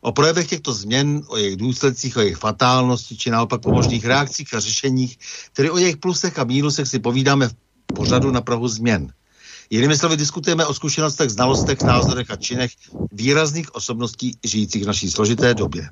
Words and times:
O 0.00 0.12
projevech 0.12 0.46
těchto 0.46 0.72
změn, 0.72 1.22
o 1.26 1.36
jejich 1.36 1.56
důsledcích, 1.56 2.16
o 2.16 2.20
jejich 2.20 2.36
fatálnosti, 2.36 3.16
či 3.16 3.30
naopak 3.30 3.66
o 3.66 3.72
možných 3.72 4.04
reakcích 4.04 4.54
a 4.54 4.60
řešeních, 4.60 5.18
tedy 5.52 5.70
o 5.70 5.78
jejich 5.78 5.96
plusech 5.96 6.38
a 6.38 6.44
mínusech 6.44 6.88
si 6.88 6.98
povídáme 6.98 7.48
v 7.48 7.54
pořadu 7.94 8.30
na 8.30 8.40
Prahu 8.40 8.68
změn. 8.68 9.12
Jinými 9.70 9.96
slovy, 9.96 10.16
diskutujeme 10.16 10.66
o 10.66 10.74
zkušenostech, 10.74 11.30
znalostech, 11.30 11.82
názorech 11.82 12.30
a 12.30 12.36
činech 12.36 12.70
výrazných 13.12 13.74
osobností 13.74 14.38
žijících 14.44 14.84
v 14.84 14.86
naší 14.86 15.10
složité 15.10 15.54
době. 15.54 15.90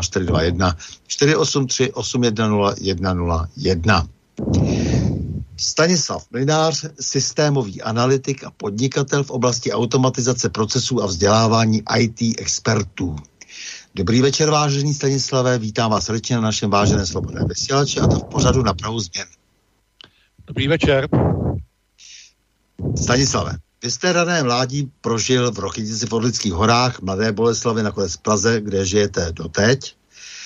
00421 0.00 0.76
483 1.06 1.92
810 1.92 2.72
101. 3.52 4.08
Stanislav 5.62 6.26
Mlinář, 6.30 6.84
systémový 7.00 7.82
analytik 7.82 8.44
a 8.44 8.50
podnikatel 8.50 9.24
v 9.24 9.30
oblasti 9.30 9.72
automatizace 9.72 10.48
procesů 10.48 11.02
a 11.02 11.06
vzdělávání 11.06 11.82
IT 11.98 12.38
expertů. 12.38 13.16
Dobrý 13.94 14.20
večer, 14.20 14.50
vážený 14.50 14.94
Stanislavé, 14.94 15.58
vítám 15.58 15.90
vás 15.90 16.04
srdečně 16.04 16.36
na 16.36 16.42
našem 16.42 16.70
váženém 16.70 17.06
slobodném 17.06 17.48
vysílači 17.48 18.00
a 18.00 18.06
to 18.06 18.18
v 18.18 18.24
pořadu 18.24 18.62
na 18.62 18.74
Prahu 18.74 19.00
změn. 19.00 19.26
Dobrý 20.46 20.68
večer. 20.68 21.08
Stanislave, 22.96 23.52
vy 23.82 23.90
jste 23.90 24.12
rané 24.12 24.42
mládí 24.42 24.90
prožil 25.00 25.52
v 25.52 25.58
Rochytici 25.58 26.06
v 26.06 26.12
Orlických 26.12 26.52
horách, 26.52 27.02
Mladé 27.02 27.32
Boleslavy, 27.32 27.82
nakonec 27.82 28.14
v 28.14 28.18
Praze, 28.18 28.60
kde 28.60 28.86
žijete 28.86 29.32
doteď. 29.32 29.94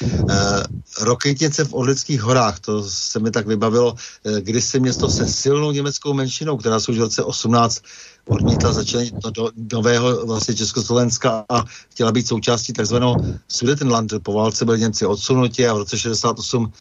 Uh, 0.02 0.62
Rokytnice 1.00 1.64
v 1.64 1.74
Orlických 1.74 2.20
horách, 2.20 2.60
to 2.60 2.82
se 2.88 3.18
mi 3.18 3.30
tak 3.30 3.46
vybavilo, 3.46 3.92
uh, 3.92 4.38
kdysi 4.38 4.80
město 4.80 5.08
se 5.08 5.26
silnou 5.28 5.72
německou 5.72 6.14
menšinou, 6.14 6.56
která 6.56 6.80
se 6.80 6.92
už 6.92 6.98
v 6.98 7.00
roce 7.00 7.22
18 7.22 7.82
odmítla 8.28 8.72
začlenit 8.72 9.14
do 9.26 9.50
nového 9.72 10.26
vlastně 10.26 10.54
Československa 10.54 11.44
a 11.48 11.64
chtěla 11.90 12.12
být 12.12 12.28
součástí 12.28 12.72
takzvaného 12.72 13.16
Sudetenland. 13.48 14.12
Po 14.22 14.32
válce 14.32 14.64
byli 14.64 14.80
Němci 14.80 15.06
odsunuti 15.06 15.68
a 15.68 15.74
v 15.74 15.78
roce 15.78 15.98
68 15.98 16.72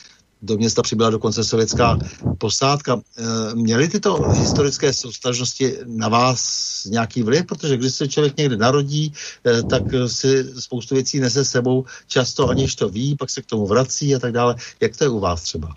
do 0.45 0.57
města 0.57 0.81
přibyla 0.81 1.09
dokonce 1.09 1.43
sovětská 1.43 1.97
posádka. 2.37 3.01
Eh, 3.17 3.55
měly 3.55 3.87
tyto 3.87 4.29
historické 4.29 4.93
soustažnosti 4.93 5.77
na 5.85 6.09
vás 6.09 6.85
nějaký 6.85 7.23
vliv? 7.23 7.45
Protože 7.45 7.77
když 7.77 7.93
se 7.93 8.07
člověk 8.07 8.37
někde 8.37 8.57
narodí, 8.57 9.13
eh, 9.45 9.63
tak 9.63 9.83
si 10.07 10.61
spoustu 10.61 10.95
věcí 10.95 11.19
nese 11.19 11.45
sebou, 11.45 11.85
často 12.07 12.49
aniž 12.49 12.75
to 12.75 12.89
ví, 12.89 13.15
pak 13.15 13.29
se 13.29 13.41
k 13.41 13.45
tomu 13.45 13.67
vrací 13.67 14.15
a 14.15 14.19
tak 14.19 14.31
dále. 14.31 14.55
Jak 14.81 14.97
to 14.97 15.03
je 15.03 15.09
u 15.09 15.19
vás 15.19 15.41
třeba? 15.41 15.75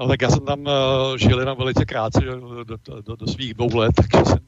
No, 0.00 0.08
tak 0.08 0.22
já 0.22 0.30
jsem 0.30 0.40
tam 0.40 0.60
uh, 0.60 1.16
žil 1.16 1.38
jenom 1.38 1.58
velice 1.58 1.84
krátce 1.84 2.20
do, 2.20 2.64
do, 2.64 2.76
do, 3.02 3.16
do 3.16 3.26
svých 3.26 3.54
dvou 3.54 3.76
let, 3.76 3.92
takže 3.94 4.30
jsem 4.30 4.38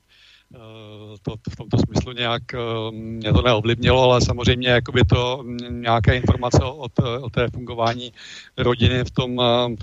to 1.22 1.34
v 1.50 1.56
tomto 1.56 1.78
smyslu 1.78 2.12
nějak 2.12 2.42
eh, 2.54 2.90
mě 2.90 3.32
to 3.32 3.42
neovlivnilo, 3.42 4.02
ale 4.02 4.20
samozřejmě 4.20 4.68
jakoby 4.68 5.04
to 5.04 5.42
mm, 5.42 5.82
nějaké 5.82 6.16
informace 6.16 6.58
o, 6.64 6.88
té, 6.88 7.18
o 7.18 7.30
té 7.30 7.48
fungování 7.54 8.12
rodiny 8.58 9.04
v 9.04 9.10
tom 9.10 9.40
eh, 9.40 9.76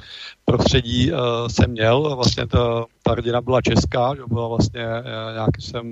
prostředí 0.46 1.12
jsem 1.48 1.72
měl. 1.72 2.16
Vlastně 2.16 2.48
ta, 2.48 2.86
ta 3.04 3.16
rodina 3.16 3.42
byla 3.42 3.62
česká, 3.62 4.16
že 4.16 4.22
byla 4.28 4.48
vlastně 4.48 4.86
nějaký 5.34 5.62
jsem 5.62 5.92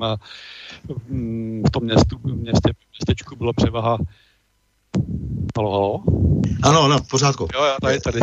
mm, 1.10 1.64
v 1.68 1.72
tom 1.72 1.84
městu, 1.84 2.20
městě, 2.24 2.72
městečku 2.92 3.36
bylo 3.36 3.54
převaha 3.54 3.98
Halo, 5.58 5.72
halo? 5.72 6.04
Ano, 6.64 6.82
ano, 6.82 6.98
v 7.00 7.08
pořádku. 7.08 7.48
Jo, 7.54 7.64
jo, 7.64 7.76
tady, 7.82 8.00
tady. 8.00 8.20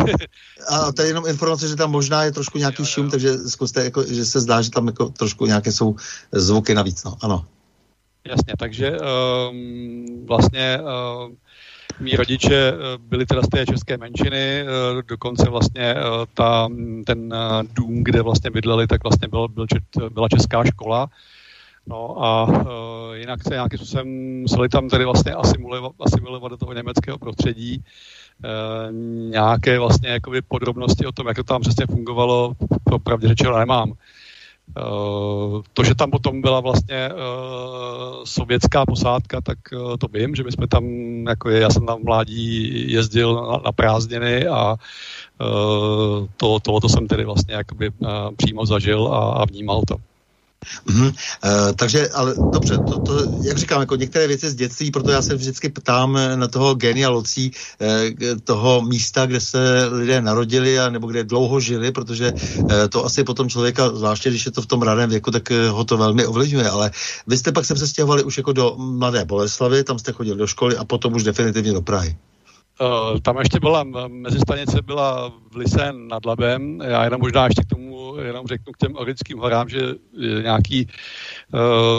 A 0.69 0.91
to 0.91 1.01
je 1.01 1.07
jenom 1.07 1.27
informace, 1.27 1.67
že 1.67 1.75
tam 1.75 1.91
možná 1.91 2.23
je 2.23 2.31
trošku 2.31 2.57
nějaký 2.57 2.81
jo, 2.81 2.85
šum, 2.85 3.05
jo. 3.05 3.11
takže 3.11 3.37
zkuste, 3.37 3.83
jako, 3.83 4.03
že 4.03 4.25
se 4.25 4.39
zdá, 4.39 4.61
že 4.61 4.71
tam 4.71 4.87
jako 4.87 5.09
trošku 5.09 5.45
nějaké 5.45 5.71
jsou 5.71 5.95
zvuky 6.31 6.73
navíc, 6.73 7.03
no, 7.03 7.17
ano. 7.21 7.45
Jasně, 8.27 8.53
takže 8.59 8.97
um, 8.99 10.25
vlastně 10.25 10.79
um, 10.79 11.37
mý 11.99 12.15
rodiče 12.15 12.73
uh, 12.73 12.79
byli 13.03 13.25
teda 13.25 13.41
z 13.41 13.47
té 13.47 13.65
české 13.65 13.97
menšiny, 13.97 14.63
uh, 14.63 15.01
dokonce 15.01 15.49
vlastně 15.49 15.95
uh, 15.95 16.25
ta, 16.33 16.67
ten 17.05 17.33
dům, 17.73 18.03
kde 18.03 18.21
vlastně 18.21 18.49
bydleli, 18.49 18.87
tak 18.87 19.03
vlastně 19.03 19.27
byl, 19.27 19.47
byl, 19.47 19.65
byla 20.09 20.29
česká 20.29 20.63
škola, 20.63 21.09
No 21.89 22.23
a 22.23 22.43
uh, 22.43 23.15
jinak 23.15 23.43
se 23.43 23.49
nějakým 23.49 23.77
způsobem 23.77 24.41
museli 24.41 24.69
tam 24.69 24.89
tedy 24.89 25.05
vlastně 25.05 25.31
asimilovat, 25.31 25.91
asimilovat 25.99 26.51
do 26.51 26.57
toho 26.57 26.73
německého 26.73 27.17
prostředí. 27.17 27.83
Uh, 28.43 28.93
nějaké 29.31 29.79
vlastně 29.79 30.09
jakoby 30.09 30.41
podrobnosti 30.41 31.05
o 31.05 31.11
tom, 31.11 31.27
jak 31.27 31.37
to 31.37 31.43
tam 31.43 31.61
přesně 31.61 31.85
fungovalo, 31.85 32.53
pravdě 33.03 33.27
řečeno 33.27 33.57
nemám. 33.57 33.89
Uh, 33.89 35.61
to, 35.73 35.83
že 35.83 35.95
tam 35.95 36.11
potom 36.11 36.41
byla 36.41 36.59
vlastně 36.59 37.09
uh, 37.09 38.23
sovětská 38.23 38.85
posádka, 38.85 39.41
tak 39.41 39.57
uh, 39.73 39.97
to 39.97 40.07
vím, 40.07 40.35
že 40.35 40.43
my 40.43 40.51
jsme 40.51 40.67
tam, 40.67 40.85
jako 41.27 41.49
je, 41.49 41.59
já 41.59 41.69
jsem 41.69 41.85
tam 41.85 42.01
v 42.01 42.03
mládí 42.03 42.91
jezdil 42.91 43.35
na, 43.35 43.57
na 43.65 43.71
prázdniny 43.71 44.47
a 44.47 44.71
uh, 44.71 46.27
to, 46.37 46.59
tohoto 46.59 46.89
jsem 46.89 47.07
tedy 47.07 47.25
vlastně 47.25 47.53
jakoby 47.53 47.89
uh, 47.89 48.07
přímo 48.37 48.65
zažil 48.65 49.07
a, 49.07 49.31
a 49.31 49.45
vnímal 49.45 49.81
to. 49.87 49.95
Mm-hmm. 50.87 51.07
Uh, 51.07 51.71
takže, 51.75 52.09
ale 52.09 52.35
dobře, 52.51 52.77
to, 52.77 52.99
to, 52.99 53.27
jak 53.41 53.57
říkám, 53.57 53.79
jako 53.79 53.95
některé 53.95 54.27
věci 54.27 54.49
z 54.49 54.55
dětství, 54.55 54.91
proto 54.91 55.11
já 55.11 55.21
se 55.21 55.35
vždycky 55.35 55.69
ptám 55.69 56.19
na 56.35 56.47
toho 56.47 56.75
genia 56.75 57.09
locí, 57.09 57.51
uh, 57.81 57.87
toho 58.43 58.81
místa, 58.81 59.25
kde 59.25 59.39
se 59.39 59.85
lidé 59.91 60.21
narodili 60.21 60.79
a 60.79 60.89
nebo 60.89 61.07
kde 61.07 61.23
dlouho 61.23 61.59
žili, 61.59 61.91
protože 61.91 62.33
uh, 62.33 62.71
to 62.89 63.05
asi 63.05 63.23
potom 63.23 63.49
člověka, 63.49 63.89
zvláště 63.89 64.29
když 64.29 64.45
je 64.45 64.51
to 64.51 64.61
v 64.61 64.65
tom 64.65 64.81
raném 64.81 65.09
věku, 65.09 65.31
tak 65.31 65.51
uh, 65.51 65.77
ho 65.77 65.83
to 65.83 65.97
velmi 65.97 66.25
ovlivňuje. 66.25 66.69
Ale 66.69 66.91
vy 67.27 67.37
jste 67.37 67.51
pak 67.51 67.65
se 67.65 67.73
přestěhovali 67.73 68.23
už 68.23 68.37
jako 68.37 68.53
do 68.53 68.75
Mladé 68.77 69.25
Boleslavy, 69.25 69.83
tam 69.83 69.99
jste 69.99 70.11
chodil 70.11 70.35
do 70.35 70.47
školy 70.47 70.77
a 70.77 70.85
potom 70.85 71.13
už 71.13 71.23
definitivně 71.23 71.73
do 71.73 71.81
Prahy. 71.81 72.15
Uh, 72.81 73.19
tam 73.19 73.37
ještě 73.37 73.59
byla, 73.59 73.83
mezistanice 74.07 74.81
byla 74.81 75.33
v 75.51 75.55
Lise 75.55 75.93
nad 75.93 76.25
Labem, 76.25 76.81
já 76.83 77.03
jenom 77.03 77.21
možná 77.21 77.45
ještě 77.45 77.61
k 77.61 77.65
tomu 77.65 78.17
jenom 78.17 78.47
řeknu 78.47 78.73
k 78.73 78.77
těm 78.77 78.95
Orickým 78.95 79.37
horám, 79.37 79.69
že 79.69 79.79
nějaký 80.41 80.87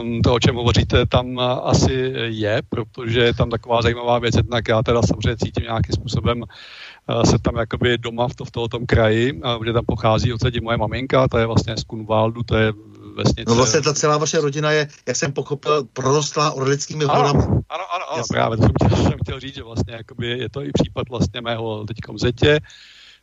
um, 0.02 0.22
to, 0.22 0.34
o 0.34 0.40
čem 0.40 0.54
hovoříte, 0.54 1.06
tam 1.06 1.38
asi 1.62 2.12
je, 2.24 2.62
protože 2.68 3.20
je 3.20 3.34
tam 3.34 3.50
taková 3.50 3.82
zajímavá 3.82 4.18
věc, 4.18 4.36
jednak 4.36 4.68
já 4.68 4.82
teda 4.82 5.02
samozřejmě 5.02 5.36
cítím 5.36 5.62
nějakým 5.62 5.92
způsobem 5.94 6.42
uh, 6.42 7.22
se 7.22 7.38
tam 7.38 7.56
jakoby 7.56 7.98
doma 7.98 8.28
v, 8.28 8.34
to, 8.34 8.44
v 8.44 8.68
tom 8.68 8.86
kraji, 8.86 9.40
že 9.66 9.72
tam 9.72 9.84
pochází 9.86 10.32
odsadí 10.32 10.60
moje 10.60 10.76
maminka, 10.76 11.28
ta 11.28 11.40
je 11.40 11.46
vlastně 11.46 11.76
z 11.76 11.84
Kunvaldu, 11.84 12.42
to 12.42 12.56
je 12.56 12.72
vesnice. 13.18 13.50
No 13.50 13.54
vlastně 13.54 13.80
ta 13.80 13.94
celá 13.94 14.18
vaše 14.18 14.40
rodina 14.40 14.70
je, 14.70 14.88
jak 15.06 15.16
jsem 15.16 15.32
pochopil, 15.32 15.84
prorostlá 15.92 16.50
orlickými 16.50 17.04
horami. 17.04 17.42
Ano, 17.42 17.62
ano, 17.68 17.84
ano, 17.94 18.04
ano 18.12 18.22
právě, 18.30 18.56
to 18.56 18.62
jsem 18.62 18.72
chtěl, 18.74 19.02
jsem 19.02 19.18
chtěl 19.22 19.40
říct, 19.40 19.54
že 19.54 19.62
vlastně 19.62 19.94
jakoby 19.94 20.26
je 20.38 20.48
to 20.48 20.62
i 20.62 20.70
případ 20.72 21.08
vlastně 21.08 21.40
mého 21.40 21.84
teďkom 21.84 22.18
zetě, 22.18 22.60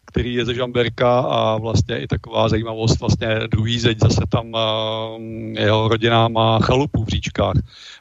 který 0.06 0.34
je 0.34 0.46
ze 0.46 0.54
Žamberka 0.54 1.20
a 1.20 1.58
vlastně 1.58 2.00
i 2.00 2.08
taková 2.08 2.50
zajímavost, 2.50 3.00
vlastně 3.00 3.40
druhý 3.52 3.80
zeď 3.80 4.00
zase 4.00 4.22
tam 4.30 4.54
uh, 4.54 5.22
jeho 5.58 5.88
rodina 5.88 6.28
má 6.28 6.60
chalupu 6.60 7.04
v 7.04 7.08
říčkách, 7.08 7.56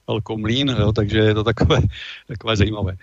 velkou 0.07 0.39
mlín, 0.39 0.77
jo, 0.79 0.93
takže 0.93 1.19
je 1.19 1.35
to 1.35 1.45
takové, 1.45 1.81
takové 2.29 2.57
zajímavé. 2.57 2.97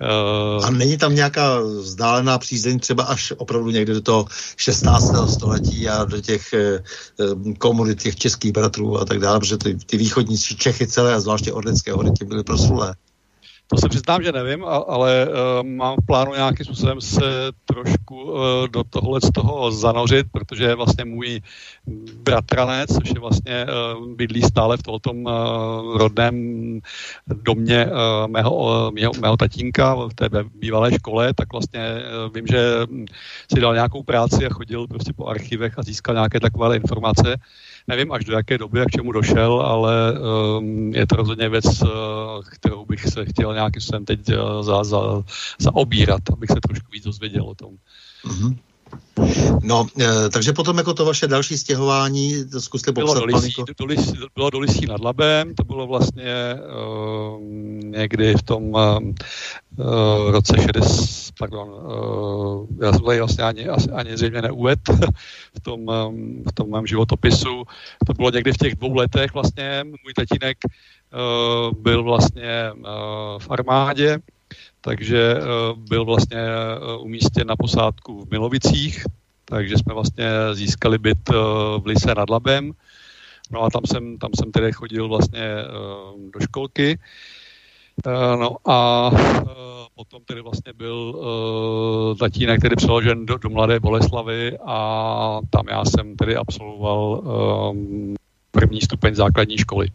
Uh, 0.00 0.64
a 0.64 0.70
není 0.70 0.96
tam 0.96 1.14
nějaká 1.14 1.60
vzdálená 1.60 2.38
přízeň 2.38 2.78
třeba 2.78 3.04
až 3.04 3.32
opravdu 3.36 3.70
někde 3.70 3.94
do 3.94 4.00
toho 4.00 4.26
16. 4.56 5.12
století 5.28 5.88
a 5.88 6.04
do 6.04 6.20
těch 6.20 6.54
uh, 7.18 7.52
komunit 7.58 8.02
těch 8.02 8.16
českých 8.16 8.52
bratrů 8.52 8.98
a 8.98 9.04
tak 9.04 9.18
dále, 9.18 9.38
protože 9.38 9.58
ty, 9.58 9.74
ty 9.74 9.96
východní 9.96 10.38
Čechy 10.38 10.86
celé 10.86 11.14
a 11.14 11.20
zvláště 11.20 11.52
Orlické 11.52 11.92
hory 11.92 12.10
ty 12.18 12.24
byly 12.24 12.44
proslulé. 12.44 12.94
To 13.70 13.76
se 13.76 13.88
přiznám, 13.88 14.22
že 14.22 14.32
nevím, 14.32 14.64
ale 14.64 15.28
uh, 15.28 15.68
mám 15.68 15.96
v 16.02 16.06
plánu 16.06 16.34
nějakým 16.34 16.66
způsobem 16.66 17.00
se 17.00 17.22
trošku 17.64 18.22
uh, 18.22 18.68
do 18.70 18.84
tohle 18.84 19.20
z 19.20 19.30
toho 19.30 19.72
zanořit, 19.72 20.26
protože 20.32 20.74
vlastně 20.74 21.04
můj 21.04 21.40
bratranec, 22.14 22.90
což 22.90 23.08
je 23.14 23.20
vlastně 23.20 23.66
uh, 23.66 24.06
bydlí 24.06 24.42
stále 24.42 24.76
v 24.76 24.82
tom 25.00 25.26
rodném 25.94 26.34
domě 27.26 27.86
mého, 28.26 28.90
mého, 28.94 29.12
mého 29.20 29.36
tatínka 29.36 29.94
v 29.94 30.14
té 30.14 30.28
bývalé 30.54 30.92
škole, 30.92 31.34
tak 31.34 31.52
vlastně 31.52 31.80
vím, 32.34 32.46
že 32.46 32.58
si 33.54 33.60
dal 33.60 33.74
nějakou 33.74 34.02
práci 34.02 34.46
a 34.46 34.54
chodil 34.54 34.86
prostě 34.86 35.12
po 35.12 35.26
archivech 35.26 35.78
a 35.78 35.82
získal 35.82 36.14
nějaké 36.14 36.40
takové 36.40 36.76
informace. 36.76 37.36
Nevím 37.90 38.12
až 38.12 38.24
do 38.24 38.32
jaké 38.32 38.58
doby 38.58 38.80
a 38.80 38.84
k 38.84 38.90
čemu 38.90 39.12
došel, 39.12 39.60
ale 39.60 40.14
um, 40.58 40.94
je 40.94 41.06
to 41.06 41.16
rozhodně 41.16 41.48
věc, 41.48 41.82
uh, 41.82 41.88
kterou 42.50 42.84
bych 42.84 43.02
se 43.02 43.24
chtěl 43.24 43.54
nějakým 43.54 43.80
způsobem 43.80 44.04
teď 44.04 44.20
uh, 44.28 44.62
za, 44.62 44.84
za, 44.84 44.98
zaobírat, 45.58 46.22
abych 46.32 46.50
se 46.50 46.60
trošku 46.68 46.92
víc 46.92 47.04
dozvěděl 47.04 47.44
o 47.44 47.54
tom. 47.54 47.74
Mm-hmm. 48.24 48.56
No, 49.62 49.86
e, 50.00 50.28
takže 50.28 50.52
potom 50.52 50.78
jako 50.78 50.94
to 50.94 51.04
vaše 51.04 51.26
další 51.26 51.58
stěhování, 51.58 52.44
to 52.50 52.60
zkuste 52.60 52.92
popsat. 52.92 53.14
Bylo 53.14 53.26
do, 53.26 53.36
Lisí, 53.36 53.54
do, 53.78 53.84
Lisí, 53.84 54.12
bylo 54.34 54.50
do 54.50 54.58
Lisí 54.58 54.86
nad 54.86 55.00
Labem, 55.00 55.54
to 55.54 55.64
bylo 55.64 55.86
vlastně 55.86 56.24
e, 56.24 56.56
někdy 57.82 58.34
v 58.34 58.42
tom 58.42 58.76
e, 58.76 59.12
roce 60.30 60.56
60, 60.62 61.34
pardon, 61.38 61.68
e, 62.80 62.86
já 62.86 62.92
jsem 62.92 63.04
tady 63.04 63.18
vlastně 63.18 63.44
ani, 63.44 63.68
ani 63.68 64.16
zřejmě 64.16 64.42
neuved 64.42 64.78
v 65.56 65.60
tom, 65.62 65.86
v 66.48 66.52
tom 66.54 66.70
mém 66.70 66.86
životopisu. 66.86 67.62
To 68.06 68.14
bylo 68.14 68.30
někdy 68.30 68.52
v 68.52 68.58
těch 68.58 68.74
dvou 68.74 68.94
letech 68.94 69.34
vlastně, 69.34 69.84
můj 69.84 70.14
tatínek 70.16 70.58
e, 70.64 70.68
byl 71.74 72.02
vlastně 72.02 72.50
e, 72.50 72.72
v 73.38 73.50
armádě, 73.50 74.18
takže 74.80 75.34
eh, 75.36 75.42
byl 75.76 76.04
vlastně 76.04 76.38
eh, 76.38 76.96
umístěn 77.00 77.46
na 77.46 77.56
posádku 77.56 78.24
v 78.24 78.30
Milovicích, 78.30 79.04
takže 79.44 79.78
jsme 79.78 79.94
vlastně 79.94 80.30
získali 80.52 80.98
byt 80.98 81.30
eh, 81.30 81.34
v 81.78 81.82
Lise 81.86 82.14
nad 82.14 82.30
Labem. 82.30 82.72
No 83.50 83.62
a 83.62 83.70
tam 83.70 83.82
jsem, 83.86 84.18
tam 84.18 84.30
jsem 84.34 84.52
tedy 84.52 84.72
chodil 84.72 85.08
vlastně 85.08 85.54
do 86.32 86.40
školky. 86.40 86.98
No 88.40 88.56
a 88.64 89.10
potom 89.94 90.22
tedy 90.24 90.40
vlastně 90.40 90.72
byl 90.72 91.20
tatínek 92.20 92.58
který 92.58 92.76
přeložen 92.76 93.26
do, 93.26 93.36
do 93.36 93.50
Mladé 93.50 93.80
Boleslavy 93.80 94.58
a 94.66 95.40
tam 95.50 95.68
já 95.68 95.84
jsem 95.84 96.16
tedy 96.16 96.36
absolvoval 96.36 97.22
první 98.50 98.80
stupeň 98.80 99.14
základní 99.14 99.58
školy 99.58 99.90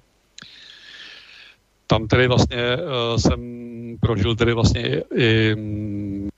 tam 1.88 2.08
tedy 2.08 2.28
vlastně 2.28 2.78
jsem 3.18 3.65
prožil 4.00 4.36
tedy 4.36 4.54
vlastně 4.54 5.02
i 5.16 5.54
um, 5.54 6.30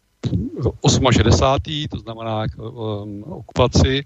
68. 1.12 1.88
to 1.90 2.00
znamená 2.00 2.46
um, 2.58 3.24
okupaci, 3.24 4.06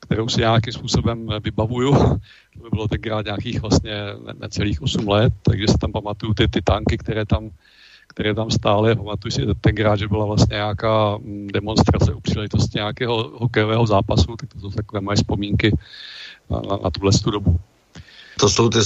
kterou 0.00 0.28
si 0.28 0.40
nějakým 0.40 0.72
způsobem 0.72 1.28
vybavuju. 1.42 1.94
To 1.94 2.62
by 2.62 2.68
bylo 2.70 2.88
tenkrát 2.88 3.24
nějakých 3.24 3.60
vlastně 3.60 4.04
necelých 4.38 4.82
8 4.82 5.08
let, 5.08 5.32
takže 5.42 5.68
si 5.68 5.78
tam 5.78 5.92
pamatuju 5.92 6.34
ty, 6.34 6.48
ty 6.48 6.62
tanky, 6.62 6.98
které 6.98 7.26
tam, 7.26 7.50
které 8.06 8.34
tam 8.34 8.50
stály. 8.50 8.96
Pamatuju 8.96 9.32
si 9.32 9.42
tenkrát, 9.60 9.96
že 9.96 10.08
byla 10.08 10.26
vlastně 10.26 10.54
nějaká 10.54 11.18
demonstrace 11.52 12.14
u 12.14 12.20
příležitosti 12.20 12.78
nějakého 12.78 13.30
hokejového 13.34 13.86
zápasu, 13.86 14.36
tak 14.36 14.48
to 14.54 14.60
jsou 14.60 14.70
takové 14.70 15.00
moje 15.00 15.16
vzpomínky 15.16 15.76
na, 16.50 16.60
na, 16.70 16.78
na 16.84 16.90
tuhle 16.90 17.12
dobu. 17.32 17.60
To 18.40 18.48
jsou 18.48 18.68
ty, 18.68 18.78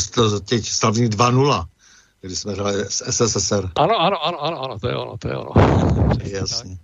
teď 0.49 0.65
slavní 0.65 1.09
2-0 1.09 1.65
když 2.23 2.39
jsme 2.39 2.53
hráli 2.53 2.85
s 2.89 3.11
SSSR. 3.11 3.71
Ano, 3.77 4.01
ano, 4.01 4.27
ano, 4.27 4.45
ano, 4.45 4.65
ano, 4.65 4.79
to 4.79 4.89
je 4.89 4.97
ono, 4.97 5.19
to 5.19 5.29
je 5.29 5.37
ono. 5.37 5.53
Jasně. 6.25 6.79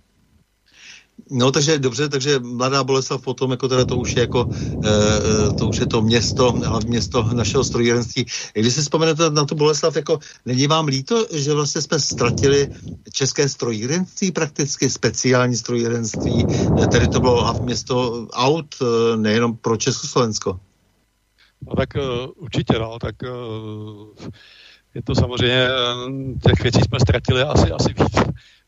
No 1.31 1.51
takže 1.51 1.79
dobře, 1.79 2.09
takže 2.09 2.39
Mladá 2.39 2.83
Boleslav 2.83 3.21
potom, 3.21 3.51
jako 3.51 3.67
teda 3.67 3.85
to 3.85 3.97
už 3.97 4.15
je 4.15 4.21
jako, 4.21 4.49
e, 4.85 5.53
to 5.53 5.67
už 5.67 5.79
je 5.79 5.87
to 5.87 6.01
město, 6.01 6.51
hlavní 6.51 6.89
město 6.89 7.23
našeho 7.33 7.63
strojírenství. 7.63 8.25
Když 8.53 8.73
si 8.73 8.81
vzpomenete 8.81 9.29
na 9.29 9.45
tu 9.45 9.55
Boleslav, 9.55 9.95
jako 9.95 10.19
není 10.45 10.67
vám 10.67 10.87
líto, 10.87 11.25
že 11.31 11.53
vlastně 11.53 11.81
jsme 11.81 11.99
ztratili 11.99 12.69
české 13.13 13.49
strojírenství, 13.49 14.31
prakticky 14.31 14.89
speciální 14.89 15.55
strojírenství, 15.55 16.45
tedy 16.91 17.07
to 17.07 17.19
bylo 17.19 17.43
hlavní 17.43 17.65
město 17.65 18.27
aut, 18.31 18.75
nejenom 19.15 19.57
pro 19.57 19.77
Československo. 19.77 20.59
No 21.67 21.75
tak 21.75 21.89
uh, 21.95 22.31
určitě, 22.35 22.79
no, 22.79 22.99
tak 22.99 23.15
uh, 23.21 24.29
je 24.95 25.01
to 25.01 25.15
samozřejmě, 25.15 25.67
eh, 25.67 26.49
těch 26.49 26.63
věcí 26.63 26.79
jsme 26.81 26.99
ztratili 26.99 27.41
asi, 27.41 27.71
asi 27.71 27.89
víc 27.89 28.15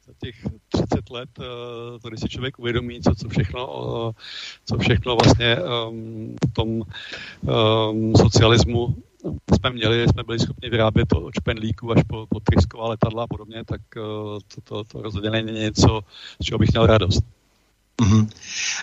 za 0.06 0.14
těch 0.24 0.36
30 0.70 1.10
let, 1.10 1.30
eh, 1.40 2.00
to 2.00 2.10
když 2.10 2.20
si 2.20 2.30
člověk 2.30 2.60
uvědomí, 2.60 3.02
co, 3.02 3.16
co 3.16 3.30
všechno, 3.30 3.62
eh, 4.10 4.14
co 4.66 4.78
všechno 4.78 5.16
vlastně 5.16 5.56
ehm, 5.58 6.36
v 6.50 6.54
tom 6.54 6.82
um, 7.42 8.16
socialismu 8.16 8.96
jsme 9.56 9.70
měli, 9.70 10.08
jsme 10.08 10.24
byli 10.24 10.40
schopni 10.40 10.70
vyrábět 10.70 11.14
od 11.14 11.34
špendlíků 11.40 11.92
až 11.92 12.04
po, 12.08 12.28
po 12.30 12.40
trysková 12.40 12.90
letadla 12.90 13.24
a 13.24 13.28
podobně, 13.28 13.64
tak 13.66 13.82
to, 13.94 14.40
to, 14.64 14.84
to 14.84 15.02
rozhodně 15.02 15.30
není 15.30 15.52
něco, 15.52 16.02
z 16.42 16.46
čeho 16.46 16.60
bych 16.60 16.72
měl 16.72 16.86
radost. 16.86 17.41
Mm-hmm. 17.98 18.28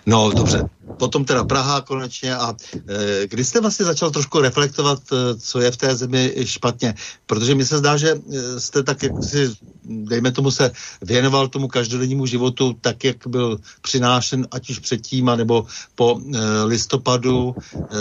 No 0.06 0.32
dobře, 0.32 0.64
potom 0.98 1.24
teda 1.24 1.44
Praha 1.44 1.80
konečně 1.80 2.36
a 2.36 2.54
e, 2.88 3.26
kdy 3.26 3.44
jste 3.44 3.60
vlastně 3.60 3.86
začal 3.86 4.10
trošku 4.10 4.40
reflektovat, 4.40 5.02
e, 5.12 5.36
co 5.38 5.60
je 5.60 5.70
v 5.70 5.76
té 5.76 5.96
zemi 5.96 6.34
špatně, 6.44 6.94
protože 7.26 7.54
mi 7.54 7.64
se 7.64 7.78
zdá, 7.78 7.96
že 7.96 8.10
e, 8.10 8.60
jste 8.60 8.82
tak, 8.82 9.02
jak 9.02 9.24
si, 9.24 9.54
dejme 9.84 10.32
tomu, 10.32 10.50
se 10.50 10.70
věnoval 11.02 11.48
tomu 11.48 11.68
každodennímu 11.68 12.26
životu 12.26 12.76
tak, 12.80 13.04
jak 13.04 13.26
byl 13.26 13.58
přinášen, 13.82 14.46
ať 14.50 14.70
už 14.70 14.78
předtím, 14.78 15.30
nebo 15.36 15.66
po 15.94 16.18
e, 16.18 16.62
listopadu, 16.62 17.54
e, 17.56 17.96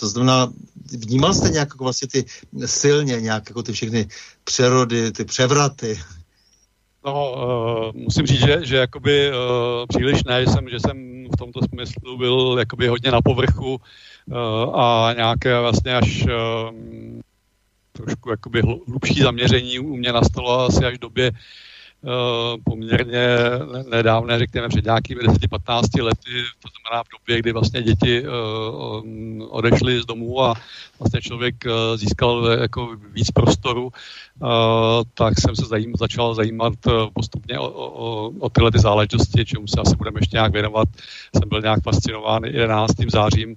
to 0.00 0.08
znamená, 0.08 0.52
vnímal 0.92 1.34
jste 1.34 1.50
nějak 1.50 1.68
jako 1.68 1.84
vlastně 1.84 2.08
ty 2.08 2.24
silně, 2.66 3.20
nějak 3.20 3.48
jako 3.48 3.62
ty 3.62 3.72
všechny 3.72 4.08
přerody, 4.44 5.12
ty 5.12 5.24
převraty, 5.24 6.00
No, 7.08 7.32
uh, 7.32 7.92
musím 7.94 8.26
říct, 8.26 8.40
že, 8.40 8.58
že 8.62 8.76
jakoby 8.76 9.30
uh, 9.30 9.36
příliš 9.88 10.24
ne, 10.24 10.44
že 10.44 10.50
jsem, 10.50 10.68
že 10.68 10.80
jsem 10.80 11.26
v 11.34 11.36
tomto 11.36 11.60
smyslu 11.62 12.18
byl 12.18 12.56
jakoby 12.58 12.88
hodně 12.88 13.10
na 13.10 13.20
povrchu 13.22 13.80
uh, 14.26 14.80
a 14.80 15.12
nějaké 15.16 15.60
vlastně 15.60 15.94
až 15.96 16.22
uh, 16.24 16.30
trošku 17.92 18.30
jakoby 18.30 18.62
hlubší 18.86 19.20
zaměření 19.20 19.78
u 19.78 19.96
mě 19.96 20.12
nastalo 20.12 20.60
asi 20.60 20.84
až 20.84 20.94
v 20.94 21.00
době, 21.00 21.30
poměrně 22.64 23.26
nedávné, 23.90 24.38
řekněme 24.38 24.68
před 24.68 24.84
nějakými 24.84 25.20
10-15 25.20 26.02
lety, 26.02 26.30
to 26.62 26.68
znamená 26.68 27.04
v 27.04 27.18
době, 27.18 27.38
kdy 27.38 27.52
vlastně 27.52 27.82
děti 27.82 28.24
odešly 29.48 30.02
z 30.02 30.06
domů 30.06 30.42
a 30.42 30.54
vlastně 30.98 31.20
člověk 31.20 31.54
získal 31.94 32.46
jako 32.60 32.96
víc 33.12 33.30
prostoru, 33.30 33.90
tak 35.14 35.34
jsem 35.40 35.56
se 35.56 35.66
zajím, 35.66 35.92
začal 35.98 36.34
zajímat 36.34 36.72
postupně 37.14 37.58
o, 37.58 37.68
o, 37.68 38.30
o 38.40 38.48
tyhle 38.48 38.70
ty 38.72 38.78
záležitosti, 38.78 39.44
čemu 39.44 39.66
se 39.66 39.80
asi 39.80 39.96
budeme 39.96 40.20
ještě 40.20 40.36
nějak 40.36 40.52
věnovat. 40.52 40.88
Jsem 41.36 41.48
byl 41.48 41.60
nějak 41.60 41.82
fascinován 41.82 42.44
11. 42.44 42.90
zářím 43.12 43.56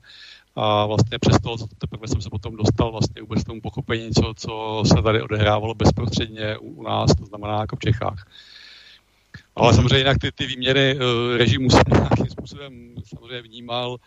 a 0.62 0.86
vlastně 0.86 1.20
přes 1.20 1.38
to, 1.44 1.58
teprve 1.78 2.08
jsem 2.08 2.22
se 2.22 2.30
potom 2.30 2.56
dostal 2.56 2.92
vlastně 2.92 3.22
vůbec 3.22 3.44
tomu 3.44 3.62
pochopení, 3.62 4.12
co, 4.12 4.34
co 4.38 4.84
se 4.86 5.02
tady 5.02 5.22
odehrávalo 5.22 5.74
bezprostředně 5.74 6.58
u, 6.58 6.68
u 6.68 6.84
nás, 6.84 7.16
to 7.16 7.26
znamená 7.26 7.60
jako 7.62 7.76
v 7.76 7.80
Čechách. 7.80 8.26
Ale 9.56 9.68
mhm. 9.68 9.76
samozřejmě 9.76 9.98
jinak 9.98 10.18
ty, 10.22 10.32
ty 10.32 10.46
výměry 10.46 10.96
uh, 10.96 11.38
režimu 11.38 11.70
jsem 11.70 11.84
nějakým 11.92 12.30
způsobem 12.30 12.96
samozřejmě 13.10 13.42
vnímal 13.42 13.98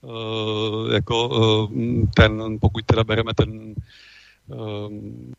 uh, 0.00 0.92
jako 0.92 1.28
uh, 1.28 1.70
ten, 2.16 2.58
pokud 2.60 2.84
teda 2.86 3.04
bereme 3.04 3.34
ten 3.34 3.74
um, 4.46 5.32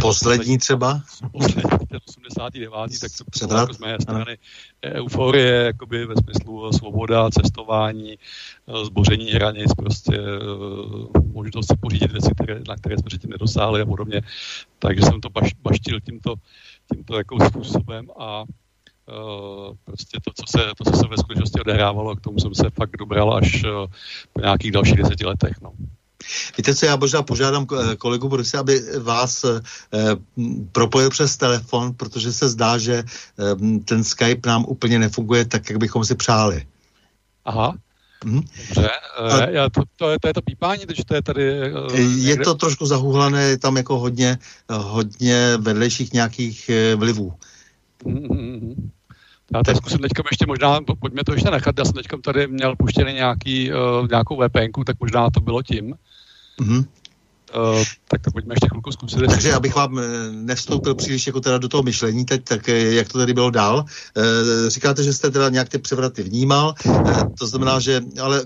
Poslední 0.00 0.58
třeba? 0.58 1.00
Poslední, 1.32 1.70
ten 1.88 2.00
89. 2.08 2.70
tak 3.00 3.10
to 3.38 3.46
bylo 3.46 3.60
jako 3.60 3.72
z 3.74 3.78
mé 3.78 3.96
strany 4.00 4.38
euforie, 4.84 5.54
jakoby 5.54 6.06
ve 6.06 6.14
smyslu 6.16 6.72
svoboda, 6.72 7.30
cestování, 7.30 8.14
eh, 8.14 8.84
zboření 8.84 9.30
hranic, 9.30 9.74
prostě 9.74 10.18
možnost 11.32 11.66
si 11.66 11.76
pořídit 11.80 12.12
věci, 12.12 12.30
které, 12.34 12.60
na 12.68 12.76
které 12.76 12.98
jsme 12.98 13.06
předtím 13.06 13.30
nedosáhli 13.30 13.80
a 13.80 13.86
podobně. 13.86 14.22
Takže 14.78 15.02
jsem 15.02 15.20
to 15.20 15.30
baš, 15.30 15.52
baštil 15.62 16.00
tímto, 16.00 16.34
tímto 16.92 17.16
jako 17.16 17.46
způsobem 17.46 18.06
a 18.18 18.44
Uh, 19.08 19.74
prostě 19.84 20.18
to 20.24 20.30
co, 20.34 20.58
se, 20.58 20.70
to, 20.76 20.90
co 20.90 20.96
se 20.96 21.08
ve 21.08 21.16
skutečnosti 21.16 21.60
odehrávalo, 21.60 22.16
k 22.16 22.20
tomu 22.20 22.38
jsem 22.38 22.54
se 22.54 22.70
fakt 22.70 22.96
dobral 22.98 23.34
až 23.34 23.64
uh, 23.64 23.70
po 24.32 24.40
nějakých 24.40 24.72
dalších 24.72 24.96
deseti 24.96 25.26
letech. 25.26 25.60
No. 25.62 25.72
Víte 26.56 26.74
co, 26.74 26.86
já 26.86 26.96
možná 26.96 27.22
požádám 27.22 27.66
eh, 27.66 27.96
kolegu 27.96 28.28
Borise, 28.28 28.58
aby 28.58 28.82
vás 28.98 29.44
eh, 29.44 29.60
propojil 30.72 31.10
přes 31.10 31.36
telefon, 31.36 31.94
protože 31.94 32.32
se 32.32 32.48
zdá, 32.48 32.78
že 32.78 32.94
eh, 32.94 33.78
ten 33.84 34.04
Skype 34.04 34.48
nám 34.48 34.64
úplně 34.68 34.98
nefunguje 34.98 35.44
tak, 35.44 35.70
jak 35.70 35.78
bychom 35.78 36.04
si 36.04 36.14
přáli. 36.14 36.66
Aha, 37.44 37.74
Hmm. 38.24 38.42
Dobře, 38.68 38.90
a, 39.16 39.48
já, 39.50 39.70
to, 39.70 39.82
to, 39.96 40.10
je, 40.10 40.18
to 40.20 40.28
je 40.28 40.34
to 40.34 40.42
pípání, 40.42 40.86
takže 40.86 41.04
to 41.04 41.14
je 41.14 41.22
tady... 41.22 41.72
Je 42.16 42.36
to 42.36 42.54
trošku 42.54 42.86
zahuhlané, 42.86 43.42
je 43.42 43.58
tam 43.58 43.76
jako 43.76 43.98
hodně, 43.98 44.38
hodně 44.68 45.56
vedlejších 45.56 46.12
nějakých 46.12 46.70
vlivů. 46.96 47.32
Mm-hmm. 48.04 48.47
Já 49.54 49.62
to 49.62 49.74
zkusím 49.74 49.98
teďka 49.98 50.22
ještě 50.30 50.46
možná, 50.46 50.80
pojďme 51.00 51.24
to 51.24 51.32
ještě 51.32 51.50
nechat, 51.50 51.78
já 51.78 51.84
jsem 51.84 51.94
teďka 51.94 52.16
tady 52.16 52.46
měl 52.46 52.76
puštěný 52.76 53.12
nějaký, 53.12 53.72
uh, 53.72 54.08
nějakou 54.10 54.36
VPN, 54.36 54.82
tak 54.86 54.96
možná 55.00 55.30
to 55.30 55.40
bylo 55.40 55.62
tím. 55.62 55.94
Mm-hmm. 56.60 56.84
Uh, 57.56 57.82
tak 58.08 58.22
to 58.22 58.30
pojďme 58.30 58.52
ještě 58.52 58.68
chvilku 58.68 58.92
zkusit. 58.92 59.26
Takže 59.28 59.54
abych 59.54 59.74
vám 59.74 59.98
eh, 59.98 60.02
nevstoupil 60.32 60.94
příliš 60.94 61.26
jako 61.26 61.40
teda 61.40 61.58
do 61.58 61.68
toho 61.68 61.82
myšlení 61.82 62.24
teď, 62.24 62.44
tak 62.44 62.68
jak 62.68 63.08
to 63.08 63.18
tady 63.18 63.34
bylo 63.34 63.50
dál. 63.50 63.84
Uh, 64.16 64.24
říkáte, 64.68 65.02
že 65.02 65.12
jste 65.12 65.30
teda 65.30 65.48
nějak 65.48 65.68
ty 65.68 65.78
převraty 65.78 66.22
vnímal, 66.22 66.74
uh, 66.84 67.22
to 67.38 67.46
znamená, 67.46 67.80
že 67.80 68.00
ale 68.20 68.42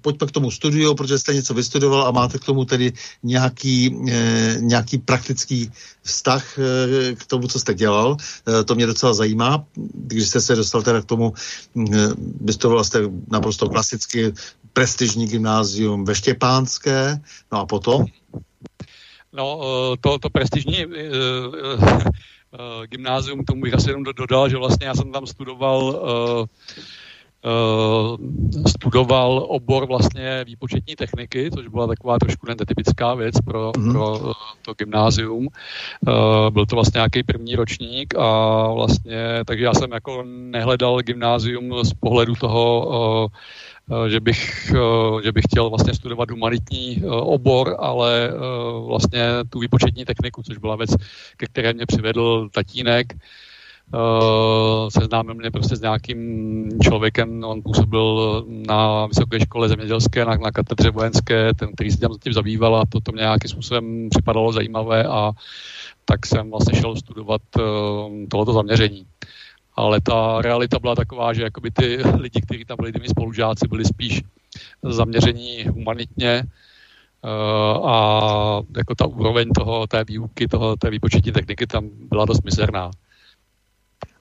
pojďme 0.00 0.26
k 0.26 0.30
tomu 0.30 0.50
studiu, 0.50 0.94
protože 0.94 1.18
jste 1.18 1.34
něco 1.34 1.54
vystudoval 1.54 2.06
a 2.06 2.10
máte 2.10 2.38
k 2.38 2.44
tomu 2.44 2.64
tedy 2.64 2.92
nějaký, 3.22 3.96
eh, 4.10 4.56
nějaký 4.60 4.98
praktický 4.98 5.70
vztah 6.02 6.58
eh, 6.58 7.14
k 7.14 7.26
tomu, 7.26 7.48
co 7.48 7.58
jste 7.58 7.74
dělal. 7.74 8.16
Eh, 8.16 8.64
to 8.64 8.74
mě 8.74 8.86
docela 8.86 9.14
zajímá, 9.14 9.64
když 9.94 10.28
jste 10.28 10.40
se 10.40 10.56
dostal 10.56 10.82
teda 10.82 11.00
k 11.00 11.04
tomu, 11.04 11.32
eh, 11.76 12.08
vystudoval 12.40 12.84
jste 12.84 12.98
naprosto 13.28 13.68
klasicky 13.68 14.32
prestižní 14.72 15.26
gymnázium 15.26 16.04
ve 16.04 16.14
Štěpánské, 16.14 17.20
no 17.52 17.58
a 17.60 17.66
potom? 17.66 18.06
No, 19.32 19.60
to, 20.00 20.18
to 20.18 20.30
prestižní 20.30 20.86
gymnázium, 22.86 23.44
tomu 23.44 23.62
bych 23.62 23.74
asi 23.74 23.90
jenom 23.90 24.04
dodal, 24.04 24.48
že 24.48 24.56
vlastně 24.56 24.86
já 24.86 24.94
jsem 24.94 25.12
tam 25.12 25.26
studoval 25.26 25.78
Uh, 25.84 26.46
studoval 28.66 29.46
obor 29.48 29.86
vlastně 29.86 30.44
výpočetní 30.46 30.96
techniky, 30.96 31.50
což 31.50 31.68
byla 31.68 31.86
taková 31.86 32.18
trošku 32.18 32.46
netypická 32.46 33.14
věc 33.14 33.34
pro, 33.44 33.72
mm. 33.78 33.92
pro 33.92 34.18
uh, 34.18 34.32
to 34.62 34.74
gymnázium. 34.74 35.46
Uh, 35.46 36.50
byl 36.50 36.66
to 36.66 36.76
vlastně 36.76 36.98
nějaký 36.98 37.22
první 37.22 37.56
ročník 37.56 38.14
a 38.18 38.68
vlastně, 38.72 39.44
takže 39.46 39.64
já 39.64 39.74
jsem 39.74 39.92
jako 39.92 40.22
nehledal 40.26 41.02
gymnázium 41.02 41.84
z 41.84 41.92
pohledu 41.94 42.34
toho, 42.34 43.28
že 44.08 44.20
bych, 44.20 44.72
že 45.24 45.32
bych 45.32 45.44
chtěl 45.44 45.70
vlastně 45.70 45.94
studovat 45.94 46.30
humanitní 46.30 47.02
obor, 47.10 47.76
ale 47.78 48.32
vlastně 48.86 49.28
tu 49.50 49.58
výpočetní 49.58 50.04
techniku, 50.04 50.42
což 50.42 50.58
byla 50.58 50.76
věc, 50.76 50.90
ke 51.36 51.46
které 51.46 51.72
mě 51.72 51.86
přivedl 51.86 52.48
tatínek, 52.52 53.14
Uh, 53.94 54.88
seznámil 54.88 55.34
mě 55.34 55.50
prostě 55.50 55.76
s 55.76 55.80
nějakým 55.80 56.68
člověkem, 56.82 57.44
on 57.44 57.62
působil 57.62 58.44
na 58.48 59.06
vysoké 59.06 59.40
škole 59.40 59.68
zemědělské, 59.68 60.24
na, 60.24 60.36
na 60.36 60.50
katedře 60.50 60.90
vojenské, 60.90 61.54
ten, 61.54 61.72
který 61.72 61.90
se 61.90 61.98
tím 62.22 62.32
zabýval 62.32 62.76
a 62.76 62.84
to, 62.88 63.00
to 63.00 63.12
mě 63.12 63.20
nějakým 63.20 63.48
způsobem 63.50 64.08
připadalo 64.10 64.52
zajímavé 64.52 65.04
a 65.04 65.32
tak 66.04 66.26
jsem 66.26 66.50
vlastně 66.50 66.80
šel 66.80 66.96
studovat 66.96 67.42
uh, 67.58 67.64
tohoto 68.30 68.52
zaměření. 68.52 69.06
Ale 69.76 70.00
ta 70.00 70.42
realita 70.42 70.78
byla 70.78 70.94
taková, 70.94 71.32
že 71.32 71.42
jakoby 71.42 71.70
ty 71.70 71.98
lidi, 72.18 72.40
kteří 72.40 72.64
tam 72.64 72.76
byli, 72.76 72.92
ty 72.92 73.08
spolužáci, 73.08 73.68
byli 73.68 73.84
spíš 73.84 74.22
zaměření 74.82 75.64
humanitně, 75.64 76.42
Uh, 77.24 77.90
a 77.90 78.62
jako 78.76 78.94
ta 78.94 79.06
úroveň 79.06 79.50
toho, 79.50 79.86
té 79.86 80.04
výuky, 80.04 80.48
toho, 80.48 80.76
té 80.76 80.90
výpočetní 80.90 81.32
techniky 81.32 81.66
tam 81.66 81.88
byla 82.10 82.24
dost 82.24 82.44
mizerná. 82.44 82.90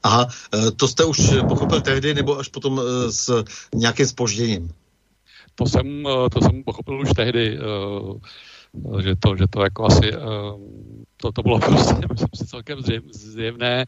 Aha, 0.07 0.27
e, 0.53 0.71
to 0.71 0.87
jste 0.87 1.05
už 1.05 1.33
pochopil 1.47 1.81
tehdy, 1.81 2.13
nebo 2.13 2.39
až 2.39 2.47
potom 2.47 2.79
e, 2.79 3.11
s 3.11 3.43
nějakým 3.75 4.07
spožděním? 4.07 4.71
To 5.55 5.65
jsem, 5.65 6.07
to 6.31 6.41
jsem 6.41 6.63
pochopil 6.63 7.01
už 7.01 7.09
tehdy, 7.15 7.59
že 9.01 9.15
to, 9.15 9.35
že 9.35 9.47
to 9.49 9.63
jako 9.63 9.85
asi, 9.85 10.11
to, 11.17 11.31
to 11.31 11.41
bylo 11.41 11.59
prostě, 11.65 11.95
myslím 12.11 12.29
si, 12.35 12.45
celkem 12.45 12.79
zjevné, 13.11 13.85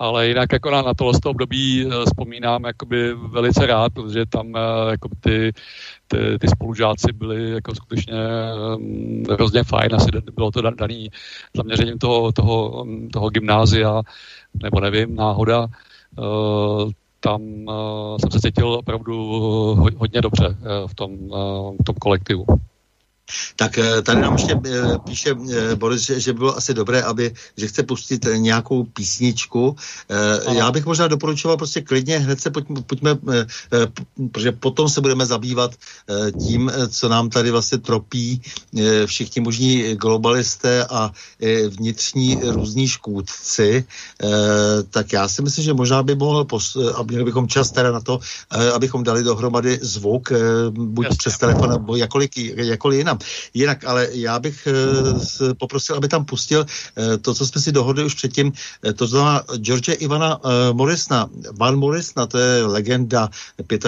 ale 0.00 0.28
jinak 0.28 0.52
jako 0.52 0.70
na, 0.70 0.82
na 0.82 0.94
tohle 0.94 1.12
období 1.24 1.90
vzpomínám 2.06 2.64
jakoby 2.64 3.14
velice 3.14 3.66
rád, 3.66 3.92
protože 3.92 4.26
tam 4.26 4.54
jako 4.90 5.08
ty, 5.20 5.52
ty, 6.08 6.38
ty 6.38 6.48
spolužáci 6.48 7.12
byli 7.12 7.50
jako 7.50 7.74
skutečně 7.74 8.14
um, 8.76 9.24
hrozně 9.30 9.62
fajn, 9.64 9.94
asi 9.94 10.10
bylo 10.34 10.50
to 10.50 10.62
daný 10.62 11.10
zaměřením 11.56 11.98
toho, 11.98 12.32
toho, 12.32 12.86
toho 13.12 13.30
gymnázia, 13.30 14.02
nebo 14.62 14.80
nevím, 14.80 15.16
náhoda, 15.16 15.66
tam 17.20 17.40
jsem 18.20 18.30
se 18.30 18.40
cítil 18.40 18.68
opravdu 18.68 19.16
hodně 19.96 20.20
dobře 20.20 20.56
v, 20.86 20.94
tom, 20.94 21.18
v 21.80 21.84
tom 21.84 21.94
kolektivu. 21.94 22.44
Tak 23.56 23.78
eh, 23.78 24.02
tady 24.02 24.20
nám 24.20 24.32
ještě 24.32 24.60
eh, 24.66 24.98
píše 25.04 25.30
eh, 25.30 25.76
Boris, 25.76 26.02
že, 26.02 26.20
že 26.20 26.32
by 26.32 26.38
bylo 26.38 26.56
asi 26.56 26.74
dobré, 26.74 27.02
aby, 27.02 27.34
že 27.56 27.68
chce 27.68 27.82
pustit 27.82 28.26
nějakou 28.36 28.84
písničku. 28.84 29.76
Já 30.52 30.70
bych 30.72 30.86
možná 30.86 31.08
doporučoval 31.08 31.56
prostě 31.56 31.80
klidně, 31.80 32.18
hned 32.18 32.40
se 32.40 32.50
pojďme, 32.50 32.82
pojďme 32.82 33.18
protože 34.32 34.52
potom 34.52 34.88
se 34.88 35.00
budeme 35.00 35.26
zabývat 35.26 35.70
tím, 36.46 36.72
co 36.88 37.08
nám 37.08 37.30
tady 37.30 37.50
vlastně 37.50 37.78
tropí 37.78 38.42
všichni 39.06 39.42
možní 39.42 39.94
globalisté 39.94 40.84
a 40.84 41.10
vnitřní 41.68 42.40
různí 42.42 42.88
škůdci. 42.88 43.84
Tak 44.90 45.12
já 45.12 45.28
si 45.28 45.42
myslím, 45.42 45.64
že 45.64 45.74
možná 45.74 46.02
by 46.02 46.14
mohl, 46.14 46.46
a 46.94 47.02
měli 47.02 47.24
bychom 47.24 47.48
čas 47.48 47.70
teda 47.70 47.92
na 47.92 48.00
to, 48.00 48.20
abychom 48.74 49.04
dali 49.04 49.22
dohromady 49.22 49.78
zvuk, 49.82 50.32
buď 50.70 51.04
Jasně. 51.04 51.16
přes 51.18 51.38
telefon, 51.38 51.70
nebo 51.70 51.96
jakkoliv, 51.96 52.30
jakkoliv 52.56 52.98
jinam. 52.98 53.18
Jinak, 53.54 53.84
ale 53.84 54.08
já 54.12 54.38
bych 54.38 54.68
uh, 54.70 55.52
poprosil, 55.58 55.96
aby 55.96 56.08
tam 56.08 56.24
pustil 56.24 56.60
uh, 56.60 57.16
to, 57.16 57.34
co 57.34 57.46
jsme 57.46 57.60
si 57.60 57.72
dohodli 57.72 58.04
už 58.04 58.14
předtím, 58.14 58.46
uh, 58.46 58.92
to 58.92 59.06
znamená 59.06 59.42
George 59.56 59.88
Ivana 59.98 60.40
Morrisona. 60.72 61.28
Van 61.52 61.76
Morrisona, 61.76 62.26
to 62.26 62.38
je 62.38 62.64
legenda 62.64 63.28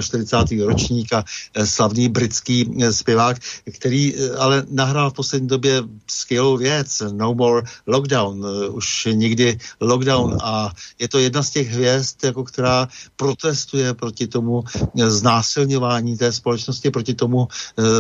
45. 0.01 0.65
ročníka, 0.65 1.25
slavný 1.65 2.09
britský 2.09 2.75
zpěvák, 2.91 3.37
který 3.75 4.15
ale 4.39 4.65
nahrál 4.71 5.11
v 5.11 5.15
poslední 5.15 5.49
době 5.49 5.83
skvělou 6.11 6.57
věc, 6.57 7.03
No 7.13 7.35
More 7.35 7.63
Lockdown, 7.87 8.47
už 8.71 9.09
nikdy 9.13 9.59
lockdown 9.81 10.39
a 10.43 10.73
je 10.99 11.09
to 11.09 11.19
jedna 11.19 11.43
z 11.43 11.51
těch 11.51 11.71
hvězd, 11.71 12.25
jako 12.25 12.45
která 12.45 12.89
protestuje 13.17 13.95
proti 13.95 14.27
tomu 14.27 14.65
znásilňování 15.07 16.17
té 16.17 16.33
společnosti, 16.33 16.91
proti 16.91 17.15
tomu, 17.15 17.49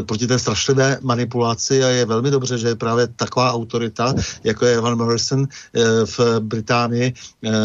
proti 0.06 0.26
té 0.26 0.38
strašlivé 0.38 0.98
manipulaci 1.02 1.21
manipulaci 1.22 1.84
a 1.84 1.88
je 1.88 2.04
velmi 2.04 2.30
dobře, 2.30 2.58
že 2.58 2.74
právě 2.74 3.06
taková 3.06 3.52
autorita, 3.52 4.14
jako 4.44 4.66
je 4.66 4.80
Van 4.80 4.98
Morrison 4.98 5.46
v 6.04 6.40
Británii, 6.40 7.12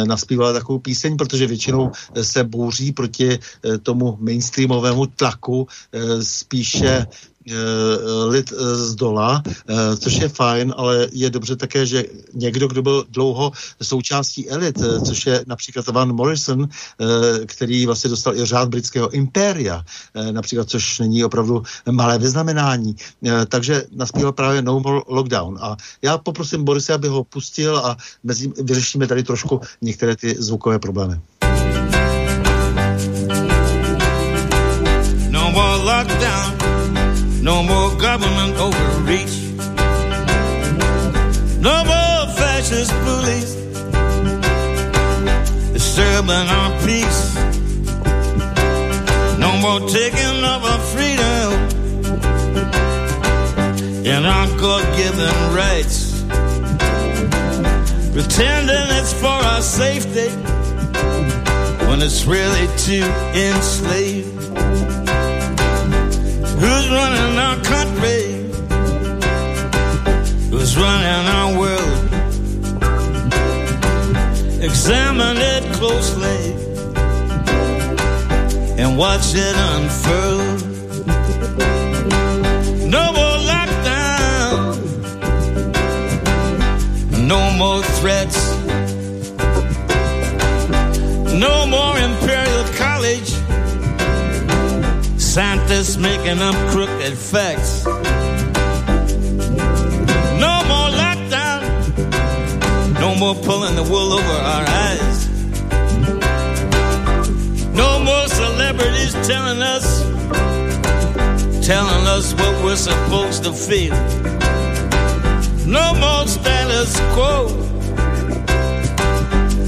naspívala 0.08 0.54
takovou 0.54 0.80
píseň, 0.80 1.18
protože 1.18 1.48
většinou 1.48 1.92
se 2.22 2.44
bouří 2.44 2.92
proti 2.92 3.40
tomu 3.84 4.18
mainstreamovému 4.20 5.06
tlaku 5.06 5.68
spíše 6.22 6.88
Eh, 6.88 7.37
lid 8.28 8.52
eh, 8.52 8.76
z 8.76 8.96
dola, 8.96 9.44
eh, 9.46 9.98
což 9.98 10.14
je 10.14 10.30
fajn, 10.30 10.74
ale 10.78 11.08
je 11.12 11.30
dobře 11.30 11.56
také, 11.56 11.86
že 11.86 12.04
někdo, 12.34 12.68
kdo 12.68 12.82
byl 12.82 13.06
dlouho 13.10 13.52
součástí 13.82 14.50
elit, 14.50 14.80
což 15.06 15.26
je 15.26 15.44
například 15.48 15.88
Van 15.88 16.14
Morrison, 16.14 16.68
který 17.46 17.86
vlastně 17.86 18.10
dostal 18.10 18.36
i 18.36 18.46
řád 18.46 18.70
britského 18.70 19.10
impéria, 19.10 19.84
například, 20.32 20.70
což 20.70 21.00
není 21.00 21.24
opravdu 21.24 21.64
malé 21.92 22.18
vyznamenání. 22.18 22.96
Takže 23.48 23.84
naspíval 23.92 24.32
právě 24.32 24.62
No 24.62 24.80
More 24.80 25.02
Lockdown. 25.08 25.58
A 25.62 25.78
já 26.02 26.18
poprosím 26.18 26.64
Borise, 26.64 26.94
aby 26.94 27.08
ho 27.08 27.24
pustil 27.24 27.78
a 27.78 27.98
mezi, 28.24 28.52
vyřešíme 28.64 29.08
tady 29.08 29.24
trošku 29.24 29.62
některé 29.82 30.16
ty 30.16 30.36
zvukové 30.40 30.80
problémy. 30.80 31.20
Government 38.20 38.58
overreach. 38.58 39.36
No 41.62 41.84
more 41.86 42.20
fascist 42.36 42.92
bullies 43.06 43.54
disturbing 45.74 46.48
our 46.58 46.72
peace. 46.86 47.36
No 49.38 49.52
more 49.62 49.88
taking 49.88 50.40
of 50.54 50.62
our 50.72 50.82
freedom 50.94 51.54
and 54.06 54.26
our 54.26 54.48
God-given 54.58 55.38
rights. 55.54 56.24
Pretending 58.14 58.88
it's 58.98 59.14
for 59.14 59.38
our 59.52 59.62
safety 59.62 60.30
when 61.86 62.02
it's 62.02 62.26
really 62.26 62.66
to 62.88 62.98
enslave. 63.36 64.37
Who's 66.88 66.96
running 66.96 67.38
our 67.38 67.58
country? 67.64 68.24
Who's 70.50 70.78
running 70.78 71.28
our 71.38 71.60
world? 71.60 72.00
Examine 74.64 75.38
it 75.38 75.64
closely 75.74 76.54
and 78.82 78.98
watch 78.98 79.36
it 79.36 79.56
unfurl. 79.70 80.38
No 82.88 83.12
more 83.18 83.38
lockdown, 83.52 84.80
no 87.28 87.52
more 87.58 87.84
threats, 88.00 88.40
no 91.34 91.66
more 91.66 91.98
imperial 91.98 92.47
Scientists 95.38 95.98
making 95.98 96.42
up 96.42 96.56
crooked 96.72 97.16
facts. 97.16 97.86
No 97.86 97.94
more 100.72 100.90
lockdown. 101.04 101.62
No 103.00 103.14
more 103.14 103.36
pulling 103.36 103.76
the 103.76 103.84
wool 103.84 104.14
over 104.14 104.38
our 104.54 104.66
eyes. 104.88 105.30
No 107.76 108.00
more 108.00 108.28
celebrities 108.30 109.14
telling 109.28 109.62
us, 109.62 110.02
telling 111.64 112.08
us 112.08 112.34
what 112.34 112.64
we're 112.64 112.76
supposed 112.76 113.44
to 113.44 113.54
feel. 113.54 113.94
No 115.68 115.94
more 116.02 116.26
status 116.26 117.00
quo. 117.14 117.48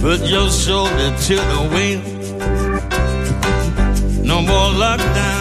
Put 0.01 0.21
your 0.27 0.49
shoulder 0.49 1.15
to 1.27 1.35
the 1.35 1.61
wheel. 1.75 2.01
No 4.23 4.41
more 4.41 4.73
lockdown. 4.73 5.38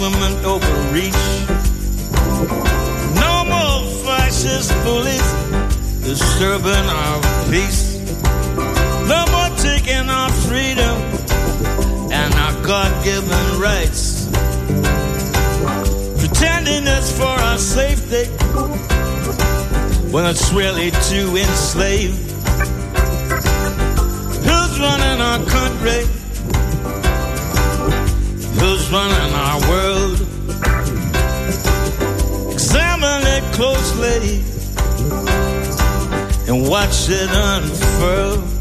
Government 0.00 0.44
overreach. 0.44 1.24
No 3.24 3.44
more 3.52 3.80
fascist 4.04 4.72
bullies 4.84 5.28
disturbing 6.02 6.86
our 7.02 7.20
peace. 7.50 7.98
No 9.12 9.20
more 9.34 9.50
taking 9.58 10.08
our 10.08 10.30
freedom 10.46 10.96
and 12.12 12.34
our 12.34 12.54
God 12.62 13.04
given 13.04 13.60
rights 13.60 14.09
it's 16.72 17.12
for 17.16 17.24
our 17.24 17.58
safety 17.58 18.26
when 20.12 20.26
it's 20.26 20.52
really 20.52 20.90
to 20.90 21.36
enslave. 21.36 22.14
Who's 24.46 24.80
running 24.80 25.20
our 25.20 25.40
country? 25.46 26.02
Who's 28.60 28.90
running 28.90 29.32
our 29.34 29.60
world? 29.70 30.20
Examine 32.52 33.22
it 33.36 33.44
closely 33.54 34.44
and 36.48 36.68
watch 36.68 37.08
it 37.08 37.30
unfurl. 37.30 38.59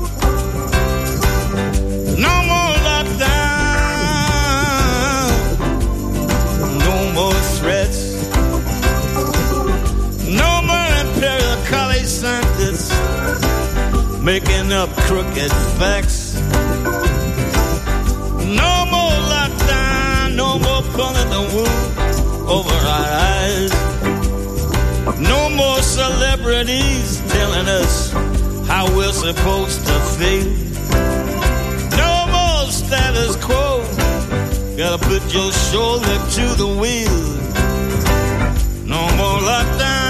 Making 14.33 14.71
up 14.71 14.89
crooked 15.07 15.51
facts. 15.79 16.35
No 18.63 18.73
more 18.93 19.15
lockdown, 19.33 20.35
no 20.35 20.49
more 20.65 20.83
pulling 20.95 21.29
the 21.35 21.43
wool 21.53 21.79
over 22.57 22.75
our 22.95 23.09
eyes. 23.37 23.73
No 25.19 25.49
more 25.49 25.81
celebrities 25.81 27.07
telling 27.33 27.67
us 27.81 28.11
how 28.67 28.85
we're 28.95 29.17
supposed 29.27 29.79
to 29.87 29.95
feel. 30.17 30.49
No 32.03 32.13
more 32.35 32.71
status 32.71 33.35
quo. 33.45 33.81
Gotta 34.77 34.99
put 35.11 35.23
your 35.33 35.51
shoulder 35.71 36.17
to 36.35 36.45
the 36.61 36.69
wheel. 36.81 37.19
No 38.85 39.01
more 39.17 39.39
lockdown. 39.51 40.08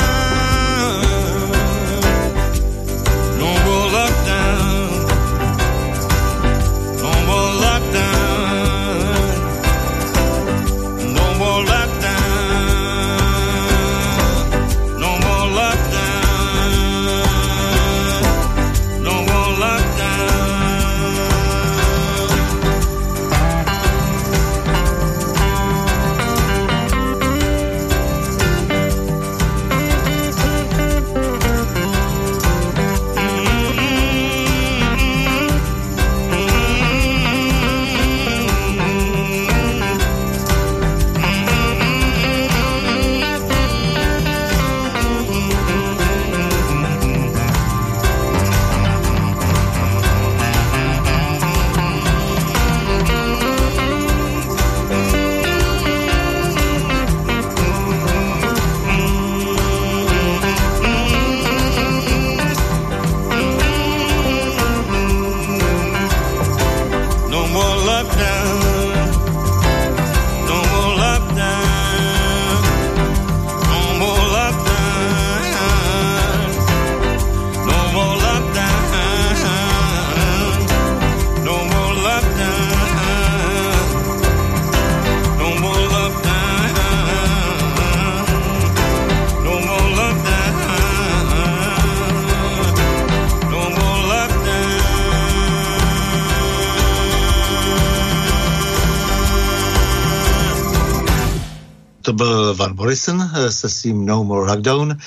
Se 103.51 103.69
svým 103.69 104.05
No 104.05 104.23
More 104.23 104.51
Lockdown, 104.51 104.97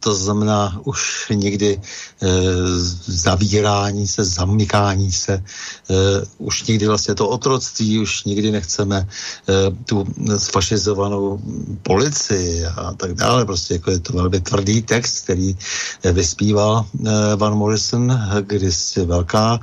to 0.00 0.14
znamená 0.14 0.80
už 0.84 1.32
někdy 1.34 1.80
zavírání 3.06 4.08
se, 4.08 4.24
zamykání 4.24 5.12
se, 5.12 5.44
už 6.38 6.62
někdy 6.62 6.86
vlastně 6.86 7.14
to 7.14 7.28
otroctví, 7.28 7.98
už 7.98 8.24
nikdy 8.24 8.50
nechceme 8.50 9.08
tu 9.84 10.06
sfašizovanou 10.36 11.40
policii 11.82 12.64
a 12.64 12.94
tak 12.96 13.14
dále, 13.14 13.44
prostě 13.44 13.74
jako 13.74 13.90
je 13.90 13.98
to 13.98 14.12
velmi 14.12 14.40
tvrdý 14.40 14.82
text, 14.82 15.24
který 15.24 15.56
vyspíval 16.12 16.86
Van 17.36 17.54
Morrison, 17.54 18.20
kdysi 18.40 19.04
velká 19.04 19.60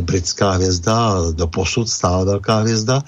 britská 0.00 0.50
hvězda, 0.50 1.14
do 1.32 1.46
posud 1.46 1.88
stále 1.88 2.24
velká 2.24 2.58
hvězda, 2.58 3.02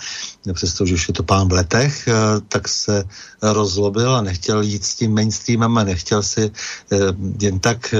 přestože 0.52 0.94
už 0.94 1.08
je 1.08 1.14
to 1.14 1.22
pán 1.22 1.48
v 1.48 1.52
letech, 1.52 2.08
eh, 2.08 2.14
tak 2.48 2.68
se 2.68 3.04
rozlobil 3.42 4.14
a 4.14 4.22
nechtěl 4.22 4.62
jít 4.62 4.84
s 4.84 4.94
tím 4.94 5.14
mainstreamem 5.14 5.78
a 5.78 5.84
nechtěl 5.84 6.22
si 6.22 6.50
eh, 6.92 6.96
jen 7.40 7.58
tak 7.58 7.94
eh, 7.94 7.98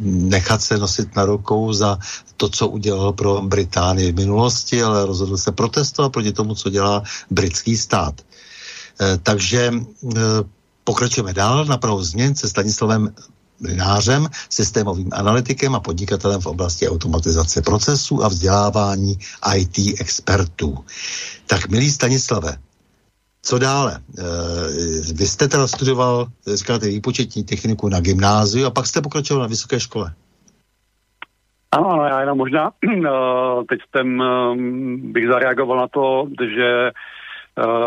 nechat 0.00 0.62
se 0.62 0.78
nosit 0.78 1.16
na 1.16 1.24
rukou 1.24 1.72
za 1.72 1.98
to, 2.36 2.48
co 2.48 2.68
udělal 2.68 3.12
pro 3.12 3.27
Británii 3.42 4.12
v 4.12 4.16
minulosti, 4.16 4.82
ale 4.82 5.06
rozhodl 5.06 5.36
se 5.36 5.52
protestovat 5.52 6.12
proti 6.12 6.32
tomu, 6.32 6.54
co 6.54 6.70
dělá 6.70 7.02
britský 7.30 7.76
stát. 7.76 8.14
Takže 9.22 9.72
pokračujeme 10.84 11.32
dál 11.32 11.64
na 11.64 11.76
pravou 11.76 12.02
změn 12.02 12.34
se 12.34 12.48
Stanislavem 12.48 13.14
Mlinářem, 13.60 14.28
systémovým 14.50 15.10
analytikem 15.12 15.74
a 15.74 15.80
podnikatelem 15.80 16.40
v 16.40 16.46
oblasti 16.46 16.88
automatizace 16.88 17.62
procesů 17.62 18.24
a 18.24 18.28
vzdělávání 18.28 19.18
IT 19.56 20.00
expertů. 20.00 20.78
Tak, 21.46 21.68
milý 21.68 21.90
Stanislave, 21.90 22.56
co 23.42 23.58
dále? 23.58 24.00
E, 24.18 24.22
vy 25.12 25.28
jste 25.28 25.48
teda 25.48 25.66
studoval, 25.66 26.26
říkáte, 26.54 26.88
výpočetní 26.88 27.44
techniku 27.44 27.88
na 27.88 28.00
gymnáziu 28.00 28.66
a 28.66 28.70
pak 28.70 28.86
jste 28.86 29.00
pokračoval 29.00 29.42
na 29.42 29.48
vysoké 29.48 29.80
škole. 29.80 30.14
Ano, 31.72 31.90
ano, 31.90 32.04
já 32.04 32.20
jenom 32.20 32.38
možná 32.38 32.70
eh, 32.84 33.64
teď 33.68 33.80
jsem, 33.96 34.22
eh, 34.22 34.54
bych 34.96 35.28
zareagoval 35.28 35.76
na 35.76 35.88
to, 35.88 36.28
že 36.54 36.90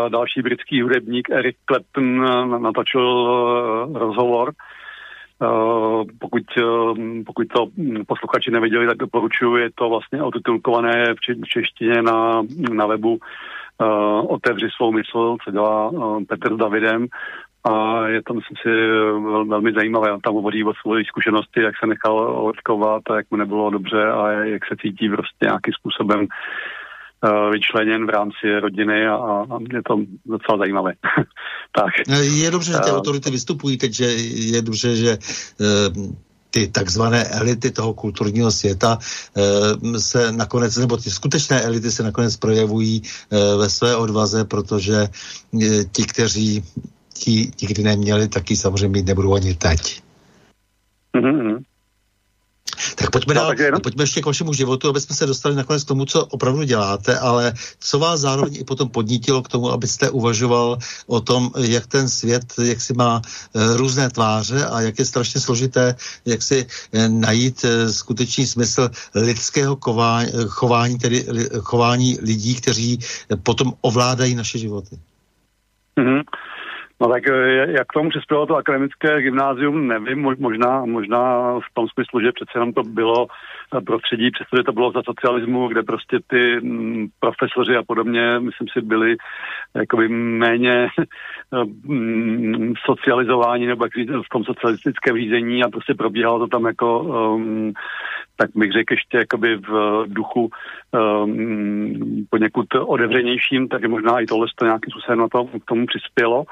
další 0.08 0.42
britský 0.42 0.82
hudebník 0.82 1.30
Eric 1.30 1.56
Clapton 1.66 2.20
natočil 2.62 3.04
rozhovor. 3.94 4.52
Eh, 5.42 6.04
pokud, 6.18 6.42
eh, 6.58 7.22
pokud 7.26 7.48
to 7.48 7.66
posluchači 8.06 8.50
neviděli, 8.50 8.86
tak 8.86 8.96
doporučuji, 8.96 9.56
je 9.56 9.70
to 9.74 9.88
vlastně 9.88 10.22
otitulkované 10.22 11.14
v 11.14 11.46
češtině 11.46 12.02
na, 12.02 12.42
na 12.72 12.86
webu 12.86 13.18
Otevři 14.28 14.68
svou 14.76 14.92
mysl, 14.92 15.36
co 15.44 15.50
dělá 15.50 15.90
Petr 16.28 16.54
s 16.54 16.56
Davidem 16.56 17.06
a 17.64 18.06
je 18.08 18.22
to, 18.22 18.34
myslím 18.34 18.56
si, 18.62 18.68
vel, 19.30 19.46
velmi 19.46 19.72
zajímavé. 19.72 20.12
On 20.12 20.20
tam 20.20 20.34
hovoří 20.34 20.64
o 20.64 20.72
své 20.74 21.04
zkušenosti, 21.04 21.62
jak 21.62 21.74
se 21.80 21.86
nechal 21.86 22.46
očkovat 22.46 23.02
a 23.10 23.16
jak 23.16 23.30
mu 23.30 23.36
nebylo 23.36 23.70
dobře 23.70 24.10
a 24.10 24.30
jak 24.30 24.62
se 24.66 24.76
cítí 24.76 25.08
prostě 25.08 25.44
nějakým 25.46 25.74
způsobem 25.74 26.26
Eh, 27.24 27.50
vyčleněn 27.50 28.06
v 28.06 28.10
rámci 28.10 28.60
rodiny 28.60 29.06
a, 29.06 29.14
a 29.14 29.58
je 29.72 29.82
to 29.86 29.96
docela 30.26 30.58
zajímavé. 30.58 30.92
tak. 31.78 32.18
Je 32.22 32.50
dobře, 32.50 32.72
že 32.72 32.78
ty 32.78 32.90
uh, 32.90 32.96
autority 32.96 33.30
vystupují 33.30 33.78
teď, 33.78 33.92
že 33.92 34.04
je 34.54 34.62
dobře, 34.62 34.96
že 34.96 35.18
uh, 35.18 36.12
ty 36.50 36.68
takzvané 36.68 37.24
elity 37.24 37.70
toho 37.70 37.94
kulturního 37.94 38.50
světa 38.50 38.98
uh, 38.98 39.96
se 39.96 40.32
nakonec, 40.32 40.76
nebo 40.76 40.96
ty 40.96 41.10
skutečné 41.10 41.60
elity 41.62 41.90
se 41.90 42.02
nakonec 42.02 42.36
projevují 42.36 43.02
uh, 43.02 43.60
ve 43.60 43.70
své 43.70 43.96
odvaze, 43.96 44.44
protože 44.44 45.08
ti, 45.92 46.04
kteří 46.04 46.64
ti 47.24 47.50
nikdy 47.62 47.82
neměli, 47.82 48.28
taky 48.28 48.56
samozřejmě 48.56 48.88
mít 48.88 49.06
nebudou 49.06 49.34
ani 49.34 49.54
teď. 49.54 50.02
Mm-hmm. 51.14 51.62
Tak 52.96 53.10
pojďme, 53.10 53.34
no, 53.34 53.40
dál, 53.40 53.48
takže 53.48 53.70
pojďme 53.82 54.02
ještě 54.02 54.20
k 54.20 54.26
vašemu 54.26 54.52
životu, 54.52 54.88
aby 54.88 55.00
jsme 55.00 55.16
se 55.16 55.26
dostali 55.26 55.54
nakonec 55.54 55.84
k 55.84 55.88
tomu, 55.88 56.04
co 56.04 56.26
opravdu 56.26 56.62
děláte, 56.62 57.18
ale 57.18 57.52
co 57.78 57.98
vás 57.98 58.20
zároveň 58.20 58.56
i 58.56 58.64
potom 58.64 58.88
podnítilo 58.88 59.42
k 59.42 59.48
tomu, 59.48 59.70
abyste 59.70 60.10
uvažoval 60.10 60.78
o 61.06 61.20
tom, 61.20 61.50
jak 61.58 61.86
ten 61.86 62.08
svět, 62.08 62.44
jak 62.62 62.80
si 62.80 62.94
má 62.94 63.22
e, 63.22 63.76
různé 63.76 64.10
tváře 64.10 64.66
a 64.66 64.80
jak 64.80 64.98
je 64.98 65.04
strašně 65.04 65.40
složité, 65.40 65.94
jak 66.26 66.42
si 66.42 66.66
e, 66.92 67.08
najít 67.08 67.64
e, 67.64 67.92
skutečný 67.92 68.46
smysl 68.46 68.90
lidského 69.14 69.76
chování, 69.80 70.32
chování, 70.46 70.98
tedy 70.98 71.26
chování 71.60 72.18
lidí, 72.22 72.54
kteří 72.54 72.98
potom 73.42 73.72
ovládají 73.80 74.34
naše 74.34 74.58
životy. 74.58 74.98
Mm-hmm. 75.96 76.22
No 77.02 77.08
tak 77.08 77.28
eh, 77.28 77.72
jak 77.72 77.88
k 77.88 77.92
tomu 77.92 78.10
přispělo 78.10 78.46
to 78.46 78.56
akademické 78.56 79.22
gymnázium, 79.22 79.88
nevím, 79.88 80.34
možná, 80.38 80.84
možná 80.84 81.52
v 81.58 81.74
tom 81.74 81.86
smyslu, 81.88 82.20
že 82.20 82.32
přece 82.32 82.50
jenom 82.54 82.72
to 82.72 82.82
bylo 82.82 83.26
eh, 83.26 83.80
prostředí, 83.80 84.30
přestože 84.30 84.62
to 84.62 84.72
bylo 84.72 84.92
za 84.92 85.02
socialismu, 85.02 85.68
kde 85.68 85.82
prostě 85.82 86.18
ty 86.26 86.60
mm, 86.60 87.06
profesoři 87.20 87.76
a 87.76 87.82
podobně, 87.82 88.38
myslím 88.38 88.68
si, 88.72 88.80
byli 88.80 89.16
jakoby 89.74 90.08
méně 90.08 90.88
mm, 91.84 92.72
socializováni 92.86 93.66
nebo 93.66 93.84
jak 93.84 93.94
říct, 93.94 94.10
v 94.10 94.32
tom 94.32 94.44
socialistickém 94.44 95.16
řízení 95.16 95.64
a 95.64 95.68
prostě 95.68 95.94
probíhalo 95.94 96.38
to 96.38 96.46
tam 96.46 96.64
jako 96.64 97.00
um, 97.00 97.72
tak 98.36 98.50
bych 98.54 98.72
řekl 98.72 98.94
ještě 98.94 99.18
jakoby 99.18 99.56
v 99.56 100.04
duchu 100.06 100.50
um, 100.90 102.26
poněkud 102.30 102.66
otevřenějším, 102.74 103.68
tak 103.68 103.84
možná 103.84 104.20
i 104.20 104.26
tohle 104.26 104.46
to 104.54 104.64
nějakým 104.64 104.90
způsobem 104.90 105.18
na 105.18 105.28
to, 105.28 105.44
k 105.44 105.64
tomu 105.64 105.86
přispělo. 105.86 106.44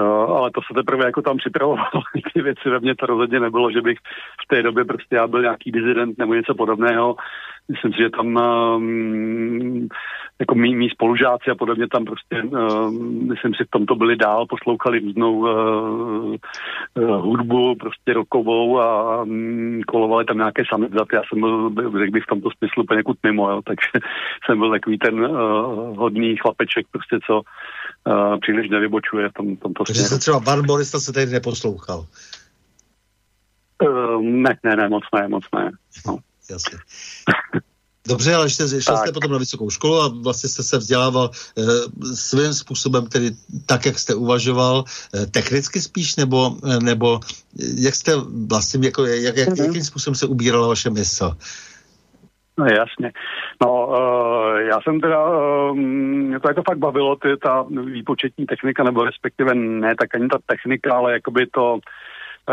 Uh, 0.00 0.36
ale 0.36 0.50
to 0.50 0.60
se 0.60 0.74
teprve 0.74 1.04
jako 1.04 1.22
tam 1.22 1.36
připravovalo. 1.36 2.02
Ty 2.34 2.42
věci 2.42 2.70
ve 2.70 2.80
mně 2.80 2.94
to 2.94 3.06
rozhodně 3.06 3.40
nebylo, 3.40 3.70
že 3.70 3.80
bych 3.80 3.98
v 4.44 4.46
té 4.48 4.62
době 4.62 4.84
prostě 4.84 5.16
já 5.16 5.26
byl 5.26 5.42
nějaký 5.42 5.72
dizident 5.72 6.18
nebo 6.18 6.34
něco 6.34 6.54
podobného. 6.54 7.16
Myslím 7.68 7.92
si, 7.92 7.98
že 7.98 8.10
tam 8.10 8.36
um, 8.36 9.88
jako 10.40 10.54
mý, 10.54 10.74
mý 10.74 10.90
spolužáci 10.90 11.50
a 11.50 11.54
podobně 11.54 11.88
tam 11.88 12.04
prostě, 12.04 12.42
uh, 12.42 12.92
myslím 13.28 13.54
si, 13.54 13.64
v 13.64 13.70
tomto 13.70 13.94
byli 13.94 14.16
dál, 14.16 14.46
poslouchali 14.46 14.98
různou 14.98 15.34
uh, 15.34 16.34
uh, 16.94 17.10
hudbu, 17.22 17.74
prostě 17.74 18.12
rokovou 18.12 18.80
a 18.80 19.22
um, 19.22 19.80
kolovali 19.86 20.24
tam 20.24 20.36
nějaké 20.36 20.62
samizdaty. 20.68 21.16
Já 21.16 21.22
jsem 21.28 21.40
byl, 21.40 21.70
řekl 21.98 22.12
bych, 22.12 22.24
v 22.24 22.32
tomto 22.32 22.48
smyslu 22.58 22.84
poněkud 22.84 23.16
mimo, 23.22 23.50
jo, 23.50 23.60
takže 23.64 23.90
jsem 24.46 24.58
byl 24.58 24.70
takový 24.70 24.98
ten 24.98 25.24
uh, 25.24 25.96
hodný 25.96 26.36
chlapeček, 26.36 26.86
prostě 26.92 27.18
co 27.26 27.42
uh, 28.06 28.40
příliš 28.40 28.70
nevybočuje 28.70 29.28
v 29.28 29.32
tom, 29.32 29.56
tomto 29.56 29.84
Takže 29.84 30.02
se 30.02 30.18
třeba 30.18 30.40
Barborista 30.40 31.00
se 31.00 31.12
tady 31.12 31.26
neposlouchal. 31.26 32.06
Uh, 33.82 34.22
ne, 34.22 34.58
ne, 34.64 34.76
ne, 34.76 34.88
moc 34.88 35.04
ne, 35.14 35.28
moc 35.28 35.44
ne. 35.54 35.70
No. 36.06 36.18
Jasně. 36.50 36.78
Dobře, 38.08 38.34
ale 38.34 38.46
ještě 38.46 38.82
šel 38.82 38.96
jste 38.96 39.12
potom 39.12 39.32
na 39.32 39.38
vysokou 39.38 39.70
školu 39.70 40.00
a 40.00 40.08
vlastně 40.08 40.48
jste 40.48 40.62
se 40.62 40.78
vzdělával 40.78 41.30
e, 41.30 41.62
svým 42.16 42.54
způsobem, 42.54 43.06
tedy 43.06 43.30
tak, 43.66 43.86
jak 43.86 43.98
jste 43.98 44.14
uvažoval, 44.14 44.84
e, 45.14 45.26
technicky 45.26 45.80
spíš, 45.80 46.16
nebo, 46.16 46.56
e, 46.64 46.80
nebo 46.80 47.20
jak 47.74 47.94
jste 47.94 48.12
vlastně, 48.46 48.86
jako, 48.86 49.06
jak, 49.06 49.36
jak, 49.36 49.48
mm-hmm. 49.48 49.66
jakým 49.66 49.84
způsobem 49.84 50.14
se 50.14 50.26
ubírala 50.26 50.68
vaše 50.68 50.90
mysl? 50.90 51.24
No 51.24 51.36
jasně. 52.66 53.12
No, 53.62 53.86
uh, 53.86 54.56
já 54.56 54.80
jsem 54.80 55.00
teda, 55.00 55.30
uh, 55.30 55.76
mě 55.76 56.40
to 56.40 56.48
jako 56.48 56.62
fakt 56.68 56.78
bavilo, 56.78 57.16
ty, 57.16 57.36
ta 57.36 57.66
výpočetní 57.84 58.46
technika, 58.46 58.82
nebo 58.82 59.04
respektive 59.04 59.54
ne 59.54 59.94
tak 59.94 60.14
ani 60.14 60.28
ta 60.28 60.38
technika, 60.46 60.94
ale 60.94 61.12
jakoby 61.12 61.46
to, 61.46 61.78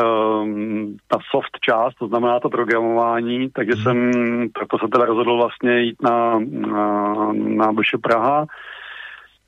um, 0.03 0.97
ta 1.07 1.19
soft 1.31 1.59
část, 1.61 1.95
to 1.95 2.07
znamená 2.07 2.39
to 2.39 2.49
programování, 2.49 3.49
takže 3.49 3.73
hmm. 3.73 3.83
jsem, 3.83 4.11
proto 4.53 4.77
se 4.77 4.87
teda 4.91 5.05
rozhodl 5.05 5.37
vlastně 5.37 5.79
jít 5.79 6.01
na, 6.01 6.39
na, 6.39 7.33
na 7.33 7.73
Praha. 8.01 8.45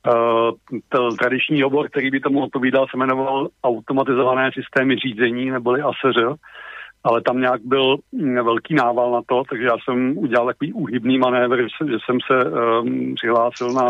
Uh, 0.08 0.50
ten 0.88 1.16
tradiční 1.18 1.64
obor, 1.64 1.88
který 1.88 2.10
by 2.10 2.20
tomu 2.20 2.42
odpovídal, 2.42 2.86
se 2.90 2.96
jmenoval 2.96 3.48
automatizované 3.64 4.50
systémy 4.54 4.96
řízení, 4.96 5.50
neboli 5.50 5.80
ASER 5.82 6.34
ale 7.04 7.22
tam 7.22 7.40
nějak 7.40 7.60
byl 7.64 7.96
mm, 8.12 8.34
velký 8.34 8.74
nával 8.74 9.12
na 9.12 9.20
to, 9.26 9.42
takže 9.50 9.66
já 9.66 9.76
jsem 9.84 10.18
udělal 10.18 10.46
takový 10.46 10.72
úhybný 10.72 11.18
manévr, 11.18 11.62
že 11.62 11.96
jsem 12.04 12.18
se 12.26 12.50
um, 12.50 13.14
přihlásil 13.14 13.72
na 13.72 13.86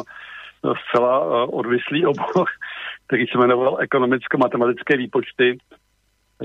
zcela 0.61 1.45
uh, 1.45 1.59
odvislý 1.59 2.07
obor, 2.07 2.47
který 3.07 3.27
se 3.27 3.39
jmenoval 3.39 3.77
ekonomicko-matematické 3.81 4.97
výpočty, 4.97 5.59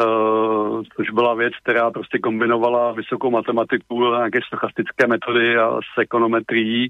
uh, 0.05 0.83
což 0.95 1.09
byla 1.09 1.33
věc, 1.33 1.53
která 1.63 1.91
prostě 1.91 2.19
kombinovala 2.19 2.91
vysokou 2.91 3.31
matematiku, 3.31 4.11
nějaké 4.11 4.39
stochastické 4.47 5.07
metody 5.07 5.57
a 5.57 5.77
s 5.77 6.01
ekonometrií. 6.01 6.89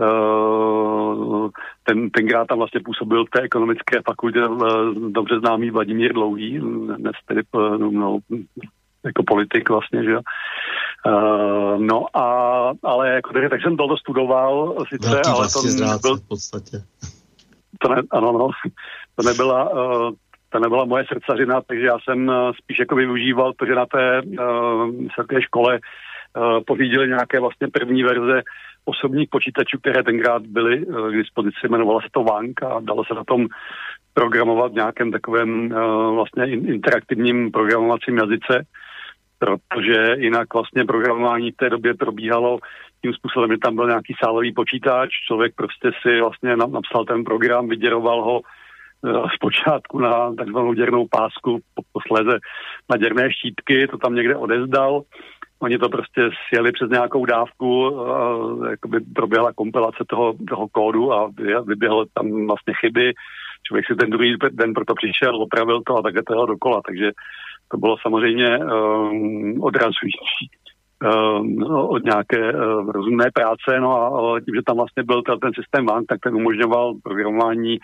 Uh, 0.00 1.50
ten, 1.84 2.10
tenkrát 2.10 2.46
tam 2.46 2.58
vlastně 2.58 2.80
působil 2.84 3.24
v 3.24 3.30
té 3.30 3.40
ekonomické 3.40 4.02
fakultě 4.06 4.46
uh, 4.46 4.94
dobře 4.94 5.38
známý 5.38 5.70
Vladimír 5.70 6.12
Dlouhý, 6.12 6.58
dnes 6.96 7.14
tedy 7.26 7.42
no, 7.90 8.18
jako 9.04 9.22
politik 9.26 9.68
vlastně, 9.68 10.04
že 10.04 10.16
Uh, 11.06 11.78
no 11.78 12.16
a, 12.16 12.72
ale 12.82 13.10
jako, 13.10 13.32
tak, 13.32 13.50
tak 13.50 13.62
jsem 13.62 13.76
to 13.76 13.96
studoval 13.96 14.76
sice, 14.88 15.10
Velký 15.10 15.28
ale 15.28 15.48
to 15.48 15.60
byl... 16.02 16.16
v 16.16 16.28
podstatě. 16.28 16.76
to 17.80 17.88
ne, 17.88 18.02
ano, 18.10 18.32
no, 18.32 18.48
to 19.16 19.28
nebyla, 19.28 19.70
uh, 19.70 20.10
to 20.48 20.58
nebyla 20.58 20.84
moje 20.84 21.04
srdcařina, 21.08 21.60
takže 21.60 21.86
já 21.86 21.98
jsem 21.98 22.28
uh, 22.28 22.34
spíš 22.62 22.78
jako 22.78 22.94
využíval 22.94 23.52
to, 23.52 23.66
že 23.66 23.74
na 23.74 23.86
té 23.86 24.22
uh, 24.22 24.90
vysoké 24.90 25.42
škole 25.42 25.78
uh, 25.78 26.60
pořídili 26.66 27.08
nějaké 27.08 27.40
vlastně 27.40 27.68
první 27.68 28.02
verze 28.02 28.42
osobních 28.84 29.28
počítačů, 29.30 29.78
které 29.78 30.02
tenkrát 30.02 30.42
byly 30.42 30.86
uh, 30.86 31.10
k 31.10 31.16
dispozici, 31.16 31.66
jmenovalo 31.68 32.00
se 32.00 32.08
to 32.12 32.22
Vank 32.24 32.62
a 32.62 32.80
dalo 32.80 33.04
se 33.04 33.14
na 33.14 33.24
tom 33.24 33.46
programovat 34.14 34.72
v 34.72 34.74
nějakém 34.74 35.12
takovém 35.12 35.72
uh, 35.72 36.14
vlastně 36.14 36.44
interaktivním 36.50 37.50
programovacím 37.50 38.18
jazyce, 38.18 38.64
protože 39.38 40.16
jinak 40.18 40.54
vlastně 40.54 40.84
programování 40.84 41.50
v 41.50 41.56
té 41.56 41.70
době 41.70 41.94
probíhalo 41.94 42.58
tím 43.02 43.12
způsobem, 43.12 43.50
že 43.50 43.58
tam 43.62 43.76
byl 43.76 43.86
nějaký 43.86 44.14
sálový 44.24 44.52
počítač, 44.52 45.10
člověk 45.26 45.54
prostě 45.54 45.90
si 46.02 46.20
vlastně 46.20 46.56
napsal 46.56 47.04
ten 47.04 47.24
program, 47.24 47.68
vyděroval 47.68 48.24
ho 48.24 48.40
uh, 48.40 49.28
zpočátku 49.34 49.98
na 49.98 50.34
takzvanou 50.34 50.72
děrnou 50.74 51.06
pásku, 51.10 51.60
posléze 51.92 52.38
na 52.90 52.96
děrné 52.96 53.32
štítky, 53.32 53.86
to 53.86 53.98
tam 53.98 54.14
někde 54.14 54.36
odezdal. 54.36 55.02
Oni 55.60 55.78
to 55.78 55.88
prostě 55.88 56.30
sjeli 56.48 56.72
přes 56.72 56.90
nějakou 56.90 57.24
dávku, 57.24 57.90
uh, 57.90 58.66
jakoby 58.70 59.00
proběhla 59.00 59.52
kompilace 59.52 60.04
toho, 60.08 60.34
toho 60.48 60.68
kódu 60.68 61.12
a 61.12 61.30
vyběhlo 61.66 62.04
tam 62.14 62.46
vlastně 62.46 62.74
chyby, 62.80 63.12
člověk 63.66 63.86
si 63.86 63.94
ten 63.94 64.10
druhý 64.10 64.36
den 64.50 64.74
proto 64.74 64.94
přišel, 64.94 65.36
opravil 65.36 65.82
to 65.86 65.96
a 65.96 66.02
takhle 66.02 66.22
toho 66.22 66.46
dokola, 66.46 66.80
takže 66.86 67.10
to 67.68 67.76
bylo 67.76 67.96
samozřejmě 68.02 68.58
um, 68.58 69.62
odrazující 69.62 70.44
um, 71.04 71.62
od 71.88 72.04
nějaké 72.04 72.52
uh, 72.52 72.90
rozumné 72.90 73.30
práce, 73.34 73.80
no 73.80 73.90
a 74.34 74.40
tím, 74.40 74.54
že 74.54 74.62
tam 74.66 74.76
vlastně 74.76 75.02
byl 75.02 75.22
ten 75.22 75.52
systém 75.54 75.86
VAN, 75.86 76.04
tak 76.04 76.20
ten 76.20 76.34
umožňoval 76.34 76.94
programování 77.02 77.78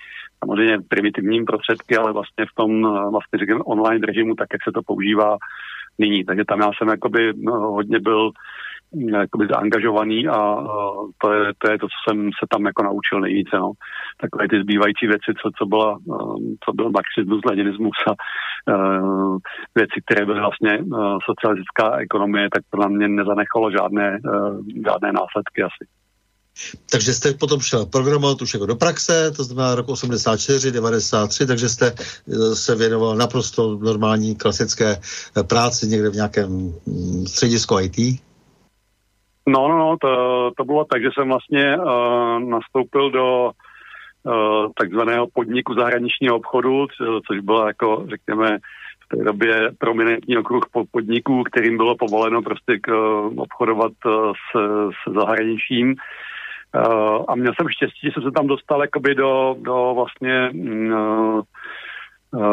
samozřejmě 0.44 0.78
primitivním 0.88 1.44
prostředky, 1.44 1.96
ale 1.96 2.12
vlastně 2.12 2.44
v 2.46 2.54
tom 2.54 2.82
uh, 2.82 3.10
vlastně 3.10 3.38
říkám, 3.38 3.62
online 3.64 4.06
režimu, 4.06 4.34
tak 4.34 4.48
jak 4.52 4.62
se 4.64 4.72
to 4.72 4.82
používá 4.86 5.36
nyní. 5.98 6.24
Takže 6.24 6.44
tam 6.44 6.60
já 6.60 6.70
jsem 6.78 6.88
jakoby 6.88 7.32
no, 7.36 7.52
hodně 7.52 7.98
byl 8.00 8.30
jakoby 8.92 9.46
zaangažovaný 9.50 10.28
a 10.28 10.56
to 11.22 11.32
je, 11.32 11.52
to 11.58 11.70
je 11.70 11.78
to, 11.78 11.86
co 11.86 11.98
jsem 12.04 12.30
se 12.38 12.46
tam 12.50 12.66
jako 12.66 12.82
naučil 12.82 13.20
nejvíce. 13.20 13.56
No. 13.56 13.72
Takové 14.20 14.48
ty 14.48 14.62
zbývající 14.62 15.06
věci, 15.06 15.30
co, 15.42 15.50
co, 15.58 15.66
byla, 15.66 15.98
um, 16.04 16.56
co 16.64 16.72
byl 16.72 16.90
marxismus, 16.90 17.40
leninismus 17.44 17.96
a 18.10 18.12
uh, 18.12 19.38
věci, 19.74 19.96
které 20.04 20.26
byly 20.26 20.40
vlastně 20.40 20.78
uh, 20.78 21.18
socialistická 21.28 21.96
ekonomie, 21.96 22.48
tak 22.54 22.62
to 22.70 22.76
na 22.80 22.88
mě 22.88 23.08
nezanechalo 23.08 23.70
žádné, 23.70 24.18
uh, 24.24 24.58
žádné 24.86 25.12
následky 25.12 25.62
asi. 25.62 25.84
Takže 26.90 27.14
jste 27.14 27.34
potom 27.34 27.60
šel 27.60 27.86
programovat 27.86 28.42
už 28.42 28.54
jako 28.54 28.66
do 28.66 28.76
praxe, 28.76 29.30
to 29.30 29.44
znamená 29.44 29.74
rok 29.74 29.88
84, 29.88 30.72
93, 30.72 31.46
takže 31.46 31.68
jste 31.68 31.94
se 32.54 32.74
věnoval 32.74 33.16
naprosto 33.16 33.78
normální 33.82 34.36
klasické 34.36 35.00
práci 35.42 35.86
někde 35.86 36.10
v 36.10 36.14
nějakém 36.14 36.50
mm, 36.86 37.26
středisku 37.26 37.80
IT? 37.80 38.20
No, 39.48 39.68
no, 39.68 39.78
no, 39.78 39.96
to, 40.00 40.50
to 40.56 40.64
bylo 40.64 40.84
tak, 40.84 41.02
že 41.02 41.08
jsem 41.14 41.28
vlastně 41.28 41.78
uh, 41.78 42.40
nastoupil 42.40 43.10
do 43.10 43.50
uh, 44.22 44.72
takzvaného 44.78 45.26
podniku 45.34 45.74
zahraničního 45.74 46.36
obchodu, 46.36 46.86
co, 46.86 47.20
což 47.26 47.40
bylo 47.40 47.66
jako, 47.66 48.06
řekněme, 48.10 48.58
v 49.04 49.16
té 49.16 49.24
době 49.24 49.70
prominentní 49.78 50.38
okruh 50.38 50.64
podniků, 50.90 51.42
kterým 51.42 51.76
bylo 51.76 51.96
povoleno 51.96 52.42
prostě 52.42 52.78
k, 52.80 52.88
uh, 52.88 53.32
obchodovat 53.36 53.92
uh, 54.06 54.32
s, 54.32 54.60
s 54.90 55.14
zahraničím. 55.14 55.94
Uh, 56.76 57.24
a 57.28 57.34
měl 57.34 57.52
jsem 57.54 57.68
štěstí, 57.68 58.00
že 58.02 58.10
jsem 58.14 58.22
se 58.22 58.30
tam 58.30 58.46
dostal 58.46 58.80
jakoby 58.80 59.14
do, 59.14 59.56
do 59.58 59.92
vlastně 59.94 60.50
uh, 60.54 61.40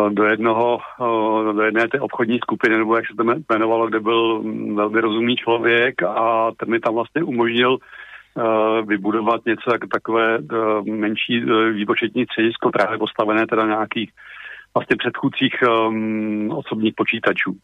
do 0.10 0.24
jednoho, 0.24 0.80
eh, 1.02 1.54
do 1.54 1.62
jedné 1.62 1.88
té 1.88 2.00
obchodní 2.00 2.38
skupiny, 2.38 2.78
nebo 2.78 2.96
jak 2.96 3.06
se 3.08 3.14
to 3.18 3.24
jmenovalo, 3.50 3.88
kde 3.88 4.00
byl 4.00 4.44
velmi 4.76 5.02
rozumný 5.02 5.36
člověk 5.36 6.04
a 6.04 6.52
ten 6.58 6.70
mi 6.70 6.80
tam 6.80 6.94
vlastně 6.94 7.24
umožnil 7.24 7.78
eh, 7.78 8.82
vybudovat 8.82 9.46
něco 9.46 9.72
jako 9.74 9.88
takové 9.88 10.40
menší 10.84 11.46
výpočetní 11.72 12.26
středisko, 12.26 12.72
právě 12.72 12.98
postavené 12.98 13.48
teda 13.48 13.66
nějakých 13.66 14.12
vlastně 14.74 14.96
předchůdcích 14.98 15.54
um, 15.88 16.52
osobních 16.52 16.94
počítačů. 16.96 17.58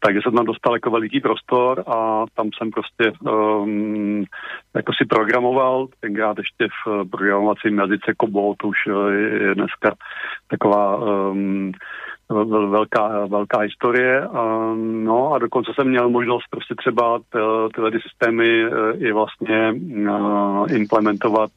Takže 0.00 0.20
jsem 0.22 0.32
tam 0.32 0.44
dostal 0.44 0.74
jako 0.74 0.90
veliký 0.90 1.20
prostor 1.20 1.84
a 1.86 2.24
tam 2.34 2.50
jsem 2.58 2.70
prostě 2.70 3.12
um, 3.20 4.24
jako 4.74 4.92
si 4.92 5.04
programoval, 5.08 5.86
tenkrát 6.00 6.38
ještě 6.38 6.68
v 6.68 7.10
programovacím 7.10 7.78
jazyce 7.78 8.12
COBOL, 8.20 8.54
to 8.58 8.68
už 8.68 8.76
uh, 8.86 9.08
je 9.12 9.54
dneska 9.54 9.94
taková 10.48 10.96
um, 10.96 11.72
velká, 12.70 13.26
velká 13.26 13.58
historie. 13.58 14.28
Um, 14.28 15.04
no 15.04 15.32
a 15.32 15.38
dokonce 15.38 15.72
jsem 15.74 15.88
měl 15.88 16.10
možnost 16.10 16.44
prostě 16.50 16.74
třeba 16.74 17.20
tyhle 17.74 17.90
ty 17.90 17.98
systémy 18.00 18.66
uh, 18.66 19.02
i 19.02 19.12
vlastně 19.12 19.74
implementovat 20.70 21.50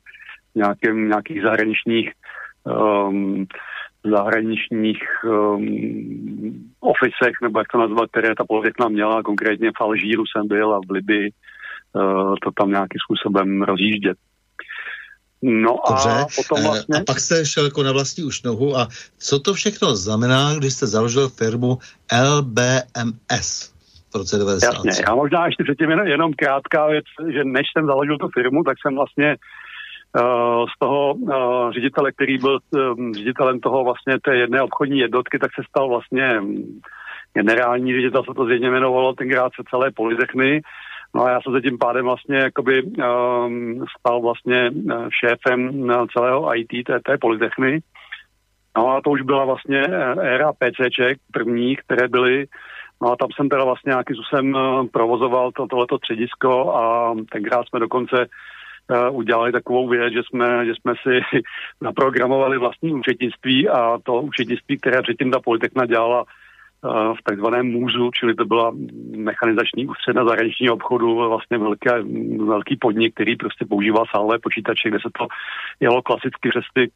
v 0.51 0.55
nějakým, 0.55 1.09
nějakých 1.09 1.41
zahraničních 1.41 2.11
um, 2.63 3.45
zahraničních 4.03 5.03
um, 5.23 6.71
ofisech, 6.79 7.33
nebo 7.43 7.59
jak 7.59 7.67
to 7.71 7.77
nazvat, 7.77 8.09
které 8.11 8.35
ta 8.35 8.43
politika 8.47 8.89
měla, 8.89 9.23
konkrétně 9.23 9.71
v 9.71 9.81
Alžíru 9.81 10.23
jsem 10.25 10.47
byl 10.47 10.73
a 10.73 10.79
v 10.87 10.91
Libii 10.91 11.31
uh, 11.93 12.35
to 12.43 12.51
tam 12.51 12.69
nějakým 12.69 12.99
způsobem 13.05 13.61
rozjíždět. 13.61 14.17
No 15.41 15.77
Dobře. 15.89 16.09
a 16.09 16.25
potom 16.35 16.57
eh, 16.57 16.63
vlastně... 16.63 16.99
A 16.99 17.03
pak 17.07 17.19
jste 17.19 17.45
šel 17.45 17.65
jako 17.65 17.83
na 17.83 17.91
vlastní 17.91 18.23
už 18.23 18.43
nohu 18.43 18.77
a 18.77 18.87
co 19.17 19.39
to 19.39 19.53
všechno 19.53 19.95
znamená, 19.95 20.55
když 20.55 20.73
jste 20.73 20.87
založil 20.87 21.29
firmu 21.29 21.77
LBMS? 22.37 23.79
v 24.13 24.15
roce 24.15 24.37
90. 24.37 24.67
Jasně, 24.85 25.03
já 25.07 25.15
možná 25.15 25.45
ještě 25.45 25.63
předtím 25.63 25.89
jenom, 25.89 26.07
jenom 26.07 26.33
krátká 26.33 26.87
věc, 26.87 27.05
že 27.33 27.43
než 27.43 27.67
jsem 27.71 27.85
založil 27.85 28.17
tu 28.17 28.27
firmu, 28.33 28.63
tak 28.63 28.77
jsem 28.81 28.95
vlastně 28.95 29.35
z 30.75 30.79
toho 30.79 31.13
uh, 31.13 31.71
ředitele, 31.71 32.11
který 32.11 32.37
byl 32.37 32.59
um, 32.71 33.13
ředitelem 33.13 33.59
toho 33.59 33.83
vlastně 33.83 34.19
té 34.19 34.35
jedné 34.35 34.61
obchodní 34.61 34.99
jednotky, 34.99 35.39
tak 35.39 35.51
se 35.55 35.61
stal 35.69 35.89
vlastně 35.89 36.39
um, 36.39 36.81
generální 37.33 37.93
ředitel, 37.93 38.23
se 38.23 38.33
to 38.35 38.45
zřejmě 38.45 38.67
jmenovalo 38.67 39.13
tenkrát 39.13 39.51
se 39.55 39.63
celé 39.69 39.91
Polytechny. 39.91 40.61
No 41.15 41.23
a 41.23 41.29
já 41.29 41.41
jsem 41.41 41.53
se 41.53 41.61
tím 41.61 41.77
pádem 41.77 42.05
vlastně 42.05 42.37
jakoby 42.37 42.83
um, 42.83 43.85
stal 43.99 44.21
vlastně 44.21 44.71
šéfem 45.23 45.91
celého 46.17 46.55
IT 46.55 46.87
té, 46.87 46.99
té 46.99 47.17
Polytechny. 47.17 47.79
No 48.77 48.89
a 48.89 49.01
to 49.01 49.09
už 49.09 49.21
byla 49.21 49.45
vlastně 49.45 49.81
éra 50.21 50.53
PCček 50.53 51.17
prvních, 51.33 51.79
které 51.85 52.07
byly 52.07 52.47
No 53.01 53.11
a 53.11 53.15
tam 53.15 53.29
jsem 53.35 53.49
teda 53.49 53.63
vlastně 53.63 53.89
nějakým 53.89 54.15
způsobem 54.15 54.53
provozoval 54.93 55.51
to, 55.51 55.67
tohleto 55.67 55.97
středisko 55.97 56.75
a 56.75 57.15
tenkrát 57.31 57.67
jsme 57.67 57.79
dokonce 57.79 58.25
udělali 59.11 59.51
takovou 59.51 59.87
věc, 59.87 60.13
že 60.13 60.21
jsme, 60.29 60.65
že 60.65 60.73
jsme 60.75 60.93
si 61.03 61.41
naprogramovali 61.81 62.57
vlastní 62.57 62.93
účetnictví 62.93 63.69
a 63.69 63.97
to 64.03 64.21
účetnictví, 64.21 64.77
které 64.77 65.01
předtím 65.01 65.31
ta 65.31 65.39
Politechna 65.39 65.85
dělala 65.85 66.25
v 67.19 67.23
takzvaném 67.23 67.65
můzu, 67.65 68.11
čili 68.19 68.35
to 68.35 68.45
byla 68.45 68.71
mechanizační 69.17 69.87
ústřed 69.87 70.13
na 70.13 70.25
zahraničního 70.25 70.73
obchodu, 70.73 71.15
vlastně 71.15 71.57
velký, 71.57 71.89
velký 72.45 72.75
podnik, 72.75 73.13
který 73.13 73.35
prostě 73.35 73.65
používal 73.65 74.05
sálové 74.11 74.39
počítače, 74.39 74.89
kde 74.89 74.97
se 74.99 75.09
to 75.19 75.27
jelo 75.79 76.01
klasicky 76.01 76.49
přes 76.49 76.63
ty 76.73 76.91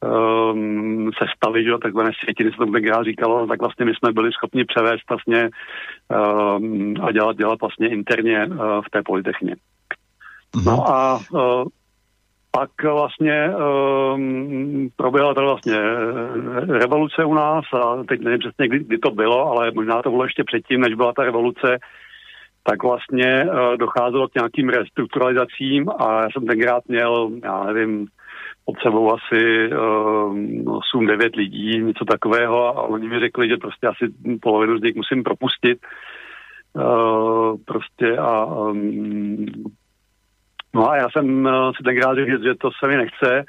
um, 0.00 1.10
se 1.18 1.24
staly, 1.36 1.64
že 1.64 1.70
takzvané 1.82 2.10
světiny 2.22 2.50
se 2.50 2.56
tomu 2.56 2.72
tenkrát 2.72 3.04
říkalo, 3.04 3.46
tak 3.46 3.60
vlastně 3.60 3.84
my 3.84 3.92
jsme 3.94 4.12
byli 4.12 4.32
schopni 4.32 4.64
převést 4.64 5.08
vlastně 5.08 5.48
um, 5.48 6.94
a 7.02 7.12
dělat, 7.12 7.36
dělat 7.36 7.60
vlastně 7.60 7.88
interně 7.88 8.46
uh, 8.46 8.56
v 8.56 8.90
té 8.90 9.02
politechně. 9.02 9.56
No 10.56 10.72
mhm. 10.72 10.80
a 10.80 11.18
uh, 11.32 11.64
pak 12.50 12.70
vlastně 12.82 13.50
um, 14.14 14.88
proběhla 14.96 15.34
to 15.34 15.40
vlastně 15.40 15.78
eh, 15.78 16.78
revoluce 16.78 17.24
u 17.24 17.34
nás 17.34 17.64
a 17.72 18.04
teď 18.08 18.20
nevím 18.20 18.38
přesně, 18.38 18.68
kdy, 18.68 18.78
kdy 18.84 18.98
to 18.98 19.10
bylo, 19.10 19.50
ale 19.50 19.70
možná 19.74 20.02
to 20.02 20.10
bylo 20.10 20.24
ještě 20.24 20.44
předtím, 20.44 20.80
než 20.80 20.94
byla 20.94 21.12
ta 21.12 21.24
revoluce, 21.24 21.78
tak 22.62 22.82
vlastně 22.82 23.46
uh, 23.46 23.76
docházelo 23.76 24.28
k 24.28 24.34
nějakým 24.34 24.68
restrukturalizacím 24.68 25.88
a 25.98 26.22
já 26.22 26.28
jsem 26.30 26.46
tenkrát 26.46 26.88
měl, 26.88 27.30
já 27.44 27.64
nevím, 27.64 28.06
pod 28.64 28.76
sebou 28.82 29.14
asi 29.14 29.70
uh, 29.72 30.34
8-9 30.96 31.36
lidí, 31.36 31.78
něco 31.78 32.04
takového 32.04 32.66
a 32.66 32.82
oni 32.82 33.08
mi 33.08 33.20
řekli, 33.20 33.48
že 33.48 33.56
prostě 33.56 33.86
asi 33.86 34.04
polovinu 34.42 34.78
z 34.78 34.82
nich 34.82 34.94
musím 34.94 35.22
propustit. 35.22 35.78
Uh, 36.72 37.56
prostě 37.64 38.16
a 38.16 38.44
um, 38.44 39.46
No 40.74 40.90
a 40.90 40.96
já 40.96 41.10
jsem 41.10 41.44
uh, 41.44 41.72
si 41.76 41.82
tenkrát 41.82 42.14
řekl, 42.14 42.42
že 42.42 42.54
to 42.54 42.70
se 42.80 42.86
mi 42.88 42.96
nechce 42.96 43.44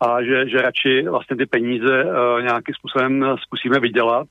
a 0.00 0.22
že, 0.22 0.48
že 0.48 0.62
radši 0.62 1.02
vlastně 1.02 1.36
ty 1.36 1.46
peníze 1.46 2.04
uh, 2.04 2.42
nějakým 2.42 2.74
způsobem 2.74 3.24
eh, 3.24 3.36
zkusíme 3.42 3.80
vydělat. 3.80 4.26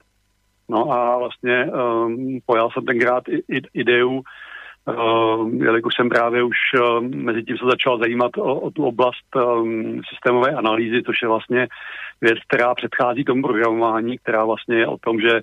No 0.70 0.91
a 0.91 1.17
vlastně 1.17 1.65
um, 1.65 2.39
pojal 2.46 2.70
jsem 2.72 2.86
tenkrát 2.86 3.24
ideu 3.74 4.22
Uh, 4.86 5.54
jelikož 5.54 5.94
jsem 5.96 6.10
právě 6.10 6.44
už 6.44 6.58
uh, 6.80 7.02
mezi 7.02 7.44
tím 7.44 7.58
se 7.58 7.65
začal 7.65 8.00
zajímat 8.00 8.38
o, 8.38 8.60
o 8.60 8.72
tu 8.72 8.86
oblast 8.86 9.36
um, 9.36 10.02
systémové 10.10 10.52
analýzy, 10.52 11.04
což 11.04 11.22
je 11.22 11.28
vlastně 11.28 11.67
věc, 12.22 12.38
která 12.48 12.76
předchází 12.76 13.24
tomu 13.24 13.41
programování, 13.41 14.17
která 14.17 14.46
vlastně 14.46 14.76
je 14.76 14.88
o 14.88 14.98
tom, 14.98 15.20
že 15.22 15.30
Eh, 15.30 15.41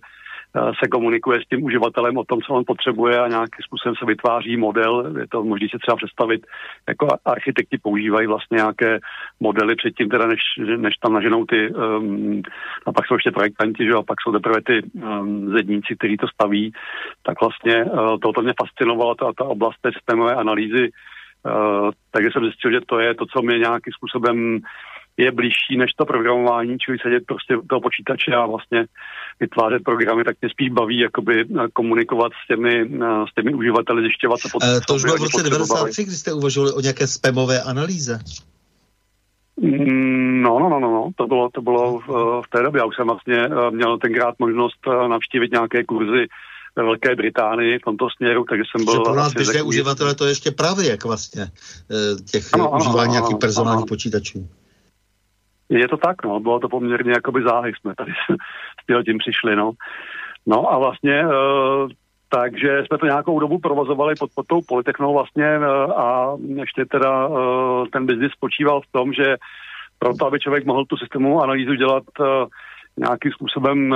se 0.53 0.89
komunikuje 0.89 1.41
s 1.41 1.49
tím 1.49 1.65
uživatelem 1.65 2.17
o 2.17 2.25
tom, 2.25 2.41
co 2.41 2.55
on 2.55 2.65
potřebuje 2.67 3.19
a 3.19 3.29
nějakým 3.29 3.63
způsobem 3.65 3.95
se 3.99 4.07
vytváří 4.07 4.57
model. 4.57 5.15
Je 5.19 5.27
to 5.29 5.45
možné 5.45 5.69
si 5.71 5.79
třeba 5.79 5.97
představit, 5.97 6.47
jako 6.89 7.09
architekti 7.25 7.79
používají 7.83 8.27
vlastně 8.27 8.57
nějaké 8.57 8.99
modely 9.41 9.77
předtím, 9.77 10.09
teda 10.09 10.27
než, 10.27 10.41
než 10.77 10.95
tam 10.97 11.13
naženou 11.13 11.45
ty, 11.45 11.71
um, 11.71 12.43
a 12.87 12.93
pak 12.93 13.07
jsou 13.07 13.15
ještě 13.15 13.31
projektanti, 13.31 13.85
že, 13.85 13.93
a 13.93 14.03
pak 14.03 14.21
jsou 14.21 14.33
teprve 14.33 14.63
ty 14.63 14.83
um, 14.83 15.53
zedníci, 15.53 15.97
kteří 15.99 16.17
to 16.17 16.29
staví, 16.29 16.73
tak 17.23 17.41
vlastně 17.41 17.85
uh, 17.85 18.17
to 18.35 18.43
mě 18.43 18.53
fascinovalo, 18.61 19.15
ta, 19.15 19.33
ta 19.39 19.45
oblast 19.45 19.77
té 19.81 19.93
systémové 19.93 20.35
analýzy, 20.35 20.91
uh, 20.91 21.91
takže 22.11 22.29
jsem 22.33 22.43
zjistil, 22.43 22.73
že 22.73 22.81
to 22.87 22.99
je 22.99 23.15
to, 23.15 23.27
co 23.27 23.43
mě 23.43 23.59
nějakým 23.59 23.93
způsobem 23.93 24.61
je 25.19 25.33
blížší 25.33 25.77
než 25.77 25.91
to 25.97 26.05
programování, 26.05 26.79
čili 26.79 26.99
sedět 27.03 27.23
prostě 27.27 27.57
u 27.57 27.67
toho 27.67 27.81
počítače 27.81 28.33
a 28.35 28.47
vlastně 28.47 28.87
vytvářet 29.41 29.83
programy, 29.85 30.25
tak 30.25 30.37
mě 30.41 30.51
spíš 30.51 30.71
baví 30.71 30.99
jakoby 30.99 31.41
eh, 31.41 31.69
komunikovat 31.73 32.33
s 32.45 32.47
těmi, 32.49 32.75
eh, 32.81 33.25
s 33.31 33.35
těmi 33.35 33.55
uživateli, 33.55 34.03
zjišťovat, 34.03 34.41
co 34.41 34.49
potřebuje. 34.53 34.81
To 34.89 34.95
už 34.95 35.05
bylo 35.05 35.17
v 35.17 35.23
roce 35.23 35.43
93, 35.43 36.05
kdy 36.05 36.13
jste 36.13 36.33
uvažovali 36.33 36.73
o 36.73 36.81
nějaké 36.81 37.07
spamové 37.07 37.63
analýze. 37.63 38.19
Mm, 39.61 40.43
no, 40.43 40.59
no, 40.59 40.69
no, 40.69 40.81
no, 40.81 40.91
no, 40.91 41.11
to 41.17 41.27
bylo, 41.27 41.49
to 41.55 41.63
bylo 41.63 41.99
v, 41.99 42.09
eh, 42.09 42.43
v 42.47 42.51
té 42.51 42.63
době. 42.63 42.79
Já 42.79 42.85
už 42.85 42.97
jsem 42.97 43.07
vlastně 43.07 43.49
měl 43.71 43.99
tenkrát 43.99 44.35
možnost 44.39 44.81
navštívit 45.09 45.53
nějaké 45.53 45.85
kurzy 45.85 46.27
ve 46.77 46.83
Velké 46.85 47.17
Británii 47.17 47.79
v 47.79 47.85
tomto 47.85 48.07
směru, 48.17 48.45
takže 48.49 48.63
jsem 48.71 48.85
byl... 48.85 48.95
Že 48.95 49.01
pro 49.05 49.15
nás 49.15 49.35
běžné 49.35 49.63
uživatele 49.63 50.15
to 50.15 50.25
je 50.25 50.31
ještě 50.31 50.51
právě 50.51 50.91
jak 50.91 51.05
vlastně 51.05 51.47
těch 52.33 52.55
ano, 52.55 52.71
užívání 52.77 53.01
ano, 53.01 53.13
nějakých 53.13 53.37
personálních 53.37 53.83
ano. 53.83 53.87
počítačů. 53.87 54.49
Je 55.71 55.89
to 55.89 55.97
tak, 55.97 56.25
no, 56.25 56.41
bylo 56.41 56.61
to 56.61 56.69
poměrně 56.69 57.13
jakoby 57.13 57.43
záhy, 57.43 57.73
jsme 57.81 57.95
tady 57.95 58.13
s 58.13 59.05
tím 59.05 59.19
přišli, 59.19 59.57
no. 59.57 59.73
No 60.47 60.73
a 60.73 60.79
vlastně, 60.79 61.21
e, 61.21 61.29
takže 62.29 62.83
jsme 62.87 62.99
to 62.99 63.07
nějakou 63.07 63.41
dobu 63.41 63.59
provozovali 63.59 64.15
pod, 64.19 64.31
pod 64.35 64.47
tou 64.47 64.61
polytechnou 64.69 65.13
vlastně 65.13 65.45
e, 65.45 65.67
a 65.97 66.37
ještě 66.55 66.85
teda 66.85 67.29
e, 67.29 67.31
ten 67.93 68.07
biznis 68.07 68.33
spočíval 68.33 68.81
v 68.81 68.93
tom, 68.93 69.13
že 69.13 69.37
proto, 69.99 70.27
aby 70.27 70.41
člověk 70.41 70.65
mohl 70.65 70.85
tu 70.85 70.97
systémovou 70.97 71.43
analýzu 71.43 71.75
dělat 71.75 72.03
nějakým 72.97 73.33
způsobem 73.33 73.93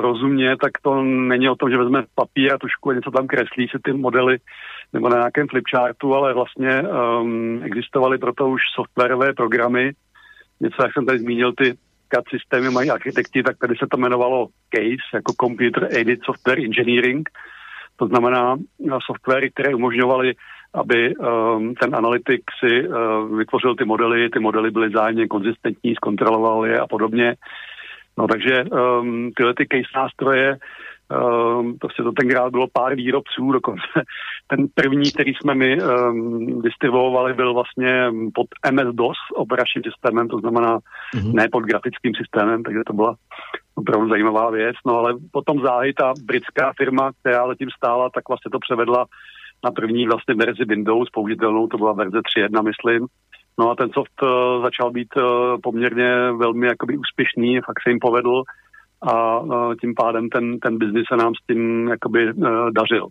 rozumně, 0.00 0.56
tak 0.56 0.70
to 0.82 1.02
není 1.02 1.48
o 1.48 1.56
tom, 1.56 1.70
že 1.70 1.76
vezme 1.76 2.04
papír 2.14 2.52
a 2.52 2.58
tušku 2.58 2.90
a 2.90 2.94
něco 2.94 3.10
tam 3.10 3.26
kreslí 3.26 3.68
si 3.68 3.78
ty 3.84 3.92
modely 3.92 4.36
nebo 4.92 5.08
na 5.08 5.16
nějakém 5.16 5.46
flipchartu, 5.48 6.14
ale 6.14 6.34
vlastně 6.34 6.82
um, 6.82 7.60
existovaly 7.64 8.18
proto 8.18 8.48
už 8.48 8.60
softwarové 8.74 9.32
programy, 9.32 9.92
něco, 10.62 10.82
jak 10.82 10.92
jsem 10.92 11.06
tady 11.06 11.18
zmínil, 11.18 11.52
ty 11.52 11.74
CAD 12.14 12.24
systémy 12.30 12.70
mají 12.70 12.90
architekti, 12.90 13.42
tak 13.42 13.58
tady 13.58 13.74
se 13.76 13.86
to 13.90 13.96
jmenovalo 13.96 14.48
CASE, 14.74 15.10
jako 15.14 15.32
Computer 15.40 15.84
Aided 15.84 16.20
Software 16.24 16.64
Engineering. 16.64 17.28
To 17.96 18.06
znamená 18.06 18.56
no, 18.80 18.98
softwary, 19.06 19.50
které 19.50 19.74
umožňovaly, 19.74 20.34
aby 20.74 21.16
um, 21.16 21.74
ten 21.74 21.94
analytik 21.94 22.42
si 22.60 22.88
uh, 22.88 23.38
vytvořil 23.38 23.76
ty 23.76 23.84
modely, 23.84 24.30
ty 24.30 24.38
modely 24.38 24.70
byly 24.70 24.90
zájemně 24.90 25.26
konzistentní, 25.28 25.94
zkontroloval 25.94 26.66
je 26.66 26.80
a 26.80 26.86
podobně. 26.86 27.34
No 28.18 28.26
takže 28.26 28.64
um, 28.64 29.30
tyhle 29.36 29.54
ty 29.54 29.66
case 29.66 29.92
nástroje 29.96 30.56
Um, 31.12 31.78
prostě 31.78 32.02
to 32.02 32.12
tenkrát 32.12 32.50
bylo 32.50 32.66
pár 32.72 32.94
výrobců, 32.94 33.52
dokonce 33.52 33.82
ten 34.46 34.66
první, 34.74 35.12
který 35.12 35.32
jsme 35.34 35.54
my 35.54 35.82
um, 35.82 36.62
distribuovali, 36.62 37.34
byl 37.34 37.54
vlastně 37.54 38.10
pod 38.34 38.46
MS-DOS 38.70 39.16
operačním 39.34 39.82
systémem, 39.84 40.28
to 40.28 40.38
znamená 40.38 40.78
mm-hmm. 40.78 41.34
ne 41.34 41.48
pod 41.52 41.64
grafickým 41.64 42.12
systémem, 42.14 42.62
takže 42.62 42.80
to 42.86 42.92
byla 42.92 43.14
opravdu 43.74 44.08
zajímavá 44.08 44.50
věc. 44.50 44.76
No 44.86 44.98
ale 44.98 45.14
potom 45.32 45.60
záhy 45.60 45.92
ta 45.94 46.12
britská 46.24 46.72
firma, 46.76 47.10
která 47.20 47.46
zatím 47.46 47.68
stála, 47.76 48.10
tak 48.10 48.28
vlastně 48.28 48.50
to 48.50 48.58
převedla 48.58 49.06
na 49.64 49.70
první 49.70 50.06
vlastně 50.06 50.34
verzi 50.34 50.64
Windows 50.64 51.10
použitelnou, 51.10 51.66
to 51.66 51.76
byla 51.78 51.92
verze 51.92 52.18
3.1, 52.18 52.62
myslím. 52.64 53.06
No 53.58 53.70
a 53.70 53.74
ten 53.74 53.90
soft 53.90 54.22
uh, 54.22 54.62
začal 54.62 54.90
být 54.90 55.16
uh, 55.16 55.22
poměrně 55.62 56.32
velmi 56.32 56.66
jakoby 56.66 56.96
úspěšný, 56.96 57.60
fakt 57.60 57.82
se 57.82 57.90
jim 57.90 57.98
povedl 57.98 58.42
a 59.02 59.40
tím 59.80 59.94
pádem 59.94 60.28
ten, 60.28 60.58
ten 60.58 60.78
biznis 60.78 61.04
se 61.12 61.16
nám 61.16 61.32
s 61.34 61.46
tím 61.46 61.88
jakoby 61.88 62.28
e, 62.28 62.32
dařil. 62.72 63.08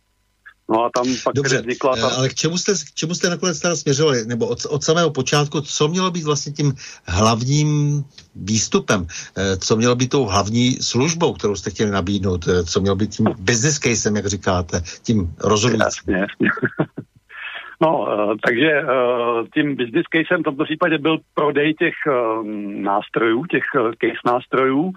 No 0.69 0.83
a 0.83 0.89
tam 0.95 1.05
pak 1.23 1.35
Dobře, 1.35 1.57
vznikla 1.61 1.95
ta... 1.95 2.09
ale 2.17 2.29
k 2.29 2.33
čemu 2.33 2.57
jste, 2.57 2.73
k 2.73 2.93
čemu 2.95 3.13
jste 3.13 3.29
nakonec 3.29 3.59
teda 3.59 3.75
směřovali, 3.75 4.25
nebo 4.25 4.47
od, 4.47 4.65
od 4.69 4.83
samého 4.83 5.11
počátku, 5.11 5.61
co 5.61 5.87
mělo 5.87 6.11
být 6.11 6.23
vlastně 6.23 6.51
tím 6.51 6.73
hlavním 7.07 8.03
výstupem, 8.35 9.07
e, 9.37 9.57
co 9.57 9.75
mělo 9.75 9.95
být 9.95 10.09
tou 10.09 10.25
hlavní 10.25 10.71
službou, 10.71 11.33
kterou 11.33 11.55
jste 11.55 11.69
chtěli 11.69 11.91
nabídnout, 11.91 12.47
e, 12.47 12.63
co 12.63 12.81
mělo 12.81 12.95
být 12.95 13.09
tím 13.09 13.25
business 13.39 13.79
casem, 13.79 14.15
jak 14.15 14.25
říkáte, 14.25 14.81
tím 15.03 15.35
rozhodnutím? 15.43 15.85
Jasně, 15.85 16.15
jasně. 16.15 16.49
No, 17.83 18.07
takže 18.45 18.83
tím 19.53 19.75
business 19.75 20.05
casem 20.13 20.41
v 20.41 20.43
tomto 20.43 20.63
případě 20.63 20.97
byl 20.97 21.17
prodej 21.33 21.73
těch 21.73 21.93
nástrojů, 22.81 23.45
těch 23.45 23.63
case 23.73 24.21
nástrojů, 24.25 24.91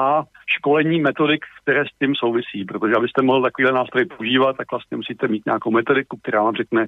a 0.00 0.22
školení 0.46 1.00
metodik, 1.00 1.44
které 1.62 1.84
s 1.84 1.98
tím 1.98 2.14
souvisí, 2.14 2.64
protože 2.64 2.94
abyste 2.94 3.22
mohl 3.22 3.42
takovýhle 3.42 3.72
nástroj 3.72 4.04
používat, 4.04 4.56
tak 4.56 4.70
vlastně 4.70 4.96
musíte 4.96 5.28
mít 5.28 5.46
nějakou 5.46 5.70
metodiku, 5.70 6.18
která 6.22 6.42
vám 6.42 6.54
řekne, 6.54 6.86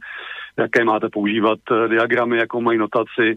jaké 0.59 0.85
máte 0.85 1.09
používat 1.09 1.59
eh, 1.71 1.89
diagramy, 1.89 2.37
jakou 2.39 2.61
mají 2.61 2.79
notaci, 2.79 3.35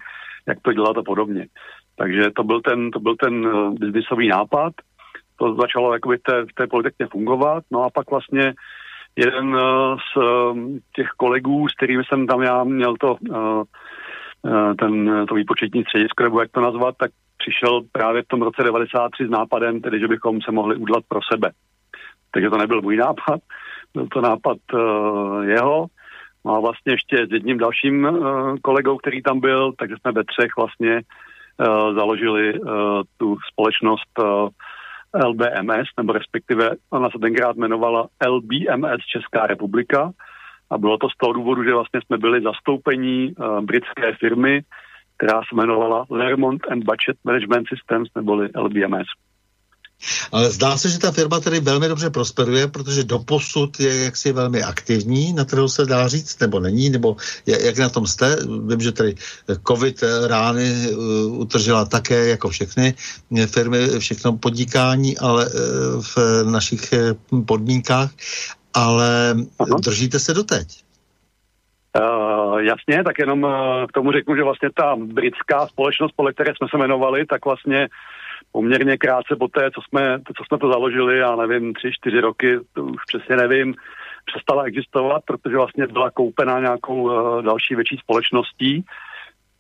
jak 0.48 0.58
to 0.62 0.74
dělat 0.74 0.98
a 0.98 1.04
podobně. 1.04 1.48
Takže 1.96 2.32
to 2.36 2.44
byl 2.44 2.62
ten, 2.62 2.92
to 2.92 3.00
byl 3.00 3.16
ten 3.16 3.46
uh, 3.46 3.74
biznisový 3.74 4.28
nápad, 4.28 4.74
to 5.40 5.56
začalo 5.56 5.94
jakoby 5.94 6.18
v 6.18 6.22
té, 6.22 6.46
v 6.46 6.54
té 6.56 6.68
politice 6.68 7.08
fungovat, 7.12 7.64
no 7.72 7.84
a 7.84 7.90
pak 7.90 8.12
vlastně 8.12 8.54
jeden 9.16 9.56
uh, 9.56 9.98
z 9.98 10.18
těch 10.96 11.08
kolegů, 11.18 11.68
s 11.68 11.76
kterými 11.76 12.04
jsem 12.04 12.28
tam 12.28 12.42
já 12.42 12.64
měl 12.64 12.96
to, 13.00 13.18
ten, 14.80 15.26
to 15.30 15.36
výpočetní 15.36 15.84
středisko, 15.84 16.24
nebo 16.24 16.40
jak 16.40 16.52
to 16.52 16.62
nazvat, 16.62 16.96
tak 16.98 17.12
přišel 17.40 17.82
právě 17.92 18.24
v 18.24 18.28
tom 18.28 18.42
roce 18.42 18.64
93 18.64 19.26
s 19.26 19.30
nápadem, 19.30 19.82
tedy 19.82 20.00
že 20.00 20.08
bychom 20.08 20.42
se 20.42 20.52
mohli 20.52 20.76
udělat 20.76 21.04
pro 21.08 21.20
sebe. 21.34 21.52
Takže 22.32 22.50
to 22.50 22.58
nebyl 22.58 22.82
můj 22.82 22.98
nápad, 22.98 23.40
byl 23.94 24.08
to 24.08 24.22
nápad 24.22 24.58
uh, 24.74 25.44
jeho. 25.44 25.86
No 26.46 26.56
a 26.56 26.60
vlastně 26.60 26.94
ještě 26.94 27.28
s 27.28 27.32
jedním 27.32 27.58
dalším 27.58 28.04
uh, 28.04 28.58
kolegou, 28.62 28.98
který 28.98 29.22
tam 29.22 29.40
byl, 29.40 29.74
takže 29.80 29.96
jsme 30.00 30.12
ve 30.12 30.24
třech 30.24 30.52
vlastně 30.58 30.94
uh, 30.96 31.96
založili 31.96 32.60
uh, 32.60 32.70
tu 33.18 33.38
společnost 33.52 34.20
uh, 34.20 34.50
LBMS, 35.26 35.88
nebo 35.98 36.14
respektive 36.14 36.72
ona 36.90 37.10
se 37.10 37.20
tenkrát 37.20 37.56
jmenovala 37.56 38.08
LBMS 38.28 39.02
Česká 39.12 39.48
republika. 39.48 40.12
A 40.72 40.78
bylo 40.78 40.98
to 40.98 41.10
z 41.10 41.18
toho 41.18 41.34
důvodu, 41.34 41.64
že 41.64 41.74
vlastně 41.74 42.00
jsme 42.06 42.18
byli 42.18 42.42
zastoupení 42.42 43.34
uh, 43.34 43.62
britské 43.62 44.14
firmy, 44.20 44.62
která 45.20 45.40
se 45.40 45.52
jmenovala 45.54 46.06
Lermont 46.10 46.62
and 46.72 46.84
Budget 46.84 47.18
Management 47.24 47.68
Systems, 47.68 48.10
neboli 48.16 48.50
LBMS. 48.56 49.08
Ale 50.32 50.50
zdá 50.50 50.78
se, 50.78 50.90
že 50.90 51.00
ta 51.00 51.12
firma 51.12 51.40
tady 51.40 51.60
velmi 51.60 51.88
dobře 51.88 52.10
prosperuje, 52.10 52.68
protože 52.68 53.04
doposud 53.04 53.80
je 53.80 54.04
jaksi 54.04 54.32
velmi 54.32 54.64
aktivní, 54.64 55.34
na 55.34 55.46
kterou 55.46 55.68
se 55.68 55.86
dá 55.86 56.08
říct, 56.08 56.40
nebo 56.40 56.60
není, 56.60 56.90
nebo 56.90 57.16
jak 57.46 57.78
na 57.78 57.90
tom 57.90 58.08
jste? 58.08 58.38
Vím, 58.68 58.82
že 58.82 58.92
tady 58.92 59.16
COVID 59.68 60.04
rány 60.28 60.72
uh, 60.72 61.40
utržila 61.40 61.86
také 61.86 62.28
jako 62.28 62.50
všechny 62.50 62.94
firmy, 63.48 64.00
všechno 64.00 64.38
podnikání, 64.38 65.18
ale 65.18 65.46
uh, 65.46 66.04
v 66.04 66.18
našich 66.44 66.94
uh, 67.32 67.44
podmínkách, 67.44 68.12
ale 68.74 69.36
Aha. 69.60 69.80
držíte 69.84 70.20
se 70.20 70.34
doteď. 70.34 70.89
Uh, 71.98 72.60
jasně, 72.60 73.04
tak 73.04 73.20
jenom 73.20 73.44
uh, 73.44 73.52
k 73.88 73.92
tomu 73.92 74.12
řeknu, 74.12 74.36
že 74.36 74.44
vlastně 74.44 74.70
ta 74.76 74.96
britská 74.96 75.68
společnost, 75.68 76.12
podle 76.16 76.34
které 76.34 76.54
jsme 76.56 76.68
se 76.72 76.78
jmenovali, 76.78 77.26
tak 77.26 77.46
vlastně 77.46 77.88
poměrně 78.52 78.98
krátce 78.98 79.36
po 79.36 79.48
té, 79.48 79.72
co 79.72 79.82
jsme, 79.82 80.20
co 80.38 80.44
jsme 80.44 80.58
to 80.58 80.72
založili, 80.72 81.18
já 81.18 81.36
nevím, 81.36 81.74
tři, 81.74 81.92
čtyři 81.92 82.20
roky, 82.20 82.60
to 82.74 82.84
už 82.84 83.02
přesně 83.08 83.36
nevím, 83.36 83.76
přestala 84.26 84.64
existovat, 84.64 85.24
protože 85.26 85.56
vlastně 85.56 85.88
byla 85.88 86.12
koupena 86.12 86.60
nějakou 86.60 87.02
uh, 87.02 87.42
další 87.42 87.76
větší 87.76 87.98
společností. 87.98 88.86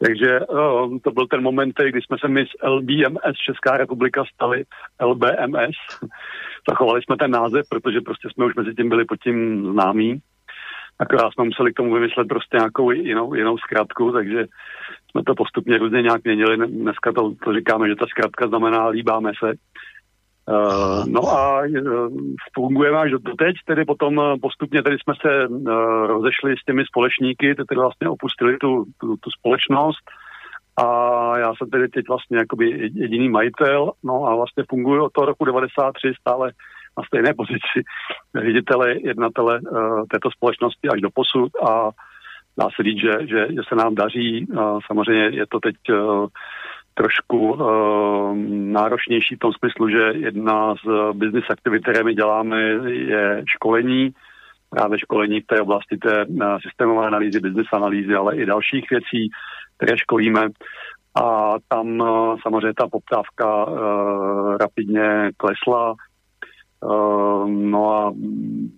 Takže 0.06 0.40
uh, 0.40 0.98
to 1.04 1.12
byl 1.12 1.28
ten 1.28 1.44
moment, 1.44 1.76
kdy 1.90 2.02
jsme 2.02 2.18
se 2.22 2.28
my 2.28 2.46
z 2.46 2.68
LBMS 2.68 3.36
Česká 3.46 3.78
republika 3.78 4.24
stali 4.34 4.64
LBMS. 5.02 5.78
Zachovali 6.70 7.02
jsme 7.02 7.18
ten 7.18 7.32
název, 7.32 7.66
protože 7.70 8.02
prostě 8.02 8.28
jsme 8.30 8.46
už 8.46 8.56
mezi 8.56 8.74
tím 8.74 8.90
byli 8.90 9.06
pod 9.06 9.20
tím 9.24 9.72
známí. 9.72 10.22
Akorát 11.00 11.34
jsme 11.34 11.44
museli 11.44 11.74
k 11.74 11.76
tomu 11.76 11.94
vymyslet 11.94 12.28
prostě 12.28 12.58
nějakou 12.58 12.92
jinou, 12.92 13.34
jinou 13.34 13.58
zkratku, 13.58 14.12
takže 14.12 14.46
jsme 15.12 15.24
to 15.24 15.36
postupně 15.36 15.78
různě 15.78 16.02
nějak 16.02 16.24
měnili. 16.24 16.68
Dneska 16.68 17.12
to, 17.12 17.34
to 17.44 17.54
říkáme, 17.54 17.88
že 17.90 17.96
ta 17.96 18.06
zkratka 18.06 18.48
znamená 18.48 18.88
líbáme 18.88 19.32
se. 19.40 19.54
Uh, 20.50 21.06
no 21.08 21.22
a 21.22 21.62
uh, 21.62 22.10
fungujeme 22.54 22.98
až 22.98 23.12
do, 23.12 23.20
teď, 23.20 23.56
tedy 23.66 23.86
potom 23.86 24.18
uh, 24.18 24.36
postupně 24.42 24.84
tedy 24.84 24.98
jsme 25.00 25.14
se 25.22 25.48
uh, 25.48 25.68
rozešli 26.08 26.56
s 26.58 26.66
těmi 26.66 26.84
společníky, 26.86 27.56
tedy 27.56 27.82
vlastně 27.82 28.10
opustili 28.10 28.58
tu, 28.58 28.86
tu, 29.00 29.08
tu 29.18 29.30
společnost 29.40 30.06
a 30.78 31.38
já 31.38 31.54
jsem 31.56 31.70
tedy 31.70 31.88
teď 31.88 32.06
vlastně 32.08 32.38
jakoby 32.38 32.92
jediný 32.94 33.30
majitel, 33.30 33.92
no 34.04 34.26
a 34.26 34.36
vlastně 34.36 34.64
funguji 34.70 35.02
od 35.02 35.14
toho 35.14 35.26
roku 35.26 35.46
93 35.46 36.14
stále 36.22 36.52
na 37.00 37.04
stejné 37.08 37.34
pozici 37.34 37.80
ředitele, 38.46 38.96
jednatele 39.00 39.60
uh, 39.60 40.04
této 40.12 40.32
společnosti 40.32 40.86
až 40.94 41.02
do 41.02 41.10
posud 41.10 41.52
a 41.70 41.90
dá 42.60 42.68
se 42.76 42.84
říct, 42.84 43.02
že, 43.02 43.14
že, 43.32 43.42
že 43.56 43.62
se 43.70 43.76
nám 43.76 43.96
daří. 43.96 44.48
Samozřejmě 44.88 45.26
je 45.42 45.46
to 45.48 45.60
teď 45.60 45.76
uh, 45.90 46.28
trošku 46.94 47.40
uh, 47.40 48.38
náročnější 48.80 49.36
v 49.36 49.40
tom 49.40 49.52
smyslu, 49.54 49.90
že 49.90 50.04
jedna 50.16 50.76
z 50.76 51.14
business 51.14 51.46
aktivit, 51.50 51.82
které 51.84 52.04
my 52.04 52.14
děláme, 52.14 52.62
je 52.88 53.44
školení, 53.56 54.10
právě 54.70 55.00
školení 55.00 55.42
v 55.42 55.48
té 55.48 55.62
oblasti 55.62 55.98
té 55.98 56.26
systémové 56.62 57.08
analýzy, 57.08 57.40
business 57.40 57.68
analýzy, 57.74 58.16
ale 58.16 58.36
i 58.36 58.46
dalších 58.46 58.86
věcí, 58.92 59.30
které 59.78 59.98
školíme. 59.98 60.48
A 61.24 61.56
tam 61.68 62.04
samozřejmě 62.42 62.74
ta 62.74 62.88
poptávka 62.88 63.66
rapidně 64.62 65.32
klesla. 65.38 65.96
Uh, 66.82 67.50
no 67.50 67.92
a 67.94 68.14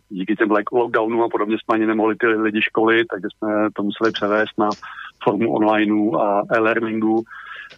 díky 0.09 0.35
těm 0.35 0.51
lockdownům 0.71 1.21
a 1.21 1.29
podobně 1.29 1.57
jsme 1.57 1.75
ani 1.75 1.85
nemohli 1.85 2.15
ty 2.15 2.27
lidi 2.27 2.61
školit, 2.61 3.07
takže 3.07 3.27
jsme 3.37 3.69
to 3.73 3.83
museli 3.83 4.11
převést 4.11 4.53
na 4.57 4.69
formu 5.23 5.53
onlineu 5.53 6.15
a 6.15 6.43
e-learningu. 6.51 7.23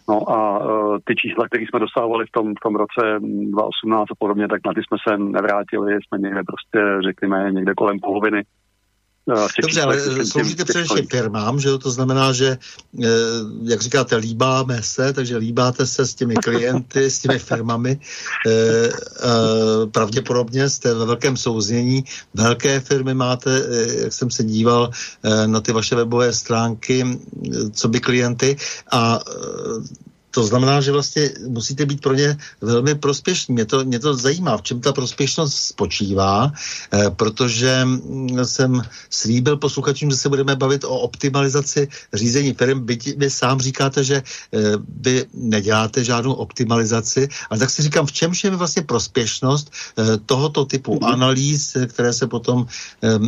No 0.10 0.30
a 0.30 0.60
uh, 0.60 0.98
ty 1.04 1.16
čísla, 1.16 1.48
které 1.48 1.64
jsme 1.64 1.80
dosahovali 1.80 2.26
v 2.26 2.32
tom, 2.32 2.54
v 2.56 2.64
tom 2.64 2.76
roce 2.76 3.20
2018 3.20 4.12
a 4.12 4.16
podobně, 4.20 4.48
tak 4.48 4.62
na 4.66 4.74
ty 4.74 4.82
jsme 4.84 4.98
se 5.08 5.18
nevrátili, 5.18 5.94
jsme 5.94 6.18
někde 6.18 6.42
prostě, 6.48 6.80
řekněme, 7.08 7.52
někde 7.52 7.74
kolem 7.74 8.00
poloviny 8.00 8.44
Dobře, 9.62 9.82
ale 9.82 10.26
sloužíte 10.26 10.66
především 10.66 11.08
firmám, 11.08 11.60
že 11.60 11.78
to 11.78 11.92
znamená, 11.92 12.34
že, 12.34 12.58
eh, 13.04 13.08
jak 13.64 13.82
říkáte, 13.82 14.16
líbáme 14.16 14.84
se, 14.84 15.14
takže 15.14 15.38
líbáte 15.38 15.88
se 15.88 16.08
s 16.08 16.14
těmi 16.14 16.36
klienty, 16.36 17.12
s 17.12 17.20
těmi 17.20 17.40
firmami. 17.40 18.00
Eh, 18.48 18.52
eh, 18.52 18.92
pravděpodobně 19.92 20.70
jste 20.70 20.94
ve 20.94 21.06
velkém 21.06 21.38
souznění. 21.38 22.04
Velké 22.34 22.80
firmy 22.80 23.14
máte, 23.14 23.64
jak 24.04 24.14
jsem 24.14 24.32
se 24.32 24.44
díval 24.44 24.92
na 25.46 25.62
ty 25.62 25.72
vaše 25.72 25.96
webové 25.96 26.34
stránky, 26.34 27.20
co 27.72 27.88
by 27.88 28.00
klienty 28.00 28.58
a 28.92 29.20
to 30.34 30.44
znamená, 30.44 30.82
že 30.82 30.92
vlastně 30.92 31.30
musíte 31.48 31.86
být 31.86 32.02
pro 32.02 32.14
ně 32.14 32.38
velmi 32.62 32.96
prospěšní. 32.96 33.54
Mě 33.54 33.66
to, 33.66 33.86
mě 33.86 34.00
to 34.00 34.14
zajímá, 34.14 34.58
v 34.58 34.62
čem 34.62 34.82
ta 34.82 34.94
prospěšnost 34.94 35.54
spočívá, 35.54 36.52
eh, 36.94 37.10
protože 37.10 37.86
mm, 37.86 38.46
jsem 38.46 38.82
slíbil 39.10 39.58
posluchačům, 39.58 40.12
že 40.12 40.18
se 40.18 40.30
budeme 40.30 40.56
bavit 40.56 40.84
o 40.84 41.06
optimalizaci 41.06 41.88
řízení 42.14 42.54
firm. 42.54 42.86
Byť 42.86 43.18
vy 43.18 43.30
sám 43.30 43.62
říkáte, 43.62 44.04
že 44.04 44.16
eh, 44.18 44.60
vy 45.02 45.26
neděláte 45.34 46.04
žádnou 46.04 46.34
optimalizaci, 46.34 47.30
ale 47.50 47.60
tak 47.60 47.70
si 47.70 47.82
říkám, 47.82 48.06
v 48.06 48.12
čem 48.12 48.32
je 48.44 48.50
vlastně 48.58 48.82
prospěšnost 48.82 49.70
eh, 49.70 50.18
tohoto 50.26 50.66
typu 50.66 50.98
mm-hmm. 50.98 51.14
analýz, 51.14 51.78
které 51.88 52.14
se 52.14 52.28
potom 52.28 52.66
eh, 52.66 53.20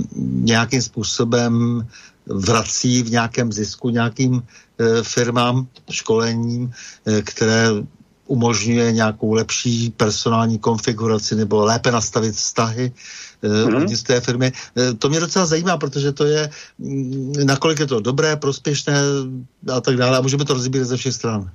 nějakým 0.42 0.82
způsobem 0.82 1.86
vrací 2.28 3.04
v 3.04 3.12
nějakém 3.12 3.52
zisku 3.52 3.90
nějakým 3.90 4.44
e, 4.80 5.04
firmám, 5.04 5.68
školením, 5.92 6.72
e, 7.06 7.22
které 7.22 7.70
umožňuje 8.28 8.92
nějakou 8.92 9.34
lepší 9.34 9.90
personální 9.90 10.60
konfiguraci 10.60 11.36
nebo 11.36 11.66
lépe 11.66 11.92
nastavit 11.92 12.36
vztahy 12.36 12.92
mm-hmm. 13.44 13.96
z 13.96 14.04
té 14.04 14.22
firmy. 14.22 14.52
E, 14.78 14.94
to 14.94 15.10
mě 15.10 15.20
docela 15.20 15.46
zajímá, 15.46 15.78
protože 15.78 16.12
to 16.12 16.26
je, 16.26 16.50
mm, 16.80 17.34
nakolik 17.44 17.80
je 17.80 17.88
to 17.88 18.00
dobré, 18.00 18.36
prospěšné 18.36 19.02
a 19.74 19.82
tak 19.82 19.98
dále 19.98 20.18
a 20.18 20.22
můžeme 20.22 20.46
to 20.46 20.54
rozbírat 20.54 20.88
ze 20.88 20.98
všech 20.98 21.14
stran. 21.14 21.52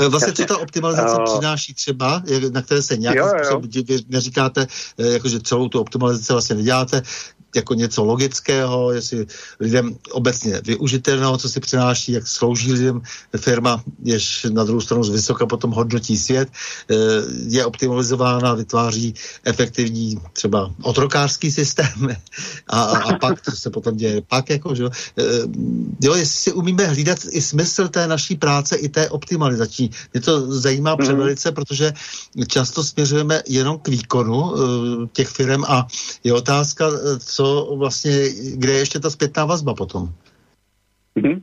E, 0.00 0.08
vlastně, 0.08 0.32
co 0.32 0.44
ta 0.44 0.58
optimalizace 0.58 1.16
uh, 1.16 1.24
přináší 1.24 1.74
třeba, 1.74 2.22
na 2.52 2.62
které 2.62 2.82
se 2.82 2.96
nějakým 2.96 3.22
způsobem 3.28 3.70
neříkáte, 4.08 4.66
jakože 4.98 5.40
celou 5.40 5.68
tu 5.68 5.80
optimalizaci 5.80 6.32
vlastně 6.32 6.56
neděláte, 6.56 7.02
jako 7.56 7.74
něco 7.74 8.04
logického, 8.04 8.92
jestli 8.92 9.26
lidem 9.60 9.96
obecně 10.10 10.60
využitelného, 10.64 11.38
co 11.38 11.48
si 11.48 11.60
přináší, 11.60 12.12
jak 12.12 12.26
slouží 12.26 12.72
lidem 12.72 13.02
firma, 13.36 13.82
jež 14.02 14.46
na 14.50 14.64
druhou 14.64 14.80
stranu 14.80 15.04
z 15.04 15.10
vysoka 15.10 15.46
potom 15.46 15.70
hodnotí 15.70 16.18
svět, 16.18 16.48
eh, 16.90 16.94
je 17.48 17.66
optimalizována, 17.66 18.54
vytváří 18.54 19.14
efektivní 19.44 20.20
třeba 20.32 20.70
otrokářský 20.82 21.52
systém 21.52 22.08
a, 22.68 22.82
a 22.82 23.18
pak, 23.18 23.42
co 23.42 23.50
se 23.56 23.70
potom 23.70 23.96
děje, 23.96 24.22
pak 24.22 24.50
jako, 24.50 24.74
že 24.74 24.84
eh, 24.86 25.22
jo, 26.00 26.14
jestli 26.14 26.38
si 26.38 26.52
umíme 26.52 26.86
hlídat 26.86 27.18
i 27.30 27.42
smysl 27.42 27.88
té 27.88 28.06
naší 28.06 28.36
práce, 28.36 28.76
i 28.76 28.88
té 28.88 29.10
optimalizační. 29.10 29.90
Mě 30.12 30.20
to 30.20 30.52
zajímá 30.60 30.96
mm-hmm. 30.96 31.02
převelice, 31.02 31.52
protože 31.52 31.92
často 32.46 32.84
směřujeme 32.84 33.42
jenom 33.48 33.78
k 33.78 33.88
výkonu 33.88 34.36
uh, 34.36 35.06
těch 35.12 35.28
firm 35.28 35.64
a 35.64 35.86
je 36.24 36.32
otázka, 36.32 36.86
co 37.18 37.45
vlastně, 37.76 38.12
kde 38.56 38.72
je 38.72 38.78
ještě 38.78 39.00
ta 39.00 39.10
zpětná 39.10 39.44
vazba 39.44 39.74
potom? 39.74 40.08
Mm-hmm. 41.16 41.42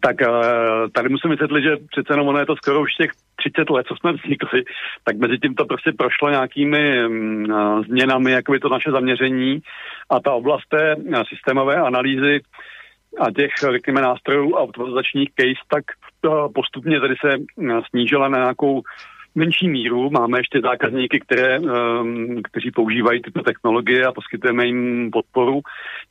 Tak 0.00 0.16
uh, 0.20 0.90
tady 0.92 1.08
musím 1.08 1.30
vysvětlit, 1.30 1.62
že 1.62 1.76
přece 1.76 2.12
jenom 2.12 2.28
ono 2.28 2.38
je 2.38 2.46
to 2.46 2.56
skoro 2.56 2.80
už 2.80 2.94
těch 2.94 3.10
30 3.36 3.70
let, 3.70 3.86
co 3.86 3.94
jsme 3.96 4.12
vznikli, 4.12 4.64
tak 5.04 5.16
mezi 5.16 5.38
tím 5.38 5.54
to 5.54 5.64
prostě 5.64 5.92
prošlo 5.98 6.30
nějakými 6.30 7.06
um, 7.06 7.46
změnami, 7.88 8.32
jako 8.32 8.54
je 8.54 8.60
to 8.60 8.68
naše 8.68 8.90
zaměření 8.90 9.60
a 10.10 10.20
ta 10.20 10.32
oblast 10.32 10.68
té 10.68 10.96
uh, 10.96 11.22
systémové 11.28 11.76
analýzy 11.76 12.40
a 13.20 13.30
těch, 13.30 13.50
řekněme, 13.72 14.00
nástrojů 14.00 14.54
automatizačních 14.54 15.30
case, 15.40 15.62
tak 15.68 15.84
postupně 16.54 17.00
tady 17.00 17.14
se 17.20 17.36
uh, 17.36 17.80
snížila 17.90 18.28
na 18.28 18.38
nějakou 18.38 18.82
menší 19.34 19.68
míru. 19.68 20.10
Máme 20.10 20.38
ještě 20.38 20.60
zákazníky, 20.60 21.20
které, 21.20 21.58
um, 21.58 22.42
kteří 22.42 22.70
používají 22.70 23.22
tyto 23.22 23.42
technologie 23.42 24.06
a 24.06 24.12
poskytujeme 24.12 24.66
jim 24.66 25.10
podporu. 25.10 25.60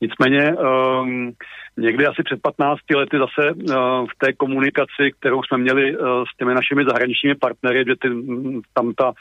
Nicméně 0.01 0.53
um, 0.55 1.31
někdy 1.77 2.05
asi 2.05 2.23
před 2.23 2.41
15 2.41 2.79
lety 2.95 3.17
zase 3.17 3.51
uh, 3.51 3.65
v 4.07 4.17
té 4.17 4.33
komunikaci, 4.33 5.11
kterou 5.19 5.43
jsme 5.43 5.57
měli 5.57 5.97
uh, 5.97 6.07
s 6.33 6.37
těmi 6.37 6.53
našimi 6.53 6.85
zahraničními 6.85 7.35
partnery, 7.35 7.83
že 7.87 7.95
ty, 8.01 8.09
tam 8.73 8.93
ta 8.93 9.13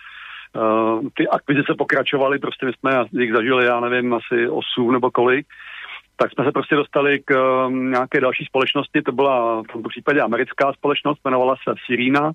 Uh, 0.57 1.09
ty 1.16 1.28
akvizice 1.28 1.74
pokračovaly, 1.78 2.38
prostě 2.38 2.66
my 2.66 2.72
jsme 2.72 3.05
jich 3.20 3.32
zažili, 3.32 3.64
já 3.64 3.80
nevím, 3.80 4.14
asi 4.14 4.49
8 4.49 4.92
nebo 4.92 5.11
kolik, 5.11 5.46
tak 6.16 6.32
jsme 6.32 6.44
se 6.44 6.53
prostě 6.53 6.74
dostali 6.74 7.20
k 7.24 7.30
um, 7.66 7.90
nějaké 7.90 8.20
další 8.20 8.44
společnosti, 8.44 9.03
to 9.03 9.12
byla 9.12 9.62
v 9.62 9.72
tomto 9.72 9.88
případě 9.88 10.20
americká 10.20 10.72
společnost, 10.72 11.20
jmenovala 11.24 11.55
se 11.57 11.74
Sirina, 11.86 12.32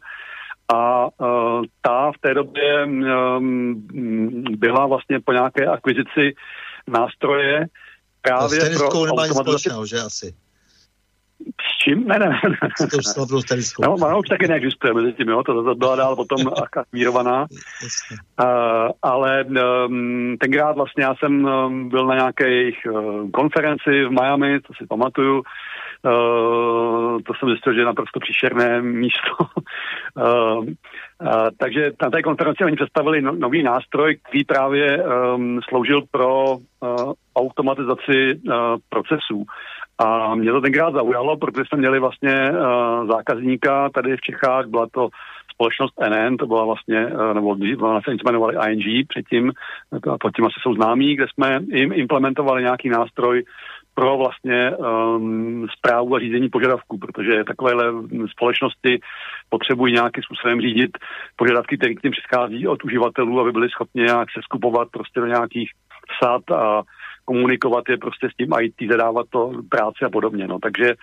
a 0.74 1.06
uh, 1.06 1.64
ta 1.82 2.12
v 2.12 2.22
té 2.22 2.34
době 2.34 2.86
um, 2.86 3.84
byla 4.58 4.86
vlastně 4.86 5.20
po 5.20 5.32
nějaké 5.32 5.66
akvizici 5.66 6.36
nástroje 6.88 7.66
právě 8.22 8.62
s 8.62 8.78
pro 8.78 8.88
automatizaci... 8.88 9.70
že 9.86 10.00
asi? 10.00 10.34
S 11.44 11.84
čím? 11.84 12.08
Ne, 12.08 12.20
ne, 12.20 12.30
ne. 12.30 12.40
S 13.08 13.14
tou 13.14 13.26
no, 13.82 13.94
ona 13.94 14.18
už 14.18 14.28
taky 14.30 14.48
neexistuje 14.48 14.94
mezi 14.94 15.14
tím, 15.14 15.30
jo, 15.30 15.44
to, 15.44 15.64
to 15.64 15.76
byla 15.76 15.96
dál 15.96 16.16
potom 16.16 16.40
akvírovaná. 16.78 17.42
uh, 17.42 18.48
ale 19.02 19.44
um, 19.44 20.38
tenkrát 20.40 20.76
vlastně 20.76 21.04
já 21.04 21.16
jsem 21.16 21.46
um, 21.46 21.90
byl 21.90 22.08
na 22.08 22.16
nějaké 22.16 22.50
jejich 22.50 22.78
uh, 22.92 23.30
konferenci 23.32 24.06
v 24.06 24.12
Miami, 24.12 24.60
to 24.60 24.74
si 24.78 24.88
pamatuju, 24.88 25.44
to 27.26 27.34
jsem 27.34 27.50
zjistil, 27.50 27.74
že 27.74 27.80
je 27.80 27.86
naprosto 27.86 28.20
příšerné 28.20 28.82
místo. 28.82 29.36
uh, 30.16 30.24
uh, 30.66 30.68
takže 31.58 31.92
na 32.02 32.10
té 32.10 32.22
konferenci 32.22 32.64
oni 32.64 32.76
představili 32.76 33.22
no, 33.22 33.32
nový 33.32 33.64
nástroj, 33.64 34.18
který 34.24 34.44
právě 34.44 35.04
um, 35.04 35.60
sloužil 35.70 36.02
pro 36.12 36.58
automatizaci 37.36 38.42
procesů. 38.90 39.46
A 40.00 40.36
mě 40.36 40.52
to 40.52 40.62
tenkrát 40.62 40.94
zaujalo, 40.94 41.38
protože 41.38 41.64
jsme 41.68 41.78
měli 41.78 42.00
vlastně 42.00 42.52
zákazníka 43.08 43.90
tady 43.90 44.18
v 44.18 44.22
Čechách, 44.22 44.66
byla 44.66 44.88
to 44.92 45.10
společnost 45.54 45.94
NN, 46.10 46.38
to 46.38 46.48
byla 46.48 46.66
vlastně, 46.66 47.10
nebo 47.34 47.56
byla 47.56 48.02
se 48.02 48.12
jmenovali 48.24 48.56
ING 48.72 49.08
předtím, 49.08 49.52
pod 50.22 50.36
tím 50.36 50.46
asi 50.46 50.56
jsou 50.62 50.74
známí, 50.74 51.16
kde 51.16 51.26
jsme 51.34 51.60
jim 51.74 51.94
implementovali 51.94 52.62
nějaký 52.62 52.90
nástroj 52.90 53.44
pro 53.94 54.18
vlastně 54.18 54.72
um, 54.72 55.68
zprávu 55.78 56.16
a 56.16 56.20
řízení 56.20 56.50
požadavků, 56.50 56.98
protože 56.98 57.44
takovéhle 57.44 57.86
společnosti 58.32 59.00
potřebují 59.50 59.94
nějakým 59.94 60.24
způsobem 60.24 60.62
řídit 60.62 60.92
požadavky, 61.36 61.78
které 61.78 61.94
k 61.94 62.04
ním 62.04 62.12
přichází 62.12 62.68
od 62.68 62.84
uživatelů, 62.84 63.40
aby 63.40 63.52
byli 63.52 63.70
schopni 63.70 64.04
nějak 64.04 64.28
se 64.32 64.42
skupovat 64.44 64.88
prostě 64.92 65.20
do 65.20 65.26
nějakých 65.26 65.70
sad 66.24 66.52
a 66.52 66.82
komunikovat 67.26 67.84
je 67.90 67.98
prostě 67.98 68.30
s 68.30 68.36
tím 68.36 68.50
IT, 68.62 68.92
zadávat 68.92 69.26
to 69.30 69.52
práci 69.70 70.06
a 70.06 70.10
podobně. 70.10 70.48
No. 70.48 70.60
Takže 70.60 70.94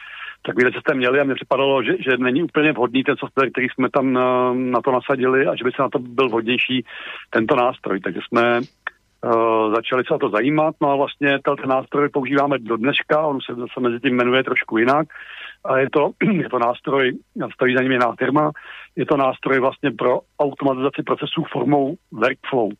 takový 0.42 0.72
systém 0.72 0.96
měli 0.96 1.20
a 1.20 1.24
mně 1.24 1.34
připadalo, 1.34 1.82
že, 1.82 1.92
že 2.00 2.16
není 2.18 2.42
úplně 2.42 2.72
vhodný 2.72 3.04
ten 3.04 3.16
software, 3.16 3.50
který 3.50 3.66
jsme 3.68 3.90
tam 3.90 4.12
na, 4.12 4.54
na 4.54 4.80
to 4.80 4.92
nasadili 4.92 5.46
a 5.46 5.56
že 5.56 5.64
by 5.64 5.70
se 5.70 5.82
na 5.82 5.88
to 5.88 5.98
byl 5.98 6.28
vhodnější 6.28 6.84
tento 7.30 7.56
nástroj. 7.56 8.00
Takže 8.00 8.20
jsme 8.28 8.60
uh, 9.24 9.74
začali 9.74 10.02
se 10.06 10.14
o 10.14 10.18
to 10.18 10.30
zajímat, 10.30 10.74
no 10.80 10.90
a 10.90 10.96
vlastně 10.96 11.38
ten 11.60 11.68
nástroj 11.68 12.08
používáme 12.08 12.58
do 12.58 12.76
dneška, 12.76 13.26
on 13.26 13.38
se 13.40 13.54
zase 13.54 13.80
mezi 13.80 14.00
tím 14.00 14.16
jmenuje 14.16 14.44
trošku 14.44 14.78
jinak, 14.78 15.08
a 15.64 15.78
je 15.78 15.90
to, 15.90 16.10
je 16.42 16.48
to 16.48 16.58
nástroj, 16.58 17.12
stojí 17.54 17.76
za 17.76 17.82
ním 17.82 17.92
jiná 17.92 18.12
firma, 18.18 18.50
je 18.96 19.06
to 19.06 19.16
nástroj 19.16 19.60
vlastně 19.60 19.90
pro 19.90 20.20
automatizaci 20.38 21.02
procesů 21.02 21.44
formou 21.52 21.96
workflow. 22.12 22.70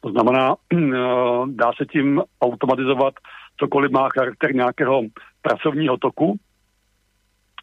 To 0.00 0.10
znamená, 0.10 0.54
dá 1.46 1.72
se 1.76 1.86
tím 1.86 2.22
automatizovat 2.42 3.14
cokoliv 3.56 3.90
má 3.90 4.08
charakter 4.18 4.54
nějakého 4.54 5.02
pracovního 5.42 5.96
toku. 5.96 6.36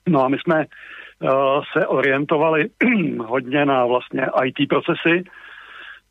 No 0.08 0.24
a 0.24 0.28
my 0.28 0.38
jsme 0.38 0.66
uh, 0.66 1.30
se 1.74 1.88
orientovali 1.88 2.70
hodně 3.20 3.66
na 3.66 3.86
vlastně 3.86 4.28
IT 4.46 4.70
procesy, 4.70 5.24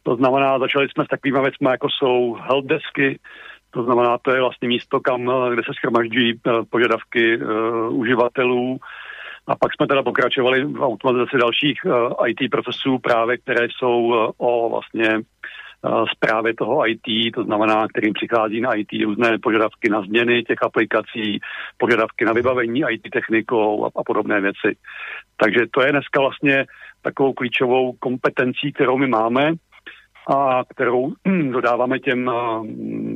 to 0.03 0.17
znamená, 0.17 0.59
začali 0.59 0.89
jsme 0.89 1.05
s 1.05 1.09
takovými 1.09 1.41
věcmi, 1.41 1.69
jako 1.71 1.89
jsou 1.91 2.39
helpdesky, 2.41 3.19
to 3.71 3.83
znamená, 3.83 4.19
to 4.19 4.35
je 4.35 4.41
vlastně 4.41 4.69
místo, 4.69 5.01
kam, 5.01 5.31
kde 5.53 5.63
se 5.63 5.73
schromažďují 5.75 6.35
uh, 6.35 6.65
požadavky 6.71 7.37
uh, 7.37 8.01
uživatelů. 8.01 8.79
A 9.47 9.57
pak 9.57 9.75
jsme 9.75 9.87
teda 9.87 10.03
pokračovali 10.03 10.65
v 10.65 10.83
automatizaci 10.83 11.39
dalších 11.39 11.79
uh, 11.85 12.29
IT 12.29 12.51
procesů, 12.51 12.99
právě 12.99 13.39
které 13.39 13.67
jsou 13.79 14.01
uh, 14.01 14.31
o 14.39 14.71
vlastně 14.71 15.21
zprávy 16.13 16.55
toho 16.55 16.89
IT, 16.89 17.35
to 17.35 17.45
znamená, 17.45 17.89
kterým 17.89 18.13
přichází 18.13 18.61
na 18.61 18.75
IT 18.75 18.89
různé 19.05 19.39
požadavky 19.39 19.89
na 19.89 20.03
změny 20.03 20.43
těch 20.43 20.63
aplikací, 20.63 21.41
požadavky 21.77 22.25
na 22.25 22.33
vybavení 22.33 22.83
IT 22.91 23.11
technikou 23.13 23.87
a, 23.87 23.91
a 23.97 24.03
podobné 24.05 24.41
věci. 24.41 24.77
Takže 25.37 25.61
to 25.71 25.83
je 25.83 25.93
dneska 25.93 26.21
vlastně 26.21 26.67
takovou 27.03 27.33
klíčovou 27.33 27.93
kompetencí, 27.93 28.73
kterou 28.73 28.99
my 28.99 29.07
máme 29.07 29.53
a 30.29 30.65
kterou 30.75 31.13
dodáváme 31.53 31.99
těm 31.99 32.31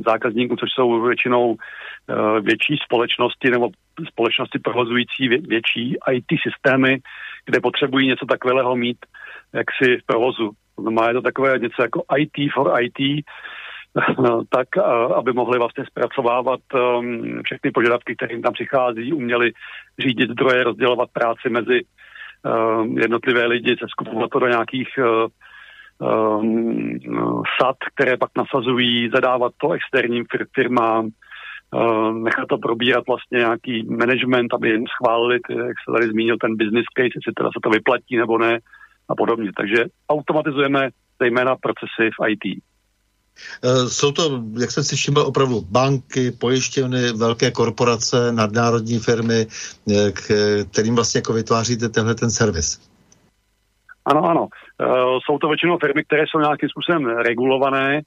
zákazníkům, 0.05 0.57
což 0.57 0.69
jsou 0.71 1.01
většinou 1.01 1.55
e, 1.55 2.41
větší 2.41 2.77
společnosti 2.83 3.49
nebo 3.49 3.69
společnosti 4.07 4.59
provozující 4.59 5.27
větší 5.27 5.97
IT 6.11 6.25
systémy, 6.43 6.97
kde 7.45 7.59
potřebují 7.61 8.07
něco 8.07 8.25
takového 8.25 8.75
mít 8.75 8.97
jaksi 9.53 9.97
v 9.97 10.05
provozu. 10.05 10.51
Znamená, 10.79 11.07
je 11.07 11.13
to 11.13 11.21
takové 11.21 11.59
něco 11.59 11.81
jako 11.81 12.03
IT 12.17 12.53
for 12.53 12.73
IT, 12.81 13.25
tak 14.49 14.67
aby 15.15 15.33
mohli 15.33 15.59
vlastně 15.59 15.85
zpracovávat 15.85 16.59
um, 16.73 17.41
všechny 17.43 17.71
požadavky, 17.71 18.15
které 18.15 18.33
jim 18.33 18.41
tam 18.41 18.53
přichází, 18.53 19.13
uměli 19.13 19.51
řídit 19.99 20.29
zdroje, 20.29 20.63
rozdělovat 20.63 21.09
práci 21.13 21.49
mezi 21.49 21.81
um, 21.81 22.97
jednotlivé 22.97 23.45
lidi, 23.45 23.75
skupovat 23.87 24.29
to 24.29 24.39
do 24.39 24.47
nějakých 24.47 24.89
um, 25.99 26.99
sad, 27.61 27.75
které 27.95 28.17
pak 28.17 28.29
nasazují, 28.37 29.09
zadávat 29.09 29.53
to 29.57 29.71
externím 29.71 30.23
fir- 30.23 30.47
firmám, 30.55 31.05
uh, 31.05 32.13
nechat 32.13 32.47
to 32.49 32.57
probírat 32.57 33.03
vlastně 33.07 33.37
nějaký 33.37 33.83
management, 33.83 34.53
aby 34.53 34.69
jim 34.69 34.85
schválili, 34.87 35.39
jak 35.49 35.77
se 35.85 35.91
tady 35.93 36.07
zmínil, 36.09 36.37
ten 36.41 36.55
business 36.57 36.85
case, 36.97 37.15
jestli 37.15 37.33
teda 37.35 37.49
se 37.49 37.59
to 37.63 37.69
vyplatí 37.69 38.17
nebo 38.17 38.37
ne, 38.37 38.59
a 39.09 39.15
podobně. 39.15 39.51
Takže 39.57 39.85
automatizujeme 40.09 40.89
zejména 41.21 41.55
procesy 41.55 42.09
v 42.19 42.29
IT. 42.29 42.63
Eh, 43.63 43.89
jsou 43.89 44.11
to, 44.11 44.43
jak 44.59 44.71
jsem 44.71 44.83
si 44.83 44.95
všiml, 44.95 45.19
opravdu 45.19 45.61
banky, 45.61 46.31
pojišťovny, 46.31 47.11
velké 47.11 47.51
korporace, 47.51 48.31
nadnárodní 48.31 48.99
firmy, 48.99 49.47
eh, 49.91 50.11
kterým 50.71 50.95
vlastně 50.95 51.17
jako 51.17 51.33
vytváříte 51.33 51.89
tenhle 51.89 52.15
ten 52.15 52.31
servis. 52.31 52.92
Ano, 54.05 54.23
ano. 54.23 54.41
Uh, 54.41 55.19
jsou 55.25 55.37
to 55.37 55.47
většinou 55.47 55.77
firmy, 55.77 56.03
které 56.03 56.23
jsou 56.27 56.39
nějakým 56.39 56.69
způsobem 56.69 57.05
regulované, 57.05 58.01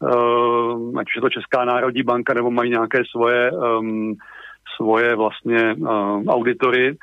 uh, 0.00 0.98
ať 0.98 1.06
už 1.06 1.16
je 1.16 1.20
to 1.22 1.30
Česká 1.30 1.64
národní 1.64 2.02
banka, 2.02 2.34
nebo 2.34 2.50
mají 2.50 2.70
nějaké 2.70 3.02
svoje, 3.10 3.50
um, 3.52 4.14
svoje 4.76 5.16
vlastně 5.16 5.74
uh, 5.74 6.24
auditory, 6.28 6.96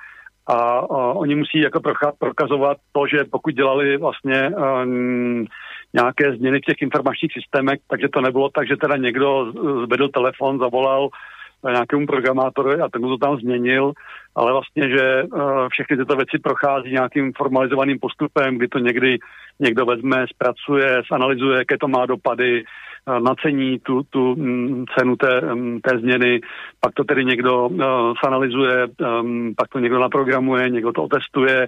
a, 0.50 0.90
oni 1.16 1.36
musí 1.36 1.60
jako 1.60 1.80
prokazovat 2.20 2.78
to, 2.92 3.08
že 3.08 3.24
pokud 3.32 3.54
dělali 3.54 3.98
vlastně 3.98 4.50
um, 4.50 5.46
nějaké 5.94 6.36
změny 6.36 6.58
v 6.60 6.66
těch 6.66 6.82
informačních 6.82 7.34
systémech, 7.34 7.80
takže 7.88 8.08
to 8.14 8.22
nebylo 8.22 8.50
tak, 8.50 8.68
že 8.68 8.78
teda 8.78 8.98
někdo 8.98 9.52
zvedl 9.86 10.10
telefon, 10.10 10.60
zavolal 10.60 11.10
nějakému 11.68 12.06
programátorovi 12.06 12.82
a 12.82 12.90
ten 12.90 13.02
to 13.02 13.18
tam 13.18 13.38
změnil, 13.38 13.92
ale 14.36 14.52
vlastně, 14.52 14.90
že 14.90 15.24
uh, 15.24 15.68
všechny 15.70 15.98
tyto 15.98 16.16
věci 16.16 16.40
prochází 16.44 16.92
nějakým 16.92 17.34
formalizovaným 17.38 18.00
postupem, 18.00 18.58
kdy 18.58 18.68
to 18.68 18.80
někdy 18.80 19.18
někdo 19.60 19.86
vezme, 19.86 20.26
zpracuje, 20.34 21.02
zanalizuje, 21.12 21.58
jaké 21.58 21.78
to 21.78 21.88
má 21.88 22.06
dopady, 22.06 22.64
Eh, 23.08 23.20
nacení 23.20 23.80
tu, 23.80 24.04
tu 24.10 24.36
mm, 24.36 24.86
cenu 24.98 25.16
té, 25.16 25.42
mm, 25.42 25.80
té 25.82 25.98
změny, 26.00 26.42
pak 26.80 26.94
to 26.94 27.04
tedy 27.04 27.26
někdo 27.26 27.68
uh, 27.68 27.84
sanalizuje, 28.24 28.88
um, 29.22 29.54
pak 29.58 29.68
to 29.68 29.80
někdo 29.80 30.00
naprogramuje, 30.00 30.70
někdo 30.70 30.92
to 30.92 31.04
otestuje 31.04 31.68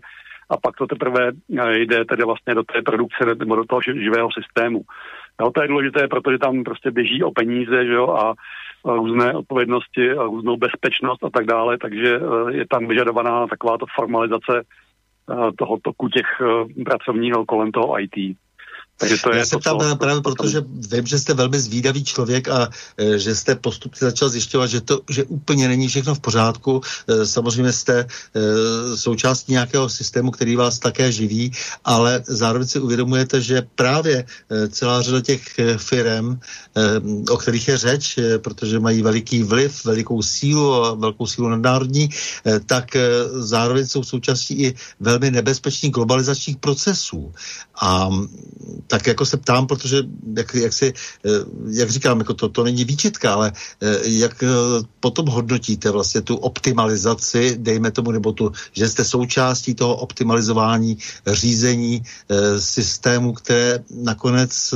a 0.50 0.58
pak 0.58 0.76
to 0.76 0.88
teprve 0.88 1.32
jde 1.72 2.06
tedy 2.06 2.24
vlastně 2.24 2.56
do 2.56 2.64
té 2.64 2.82
produkce 2.82 3.26
nebo 3.40 3.56
do 3.56 3.66
toho 3.66 3.82
živého 3.82 4.30
systému. 4.32 4.82
Jo, 5.42 5.52
to 5.52 5.62
je 5.62 5.68
důležité, 5.68 6.08
protože 6.08 6.38
tam 6.38 6.64
prostě 6.64 6.92
běží 6.92 7.24
o 7.24 7.32
peníze 7.32 7.86
že 7.86 7.94
jo, 7.94 8.10
a 8.10 8.34
různé 8.86 9.34
odpovědnosti 9.34 10.14
různou 10.14 10.58
bezpečnost 10.58 11.24
a 11.24 11.30
tak 11.30 11.46
dále, 11.46 11.78
takže 11.78 12.20
je 12.50 12.66
tam 12.70 12.88
vyžadovaná 12.88 13.48
takováto 13.48 13.86
formalizace 13.96 14.64
toho 15.58 15.78
toku 15.84 16.10
těch 16.10 16.28
pracovního 16.86 17.46
kolem 17.46 17.72
toho 17.72 18.02
IT. 18.02 18.38
Takže 19.02 19.18
to 19.24 19.30
Já 19.30 19.38
je 19.38 19.46
se 19.46 19.58
ptám 19.58 19.80
co, 19.80 19.96
právě 19.96 20.22
proto, 20.22 20.48
že 20.50 20.62
vím, 20.94 21.06
že 21.06 21.20
jste 21.20 21.34
velmi 21.34 21.60
zvídavý 21.60 22.04
člověk 22.04 22.50
a 22.50 22.70
e, 22.98 23.20
že 23.20 23.36
jste 23.36 23.56
postupně 23.56 24.00
začal 24.14 24.30
zjišťovat, 24.30 24.68
že 24.68 24.82
to 24.82 25.02
že 25.10 25.24
úplně 25.24 25.68
není 25.68 25.88
všechno 25.88 26.16
v 26.16 26.20
pořádku. 26.20 26.82
E, 27.10 27.26
samozřejmě 27.26 27.74
jste 27.74 28.00
e, 28.00 28.08
součástí 28.98 29.52
nějakého 29.52 29.90
systému, 29.90 30.32
který 30.32 30.56
vás 30.56 30.80
také 30.80 31.12
živí, 31.12 31.52
ale 31.86 32.24
zároveň 32.28 32.68
si 32.68 32.80
uvědomujete, 32.80 33.42
že 33.42 33.66
právě 33.76 34.26
e, 34.26 34.68
celá 34.70 35.02
řada 35.02 35.22
těch 35.22 35.60
e, 35.60 35.78
firm, 35.78 36.38
e, 36.38 37.32
o 37.32 37.38
kterých 37.38 37.68
je 37.68 37.78
řeč, 37.78 38.18
e, 38.18 38.40
protože 38.40 38.80
mají 38.80 39.02
veliký 39.02 39.44
vliv, 39.44 39.86
velikou 39.86 40.22
sílu 40.22 40.74
a 40.74 40.94
velkou 40.94 41.26
sílu 41.26 41.50
nadnárodní, 41.50 42.10
e, 42.46 42.60
tak 42.60 42.96
e, 42.96 43.02
zároveň 43.34 43.88
jsou 43.88 44.04
součástí 44.04 44.54
i 44.64 44.76
velmi 45.00 45.32
nebezpečných 45.32 45.92
globalizačních 45.92 46.58
procesů. 46.58 47.34
A 47.82 48.10
tak 48.92 49.08
jako 49.08 49.26
se 49.26 49.38
ptám, 49.38 49.68
protože 49.68 49.98
jak, 50.38 50.56
jak, 50.56 50.74
si, 50.74 50.94
eh, 51.26 51.30
jak 51.80 51.90
říkám, 51.90 52.20
jako 52.20 52.34
to, 52.34 52.50
to 52.50 52.64
není 52.64 52.84
výčitka, 52.84 53.34
ale 53.34 53.52
eh, 53.56 53.88
jak 54.04 54.44
eh, 54.44 54.48
potom 55.00 55.28
hodnotíte 55.28 55.92
vlastně 55.92 56.22
tu 56.22 56.36
optimalizaci, 56.36 57.56
dejme 57.58 57.92
tomu, 57.92 58.12
nebo 58.12 58.32
tu, 58.32 58.52
že 58.76 58.88
jste 58.88 59.04
součástí 59.04 59.76
toho 59.76 59.96
optimalizování 59.96 60.98
řízení 61.28 62.02
systému, 62.58 63.34
které 63.34 63.80
nakonec 64.04 64.74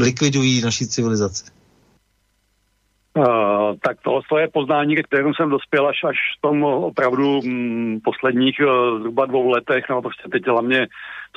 likvidují 0.00 0.60
naší 0.60 0.86
civilizaci? 0.86 1.44
Uh, 3.18 3.74
tak 3.82 3.98
tohle 4.00 4.40
je 4.40 4.48
poznání, 4.48 4.96
ke 4.96 5.02
kterému 5.02 5.34
jsem 5.34 5.50
dospěl 5.50 5.88
až, 5.88 6.04
až 6.04 6.16
v 6.38 6.40
tom 6.40 6.64
opravdu 6.64 7.42
mm, 7.42 8.00
posledních 8.04 8.60
uh, 8.60 8.98
zhruba 8.98 9.26
dvou 9.26 9.50
letech, 9.50 9.84
no 9.90 10.02
prostě 10.02 10.28
teď 10.32 10.46
hlavně 10.46 10.86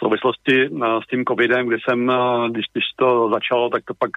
souvislosti 0.03 0.69
uh, 0.69 1.01
s 1.01 1.07
tím 1.07 1.25
covidem, 1.25 1.67
kdy 1.67 1.77
jsem, 1.79 2.09
uh, 2.09 2.49
když, 2.49 2.65
když 2.73 2.85
to 2.95 3.29
začalo, 3.33 3.69
tak 3.69 3.83
to 3.85 3.93
pak 3.93 4.11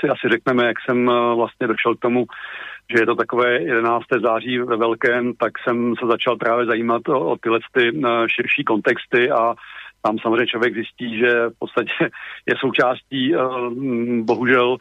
si 0.00 0.08
asi 0.08 0.28
řekneme, 0.28 0.66
jak 0.66 0.76
jsem 0.80 1.08
uh, 1.08 1.34
vlastně 1.36 1.66
došel 1.66 1.94
k 1.94 2.00
tomu, 2.00 2.24
že 2.90 3.02
je 3.02 3.06
to 3.06 3.14
takové 3.14 3.62
11. 3.62 4.04
září 4.22 4.58
ve 4.58 4.76
velkém, 4.76 5.32
tak 5.34 5.52
jsem 5.58 5.94
se 6.00 6.06
začal 6.06 6.36
právě 6.36 6.66
zajímat 6.66 7.08
o, 7.08 7.20
o 7.20 7.36
tyhle 7.36 7.58
ty 7.72 8.00
širší 8.26 8.64
kontexty 8.64 9.30
a 9.30 9.54
tam 10.02 10.18
samozřejmě 10.18 10.46
člověk 10.46 10.74
zjistí, 10.74 11.18
že 11.18 11.30
v 11.48 11.58
podstatě 11.58 11.92
je 12.46 12.54
součástí 12.56 13.34
bohužel 14.22 14.76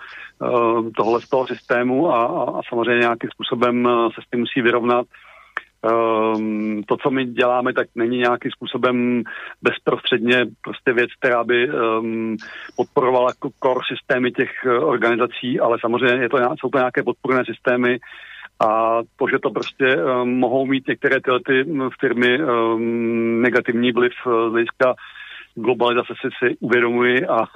tohle 0.96 1.22
z 1.22 1.30
toho 1.30 1.48
systému 1.48 2.12
a, 2.12 2.26
a, 2.26 2.62
samozřejmě 2.70 3.00
nějakým 3.00 3.30
způsobem 3.30 3.90
se 4.16 4.22
s 4.22 4.30
tím 4.30 4.40
musí 4.40 4.62
vyrovnat. 4.62 5.06
Um, 5.82 6.84
to, 6.88 6.98
co 6.98 7.12
my 7.12 7.26
děláme, 7.26 7.74
tak 7.74 7.88
není 7.96 8.18
nějakým 8.18 8.52
způsobem 8.52 9.24
bezprostředně 9.62 10.46
prostě 10.62 10.94
věc, 10.94 11.10
která 11.20 11.44
by 11.44 11.70
um, 11.70 12.38
podporovala 12.76 13.32
core 13.64 13.80
systémy 13.88 14.32
těch 14.32 14.52
uh, 14.66 14.90
organizací, 14.90 15.60
ale 15.60 15.78
samozřejmě 15.82 16.24
je 16.24 16.30
to, 16.30 16.38
jsou 16.60 16.70
to 16.70 16.78
nějaké 16.78 17.04
podporné 17.04 17.44
systémy, 17.46 18.00
a 18.60 19.00
to, 19.16 19.28
že 19.32 19.40
to 19.40 19.50
prostě 19.50 19.98
um, 19.98 20.30
mohou 20.40 20.66
mít 20.66 20.88
některé 20.88 21.22
tyhle 21.22 21.40
ty 21.46 21.66
firmy 22.00 22.44
um, 22.44 23.42
negativní 23.42 23.92
vliv 23.92 24.12
uh, 24.26 24.50
z 24.50 24.52
hlediska 24.52 24.96
globalizace 25.56 26.14
si, 26.22 26.28
si 26.40 26.58
uvědomuji 26.60 27.28
a 27.28 27.48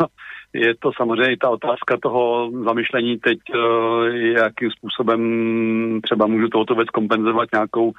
je 0.54 0.74
to 0.80 0.92
samozřejmě 0.98 1.38
ta 1.42 1.50
otázka 1.50 1.98
toho 2.02 2.52
zamyšlení 2.66 3.18
teď, 3.18 3.40
uh, 3.56 4.06
jakým 4.16 4.72
způsobem 4.72 5.22
třeba 6.04 6.28
můžu 6.28 6.48
tohoto 6.48 6.76
věc 6.76 6.90
kompenzovat 6.90 7.50
nějakou, 7.54 7.92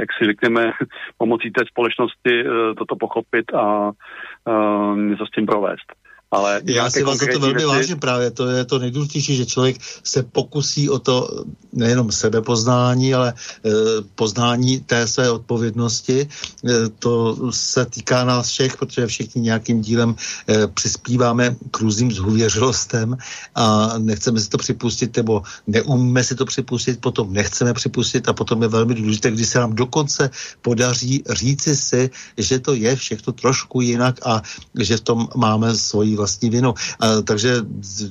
jak 0.00 0.08
si 0.18 0.24
řekněme, 0.24 0.72
pomocí 1.18 1.50
té 1.50 1.64
společnosti 1.66 2.44
uh, 2.44 2.74
toto 2.78 2.96
pochopit 2.96 3.54
a 3.54 3.90
uh, 3.90 4.98
něco 4.98 5.26
s 5.26 5.30
tím 5.30 5.46
provést. 5.46 6.07
Ale 6.30 6.60
Já 6.64 6.90
si 6.90 7.02
vás 7.02 7.18
za 7.18 7.26
to 7.32 7.40
velmi 7.40 7.54
věci... 7.54 7.66
vážím 7.66 7.98
právě, 7.98 8.30
to 8.30 8.46
je 8.46 8.64
to 8.64 8.78
nejdůležitější, 8.78 9.36
že 9.36 9.46
člověk 9.46 9.76
se 10.04 10.22
pokusí 10.22 10.90
o 10.90 10.98
to 10.98 11.44
nejenom 11.72 12.12
sebepoznání, 12.12 13.14
ale 13.14 13.28
e, 13.32 13.70
poznání 14.14 14.80
té 14.80 15.06
své 15.06 15.30
odpovědnosti. 15.30 16.20
E, 16.20 16.88
to 16.88 17.36
se 17.50 17.86
týká 17.86 18.24
nás 18.24 18.48
všech, 18.48 18.76
protože 18.76 19.06
všichni 19.06 19.40
nějakým 19.42 19.80
dílem 19.80 20.14
e, 20.48 20.66
přispíváme 20.66 21.56
k 21.70 21.80
různým 21.80 22.12
zhuvěřilostem 22.12 23.16
a 23.54 23.94
nechceme 23.98 24.40
si 24.40 24.48
to 24.48 24.58
připustit, 24.58 25.16
nebo 25.16 25.42
neumíme 25.66 26.24
si 26.24 26.34
to 26.34 26.44
připustit, 26.44 27.00
potom 27.00 27.32
nechceme 27.32 27.74
připustit 27.74 28.28
a 28.28 28.32
potom 28.32 28.62
je 28.62 28.68
velmi 28.68 28.94
důležité, 28.94 29.30
když 29.30 29.48
se 29.48 29.58
nám 29.58 29.72
dokonce 29.72 30.30
podaří 30.62 31.22
říci 31.30 31.76
si, 31.76 32.10
že 32.36 32.58
to 32.58 32.74
je 32.74 32.96
všechno 32.96 33.32
trošku 33.32 33.80
jinak 33.80 34.26
a 34.26 34.42
že 34.78 34.96
v 34.96 35.00
tom 35.00 35.28
máme 35.36 35.76
svoji 35.76 36.17
vlastní 36.18 36.50
vinu. 36.50 36.74
A, 37.00 37.22
takže 37.22 37.50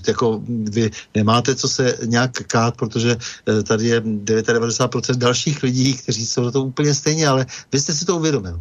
jako 0.08 0.42
vy 0.48 0.90
nemáte 1.16 1.56
co 1.56 1.68
se 1.68 1.98
nějak 2.06 2.32
kát, 2.48 2.78
protože 2.78 3.12
e, 3.12 3.64
tady 3.64 3.86
je 3.86 4.02
99% 4.02 5.18
dalších 5.18 5.64
lidí, 5.64 5.98
kteří 5.98 6.26
jsou 6.26 6.44
na 6.44 6.52
to 6.52 6.64
úplně 6.64 6.94
stejně, 6.94 7.28
ale 7.28 7.46
vy 7.74 7.80
jste 7.80 7.94
si 7.94 8.06
to 8.06 8.16
uvědomil. 8.16 8.60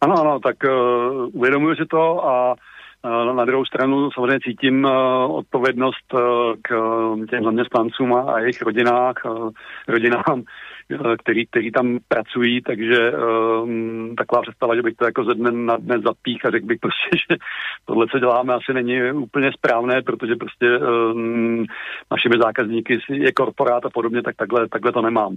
Ano, 0.00 0.20
ano, 0.20 0.40
tak 0.40 0.56
uh, 0.64 1.28
uvědomuji 1.32 1.76
si 1.76 1.86
to 1.86 2.24
a 2.28 2.54
uh, 3.04 3.36
na 3.36 3.44
druhou 3.44 3.64
stranu 3.64 4.10
samozřejmě 4.10 4.38
cítím 4.40 4.84
uh, 4.84 4.90
odpovědnost 5.36 6.14
uh, 6.14 6.20
k 6.62 6.70
těm 7.30 7.44
zaměstnancům 7.44 8.14
a, 8.14 8.20
a 8.20 8.38
jejich 8.38 8.62
rodinách, 8.62 9.14
uh, 9.24 9.50
rodinám, 9.88 10.42
který, 11.18 11.46
který 11.46 11.72
tam 11.72 11.98
pracují, 12.08 12.62
takže 12.62 13.12
um, 13.12 14.14
taková 14.16 14.42
představa, 14.42 14.76
že 14.76 14.82
bych 14.82 14.94
to 14.94 15.04
jako 15.04 15.24
ze 15.24 15.34
dne 15.34 15.52
na 15.52 15.76
dne 15.76 15.98
zapích 15.98 16.44
a 16.44 16.50
řekl 16.50 16.66
bych 16.66 16.78
prostě, 16.80 17.08
že 17.30 17.36
tohle, 17.84 18.06
co 18.06 18.18
děláme, 18.18 18.54
asi 18.54 18.74
není 18.74 19.12
úplně 19.12 19.52
správné, 19.52 20.02
protože 20.02 20.36
prostě 20.36 20.78
um, 20.78 21.66
našimi 22.10 22.34
zákazníky 22.42 22.98
je 23.10 23.32
korporát 23.32 23.86
a 23.86 23.90
podobně, 23.90 24.22
tak 24.22 24.36
takhle, 24.36 24.68
takhle 24.68 24.92
to 24.92 25.02
nemám. 25.02 25.36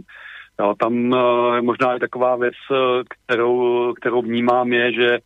Jo, 0.59 0.73
tam 0.79 1.11
uh, 1.11 1.61
možná 1.61 1.95
i 1.95 1.99
taková 1.99 2.35
věc, 2.35 2.53
kterou, 3.25 3.93
kterou 3.93 4.21
vnímám, 4.21 4.73
je, 4.73 4.93
že 4.93 5.19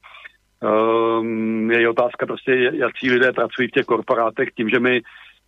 um, 1.20 1.72
je 1.72 1.90
otázka 1.90 2.26
prostě, 2.26 2.72
jaký 2.74 3.12
lidé 3.12 3.32
pracují 3.32 3.68
v 3.68 3.72
těch 3.72 3.86
korporátech 3.86 4.50
tím, 4.58 4.70
že 4.70 4.80
my 4.80 5.02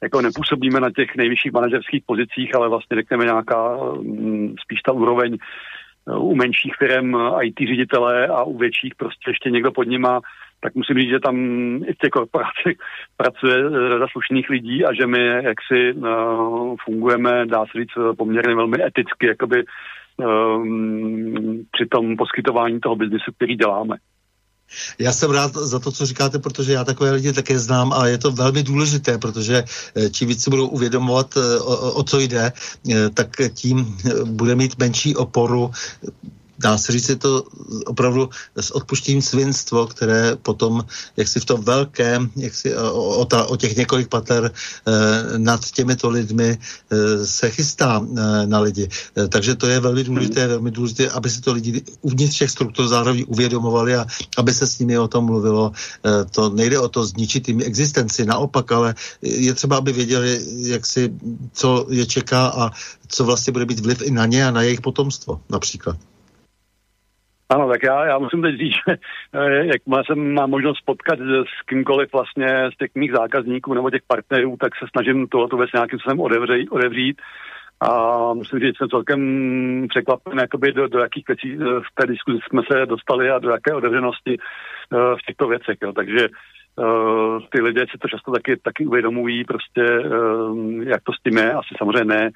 jako 0.03 0.21
nepůsobíme 0.21 0.79
na 0.79 0.91
těch 0.91 1.15
nejvyšších 1.15 1.51
manažerských 1.51 2.03
pozicích, 2.05 2.55
ale 2.55 2.69
vlastně 2.69 2.95
řekneme 2.97 3.25
nějaká 3.25 3.77
mm, 4.01 4.55
spíš 4.63 4.81
ta 4.81 4.91
úroveň 4.91 5.37
uh, 6.05 6.31
u 6.31 6.35
menších 6.35 6.73
firm 6.77 7.13
uh, 7.13 7.43
IT 7.43 7.59
ředitele 7.59 8.27
a 8.27 8.43
u 8.43 8.57
větších 8.57 8.95
prostě 8.95 9.29
ještě 9.29 9.49
někdo 9.49 9.71
pod 9.71 9.87
nima, 9.87 10.21
tak 10.59 10.75
musím 10.75 10.97
říct, 10.97 11.09
že 11.09 11.19
tam 11.19 11.35
i 11.87 11.93
v 11.93 11.97
těch 12.01 12.09
korporacích 12.09 12.77
pracuje 13.17 13.69
uh, 13.69 13.89
řada 13.89 14.05
slušných 14.11 14.49
lidí 14.49 14.85
a 14.85 14.93
že 14.93 15.07
my 15.07 15.25
jaksi 15.25 15.93
fungujeme, 16.85 17.45
dá 17.45 17.65
se 17.65 17.79
říct, 17.79 18.17
poměrně 18.17 18.55
velmi 18.55 18.77
eticky, 18.85 19.27
jakoby 19.27 19.63
um, 20.17 21.63
při 21.71 21.85
tom 21.85 22.17
poskytování 22.17 22.79
toho 22.79 22.95
biznisu, 22.95 23.31
který 23.35 23.55
děláme. 23.55 23.97
Já 24.99 25.13
jsem 25.13 25.32
rád 25.32 25.53
za 25.53 25.80
to, 25.80 25.91
co 25.91 26.05
říkáte, 26.05 26.39
protože 26.39 26.74
já 26.74 26.84
takové 26.84 27.11
lidi 27.11 27.34
také 27.34 27.59
znám 27.59 27.93
a 27.93 28.07
je 28.07 28.18
to 28.18 28.32
velmi 28.32 28.63
důležité, 28.63 29.18
protože 29.18 29.63
eh, 29.95 30.09
čím 30.09 30.28
víc 30.28 30.43
si 30.43 30.49
budou 30.49 30.68
uvědomovat, 30.68 31.38
eh, 31.38 31.59
o, 31.59 31.91
o 31.91 32.03
co 32.03 32.20
jde, 32.20 32.51
eh, 32.51 33.09
tak 33.09 33.36
tím 33.53 33.97
bude 34.24 34.55
mít 34.55 34.80
menší 34.80 35.15
oporu 35.15 35.72
dá 36.59 36.77
se 36.77 36.91
říct, 36.91 37.09
je 37.09 37.15
to 37.15 37.43
opravdu 37.85 38.29
s 38.55 38.71
odpuštěním 38.71 39.21
svinstvo, 39.21 39.87
které 39.87 40.35
potom, 40.35 40.85
jak 41.17 41.27
si 41.27 41.39
v 41.39 41.45
tom 41.45 41.61
velkém, 41.63 42.29
jak 42.35 42.55
si 42.55 42.75
o, 42.75 42.93
o, 42.93 43.25
ta, 43.25 43.45
o 43.45 43.55
těch 43.55 43.75
několik 43.75 44.07
pater 44.07 44.51
eh, 44.51 45.37
nad 45.37 45.71
těmito 45.71 46.09
lidmi 46.09 46.57
eh, 46.57 47.25
se 47.25 47.49
chystá 47.49 48.01
eh, 48.01 48.47
na 48.47 48.59
lidi. 48.59 48.89
Eh, 49.17 49.27
takže 49.27 49.55
to 49.55 49.67
je 49.67 49.79
velmi 49.79 50.03
důležité, 50.03 50.47
velmi 50.47 50.71
důležité, 50.71 51.09
aby 51.09 51.29
si 51.29 51.41
to 51.41 51.53
lidi 51.53 51.81
uvnitř 52.01 52.35
všech 52.35 52.51
struktur 52.51 52.87
zároveň 52.87 53.25
uvědomovali 53.27 53.95
a 53.95 54.05
aby 54.37 54.53
se 54.53 54.67
s 54.67 54.79
nimi 54.79 54.97
o 54.97 55.07
tom 55.07 55.25
mluvilo. 55.25 55.71
Eh, 56.05 56.25
to 56.25 56.49
nejde 56.49 56.79
o 56.79 56.89
to 56.89 57.05
zničit 57.05 57.47
jim 57.47 57.61
existenci, 57.61 58.25
naopak, 58.25 58.71
ale 58.71 58.95
je 59.21 59.53
třeba, 59.53 59.77
aby 59.77 59.91
věděli, 59.91 60.45
jak 60.57 60.85
si, 60.85 61.13
co 61.53 61.85
je 61.89 62.05
čeká 62.05 62.47
a 62.47 62.71
co 63.07 63.25
vlastně 63.25 63.53
bude 63.53 63.65
být 63.65 63.79
vliv 63.79 64.01
i 64.01 64.11
na 64.11 64.25
ně 64.25 64.47
a 64.47 64.51
na 64.51 64.61
jejich 64.61 64.81
potomstvo 64.81 65.41
například. 65.49 65.97
Ano, 67.49 67.69
tak 67.69 67.83
já, 67.83 68.05
já 68.05 68.19
musím 68.19 68.41
teď 68.41 68.57
říct, 68.57 68.73
že 68.87 68.97
eh, 69.33 69.65
jak 69.65 69.87
má, 69.87 70.03
jsem 70.03 70.33
má 70.33 70.47
možnost 70.47 70.81
potkat 70.85 71.19
s 71.19 71.65
kýmkoliv 71.65 72.13
vlastně 72.13 72.69
z 72.73 72.77
těch 72.77 72.91
mých 72.95 73.11
zákazníků 73.11 73.73
nebo 73.73 73.89
těch 73.89 74.01
partnerů, 74.07 74.57
tak 74.59 74.75
se 74.75 74.85
snažím 74.91 75.27
tohoto 75.27 75.57
věc 75.57 75.69
nějakým 75.73 75.99
způsobem 75.99 76.19
odevřít. 76.71 77.21
A 77.81 78.33
musím 78.33 78.59
říct, 78.59 78.67
že 78.67 78.77
jsem 78.77 78.89
celkem 78.89 79.21
překvapen, 79.89 80.39
jakoby 80.39 80.71
do, 80.71 80.87
do 80.87 80.99
jakých 80.99 81.27
věcí 81.27 81.53
eh, 81.53 81.65
v 81.65 81.95
té 81.95 82.07
diskuzi 82.07 82.39
jsme 82.49 82.61
se 82.71 82.85
dostali 82.85 83.29
a 83.29 83.39
do 83.39 83.49
jaké 83.49 83.73
otevřenosti 83.73 84.37
uh, 84.37 84.99
v 84.99 85.25
těchto 85.27 85.47
věcech. 85.47 85.77
Jo. 85.81 85.93
Takže 85.93 86.27
ty 87.51 87.61
lidé 87.61 87.85
si 87.91 87.97
to 87.97 88.07
často 88.07 88.31
taky, 88.31 88.57
taky 88.57 88.85
uvědomují, 88.85 89.43
prostě 89.43 89.83
jak 90.83 91.03
to 91.03 91.13
s 91.13 91.23
tím 91.23 91.37
je. 91.37 91.53
Asi 91.53 91.75
samozřejmě 91.77 92.03
ne 92.03 92.31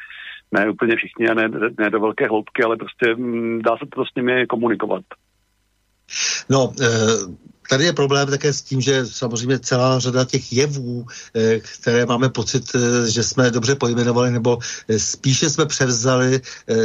ne 0.51 0.69
úplně 0.69 0.95
všichni 0.95 1.29
a 1.29 1.33
ne, 1.33 1.49
ne 1.79 1.89
do 1.89 1.99
velké 1.99 2.27
hloubky, 2.27 2.63
ale 2.63 2.77
prostě 2.77 3.15
mm, 3.15 3.61
dá 3.61 3.77
se 3.77 3.85
to 3.95 4.05
s 4.05 4.15
nimi 4.15 4.47
komunikovat. 4.47 5.03
No, 6.49 6.73
e, 6.81 6.87
tady 7.71 7.85
je 7.85 7.93
problém 7.93 8.27
také 8.27 8.53
s 8.53 8.61
tím, 8.61 8.81
že 8.81 9.07
samozřejmě 9.07 9.59
celá 9.59 9.99
řada 9.99 10.25
těch 10.25 10.53
jevů, 10.53 11.05
eh, 11.35 11.59
které 11.79 12.05
máme 12.05 12.29
pocit, 12.29 12.67
eh, 12.75 13.07
že 13.07 13.23
jsme 13.23 13.51
dobře 13.51 13.79
pojmenovali, 13.79 14.31
nebo 14.31 14.59
eh, 14.59 14.99
spíše 14.99 15.49
jsme 15.49 15.65
převzali 15.65 16.41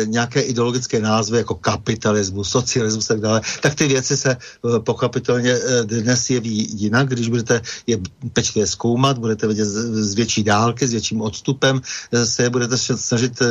nějaké 0.07 0.41
ideologické 0.41 1.01
názvy 1.01 1.39
jako 1.39 1.55
kapitalismus, 1.55 2.51
socialismus 2.51 3.11
a 3.11 3.15
tak 3.15 3.21
dále, 3.21 3.41
tak 3.61 3.75
ty 3.75 3.89
věci 3.89 4.17
se 4.17 4.37
pochopitelně 4.85 5.59
dnes 5.85 6.31
jeví 6.31 6.71
jinak, 6.71 7.09
když 7.09 7.29
budete 7.29 7.61
je 7.87 7.99
pečlivě 8.33 8.67
zkoumat, 8.67 9.19
budete 9.19 9.47
vidět 9.47 9.67
z 9.67 10.15
větší 10.15 10.43
dálky, 10.45 10.87
s 10.87 10.93
větším 10.93 11.21
odstupem, 11.21 11.81
se 12.25 12.43
je 12.43 12.51
budete 12.51 12.79
snažit 12.79 13.43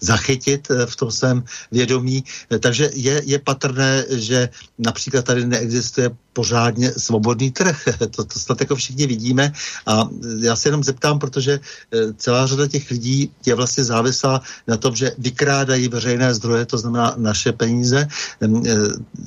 zachytit 0.00 0.68
v 0.86 0.94
tom 0.96 1.10
svém 1.10 1.44
vědomí. 1.72 2.24
Takže 2.60 2.90
je, 2.94 3.22
je 3.24 3.38
patrné, 3.38 4.04
že 4.10 4.48
například 4.78 5.24
tady 5.24 5.46
neexistuje 5.46 6.10
pořádně 6.32 6.92
svobodný 6.96 7.50
trh. 7.50 7.82
To, 8.12 8.24
to 8.24 8.38
snad 8.38 8.60
jako 8.60 8.76
všichni 8.76 9.06
vidíme 9.06 9.52
a 9.86 10.08
já 10.40 10.56
se 10.56 10.68
jenom 10.68 10.84
zeptám, 10.84 11.18
protože 11.18 11.60
eh, 11.60 12.12
celá 12.16 12.46
řada 12.46 12.66
těch 12.66 12.90
lidí 12.90 13.30
je 13.46 13.54
vlastně 13.54 13.84
závislá 13.84 14.42
na 14.68 14.76
tom, 14.76 14.96
že 14.96 15.12
vykrádají 15.18 15.88
veřejné 15.88 16.34
zdroje, 16.34 16.66
to 16.66 16.78
znamená 16.78 17.14
naše 17.16 17.52
peníze, 17.52 18.08
eh, 18.08 18.48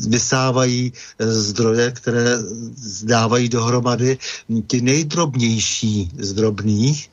vysávají 0.08 0.94
eh, 0.94 1.32
zdroje, 1.32 1.92
které 1.92 2.38
dávají 3.04 3.50
dohromady 3.50 4.18
ty 4.68 4.82
nejdrobnější 4.82 6.12
z 6.20 6.34
drobných. 6.34 7.10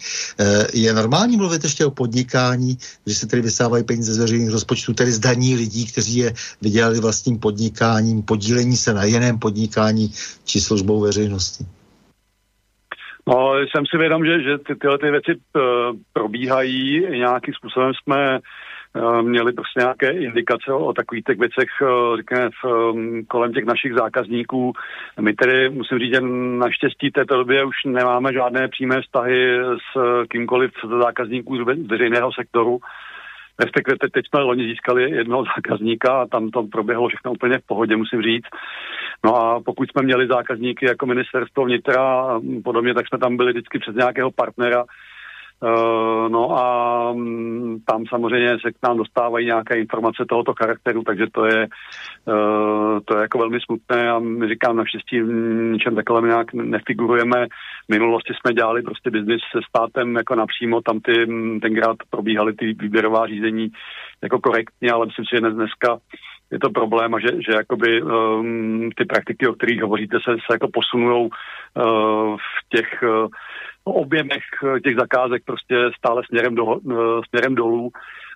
Je 0.73 0.93
normální 0.93 1.37
mluvit 1.37 1.65
ještě 1.65 1.87
o 1.87 1.91
podnikání, 1.91 2.79
že 3.07 3.15
se 3.15 3.27
tedy 3.27 3.43
vysávají 3.43 3.85
peníze 3.85 4.15
z 4.15 4.19
veřejných 4.19 4.51
rozpočtů, 4.51 4.95
tedy 4.95 5.13
z 5.13 5.19
daní 5.19 5.57
lidí, 5.57 5.87
kteří 5.87 6.17
je 6.17 6.35
vydělali 6.61 7.01
vlastním 7.01 7.39
podnikáním, 7.39 8.23
podílení 8.23 8.77
se 8.77 8.95
na 8.95 9.05
jiném 9.05 9.39
podnikání 9.39 9.82
podnikání 9.83 10.09
či 10.45 10.61
službou 10.61 11.01
veřejnosti? 11.01 11.65
No, 13.27 13.55
jsem 13.59 13.87
si 13.87 13.99
vědom, 13.99 14.25
že, 14.25 14.43
že 14.43 14.59
ty, 14.59 14.75
tyhle 14.75 14.99
ty 14.99 15.11
věci 15.11 15.35
uh, 15.35 15.63
probíhají. 16.13 17.07
Nějakým 17.11 17.55
způsobem 17.55 17.93
jsme 17.95 18.39
uh, 18.39 19.23
měli 19.23 19.53
prostě 19.53 19.81
nějaké 19.81 20.11
indikace 20.11 20.73
o, 20.73 20.93
takových 20.93 21.25
těch 21.25 21.39
věcech, 21.39 21.69
uh, 21.83 22.17
řekněme, 22.17 22.49
v, 22.65 22.93
kolem 23.29 23.53
těch 23.53 23.65
našich 23.65 23.95
zákazníků. 23.95 24.73
My 25.21 25.33
tedy, 25.35 25.71
musím 25.71 25.99
říct, 25.99 26.15
že 26.15 26.21
naštěstí 26.59 27.11
této 27.11 27.37
době 27.37 27.65
už 27.65 27.75
nemáme 27.87 28.33
žádné 28.33 28.69
přímé 28.69 29.03
vztahy 29.03 29.59
s 29.59 30.27
kýmkoliv 30.29 30.71
z 30.85 31.03
zákazníků 31.03 31.57
z 31.57 31.89
veřejného 31.89 32.31
sektoru. 32.33 32.79
Respektive 33.61 33.99
teď, 33.99 34.13
teď 34.13 34.25
jsme 34.27 34.41
loni 34.41 34.65
získali 34.65 35.11
jednoho 35.11 35.45
zákazníka 35.57 36.23
a 36.23 36.27
tam 36.27 36.51
to 36.51 36.63
proběhlo 36.63 37.09
všechno 37.09 37.33
úplně 37.33 37.59
v 37.59 37.67
pohodě, 37.67 37.97
musím 37.97 38.23
říct. 38.23 38.47
No 39.25 39.37
a 39.37 39.61
pokud 39.61 39.91
jsme 39.91 40.03
měli 40.03 40.27
zákazníky 40.27 40.87
jako 40.87 41.07
ministerstvo 41.07 41.65
vnitra 41.65 42.03
a 42.21 42.41
podobně, 42.65 42.95
tak 42.95 43.09
jsme 43.09 43.19
tam 43.19 43.37
byli 43.37 43.53
vždycky 43.53 43.79
přes 43.79 43.95
nějakého 43.95 44.31
partnera, 44.31 44.85
no 46.29 46.59
a 46.59 47.11
um, 47.11 47.81
tam 47.87 48.07
samozřejmě 48.07 48.49
se 48.49 48.73
k 48.73 48.77
nám 48.83 48.97
dostávají 48.97 49.47
nějaké 49.47 49.79
informace 49.79 50.25
tohoto 50.29 50.53
charakteru, 50.59 51.03
takže 51.03 51.27
to 51.33 51.45
je, 51.47 51.67
uh, 52.25 52.99
to 53.05 53.17
je 53.17 53.23
jako 53.23 53.39
velmi 53.39 53.59
smutné 53.61 54.11
a 54.11 54.19
my 54.19 54.49
říkám, 54.49 54.77
naštěstí 54.77 55.21
ničem 55.73 55.95
takovém 55.95 56.25
nějak 56.25 56.53
nefigurujeme. 56.53 57.47
V 57.89 57.93
minulosti 57.93 58.33
jsme 58.35 58.55
dělali 58.55 58.83
prostě 58.83 59.11
biznis 59.11 59.41
se 59.53 59.61
státem 59.69 60.17
jako 60.17 60.35
napřímo, 60.35 60.81
tam 60.81 61.01
ty, 61.01 61.27
tenkrát 61.63 61.97
probíhaly 62.11 62.53
ty 62.53 62.67
výběrová 62.67 63.27
řízení 63.27 63.69
jako 64.23 64.41
korektně, 64.41 64.93
ale 64.93 65.07
myslím 65.07 65.25
si, 65.25 65.37
že 65.37 65.41
dneska 65.51 65.99
je 66.51 66.59
to 66.59 66.71
problém 66.71 67.15
a 67.15 67.21
že, 67.21 67.29
že 67.29 67.53
jakoby 67.57 68.03
um, 68.03 68.91
ty 68.97 69.05
praktiky, 69.05 69.47
o 69.49 69.53
kterých 69.53 69.83
hovoříte, 69.83 70.17
se, 70.17 70.33
se 70.33 70.53
jako 70.53 70.69
posunou 70.73 71.23
uh, 71.23 72.37
v 72.37 72.77
těch 72.77 73.03
uh, 73.03 73.29
objemech 73.91 74.45
uh, 74.63 74.79
těch 74.79 74.97
zakázek 74.97 75.43
prostě 75.45 75.75
stále 75.97 76.23
směrem, 76.27 76.55
do, 76.55 76.65
uh, 76.65 77.21
směrem 77.29 77.55
dolů. 77.55 77.91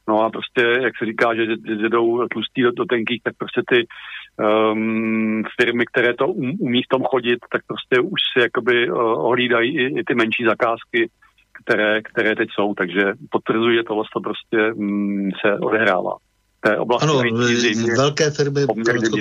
No 0.08 0.22
a 0.22 0.30
prostě, 0.30 0.62
jak 0.82 0.92
se 0.98 1.06
říká, 1.06 1.34
že, 1.34 1.46
že, 1.46 1.76
že 1.80 1.88
jdou 1.88 2.28
tlustý 2.28 2.62
do, 2.62 2.70
do 2.70 2.84
tenkých, 2.84 3.22
tak 3.22 3.34
prostě 3.36 3.62
ty 3.70 3.86
um, 4.72 5.42
firmy, 5.60 5.84
které 5.86 6.14
to 6.14 6.26
um, 6.26 6.52
umí 6.60 6.82
v 6.82 6.88
tom 6.88 7.02
chodit, 7.02 7.38
tak 7.52 7.62
prostě 7.66 8.00
už 8.00 8.20
si 8.32 8.40
jakoby 8.42 8.90
uh, 8.90 8.98
ohlídají 9.00 9.78
i, 9.78 10.00
i 10.00 10.04
ty 10.04 10.14
menší 10.14 10.44
zakázky, 10.44 11.10
které, 11.64 12.02
které 12.02 12.36
teď 12.36 12.48
jsou, 12.52 12.74
takže 12.74 13.02
potvrzuje 13.30 13.84
to, 13.84 14.02
to 14.12 14.20
prostě 14.20 14.72
um, 14.72 15.30
se 15.40 15.58
odehrává 15.58 16.16
té 16.60 16.78
oblasti. 16.78 17.08
Ano, 17.08 17.22
velké 17.96 18.30
firmy, 18.30 18.66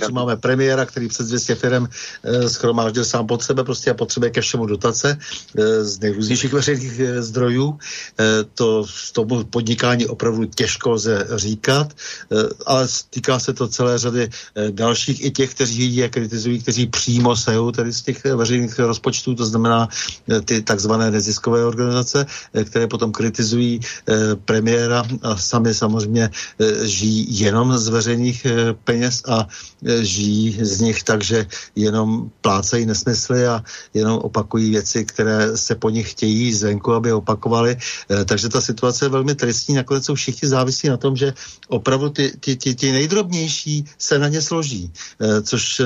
co 0.05 0.11
máme 0.11 0.35
premiéra, 0.37 0.85
který 0.85 1.07
přes 1.07 1.27
200 1.27 1.55
firm 1.55 1.87
e, 2.23 2.49
schromáždil 2.49 3.05
sám 3.05 3.27
pod 3.27 3.43
sebe 3.43 3.63
prostě 3.63 3.91
a 3.91 3.93
potřebuje 3.93 4.31
ke 4.31 4.41
všemu 4.41 4.65
dotace 4.65 5.17
e, 5.57 5.83
z 5.83 5.99
nejrůznějších 5.99 6.53
veřejných 6.53 6.99
e, 6.99 7.21
zdrojů. 7.21 7.77
E, 8.19 8.43
to 8.53 8.87
z 8.87 9.11
tomu 9.11 9.43
podnikání 9.43 10.07
opravdu 10.07 10.45
těžko 10.45 10.91
lze 10.91 11.27
říkat, 11.35 11.93
e, 11.93 12.35
ale 12.65 12.87
týká 13.09 13.39
se 13.39 13.53
to 13.53 13.67
celé 13.67 13.97
řady 13.97 14.23
e, 14.23 14.71
dalších 14.71 15.25
i 15.25 15.31
těch, 15.31 15.53
kteří 15.53 15.95
je 15.95 16.09
kritizují, 16.09 16.61
kteří 16.61 16.87
přímo 16.87 17.35
sejou 17.35 17.71
tedy 17.71 17.93
z 17.93 18.01
těch 18.01 18.23
veřejných 18.23 18.79
rozpočtů, 18.79 19.35
to 19.35 19.45
znamená 19.45 19.89
e, 20.31 20.41
ty 20.41 20.61
takzvané 20.61 21.11
neziskové 21.11 21.65
organizace, 21.65 22.25
e, 22.53 22.63
které 22.63 22.87
potom 22.87 23.11
kritizují 23.11 23.79
e, 23.79 24.35
premiéra 24.35 25.03
a 25.21 25.37
sami 25.37 25.73
samozřejmě 25.73 26.29
e, 26.59 26.87
žijí 26.87 27.24
jenom 27.29 27.77
z 27.77 27.87
veřejných 27.87 28.45
eh, 28.45 28.73
peněz 28.83 29.21
a 29.27 29.47
eh, 29.85 30.05
žijí 30.05 30.57
z 30.61 30.81
nich 30.81 31.03
tak, 31.03 31.23
že 31.23 31.45
jenom 31.75 32.31
plácají 32.41 32.85
nesmysly 32.85 33.47
a 33.47 33.63
jenom 33.93 34.19
opakují 34.19 34.71
věci, 34.71 35.05
které 35.05 35.57
se 35.57 35.75
po 35.75 35.89
nich 35.89 36.11
chtějí 36.11 36.53
zvenku, 36.53 36.93
aby 36.93 37.13
opakovali. 37.13 37.77
Eh, 37.77 38.25
takže 38.25 38.49
ta 38.49 38.61
situace 38.61 39.05
je 39.05 39.09
velmi 39.09 39.35
tristní. 39.35 39.75
Nakonec 39.75 40.05
jsou 40.05 40.15
všichni 40.15 40.49
závislí 40.49 40.89
na 40.89 40.97
tom, 40.97 41.15
že 41.15 41.33
opravdu 41.67 42.09
ty, 42.09 42.31
ty, 42.39 42.55
ty, 42.55 42.75
ty 42.75 42.91
nejdrobnější 42.91 43.85
se 43.97 44.19
na 44.19 44.27
ně 44.27 44.41
složí, 44.41 44.91
což 45.43 45.81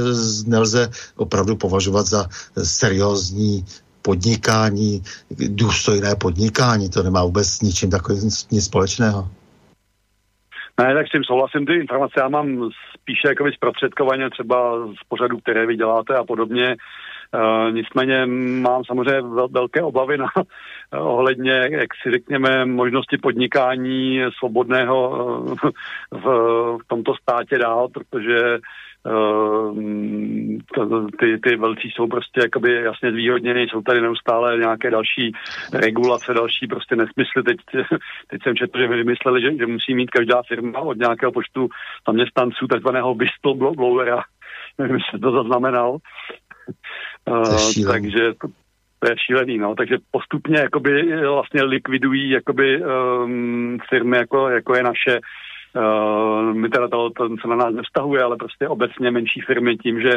nelze 0.45 0.89
opravdu 1.15 1.55
považovat 1.55 2.07
za 2.07 2.29
seriózní 2.63 3.65
podnikání, 4.01 5.03
důstojné 5.29 6.15
podnikání. 6.15 6.89
To 6.89 7.03
nemá 7.03 7.23
vůbec 7.23 7.61
ničím 7.61 7.89
takovým 7.89 8.29
nic 8.51 8.65
společného. 8.65 9.29
Ne, 10.79 10.93
tak 10.93 11.07
s 11.07 11.11
tím 11.11 11.23
souhlasím, 11.23 11.65
ty 11.65 11.73
informace 11.73 12.13
já 12.17 12.29
mám 12.29 12.69
spíše 12.99 13.27
jakoby 13.27 13.51
zprostředkovaně 13.51 14.29
třeba 14.29 14.87
z 14.87 15.07
pořadu, 15.07 15.37
které 15.37 15.65
vy 15.65 15.75
děláte 15.75 16.15
a 16.15 16.23
podobně. 16.23 16.75
Uh, 17.33 17.73
nicméně 17.73 18.25
mám 18.61 18.83
samozřejmě 18.83 19.21
vel, 19.21 19.47
velké 19.47 19.81
obavy 19.81 20.17
na 20.17 20.25
uh, 20.35 21.07
ohledně, 21.07 21.51
jak 21.71 21.89
si 22.03 22.11
řekněme, 22.11 22.65
možnosti 22.65 23.17
podnikání 23.17 24.21
svobodného 24.39 25.09
uh, 25.09 25.55
v, 26.11 26.25
v 26.83 26.87
tomto 26.87 27.13
státě 27.15 27.57
dál, 27.57 27.87
protože 27.87 28.57
ty, 31.19 31.39
ty 31.43 31.55
velcí 31.55 31.91
jsou 31.91 32.07
prostě 32.07 32.41
jakoby 32.43 32.73
jasně 32.73 33.11
zvýhodněny, 33.11 33.67
jsou 33.69 33.81
tady 33.81 34.01
neustále 34.01 34.57
nějaké 34.57 34.91
další 34.91 35.31
regulace, 35.73 36.33
další 36.33 36.67
prostě 36.67 36.95
nesmysly. 36.95 37.43
Teď, 37.43 37.57
teď 38.27 38.43
jsem 38.43 38.55
četl, 38.55 38.79
že 38.79 38.87
vymysleli, 38.87 39.41
že, 39.41 39.57
že 39.57 39.65
musí 39.65 39.95
mít 39.95 40.11
každá 40.11 40.41
firma 40.47 40.79
od 40.79 40.97
nějakého 40.97 41.31
počtu 41.31 41.67
zaměstnanců 42.07 42.67
takzvaného 42.67 43.15
whistleblowera, 43.15 44.23
nevím, 44.77 44.99
se 45.11 45.19
to 45.19 45.31
zaznamenal. 45.31 45.97
Uh, 47.27 47.91
takže 47.91 48.33
to, 48.41 48.47
to 48.99 49.09
je 49.09 49.15
šílený, 49.25 49.57
no. 49.57 49.75
Takže 49.75 49.97
postupně 50.11 50.59
jakoby 50.59 51.21
vlastně 51.27 51.63
likvidují 51.63 52.29
jakoby 52.29 52.83
um, 52.83 53.77
firmy, 53.89 54.17
jako, 54.17 54.49
jako 54.49 54.75
je 54.75 54.83
naše, 54.83 55.19
Uh, 55.75 56.53
my 56.53 56.69
teda 56.69 56.87
to, 56.87 57.09
to 57.09 57.29
se 57.41 57.47
na 57.47 57.55
nás 57.55 57.73
nevztahuje, 57.73 58.23
ale 58.23 58.35
prostě 58.37 58.67
obecně 58.67 59.11
menší 59.11 59.41
firmy 59.41 59.77
tím, 59.77 60.01
že 60.01 60.11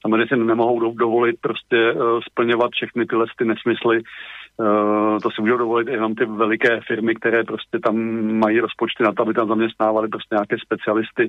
samozřejmě 0.00 0.26
si 0.28 0.36
nemohou 0.36 0.92
dovolit 0.92 1.36
prostě 1.40 1.92
uh, 1.92 2.20
splňovat 2.30 2.70
všechny 2.72 3.06
tyhle 3.06 3.26
ty 3.38 3.44
nesmysly. 3.44 4.02
Uh, 4.56 5.18
to 5.22 5.30
si 5.30 5.40
můžou 5.40 5.56
dovolit 5.56 5.88
jenom 5.88 6.14
ty 6.14 6.24
veliké 6.24 6.80
firmy, 6.86 7.14
které 7.14 7.44
prostě 7.44 7.78
tam 7.84 7.96
mají 8.38 8.60
rozpočty 8.60 9.02
na 9.02 9.12
to, 9.12 9.22
aby 9.22 9.34
tam 9.34 9.48
zaměstnávali 9.48 10.08
prostě 10.08 10.34
nějaké 10.34 10.56
specialisty, 10.58 11.28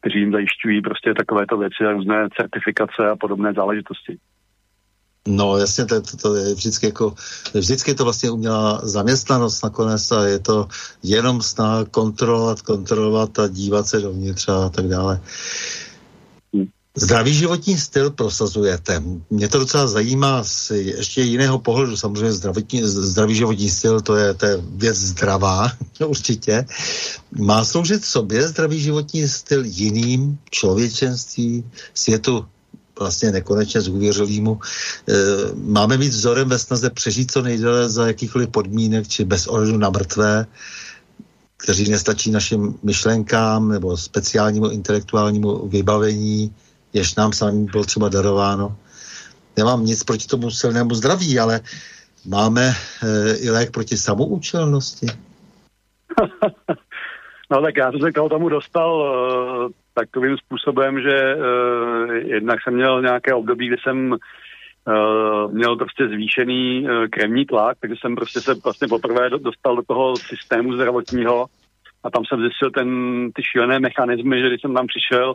kteří 0.00 0.18
jim 0.18 0.32
zajišťují 0.32 0.82
prostě 0.82 1.14
takovéto 1.14 1.56
věci 1.56 1.84
různé 1.92 2.28
certifikace 2.36 3.10
a 3.10 3.16
podobné 3.16 3.52
záležitosti. 3.52 4.16
No 5.30 5.58
jasně, 5.58 5.86
to, 5.86 6.00
to, 6.00 6.16
to 6.16 6.34
je 6.34 6.54
vždycky 6.54 6.86
jako, 6.86 7.14
vždycky 7.54 7.94
to 7.94 8.04
vlastně 8.04 8.30
umělá 8.30 8.80
zaměstnanost 8.82 9.62
nakonec 9.62 10.10
a 10.10 10.26
je 10.26 10.38
to 10.38 10.68
jenom 11.02 11.42
snaha 11.42 11.84
kontrolovat, 11.84 12.62
kontrolovat 12.62 13.38
a 13.38 13.48
dívat 13.48 13.86
se 13.86 14.00
dovnitř 14.00 14.48
a 14.48 14.68
tak 14.68 14.88
dále. 14.88 15.20
Zdravý 16.96 17.34
životní 17.34 17.78
styl 17.78 18.10
prosazujete. 18.10 19.02
Mě 19.30 19.48
to 19.48 19.58
docela 19.58 19.86
zajímá 19.86 20.44
z 20.44 20.70
ještě 20.70 21.22
jiného 21.22 21.58
pohledu. 21.58 21.96
Samozřejmě 21.96 22.32
zdravotní, 22.32 22.82
zdravý 22.84 23.34
životní 23.34 23.70
styl, 23.70 24.00
to 24.00 24.16
je, 24.16 24.34
to 24.34 24.46
je 24.46 24.56
věc 24.60 24.96
zdravá, 24.96 25.72
určitě. 26.06 26.66
Má 27.38 27.64
sloužit 27.64 28.04
sobě 28.04 28.48
zdravý 28.48 28.80
životní 28.80 29.28
styl 29.28 29.64
jiným 29.64 30.38
člověčenství, 30.50 31.64
světu 31.94 32.46
vlastně 33.00 33.30
nekonečně 33.30 33.80
zůvěřilýmu. 33.80 34.60
E, 35.08 35.14
máme 35.54 35.98
být 35.98 36.08
vzorem 36.08 36.48
ve 36.48 36.58
snaze 36.58 36.90
přežít 36.90 37.32
co 37.32 37.42
nejdéle 37.42 37.88
za 37.88 38.06
jakýchkoliv 38.06 38.48
podmínek, 38.48 39.08
či 39.08 39.24
bez 39.24 39.46
ohledu 39.46 39.78
na 39.78 39.90
mrtvé, 39.90 40.46
kteří 41.56 41.90
nestačí 41.90 42.30
našim 42.30 42.78
myšlenkám 42.82 43.68
nebo 43.68 43.96
speciálnímu 43.96 44.68
intelektuálnímu 44.68 45.68
vybavení, 45.68 46.54
jež 46.92 47.14
nám 47.14 47.32
samým 47.32 47.66
bylo 47.66 47.84
třeba 47.84 48.08
darováno. 48.08 48.76
Nemám 49.56 49.84
nic 49.84 50.04
proti 50.04 50.26
tomu 50.26 50.50
silnému 50.50 50.94
zdraví, 50.94 51.38
ale 51.38 51.60
máme 52.26 52.74
e, 53.02 53.36
i 53.36 53.50
lék 53.50 53.70
proti 53.70 53.96
samoučelnosti. 53.96 55.06
no 57.50 57.62
tak 57.62 57.76
já 57.76 57.90
jsem 57.90 58.00
se 58.00 58.12
k 58.12 58.14
tomu 58.14 58.48
dostal 58.48 59.02
uh 59.66 59.79
takovým 59.94 60.36
způsobem, 60.36 61.00
že 61.00 61.36
uh, 61.36 62.12
jednak 62.12 62.58
jsem 62.62 62.74
měl 62.74 63.02
nějaké 63.02 63.34
období, 63.34 63.66
kdy 63.66 63.76
jsem 63.82 64.12
uh, 64.12 65.52
měl 65.52 65.76
prostě 65.76 66.08
zvýšený 66.08 66.82
uh, 66.82 67.06
krevní 67.06 67.46
tlak, 67.46 67.76
takže 67.80 67.96
jsem 68.00 68.14
prostě 68.14 68.40
se 68.40 68.54
vlastně 68.64 68.88
poprvé 68.88 69.30
dostal 69.30 69.76
do 69.76 69.82
toho 69.82 70.16
systému 70.16 70.74
zdravotního 70.74 71.46
a 72.04 72.10
tam 72.10 72.24
jsem 72.24 72.40
zjistil 72.40 72.70
ten, 72.70 72.88
ty 73.34 73.42
šílené 73.42 73.80
mechanismy, 73.80 74.40
že 74.40 74.48
když 74.48 74.60
jsem 74.60 74.74
tam 74.74 74.86
přišel, 74.86 75.34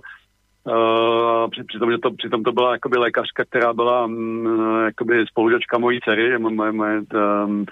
Uh, 0.68 1.50
při, 1.50 1.64
přitom, 1.64 1.92
že 1.92 1.98
to, 1.98 2.12
přitom 2.12 2.44
to 2.44 2.52
byla 2.52 2.72
jakoby 2.72 2.98
lékařka, 2.98 3.46
která 3.46 3.74
byla 3.74 4.06
um, 4.06 4.86
jakoby 4.86 5.26
spolužačka 5.28 5.78
mojí 5.78 6.00
dcery, 6.02 6.40
moje, 6.40 6.72
moje 6.72 7.02
um, 7.46 7.66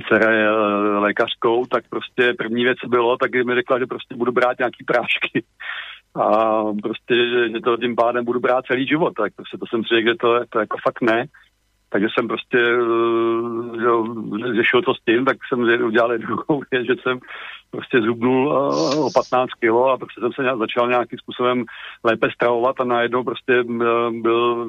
dcera 0.00 0.30
je 0.32 0.50
lékařkou, 0.98 1.66
tak 1.66 1.84
prostě 1.90 2.34
první 2.38 2.64
věc 2.64 2.78
bylo, 2.88 3.16
tak 3.16 3.30
mi 3.34 3.54
řekla, 3.54 3.78
že 3.78 3.86
prostě 3.86 4.14
budu 4.14 4.32
brát 4.32 4.58
nějaký 4.58 4.84
prášky 4.84 5.44
a 6.14 6.62
prostě, 6.82 7.14
že, 7.14 7.48
že 7.50 7.60
to 7.60 7.76
tím 7.76 7.96
pádem 7.96 8.24
budu 8.24 8.40
brát 8.40 8.66
celý 8.66 8.86
život, 8.86 9.12
tak 9.16 9.32
prostě 9.34 9.58
to 9.58 9.66
jsem 9.66 9.84
si 9.84 9.94
řekl, 9.94 10.08
že 10.08 10.14
to, 10.14 10.40
to 10.50 10.58
jako 10.58 10.76
fakt 10.84 11.00
ne. 11.02 11.24
Takže 11.92 12.08
jsem 12.14 12.28
prostě 12.28 12.58
eh, 12.58 14.54
řešil 14.54 14.82
to 14.82 14.94
s 14.94 15.04
tím, 15.04 15.24
tak 15.24 15.36
jsem 15.48 15.84
udělal 15.84 16.18
druhou 16.18 16.62
věc, 16.70 16.86
že 16.86 16.94
jsem 17.02 17.18
prostě 17.70 18.00
zhubnul 18.00 18.52
eh, 18.52 18.98
o 18.98 19.10
15 19.14 19.50
kg 19.50 19.74
a 19.92 19.96
prostě 19.96 20.20
jsem 20.20 20.32
se 20.32 20.42
začal 20.58 20.88
nějakým 20.88 21.18
způsobem 21.18 21.64
lépe 22.04 22.30
stravovat 22.34 22.80
a 22.80 22.84
najednou 22.84 23.24
prostě 23.24 23.52
eh, 23.52 23.64
byl 24.10 24.68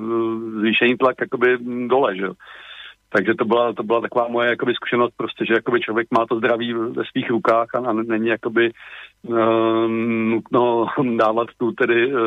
zvýšený 0.60 0.98
tlak 0.98 1.16
jakoby 1.22 1.58
dole, 1.88 2.16
že 2.16 2.28
takže 3.16 3.34
to 3.34 3.46
byla, 3.46 3.74
to 3.74 3.84
byla 3.84 4.02
taková 4.02 4.28
moje 4.28 4.50
jakoby, 4.50 4.74
zkušenost, 4.74 5.14
prostě, 5.18 5.46
že 5.46 5.54
jakoby 5.54 5.80
člověk 5.82 6.08
má 6.12 6.26
to 6.26 6.38
zdraví 6.38 6.74
ve 6.74 7.04
svých 7.12 7.30
rukách 7.30 7.68
a, 7.76 7.78
a 7.78 7.94
není 7.94 8.28
jakoby 8.28 8.72
uh, 9.22 9.88
nutno 10.30 10.86
dávat 11.18 11.48
tu 11.58 11.72
tedy 11.72 12.14
uh, 12.14 12.22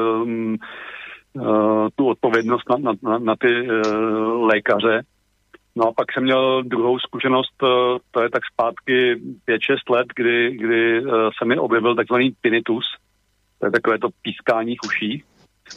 uh, 1.35 1.89
tu 1.95 2.07
odpovědnost 2.09 2.71
na, 2.71 2.93
na, 3.03 3.19
na, 3.19 3.35
ty 3.37 3.69
uh, 3.69 4.47
lékaře. 4.47 5.03
No 5.77 5.89
a 5.89 5.93
pak 5.93 6.13
jsem 6.13 6.23
měl 6.23 6.63
druhou 6.63 6.99
zkušenost, 6.99 7.57
to 8.11 8.23
je 8.23 8.31
tak 8.31 8.43
zpátky 8.53 9.17
5-6 9.49 9.77
let, 9.91 10.07
kdy, 10.17 10.57
kdy 10.57 11.03
se 11.39 11.45
mi 11.45 11.59
objevil 11.59 11.95
takzvaný 11.95 12.33
tinnitus, 12.41 12.85
to 13.59 13.67
je 13.67 13.73
takové 13.73 13.99
to 13.99 14.09
pískání 14.23 14.77
uší. 14.87 15.25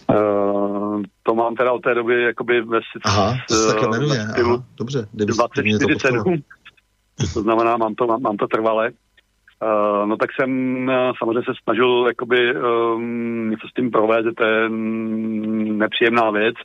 Uh, 0.09 1.01
to 1.23 1.35
mám 1.35 1.55
teda 1.55 1.71
od 1.71 1.79
té 1.79 1.93
doby 1.93 2.23
jakoby 2.23 2.61
ve 2.61 2.79
Aha, 3.05 3.37
se 3.51 3.73
takhle 3.73 3.99
jmenuje. 3.99 4.19
Aha, 4.43 4.63
dobře. 4.77 5.07
24-7. 5.15 6.43
To 7.33 7.41
znamená, 7.41 7.77
mám 7.77 7.95
to, 7.95 8.07
mám, 8.07 8.21
mám 8.21 8.37
to 8.37 8.47
trvale. 8.47 8.91
Uh, 9.61 10.07
no 10.07 10.17
tak 10.17 10.29
jsem 10.33 10.51
uh, 10.87 10.93
samozřejmě 11.17 11.41
se 11.41 11.51
snažil 11.63 12.05
jakoby 12.07 12.55
um, 12.55 13.49
něco 13.49 13.67
s 13.67 13.73
tím 13.73 13.91
provést, 13.91 14.35
to 14.37 14.43
je 14.43 14.69
um, 14.69 15.77
nepříjemná 15.77 16.31
věc. 16.31 16.55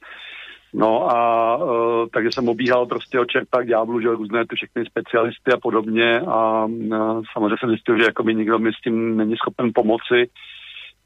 No 0.74 1.10
a 1.10 1.56
uh, 1.56 2.06
takže 2.12 2.28
jsem 2.32 2.48
obíhal 2.48 2.86
prostě 2.86 3.20
od 3.20 3.28
čerta 3.28 3.62
k 3.62 3.66
ďáblu, 3.66 4.00
že 4.00 4.08
různé 4.08 4.46
ty 4.46 4.56
všechny 4.56 4.84
specialisty 4.86 5.52
a 5.52 5.56
podobně 5.62 6.20
a 6.20 6.64
uh, 6.64 7.22
samozřejmě 7.32 7.56
jsem 7.60 7.68
zjistil, 7.68 7.98
že 7.98 8.04
jakoby 8.04 8.34
nikdo 8.34 8.58
mi 8.58 8.72
s 8.72 8.80
tím 8.84 9.16
není 9.16 9.36
schopen 9.36 9.70
pomoci, 9.74 10.30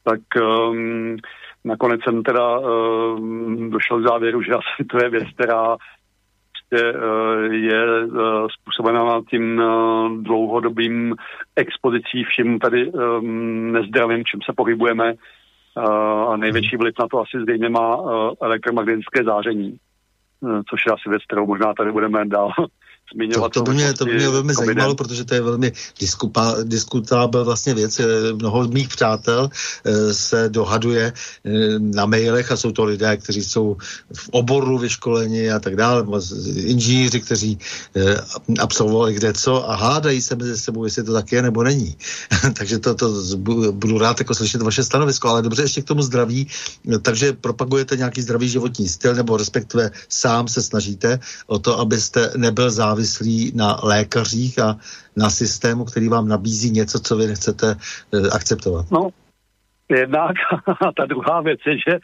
tak 0.05 0.21
um, 0.43 1.17
nakonec 1.69 2.01
jsem 2.03 2.23
teda 2.23 2.59
um, 2.59 3.71
došel 3.71 4.01
k 4.01 4.09
závěru, 4.09 4.43
že 4.43 4.53
asi 4.53 4.85
to 4.91 4.99
je 5.05 5.11
věc, 5.11 5.25
která 5.35 5.77
prostě 6.53 6.93
uh, 6.99 7.55
je 7.55 8.05
uh, 8.05 8.47
způsobená 8.61 9.21
tím 9.31 9.59
uh, 9.59 10.23
dlouhodobým 10.23 11.15
expozicí 11.57 12.25
všem 12.25 12.59
tady 12.59 12.93
nezdravým, 13.73 14.25
čím 14.25 14.41
se 14.45 14.53
pohybujeme. 14.57 15.15
Uh, 15.15 16.33
a 16.33 16.37
největší 16.37 16.77
vliv 16.77 16.95
na 17.01 17.07
to 17.09 17.21
asi 17.21 17.41
zřejmě 17.43 17.69
má 17.69 17.97
uh, 17.97 18.11
elektromagnetické 18.43 19.25
záření, 19.25 19.77
uh, 20.41 20.61
což 20.71 20.81
je 20.87 20.93
asi 20.93 21.11
věc, 21.11 21.23
kterou 21.25 21.47
možná 21.47 21.75
tady 21.75 21.93
budeme 21.93 22.27
dál 22.27 22.51
zmiňovat. 23.15 23.53
To, 23.53 23.61
to, 23.61 23.71
by 23.71 23.75
mě, 23.75 23.95
to 23.95 24.05
by 24.05 24.15
mě 24.15 24.29
velmi 24.29 24.55
zajímalo, 24.55 24.95
protože 24.95 25.25
to 25.25 25.35
je 25.35 25.41
velmi 25.41 25.73
diskupa, 26.01 26.55
diskutábel 26.63 27.45
vlastně 27.45 27.75
věc. 27.75 28.01
Mnoho 28.35 28.69
mých 28.69 28.89
přátel 28.89 29.51
eh, 29.85 30.15
se 30.15 30.49
dohaduje 30.49 31.13
eh, 31.13 31.51
na 31.79 32.07
mailech 32.07 32.53
a 32.53 32.57
jsou 32.57 32.73
to 32.73 32.85
lidé, 32.85 33.17
kteří 33.17 33.45
jsou 33.45 33.77
v 34.15 34.29
oboru 34.31 34.79
vyškoleni 34.79 35.51
a 35.51 35.59
tak 35.59 35.77
dále, 35.77 36.05
inženýři, 36.57 37.21
kteří 37.21 37.59
eh, 37.97 38.17
absolvovali 38.61 39.15
kde 39.15 39.33
co 39.33 39.71
a 39.71 39.75
hádají 39.77 40.23
se 40.23 40.37
mezi 40.37 40.59
sebou, 40.59 40.85
jestli 40.85 41.05
to 41.05 41.13
tak 41.13 41.33
je 41.33 41.43
nebo 41.43 41.63
není. 41.63 41.97
Takže 42.59 42.79
to, 42.79 42.95
to 42.95 43.13
budu 43.71 43.99
rád 43.99 44.19
jako 44.19 44.35
slyšet 44.35 44.63
vaše 44.63 44.85
stanovisko, 44.85 45.29
ale 45.29 45.43
dobře 45.43 45.63
ještě 45.63 45.83
k 45.83 45.85
tomu 45.85 46.03
zdraví. 46.03 46.47
Takže 47.03 47.33
propagujete 47.33 47.97
nějaký 47.97 48.23
zdravý 48.23 48.49
životní 48.49 48.89
styl 48.89 49.15
nebo 49.15 49.37
respektive 49.37 49.91
sám 50.09 50.49
se 50.49 50.63
snažíte 50.63 51.21
o 51.47 51.59
to, 51.59 51.79
abyste 51.79 52.33
nebyl 52.37 52.71
závislý 52.71 52.98
závislí 52.99 53.53
na 53.57 53.77
lékařích 53.83 54.59
a 54.59 54.77
na 55.17 55.31
systému, 55.31 55.85
který 55.85 56.09
vám 56.09 56.29
nabízí 56.29 56.71
něco, 56.71 56.99
co 57.01 57.17
vy 57.17 57.27
nechcete 57.27 57.67
eh, 58.15 58.31
akceptovat? 58.35 58.91
No, 58.91 59.09
jednak 59.89 60.37
a 60.83 60.93
ta 60.97 61.07
druhá 61.07 61.41
věc 61.41 61.61
je, 61.67 61.75
že 61.79 61.99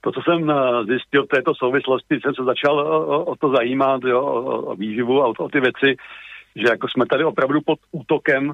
to, 0.00 0.12
co 0.12 0.20
jsem 0.22 0.50
eh, 0.50 0.54
zjistil 0.84 1.24
v 1.24 1.34
této 1.34 1.54
souvislosti, 1.54 2.20
jsem 2.20 2.34
se 2.34 2.44
začal 2.44 2.78
o, 2.78 3.24
o 3.24 3.36
to 3.36 3.52
zajímat, 3.56 4.02
jo, 4.04 4.20
o, 4.22 4.60
o 4.72 4.76
výživu 4.76 5.22
a 5.22 5.26
o, 5.26 5.32
o 5.38 5.48
ty 5.48 5.60
věci, 5.60 5.96
že 6.56 6.66
jako 6.70 6.88
jsme 6.88 7.06
tady 7.06 7.24
opravdu 7.24 7.60
pod 7.66 7.78
útokem 7.92 8.52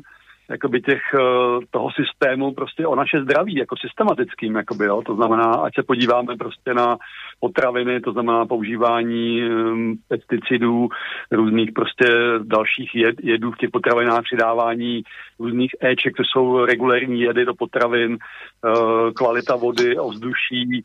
jakoby 0.51 0.81
těch, 0.81 1.03
eh, 1.15 1.67
toho 1.71 1.89
systému 1.91 2.55
prostě 2.55 2.87
o 2.87 2.95
naše 2.95 3.23
zdraví, 3.23 3.55
jako 3.55 3.77
systematickým, 3.77 4.55
jakoby, 4.55 4.85
jo. 4.85 5.03
To 5.03 5.15
znamená, 5.15 5.45
ať 5.45 5.75
se 5.75 5.83
podíváme 5.83 6.37
prostě 6.37 6.75
na 6.75 6.97
potraviny, 7.41 8.01
to 8.01 8.13
znamená 8.13 8.47
používání 8.47 9.43
um, 9.43 9.99
pesticidů, 10.09 10.89
různých 11.33 11.73
prostě 11.73 12.07
dalších 12.43 12.95
jed, 12.95 13.17
jedů 13.23 13.51
v 13.51 13.57
těch 13.57 13.71
potravinách, 13.71 14.23
přidávání 14.23 15.03
různých 15.39 15.71
éček, 15.81 16.17
to 16.17 16.23
jsou 16.25 16.65
regulérní 16.65 17.21
jedy 17.21 17.45
do 17.45 17.55
potravin, 17.55 18.13
uh, 18.13 19.11
kvalita 19.13 19.57
vody, 19.57 19.99
ovzduší, 19.99 20.85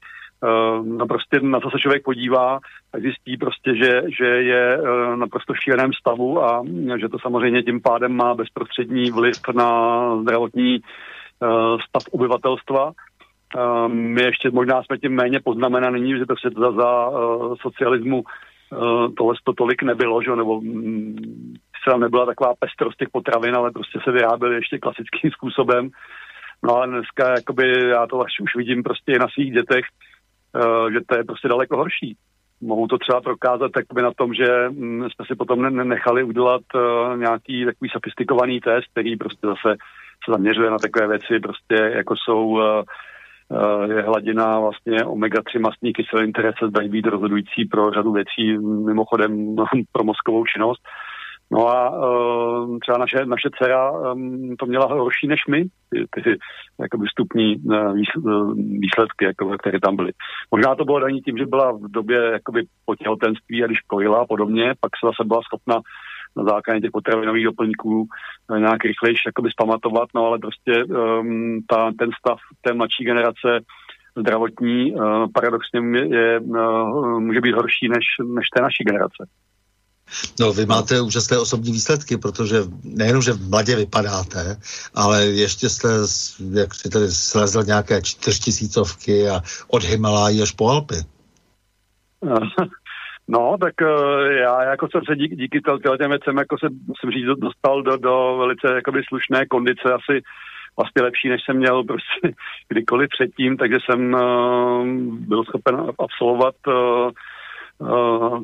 no 0.83 1.07
prostě 1.07 1.39
na 1.39 1.59
co 1.59 1.69
se 1.69 1.79
člověk 1.79 2.03
podívá, 2.03 2.59
tak 2.91 3.01
zjistí 3.01 3.37
prostě, 3.37 3.75
že, 3.75 4.01
že 4.17 4.25
je 4.25 4.81
uh, 4.81 5.15
naprosto 5.15 5.53
šíleném 5.53 5.93
stavu 5.93 6.43
a 6.43 6.63
že 6.99 7.09
to 7.09 7.19
samozřejmě 7.19 7.63
tím 7.63 7.81
pádem 7.81 8.15
má 8.15 8.33
bezprostřední 8.33 9.11
vliv 9.11 9.35
na 9.55 10.01
zdravotní 10.21 10.79
uh, 10.79 11.79
stav 11.89 12.03
obyvatelstva. 12.11 12.91
My 13.87 14.21
ještě 14.23 14.51
možná 14.51 14.83
jsme 14.83 14.97
tím 14.97 15.11
méně 15.11 15.39
poznamenaní, 15.39 16.17
že 16.17 16.25
to 16.25 16.35
se 16.41 16.49
za, 16.59 16.71
za 16.71 17.09
socialismu 17.61 18.23
tohle 19.17 19.35
to 19.43 19.53
tolik 19.53 19.83
nebylo, 19.83 20.21
že? 20.21 20.35
nebo 20.35 20.61
mm, 20.61 21.15
se 21.83 21.91
tam 21.91 21.99
nebyla 21.99 22.25
taková 22.25 22.53
pestrost 22.59 22.97
těch 22.97 23.09
potravin, 23.09 23.55
ale 23.55 23.71
prostě 23.71 23.99
se 24.03 24.11
vyráběly 24.11 24.55
ještě 24.55 24.77
klasickým 24.77 25.31
způsobem. 25.31 25.89
No 26.63 26.75
ale 26.75 26.87
dneska 26.87 27.29
jakoby, 27.29 27.89
já 27.89 28.07
to 28.07 28.17
už 28.17 28.55
vidím 28.55 28.83
prostě 28.83 29.19
na 29.19 29.27
svých 29.27 29.53
dětech, 29.53 29.85
Eh, 29.85 30.11
že 30.93 30.99
to 31.07 31.17
je 31.17 31.23
prostě 31.23 31.47
daleko 31.47 31.77
horší. 31.77 32.17
Mohu 32.61 32.87
to 32.87 32.97
třeba 32.97 33.21
prokázat 33.21 33.71
by 33.93 34.01
na 34.01 34.11
tom, 34.13 34.33
že 34.33 34.69
mm, 34.69 35.03
jsme 35.09 35.25
si 35.25 35.35
potom 35.35 35.87
nechali 35.87 36.23
udělat 36.23 36.61
uh, 36.75 37.17
nějaký 37.17 37.65
takový 37.65 37.89
sofistikovaný 37.89 38.59
test, 38.59 38.85
který 38.91 39.15
prostě 39.15 39.47
zase 39.47 39.75
se 40.25 40.31
zaměřuje 40.31 40.71
na 40.71 40.77
takové 40.77 41.07
věci, 41.07 41.39
prostě 41.39 41.75
jako 41.75 42.15
jsou 42.15 42.47
uh, 42.47 42.83
je 43.95 44.01
hladina 44.01 44.59
vlastně 44.59 44.97
omega-3 45.05 45.59
mastní 45.59 45.93
kyselin, 45.93 46.33
které 46.33 46.51
se 46.59 46.67
zdají 46.67 46.89
být 46.89 47.07
rozhodující 47.07 47.65
pro 47.65 47.91
řadu 47.91 48.11
věcí, 48.11 48.57
mimochodem 48.85 49.55
pro 49.91 50.03
mozkovou 50.03 50.45
činnost. 50.45 50.81
No 51.51 51.67
a 51.67 51.89
uh, 51.89 52.79
třeba 52.79 52.97
naše, 52.97 53.25
naše 53.25 53.49
dcera 53.57 53.91
um, 53.91 54.55
to 54.59 54.65
měla 54.65 54.85
horší 54.85 55.27
než 55.27 55.41
my, 55.49 55.63
ty, 55.63 56.23
ty 56.23 56.37
jakoby 56.81 57.05
vstupní 57.07 57.55
uh, 57.55 57.93
výsledky, 58.55 59.25
jako, 59.25 59.57
které 59.57 59.79
tam 59.79 59.95
byly. 59.95 60.11
Možná 60.51 60.75
to 60.75 60.85
bylo 60.85 60.99
daní 60.99 61.21
tím, 61.21 61.37
že 61.37 61.45
byla 61.45 61.71
v 61.71 61.91
době 61.91 62.17
jakoby 62.17 62.63
po 62.85 62.95
těhotenství 62.95 63.63
a 63.63 63.67
když 63.67 63.79
kojila 63.79 64.21
a 64.21 64.25
podobně, 64.25 64.73
pak 64.79 64.91
se 64.99 65.07
zase 65.07 65.27
byla 65.27 65.41
schopna 65.41 65.81
na 66.37 66.43
základě 66.43 66.81
těch 66.81 66.91
potravinových 66.91 67.45
doplňků 67.45 68.07
nějak 68.57 68.83
rychlejš 68.85 69.19
jakoby 69.25 69.49
spamatovat, 69.51 70.09
no 70.15 70.25
ale 70.25 70.39
prostě 70.39 70.83
um, 70.83 71.59
ta, 71.69 71.91
ten 71.99 72.09
stav 72.19 72.39
té 72.61 72.73
mladší 72.73 73.03
generace 73.03 73.59
zdravotní 74.17 74.93
uh, 74.93 75.25
paradoxně 75.33 75.79
je, 75.99 76.17
je, 76.17 76.39
uh, 76.39 77.19
může 77.19 77.41
být 77.41 77.55
horší 77.55 77.89
než, 77.89 78.05
než 78.35 78.45
té 78.55 78.61
naší 78.61 78.83
generace. 78.83 79.23
No, 80.39 80.53
vy 80.53 80.66
máte 80.66 81.01
úžasné 81.01 81.38
osobní 81.38 81.72
výsledky, 81.72 82.18
protože 82.18 82.57
nejenom, 82.84 83.22
že 83.22 83.34
mladě 83.49 83.76
vypadáte, 83.76 84.57
ale 84.95 85.26
ještě 85.26 85.70
jste, 85.70 85.88
jak 86.53 86.74
si 86.74 86.89
tady 86.89 87.12
slezl 87.12 87.64
nějaké 87.64 88.01
čtyřtisícovky 88.01 89.30
a 89.30 89.41
od 89.68 89.84
Himalají 89.84 90.41
až 90.41 90.51
po 90.51 90.70
Alpy. 90.70 90.95
No, 93.28 93.57
tak 93.62 93.74
uh, 93.82 94.22
já 94.26 94.64
jako 94.64 94.88
jsem 94.91 95.01
se 95.09 95.16
díky, 95.16 95.36
díky 95.36 95.62
těm 95.97 96.09
věcem 96.09 96.38
jako 96.38 96.57
se, 96.57 96.68
musím 96.88 97.12
říct, 97.12 97.39
dostal 97.39 97.84
do, 97.84 97.97
do 97.97 98.36
velice 98.38 98.68
jakoby 98.76 99.01
slušné 99.07 99.45
kondice, 99.45 99.93
asi 99.93 100.22
vlastně 100.78 101.01
lepší, 101.01 101.30
než 101.30 101.41
jsem 101.45 101.57
měl 101.57 101.84
prostě 101.84 102.20
kdykoliv 102.68 103.09
předtím, 103.09 103.57
takže 103.57 103.78
jsem 103.86 104.14
uh, 104.14 104.88
byl 105.28 105.43
schopen 105.43 105.76
absolvovat 105.99 106.55
uh, 106.68 107.12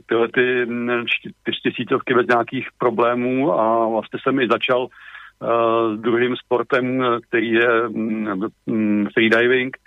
tyhle 0.05 0.27
ty 0.33 0.65
mm, 0.65 1.05
čtyřtisícovky 1.41 2.13
bez 2.13 2.27
nějakých 2.27 2.67
problémů 2.77 3.53
a 3.53 3.88
vlastně 3.89 4.19
jsem 4.23 4.39
i 4.39 4.47
začal 4.51 4.81
uh, 4.81 5.95
s 5.95 6.01
druhým 6.01 6.35
sportem, 6.35 7.03
který 7.27 7.51
je 7.51 7.88
um, 7.88 9.07
freediving, 9.13 9.77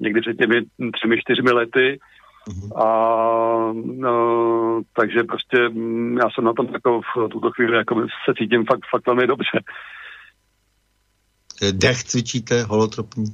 někdy 0.00 0.20
před 0.20 0.36
těmi 0.36 0.62
třemi, 0.92 1.20
čtyřmi 1.20 1.50
lety. 1.50 1.98
Mhm. 2.48 2.82
A 2.82 2.86
no, 3.84 4.82
takže 4.96 5.24
prostě 5.24 5.58
já 6.18 6.30
jsem 6.34 6.44
na 6.44 6.52
tom 6.52 6.68
jako 6.72 7.00
v 7.00 7.28
tuto 7.28 7.50
chvíli 7.50 7.76
jako 7.76 8.06
se 8.24 8.34
cítím 8.38 8.64
fakt, 8.64 8.80
fakt 8.90 9.06
velmi 9.06 9.26
dobře. 9.26 9.60
Dech 11.72 12.04
cvičíte, 12.04 12.62
holotropní? 12.62 13.24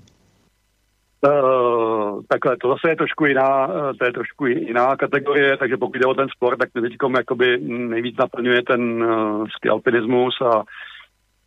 Uh, 1.24 2.20
takhle, 2.28 2.56
to 2.56 2.68
zase 2.68 2.88
je 2.88 2.96
trošku 2.96 3.26
jiná, 3.26 3.66
uh, 3.66 3.92
to 3.98 4.04
je 4.04 4.12
trošku 4.12 4.46
jiná 4.46 4.96
kategorie, 4.96 5.56
takže 5.56 5.76
pokud 5.76 5.96
jde 5.96 6.06
o 6.06 6.14
ten 6.14 6.28
sport, 6.28 6.58
tak 6.58 6.68
teď 6.72 6.92
jakoby 7.16 7.58
nejvíc 7.60 8.16
naplňuje 8.16 8.62
ten 8.62 9.04
uh, 9.04 9.46
ski 9.48 9.68
alpinismus 9.68 10.34
a, 10.40 10.62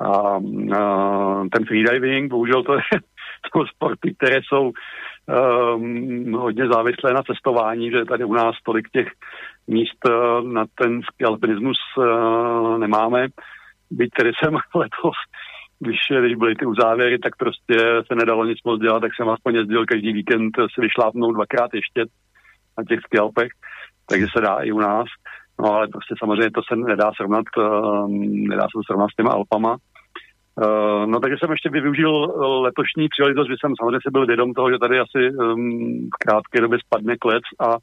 a 0.06 0.38
uh, 0.38 1.48
ten 1.48 1.66
freediving. 1.66 2.30
Bohužel 2.30 2.64
to, 2.64 2.74
to 3.54 3.66
sporty, 3.76 4.16
které 4.18 4.40
jsou 4.44 4.72
um, 4.72 6.34
hodně 6.34 6.68
závislé 6.68 7.14
na 7.14 7.24
cestování, 7.24 7.92
že 7.92 8.06
tady 8.06 8.24
u 8.24 8.34
nás 8.34 8.56
tolik 8.64 8.90
těch 8.90 9.08
míst 9.68 10.08
uh, 10.08 10.48
na 10.48 10.66
ten 10.76 11.02
ski 11.02 11.26
alpinismus 11.26 11.78
uh, 11.98 12.78
nemáme. 12.78 13.28
Byť 13.92 14.10
tedy 14.18 14.32
jsem 14.44 14.54
letos 14.54 15.18
když, 15.80 15.98
když 16.20 16.36
byly 16.36 16.56
ty 16.56 16.66
uzávěry, 16.66 17.20
tak 17.20 17.36
prostě 17.36 17.76
se 18.08 18.16
nedalo 18.16 18.46
nic 18.46 18.58
moc 18.66 18.82
dělat, 18.82 19.00
tak 19.00 19.12
jsem 19.16 19.30
aspoň 19.30 19.56
jezdil 19.56 19.86
každý 19.86 20.14
víkend 20.14 20.52
se 20.58 20.82
vyšlápnout 20.82 21.36
dvakrát 21.36 21.74
ještě 21.74 22.06
na 22.78 22.84
těch 22.84 23.00
skalpech, 23.00 23.52
takže 24.10 24.26
se 24.36 24.42
dá 24.42 24.56
i 24.56 24.72
u 24.72 24.80
nás. 24.80 25.08
No 25.60 25.74
ale 25.74 25.88
prostě 25.88 26.16
samozřejmě 26.20 26.52
to 26.52 26.62
se 26.68 26.76
nedá 26.76 27.12
srovnat, 27.16 27.46
nedá 28.50 28.64
se 28.64 28.76
to 28.76 28.84
srovnat 28.86 29.10
s 29.12 29.16
těma 29.16 29.32
Alpama. 29.32 29.78
Uh, 30.66 31.06
no 31.06 31.20
takže 31.20 31.38
jsem 31.40 31.52
ještě 31.52 31.70
využil 31.70 32.12
letošní 32.62 33.08
příležitost, 33.10 33.48
že 33.48 33.56
jsem 33.60 33.74
samozřejmě 33.80 34.00
si 34.04 34.12
byl 34.12 34.26
vědom 34.26 34.54
toho, 34.54 34.72
že 34.72 34.78
tady 34.80 35.00
asi 35.00 35.32
um, 35.32 36.10
v 36.14 36.18
krátké 36.20 36.62
době 36.62 36.80
spadne 36.86 37.18
klec 37.18 37.44
a 37.60 37.68
uh, 37.68 37.80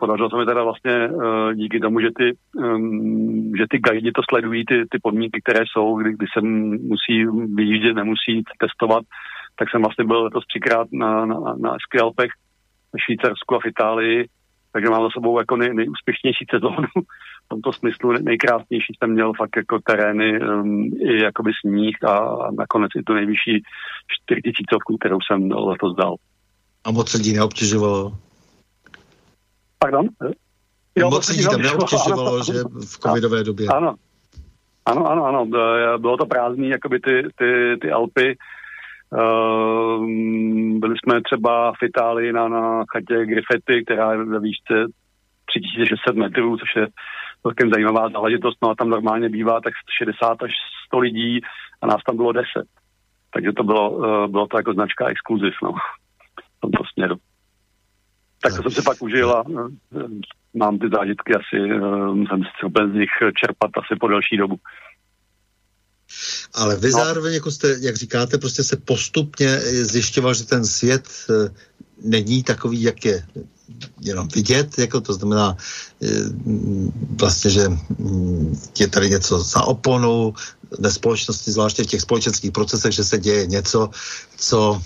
podařilo 0.00 0.30
se 0.30 0.36
mi 0.36 0.46
teda 0.46 0.62
vlastně 0.64 1.08
uh, 1.08 1.54
díky 1.54 1.80
tomu, 1.80 2.00
že 2.00 2.08
ty, 2.16 2.36
že 3.58 3.64
ty 3.70 3.78
guidi 3.78 4.12
to 4.12 4.22
sledují, 4.30 4.64
ty, 4.64 4.84
ty 4.90 4.98
podmínky, 5.02 5.40
které 5.40 5.64
jsou, 5.66 5.96
kdy, 5.96 6.12
kdy 6.12 6.26
se 6.32 6.40
musí 6.90 7.26
vyjíždět, 7.54 7.96
nemusí 7.96 8.42
testovat, 8.58 9.04
tak 9.58 9.70
jsem 9.70 9.82
vlastně 9.82 10.04
byl 10.04 10.24
letos 10.24 10.46
třikrát 10.46 10.88
na, 10.92 11.26
na, 11.26 11.38
na 11.60 11.76
Alpech 12.02 12.30
v 12.92 12.98
Švýcarsku 13.04 13.54
a 13.54 13.58
v 13.58 13.66
Itálii, 13.66 14.26
takže 14.72 14.90
mám 14.90 15.02
za 15.02 15.08
sebou 15.14 15.38
jako 15.38 15.56
nej, 15.56 15.74
nejúspěšnější 15.74 16.44
sezónu 16.50 16.88
v 17.44 17.48
tomto 17.48 17.72
smyslu 17.72 18.12
nejkrásnější 18.12 18.92
jsem 18.98 19.12
měl 19.12 19.32
fakt 19.32 19.56
jako 19.56 19.78
terény 19.86 20.40
um, 20.40 20.84
i 20.84 21.22
jakoby 21.22 21.50
sníh 21.60 21.96
a 22.08 22.36
nakonec 22.58 22.90
i 22.96 23.02
tu 23.02 23.14
nejvyšší 23.14 23.62
4000, 24.24 24.76
kterou 25.00 25.18
jsem 25.20 25.50
letos 25.50 25.96
dal. 25.96 26.14
A 26.84 26.90
moc 26.90 27.14
lidí 27.14 27.32
neobtěžovalo? 27.32 28.27
Pardon? 29.78 30.08
Jo, 30.96 31.10
moc 31.10 31.28
lidí 31.28 31.44
tam 31.44 31.62
neobtěžovalo, 31.62 32.34
ano, 32.34 32.44
že 32.44 32.52
v 32.62 32.98
covidové 32.98 33.44
době. 33.44 33.66
Ano, 33.68 33.94
ano, 34.86 35.10
ano, 35.10 35.24
ano. 35.24 35.46
Bylo 35.98 36.16
to 36.16 36.26
prázdný, 36.26 36.68
jakoby 36.68 37.00
ty, 37.00 37.22
ty, 37.38 37.76
ty 37.82 37.90
Alpy. 37.90 38.36
Uh, 39.10 40.06
byli 40.78 40.94
jsme 40.98 41.22
třeba 41.22 41.72
v 41.72 41.82
Itálii 41.82 42.32
na, 42.32 42.48
na 42.48 42.84
chatě 42.92 43.26
Griffety, 43.26 43.84
která 43.84 44.12
je 44.12 44.24
ve 44.24 44.40
výšce 44.40 44.74
3600 45.44 46.16
metrů, 46.16 46.56
což 46.56 46.76
je 46.76 46.86
celkem 47.42 47.70
zajímavá 47.70 48.08
záležitost, 48.08 48.58
no 48.62 48.70
a 48.70 48.74
tam 48.74 48.88
normálně 48.88 49.28
bývá 49.28 49.60
tak 49.60 49.72
60 49.98 50.42
až 50.42 50.50
100 50.86 50.98
lidí 50.98 51.40
a 51.82 51.86
nás 51.86 52.02
tam 52.06 52.16
bylo 52.16 52.32
10. 52.32 52.46
Takže 53.34 53.52
to 53.52 53.62
bylo, 53.62 53.90
uh, 53.90 54.26
bylo 54.26 54.46
to 54.46 54.56
jako 54.56 54.72
značka 54.72 55.06
exkluziv, 55.08 55.54
no. 55.62 55.74
Tak 58.42 58.56
to 58.56 58.62
jsem 58.62 58.72
si 58.72 58.82
pak 58.82 59.02
užil 59.02 59.30
a 59.30 59.46
uh, 59.46 59.68
mám 60.54 60.78
ty 60.78 60.88
zážitky 60.92 61.34
asi, 61.34 61.80
uh, 61.80 62.26
jsem 62.26 62.42
si 62.42 62.50
schopen 62.58 62.92
z 62.92 62.94
nich 62.94 63.10
čerpat 63.40 63.70
asi 63.78 63.98
po 64.00 64.08
delší 64.08 64.36
dobu. 64.36 64.56
Ale 66.54 66.76
vy 66.76 66.90
no. 66.90 66.98
zároveň, 66.98 67.34
jako 67.34 67.50
jste, 67.50 67.76
jak 67.80 67.96
říkáte, 67.96 68.38
prostě 68.38 68.64
se 68.64 68.76
postupně 68.76 69.58
zjišťoval, 69.60 70.34
že 70.34 70.44
ten 70.44 70.64
svět 70.64 71.08
není 72.04 72.42
takový, 72.42 72.82
jak 72.82 73.04
je 73.04 73.26
jenom 74.00 74.28
vidět, 74.34 74.78
jako 74.78 75.00
to 75.00 75.12
znamená 75.12 75.56
eh, 76.02 76.08
vlastně, 77.20 77.50
že 77.50 77.68
mm, 77.68 78.60
je 78.78 78.88
tady 78.88 79.10
něco 79.10 79.38
za 79.38 79.62
oponou 79.62 80.34
ve 80.78 80.90
společnosti, 80.90 81.50
zvláště 81.50 81.82
v 81.82 81.86
těch 81.86 82.00
společenských 82.00 82.52
procesech, 82.52 82.92
že 82.92 83.04
se 83.04 83.18
děje 83.18 83.46
něco, 83.46 83.90
co 84.36 84.82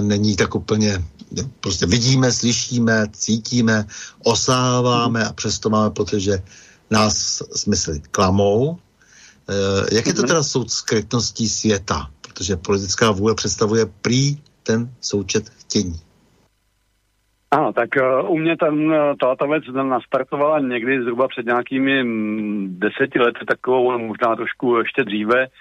není 0.00 0.36
tak 0.36 0.54
úplně, 0.54 1.04
prostě 1.60 1.86
vidíme, 1.86 2.32
slyšíme, 2.32 3.06
cítíme, 3.12 3.84
osáváme 4.24 5.24
a 5.24 5.32
přesto 5.32 5.70
máme 5.70 5.90
pocit, 5.90 6.20
že 6.20 6.38
nás 6.90 7.42
smysly 7.56 8.00
klamou. 8.10 8.76
E, 9.48 9.94
jak 9.94 10.06
je 10.06 10.14
to 10.14 10.22
mhm. 10.22 10.28
teda 10.28 10.42
soud 10.42 10.70
skrytností 10.70 11.48
světa? 11.48 12.10
Protože 12.20 12.56
politická 12.56 13.10
vůle 13.10 13.34
představuje 13.34 13.86
prý 14.02 14.36
ten 14.62 14.90
součet 15.00 15.48
chtění. 15.48 16.00
Ano, 17.50 17.72
tak 17.72 17.88
uh, 17.96 18.30
u 18.30 18.38
mě 18.38 18.56
ten, 18.56 18.74
uh, 18.74 18.94
tato 19.20 19.48
věc 19.48 19.64
nastartovala 19.82 20.60
někdy 20.60 21.02
zhruba 21.02 21.28
před 21.28 21.46
nějakými 21.46 22.04
mm, 22.04 22.76
deseti 22.78 23.18
lety, 23.18 23.44
takovou 23.48 23.98
možná 23.98 24.36
trošku 24.36 24.76
ještě 24.76 25.04
dříve, 25.04 25.46
uh, 25.46 25.52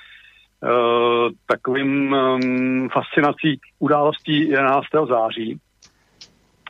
takovým 1.45 2.13
um, 2.13 2.89
fascinací 2.89 3.59
událostí 3.79 4.49
11. 4.49 4.85
září. 5.09 5.59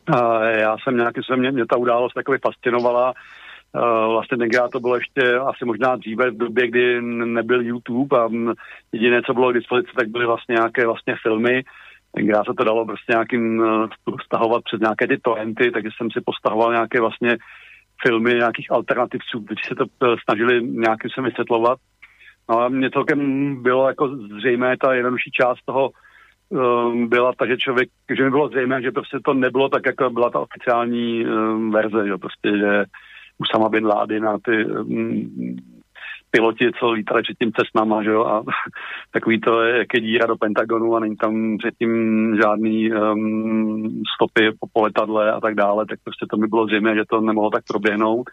Uh, 0.10 0.44
já 0.44 0.76
jsem 0.78 0.98
nějaký, 0.98 1.22
se 1.26 1.36
mě, 1.36 1.52
mě 1.52 1.66
ta 1.66 1.78
událost 1.78 2.14
takový 2.14 2.38
fascinovala, 2.42 3.14
Uh, 3.76 4.12
vlastně 4.12 4.38
tenkrát 4.38 4.72
to 4.72 4.80
bylo 4.80 4.96
ještě 4.96 5.36
asi 5.36 5.66
možná 5.66 5.96
dříve 5.96 6.32
v 6.32 6.38
době, 6.38 6.68
kdy 6.68 7.02
nebyl 7.02 7.62
YouTube 7.62 8.20
a 8.20 8.30
jediné, 8.92 9.22
co 9.26 9.34
bylo 9.34 9.52
k 9.52 9.54
dispozici, 9.54 9.92
tak 9.96 10.08
byly 10.08 10.26
vlastně 10.26 10.54
nějaké 10.54 10.86
vlastně 10.86 11.16
filmy, 11.22 11.64
Tenkrát 12.16 12.46
se 12.46 12.54
to 12.58 12.64
dalo 12.64 12.86
prostě 12.86 13.12
nějakým 13.12 13.64
stahovat 14.26 14.64
přes 14.64 14.80
nějaké 14.80 15.08
ty 15.08 15.18
torrenty, 15.18 15.72
takže 15.72 15.90
jsem 15.98 16.12
si 16.12 16.22
postahoval 16.26 16.72
nějaké 16.72 17.02
vlastně 17.02 17.38
filmy 18.08 18.34
nějakých 18.34 18.72
alternativců, 18.72 19.42
kteří 19.42 19.62
se 19.68 19.76
to 19.76 19.86
snažili 20.24 20.64
nějakým 20.64 21.10
se 21.10 21.22
vysvětlovat. 21.22 21.80
No 22.52 22.60
a 22.60 22.70
mně 22.70 22.90
celkem 22.92 23.20
bylo 23.64 23.88
jako 23.88 24.08
zřejmé, 24.40 24.78
ta 24.78 24.94
jednodušší 24.94 25.32
část 25.32 25.60
toho 25.66 25.90
um, 26.50 27.10
byla 27.10 27.34
ta, 27.34 27.46
že 27.46 27.58
člověk, 27.58 27.90
že 28.18 28.24
mi 28.24 28.30
bylo 28.30 28.48
zřejmé, 28.48 28.82
že 28.82 28.92
prostě 28.92 29.18
to 29.26 29.34
nebylo 29.34 29.70
tak, 29.70 29.86
jako 29.86 30.10
byla 30.10 30.30
ta 30.30 30.40
oficiální 30.40 31.26
um, 31.26 31.72
verze, 31.72 32.08
že 32.08 32.18
prostě, 32.18 32.58
že 32.58 32.86
Usama 33.38 33.70
Bin 33.70 33.86
Laden 33.86 34.28
a 34.28 34.38
ty 34.46 34.66
um, 34.66 35.58
piloti, 36.32 36.72
co 36.80 36.92
lítali 36.92 37.22
předtím 37.24 37.52
cestnama, 37.52 38.04
že 38.04 38.10
jo, 38.10 38.26
a 38.26 38.44
takový 39.12 39.40
to 39.40 39.62
je, 39.62 39.78
jak 39.78 39.94
je 39.94 40.02
díra 40.02 40.28
do 40.28 40.36
Pentagonu 40.36 40.96
a 40.96 41.00
není 41.00 41.16
tam 41.16 41.58
předtím 41.58 41.92
žádný 42.44 42.94
um, 42.94 44.02
stopy 44.16 44.52
po, 44.60 44.68
po 44.74 44.82
letadle 44.82 45.32
a 45.32 45.40
tak 45.40 45.56
dále, 45.56 45.86
tak 45.86 46.00
prostě 46.04 46.26
to 46.30 46.38
mi 46.38 46.48
bylo 46.48 46.66
zřejmé, 46.66 46.96
že 46.96 47.04
to 47.10 47.22
nemohlo 47.22 47.50
tak 47.50 47.64
proběhnout. 47.68 48.30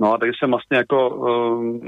No 0.00 0.14
a 0.14 0.18
takže 0.18 0.32
jsem 0.38 0.50
vlastně 0.50 0.76
jako 0.76 1.10
um, 1.10 1.80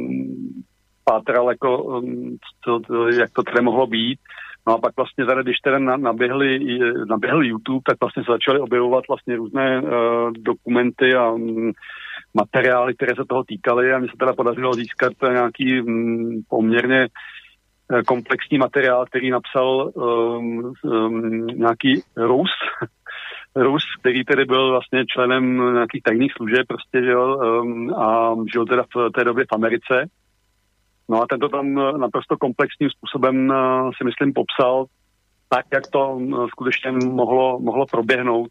pátral, 1.04 1.48
jako, 1.48 1.82
um, 1.82 2.36
to, 2.64 2.80
to, 2.80 3.08
jak 3.08 3.30
to 3.30 3.42
tady 3.42 3.62
mohlo 3.62 3.86
být. 3.86 4.18
No 4.66 4.74
a 4.74 4.78
pak 4.78 4.96
vlastně 4.96 5.26
tady, 5.26 5.42
když 5.42 5.56
teda 5.58 5.78
naběhli, 5.78 6.58
naběhl 7.08 7.44
YouTube, 7.44 7.82
tak 7.86 7.96
vlastně 8.00 8.24
se 8.24 8.32
začaly 8.32 8.60
objevovat 8.60 9.04
vlastně 9.08 9.36
různé 9.36 9.82
uh, 9.82 9.90
dokumenty 10.32 11.14
a 11.14 11.30
um, 11.30 11.72
materiály, 12.34 12.94
které 12.94 13.14
se 13.16 13.24
toho 13.28 13.44
týkaly. 13.44 13.92
A 13.92 13.98
mi 13.98 14.06
se 14.08 14.16
teda 14.18 14.32
podařilo 14.32 14.74
získat 14.74 15.12
nějaký 15.30 15.80
um, 15.80 16.42
poměrně 16.48 17.08
uh, 17.92 18.02
komplexní 18.02 18.58
materiál, 18.58 19.06
který 19.06 19.30
napsal 19.30 19.90
um, 19.94 20.72
um, 20.82 21.46
nějaký 21.46 22.02
Rus, 22.16 22.50
Rus, 23.56 23.84
který 24.00 24.24
tedy 24.24 24.44
byl 24.44 24.70
vlastně 24.70 25.04
členem 25.06 25.74
nějakých 25.74 26.02
tajných 26.02 26.32
služeb 26.32 26.66
prostě, 26.68 27.02
že 27.04 27.10
jo, 27.10 27.36
um, 27.36 27.94
a 27.94 28.34
žil 28.52 28.66
teda 28.66 28.82
v 28.82 29.10
té 29.10 29.24
době 29.24 29.44
v 29.44 29.54
Americe 29.54 30.08
No 31.08 31.22
a 31.22 31.26
tento 31.26 31.48
tam 31.48 31.78
eh, 31.78 31.98
naprosto 31.98 32.36
komplexním 32.36 32.90
způsobem 32.90 33.52
eh, 33.52 33.56
si 33.96 34.04
myslím 34.04 34.32
popsal 34.32 34.84
tak, 35.48 35.66
jak 35.72 35.86
to 35.86 36.18
eh, 36.20 36.46
skutečně 36.48 36.92
mohlo, 36.92 37.60
mohlo 37.60 37.86
proběhnout. 37.86 38.50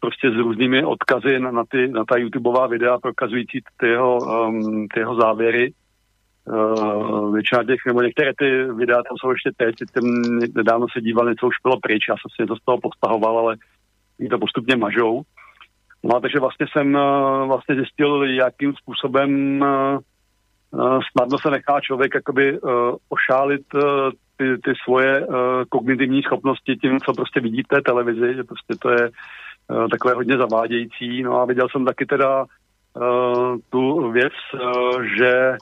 Prostě 0.00 0.30
s 0.30 0.34
různými 0.34 0.84
odkazy 0.84 1.38
na, 1.38 1.50
na, 1.50 1.64
ty, 1.70 1.88
na 1.88 2.04
ta 2.04 2.16
YouTubeová 2.16 2.66
videa 2.66 2.98
prokazující 2.98 3.60
ty 3.76 3.86
jeho, 3.86 4.18
um, 4.18 4.88
ty 4.94 5.00
jeho 5.00 5.20
závěry. 5.20 5.72
Uh, 6.44 7.34
většina 7.34 7.64
těch, 7.64 7.76
nebo 7.86 8.02
některé 8.02 8.32
ty 8.38 8.64
videa 8.64 8.96
tam 8.96 9.16
jsou 9.16 9.30
ještě 9.30 9.50
teď, 9.56 9.74
tím 9.94 10.22
nedávno 10.56 10.86
se 10.92 11.00
díval, 11.00 11.28
něco 11.28 11.46
už 11.46 11.54
bylo 11.62 11.80
pryč, 11.80 12.04
já 12.08 12.14
jsem 12.14 12.30
si 12.36 12.42
něco 12.42 12.56
z 12.56 12.64
toho 12.64 12.78
postahoval, 12.80 13.38
ale 13.38 13.56
oni 14.20 14.28
to 14.28 14.38
postupně 14.38 14.76
mažou. 14.76 15.22
No 16.02 16.16
a 16.16 16.20
takže 16.20 16.40
vlastně 16.40 16.66
jsem 16.72 16.94
uh, 16.94 17.48
vlastně 17.48 17.74
zjistil, 17.74 18.24
jakým 18.24 18.72
způsobem 18.74 19.64
snadno 21.12 21.38
se 21.38 21.50
nechá 21.50 21.80
člověk 21.80 22.14
jakoby 22.14 22.60
uh, 22.60 22.70
ošálit 23.08 23.74
uh, 23.74 23.80
ty, 24.36 24.58
ty 24.64 24.72
svoje 24.84 25.26
kognitivní 25.68 26.22
schopnosti 26.22 26.76
tím, 26.76 27.00
co 27.00 27.12
prostě 27.12 27.40
vidí 27.40 27.62
v 27.62 27.68
té 27.68 27.82
televizi, 27.82 28.34
že 28.34 28.44
prostě 28.44 28.74
to 28.82 28.90
je 28.90 29.10
takové 29.90 30.14
hodně 30.14 30.36
zavádějící. 30.36 31.22
No 31.22 31.40
a 31.40 31.44
viděl 31.44 31.68
jsem 31.68 31.84
taky 31.84 32.06
teda 32.06 32.44
tu 33.70 34.10
věc, 34.10 34.32
že 35.18 35.56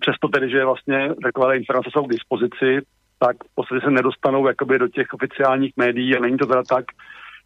přesto 0.00 0.28
tedy, 0.28 0.50
že 0.50 0.64
vlastně 0.64 1.14
takové 1.22 1.56
informace 1.56 1.90
jsou 1.92 2.06
k 2.06 2.10
dispozici, 2.10 2.80
tak 3.18 3.36
v 3.36 3.54
podstatě 3.54 3.80
se 3.84 3.90
nedostanou 3.90 4.46
jakoby 4.46 4.78
do 4.78 4.88
těch 4.88 5.06
oficiálních 5.14 5.72
médií 5.76 6.16
a 6.16 6.20
není 6.20 6.38
to 6.38 6.46
teda 6.46 6.62
tak, 6.68 6.84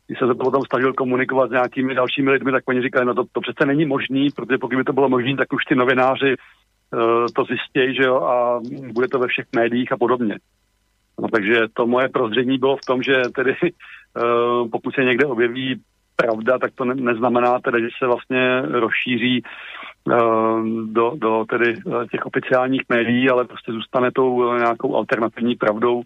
když 0.07 0.19
se 0.19 0.27
to 0.27 0.35
potom 0.35 0.63
snažil 0.71 0.93
komunikovat 0.93 1.49
s 1.49 1.53
nějakými 1.53 1.95
dalšími 1.95 2.31
lidmi, 2.31 2.53
tak 2.53 2.63
oni 2.67 2.83
říkali, 2.83 3.07
no 3.07 3.15
to, 3.15 3.25
to 3.33 3.41
přece 3.41 3.67
není 3.67 3.85
možný, 3.85 4.31
protože 4.31 4.59
pokud 4.59 4.77
by 4.77 4.85
to 4.85 4.93
bylo 4.93 5.09
možné, 5.09 5.37
tak 5.37 5.53
už 5.53 5.65
ty 5.65 5.75
novináři 5.75 6.37
uh, 6.37 7.27
to 7.35 7.45
zjistějí, 7.45 7.95
že 7.95 8.03
jo, 8.03 8.17
a 8.17 8.61
bude 8.93 9.09
to 9.09 9.19
ve 9.19 9.27
všech 9.27 9.47
médiích 9.57 9.93
a 9.93 9.97
podobně. 9.97 10.39
No, 11.21 11.29
takže 11.29 11.61
to 11.75 11.87
moje 11.87 12.09
prozření 12.09 12.59
bylo 12.59 12.77
v 12.77 12.87
tom, 12.87 13.03
že 13.03 13.23
tedy 13.35 13.57
uh, 13.61 14.69
pokud 14.71 14.95
se 14.95 15.05
někde 15.05 15.27
objeví 15.27 15.81
pravda, 16.17 16.59
tak 16.59 16.73
to 16.75 16.85
ne, 16.85 16.95
neznamená 16.95 17.59
tedy, 17.61 17.83
že 17.83 17.89
se 17.99 18.07
vlastně 18.07 18.63
rozšíří 18.63 19.43
uh, 19.43 20.69
do, 20.87 21.13
do 21.17 21.45
tedy 21.51 21.75
těch 22.11 22.27
oficiálních 22.27 22.83
médií, 22.89 23.31
ale 23.31 23.45
prostě 23.45 23.73
zůstane 23.73 24.11
tou 24.13 24.55
nějakou 24.55 24.97
alternativní 24.97 25.55
pravdou, 25.55 26.03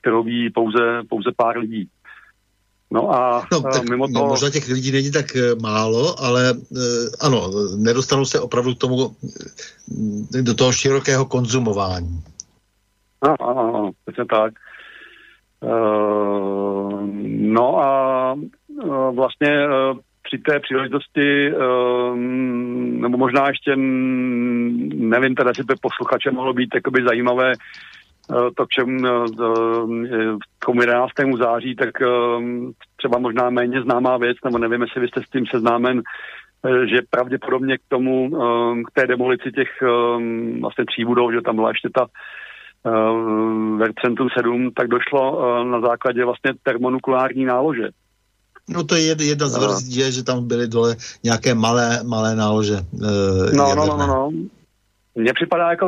kterou 0.00 0.22
ví 0.22 0.50
pouze, 0.50 1.02
pouze 1.08 1.30
pár 1.36 1.58
lidí. 1.58 1.88
No 2.90 3.14
a 3.14 3.46
no, 3.52 3.60
tak 3.60 3.88
mimo 3.90 4.08
to... 4.08 4.26
Možná 4.26 4.50
těch 4.50 4.68
lidí 4.68 4.92
není 4.92 5.10
tak 5.10 5.26
málo, 5.62 6.20
ale 6.22 6.54
ano, 7.20 7.50
nedostanou 7.76 8.24
se 8.24 8.40
opravdu 8.40 8.74
k 8.74 8.78
tomu, 8.78 9.16
do 10.42 10.54
toho 10.54 10.72
širokého 10.72 11.24
konzumování. 11.26 12.24
Ano, 13.22 13.36
ano, 13.40 13.74
ano, 13.74 13.90
přesně 14.06 14.24
tak. 14.24 14.52
Uh, 15.60 17.02
no 17.26 17.78
a 17.78 18.32
uh, 18.32 19.14
vlastně 19.16 19.66
uh, 19.66 19.98
při 20.22 20.38
té 20.38 20.60
příležitosti, 20.60 21.52
uh, 21.52 22.16
nebo 23.00 23.18
možná 23.18 23.48
ještě, 23.48 23.76
nevím 23.76 25.34
teda, 25.34 25.50
jestli 25.50 25.64
to 25.64 25.74
posluchače 25.80 26.30
mohlo 26.30 26.52
být 26.52 26.74
jakoby 26.74 27.04
zajímavé, 27.08 27.48
uh, 27.48 27.58
to, 28.56 28.66
k 28.66 28.68
čemu 28.68 28.98
uh, 29.00 30.38
k 30.58 30.66
tomu 30.66 30.80
11. 30.80 31.12
září, 31.38 31.76
tak 31.76 31.90
třeba 32.96 33.18
možná 33.18 33.50
méně 33.50 33.82
známá 33.82 34.16
věc, 34.16 34.36
nebo 34.44 34.58
nevím, 34.58 34.82
jestli 34.82 35.00
vy 35.00 35.08
jste 35.08 35.22
s 35.22 35.30
tím 35.30 35.46
seznámen, 35.46 36.02
že 36.90 36.98
pravděpodobně 37.10 37.78
k 37.78 37.82
tomu, 37.88 38.30
k 38.86 38.90
té 38.92 39.06
demolici 39.06 39.52
těch 39.52 39.68
vlastně 40.60 40.84
tří 40.84 41.04
budov, 41.04 41.32
že 41.32 41.40
tam 41.40 41.56
byla 41.56 41.68
ještě 41.68 41.88
ta 41.94 42.06
Vercentum 43.78 44.28
7, 44.36 44.70
tak 44.76 44.88
došlo 44.88 45.64
na 45.64 45.80
základě 45.80 46.24
vlastně 46.24 46.52
termonukulární 46.62 47.44
nálože. 47.44 47.88
No 48.68 48.84
to 48.84 48.94
je 48.94 49.16
jedna 49.20 49.48
z 49.48 49.88
je, 49.96 50.12
že 50.12 50.22
tam 50.24 50.48
byly 50.48 50.68
dole 50.68 50.96
nějaké 51.24 51.54
malé, 51.54 52.04
malé 52.04 52.36
nálože. 52.36 52.76
Uh, 52.92 53.52
no, 53.52 53.74
no, 53.74 53.86
no, 53.86 53.96
no, 53.96 54.06
no. 54.06 54.30
Mně 55.18 55.32
připadá 55.32 55.70
jako 55.70 55.86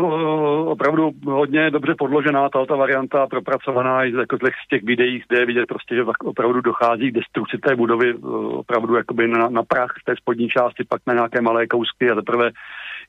opravdu 0.66 1.10
hodně 1.24 1.70
dobře 1.70 1.94
podložená 1.98 2.48
ta 2.48 2.76
varianta, 2.76 3.26
propracovaná 3.26 4.04
jako 4.04 4.36
z 4.36 4.68
těch 4.70 4.82
videí, 4.82 5.22
kde 5.28 5.38
je 5.38 5.46
vidět 5.46 5.66
prostě, 5.66 5.94
že 5.94 6.04
opravdu 6.24 6.60
dochází 6.60 7.10
k 7.10 7.14
destrukci 7.14 7.58
té 7.58 7.76
budovy 7.76 8.14
opravdu 8.14 8.96
jakoby 8.96 9.28
na, 9.28 9.48
na 9.48 9.62
prach 9.62 9.94
té 10.04 10.14
spodní 10.16 10.48
části, 10.48 10.84
pak 10.84 11.02
na 11.06 11.14
nějaké 11.14 11.40
malé 11.40 11.66
kousky 11.66 12.10
a 12.10 12.14
teprve 12.14 12.50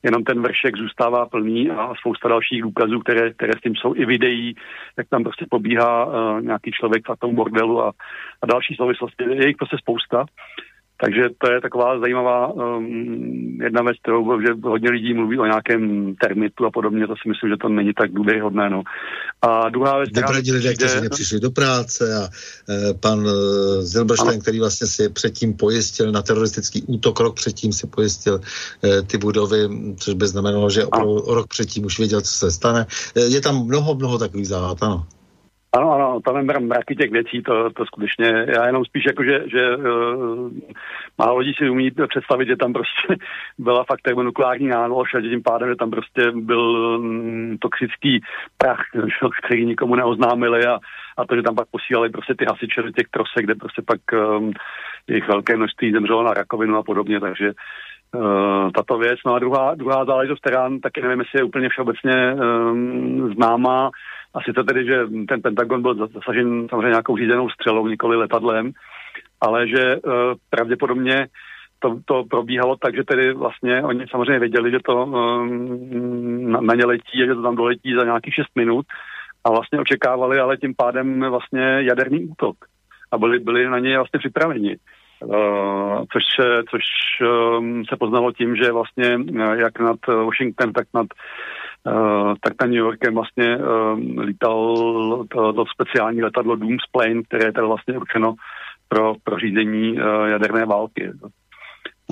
jenom 0.02 0.24
ten 0.24 0.42
vršek 0.42 0.76
zůstává 0.76 1.26
plný 1.26 1.70
a 1.70 1.94
spousta 1.94 2.28
dalších 2.28 2.62
důkazů, 2.62 3.00
které, 3.00 3.32
které 3.32 3.52
s 3.52 3.60
tím 3.60 3.76
jsou 3.76 3.94
i 3.94 4.06
videí, 4.06 4.54
jak 4.98 5.08
tam 5.08 5.22
prostě 5.22 5.46
pobíhá 5.50 6.06
uh, 6.06 6.40
nějaký 6.42 6.70
člověk 6.70 7.02
v 7.08 7.20
tom 7.20 7.34
bordelu 7.34 7.84
a, 7.84 7.92
a 8.42 8.46
další 8.46 8.74
souvislosti. 8.74 9.24
Je 9.30 9.46
jich 9.46 9.56
prostě 9.56 9.76
spousta. 9.78 10.24
Takže 11.04 11.22
to 11.38 11.52
je 11.52 11.60
taková 11.60 11.98
zajímavá 11.98 12.52
um, 12.52 13.58
jedna 13.62 13.82
věc, 13.82 13.96
kterou 14.02 14.40
že 14.40 14.48
hodně 14.64 14.90
lidí 14.90 15.14
mluví 15.14 15.38
o 15.38 15.44
nějakém 15.44 16.14
termitu 16.14 16.66
a 16.66 16.70
podobně, 16.70 17.06
to 17.06 17.14
si 17.22 17.28
myslím, 17.28 17.50
že 17.50 17.56
to 17.56 17.68
není 17.68 17.92
tak 17.94 18.12
důvěryhodné. 18.12 18.70
No. 18.70 18.82
A 19.42 19.68
druhá 19.68 19.98
věc... 19.98 20.10
Nebradí 20.14 20.52
lidé, 20.52 20.74
kteří 20.74 21.00
nepřišli 21.00 21.40
do 21.40 21.50
práce 21.50 22.14
a 22.16 22.22
e, 22.22 22.94
pan 22.94 23.26
e, 23.26 23.32
Zilberstein, 23.82 24.40
který 24.40 24.60
vlastně 24.60 24.86
si 24.86 25.08
předtím 25.08 25.54
pojistil 25.54 26.12
na 26.12 26.22
teroristický 26.22 26.82
útok, 26.82 27.20
rok 27.20 27.34
předtím 27.34 27.72
si 27.72 27.86
pojistil 27.86 28.40
e, 28.84 29.02
ty 29.02 29.18
budovy, 29.18 29.68
což 29.98 30.14
by 30.14 30.26
znamenalo, 30.26 30.70
že 30.70 30.86
o 30.86 31.34
rok 31.34 31.46
předtím 31.48 31.84
už 31.84 31.98
věděl, 31.98 32.20
co 32.20 32.32
se 32.32 32.50
stane. 32.50 32.86
E, 33.16 33.20
je 33.20 33.40
tam 33.40 33.66
mnoho, 33.66 33.94
mnoho 33.94 34.18
takových 34.18 34.48
záhad, 34.48 34.82
ano. 34.82 35.06
Ano, 35.76 35.92
ano, 35.92 36.20
tam 36.20 36.36
je 36.36 36.60
mraky 36.60 36.96
těch 36.96 37.10
věcí, 37.10 37.42
to, 37.42 37.70
to 37.70 37.86
skutečně, 37.86 38.46
já 38.48 38.66
jenom 38.66 38.84
spíš 38.84 39.04
jako, 39.06 39.24
že, 39.24 39.44
že 39.46 39.76
uh, 39.76 40.50
málo 41.18 41.38
lidí 41.38 41.52
si 41.58 41.70
umí 41.70 41.90
představit, 42.08 42.48
že 42.48 42.56
tam 42.56 42.72
prostě 42.72 43.08
byla 43.58 43.84
fakt 43.84 44.16
nukleární 44.16 44.68
nálož 44.68 45.14
a 45.14 45.20
že 45.20 45.28
tím 45.28 45.42
pádem, 45.42 45.68
že 45.68 45.76
tam 45.76 45.90
prostě 45.90 46.22
byl 46.30 46.60
um, 46.60 47.58
toxický 47.58 48.20
prach, 48.58 48.80
který 49.44 49.66
nikomu 49.66 49.94
neoznámili 49.94 50.66
a, 50.66 50.78
a 51.16 51.26
to, 51.26 51.36
že 51.36 51.42
tam 51.42 51.54
pak 51.54 51.68
posílali 51.70 52.10
prostě 52.10 52.34
ty 52.34 52.44
hasiče 52.44 52.82
do 52.82 52.90
těch 52.90 53.06
trosek, 53.10 53.44
kde 53.44 53.54
prostě 53.54 53.82
pak 53.86 54.00
um, 54.12 54.52
jejich 55.08 55.28
velké 55.28 55.56
množství 55.56 55.92
zemřelo 55.92 56.22
na 56.22 56.34
rakovinu 56.34 56.76
a 56.76 56.82
podobně, 56.82 57.20
takže 57.20 57.52
Uh, 58.14 58.70
tato 58.70 58.98
věc. 58.98 59.18
No 59.26 59.34
a 59.34 59.38
druhá, 59.38 59.74
druhá 59.74 60.04
záležitost, 60.04 60.40
která 60.40 60.70
taky 60.82 61.02
nevím, 61.02 61.20
jestli 61.20 61.38
je 61.38 61.44
úplně 61.44 61.68
všeobecně 61.68 62.34
um, 62.34 63.34
známá, 63.34 63.90
asi 64.34 64.52
to 64.52 64.64
tedy, 64.64 64.84
že 64.86 65.06
ten 65.28 65.42
Pentagon 65.42 65.82
byl 65.82 65.94
zasažen 65.94 66.66
samozřejmě 66.70 66.88
nějakou 66.88 67.16
řízenou 67.16 67.48
střelou, 67.48 67.88
nikoli 67.88 68.16
letadlem, 68.16 68.72
ale 69.40 69.68
že 69.68 69.96
uh, 69.96 70.12
pravděpodobně 70.50 71.26
to, 71.78 71.98
to 72.04 72.24
probíhalo 72.30 72.76
tak, 72.76 72.94
že 72.94 73.04
tedy 73.04 73.32
vlastně 73.32 73.82
oni 73.82 74.04
samozřejmě 74.10 74.38
věděli, 74.38 74.70
že 74.70 74.78
to 74.84 75.04
um, 75.04 76.52
na, 76.52 76.60
na 76.60 76.74
ně 76.74 76.84
letí 76.84 77.22
a 77.22 77.26
že 77.26 77.34
to 77.34 77.42
tam 77.42 77.56
doletí 77.56 77.94
za 77.94 78.04
nějakých 78.04 78.34
6 78.34 78.46
minut 78.54 78.86
a 79.44 79.50
vlastně 79.50 79.80
očekávali 79.80 80.38
ale 80.38 80.56
tím 80.56 80.74
pádem 80.76 81.20
vlastně 81.30 81.78
jaderný 81.80 82.24
útok 82.24 82.56
a 83.12 83.18
byli, 83.18 83.38
byli 83.38 83.68
na 83.68 83.78
něj 83.78 83.96
vlastně 83.96 84.18
připraveni. 84.18 84.76
Uh, 85.24 86.04
což, 86.12 86.22
což 86.70 86.82
um, 87.58 87.84
se 87.84 87.96
poznalo 87.96 88.32
tím, 88.32 88.56
že 88.56 88.72
vlastně 88.72 89.16
uh, 89.16 89.52
jak 89.52 89.80
nad 89.80 89.96
Washington, 90.06 90.72
tak 90.72 90.86
nad 90.94 91.06
tak 92.40 92.52
na 92.60 92.66
New 92.66 92.76
Yorkem 92.76 93.14
vlastně 93.14 93.56
uh, 93.56 93.98
lítal 94.20 94.76
to, 95.30 95.52
to 95.52 95.64
speciální 95.66 96.22
letadlo 96.22 96.56
Doomsplane, 96.56 97.22
které 97.22 97.44
je 97.44 97.52
teda 97.52 97.66
vlastně 97.66 97.98
určeno 97.98 98.34
pro, 98.88 99.14
pro 99.24 99.38
řízení 99.38 99.92
uh, 99.92 100.26
jaderné 100.26 100.66
války. 100.66 101.10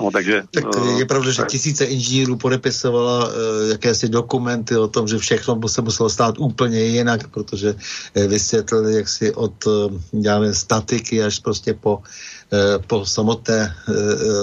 No, 0.01 0.11
takže, 0.11 0.43
tak 0.53 0.63
je 0.97 1.05
pravda, 1.05 1.31
že 1.31 1.43
tisíce 1.47 1.85
inženýrů 1.85 2.35
podepisovala 2.35 3.27
uh, 3.27 3.33
jakési 3.69 4.09
dokumenty 4.09 4.77
o 4.77 4.87
tom, 4.87 5.07
že 5.07 5.17
všechno 5.17 5.59
se 5.67 5.81
muselo 5.81 6.09
stát 6.09 6.35
úplně 6.39 6.79
jinak, 6.79 7.27
protože 7.27 7.75
uh, 7.75 8.23
vysvětlili 8.23 8.95
jaksi 8.95 9.33
od 9.33 9.65
uh, 9.65 10.51
statiky 10.51 11.23
až 11.23 11.39
prostě 11.39 11.73
po 11.73 11.97
uh, 11.97 12.03
po 12.87 13.05
samotné 13.05 13.59
eh, 13.63 13.93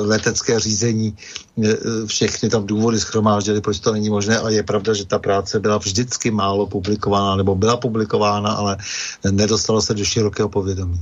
letecké 0.01 0.61
řízení 0.61 1.17
eh, 1.65 1.77
všechny 2.07 2.49
tam 2.49 2.67
důvody 2.67 3.01
schromáždili, 3.01 3.61
proč 3.61 3.81
to 3.81 3.93
není 3.93 4.11
možné 4.11 4.39
a 4.39 4.49
je 4.49 4.63
pravda, 4.63 4.95
že 4.95 5.05
ta 5.05 5.19
práce 5.19 5.61
byla 5.61 5.79
vždycky 5.79 6.31
málo 6.31 6.67
publikována, 6.67 7.37
nebo 7.37 7.55
byla 7.55 7.77
publikována, 7.77 8.53
ale 8.53 8.77
nedostalo 9.31 9.83
se 9.83 9.95
do 9.95 10.05
širokého 10.05 10.49
povědomí. 10.49 11.01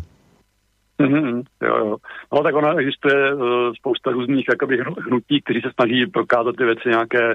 Mm-hmm, 0.98 1.42
jo, 1.62 1.76
jo. 1.76 1.96
No 2.32 2.42
tak 2.42 2.54
ona 2.54 2.74
existuje 2.80 3.34
uh, 3.34 3.42
spousta 3.78 4.10
různých 4.10 4.46
jakoby, 4.48 4.78
hnutí, 5.06 5.42
kteří 5.42 5.60
se 5.60 5.70
snaží 5.74 6.06
prokázat 6.06 6.56
ty 6.56 6.64
věci 6.64 6.88
nějaké 6.88 7.34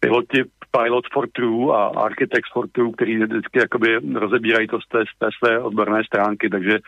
piloti 0.00 0.44
Pilot 0.70 1.04
for 1.12 1.28
True 1.32 1.76
a 1.76 1.82
Architects 1.86 2.52
for 2.52 2.68
True, 2.68 2.92
který 2.92 3.24
vždycky 3.24 3.58
jakoby 3.58 3.98
rozebírají 4.14 4.68
to 4.68 4.80
z 4.80 4.88
té, 4.88 4.98
z 4.98 5.18
té 5.18 5.28
své 5.38 5.60
odborné 5.60 6.04
stránky, 6.04 6.48
takže 6.48 6.78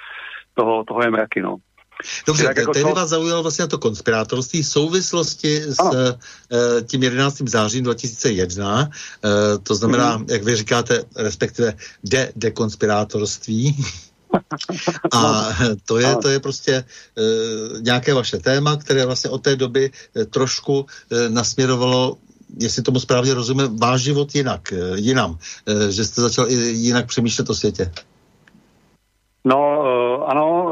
toho, 0.54 0.84
toho 0.84 1.02
je 1.02 1.11
mraky, 1.11 1.42
no. 1.42 1.56
Dobře, 2.26 2.44
tak 2.44 2.56
jako 2.56 2.72
tehdy 2.72 2.90
to... 2.90 2.94
vás 2.94 3.09
zaujalo 3.09 3.42
vlastně 3.42 3.66
to 3.66 3.78
konspirátorství 3.78 4.62
v 4.62 4.66
souvislosti 4.66 5.61
s 5.61 5.80
uh, 5.80 5.92
tím 6.86 7.02
11. 7.02 7.42
zářím 7.46 7.84
2001, 7.84 8.78
uh, 8.78 8.84
eh, 8.84 9.59
to 9.59 9.74
znamená, 9.74 10.16
mm. 10.16 10.26
jak 10.30 10.42
vy 10.42 10.56
říkáte, 10.56 11.04
respektive 11.16 11.74
de 12.04 12.32
dekonspirátorství. 12.36 13.76
A 15.12 15.49
to 15.86 15.99
je, 15.99 16.16
to 16.16 16.28
je 16.28 16.41
prostě 16.41 16.84
uh, 16.84 17.80
nějaké 17.80 18.14
vaše 18.14 18.39
téma, 18.39 18.76
které 18.76 19.07
vlastně 19.07 19.30
od 19.30 19.43
té 19.43 19.57
doby 19.57 19.90
uh, 19.90 20.24
trošku 20.24 20.81
uh, 20.81 20.86
nasměrovalo 21.28 22.16
jestli 22.60 22.82
tomu 22.82 23.01
správně 23.01 23.35
rozumím, 23.35 23.78
váš 23.78 24.01
život 24.01 24.35
jinak, 24.35 24.60
jinam, 24.94 25.39
že 25.90 26.05
jste 26.05 26.23
začal 26.23 26.51
i 26.51 26.55
jinak 26.55 27.06
přemýšlet 27.06 27.51
o 27.51 27.55
světě. 27.55 27.93
No, 29.44 29.82
ano, 30.27 30.70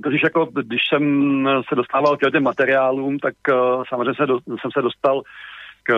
když, 0.00 0.22
jako, 0.22 0.48
když 0.52 0.80
jsem 0.88 1.02
se 1.68 1.74
dostával 1.74 2.16
k 2.16 2.30
těm 2.32 2.42
materiálům, 2.42 3.18
tak 3.18 3.34
samozřejmě 3.88 4.14
se 4.14 4.26
do, 4.26 4.38
jsem 4.60 4.70
se 4.76 4.82
dostal 4.82 5.22
k 5.82 5.92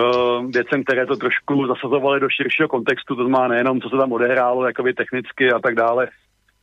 věcem, 0.55 0.85
které 0.85 1.07
to 1.07 1.17
trošku 1.17 1.67
zasazovaly 1.67 2.21
do 2.21 2.29
širšího 2.29 2.69
kontextu, 2.69 3.17
to 3.17 3.25
znamená 3.25 3.49
nejenom, 3.49 3.81
co 3.81 3.89
se 3.89 3.97
tam 3.97 4.13
odehrálo, 4.13 4.67
jakoby 4.67 4.95
technicky 4.95 5.53
a 5.53 5.59
tak 5.59 5.75
dále, 5.75 6.09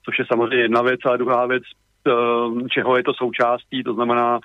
což 0.06 0.20
je 0.20 0.26
samozřejmě 0.28 0.58
jedna 0.58 0.82
věc, 0.82 1.00
a 1.06 1.18
druhá 1.18 1.46
věc, 1.46 1.64
uh, 2.08 2.68
čeho 2.68 2.98
je 2.98 3.04
to 3.04 3.14
součástí, 3.14 3.84
to 3.84 3.94
znamená, 3.94 4.40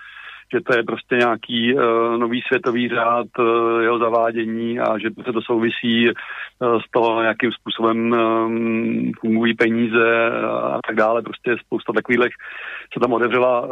že 0.55 0.61
to 0.61 0.77
je 0.77 0.83
prostě 0.83 1.17
nějaký 1.17 1.75
uh, 1.75 1.83
nový 2.17 2.41
světový 2.41 2.89
řád, 2.89 3.27
uh, 3.39 3.81
jeho 3.83 3.99
zavádění 3.99 4.81
a 4.81 4.99
že 4.99 5.09
se 5.27 5.33
to 5.33 5.43
souvisí 5.43 6.09
uh, 6.09 6.15
z 6.81 6.91
toho, 6.91 7.23
jakým 7.23 7.53
způsobem 7.53 8.13
um, 8.13 9.13
fungují 9.21 9.55
peníze 9.55 10.31
a 10.73 10.79
tak 10.87 10.97
dále. 10.97 11.23
Prostě 11.23 11.57
spousta 11.67 11.93
takových 11.93 12.33
se 12.93 13.01
tam 13.01 13.13
otevřela 13.13 13.61
uh, 13.61 13.71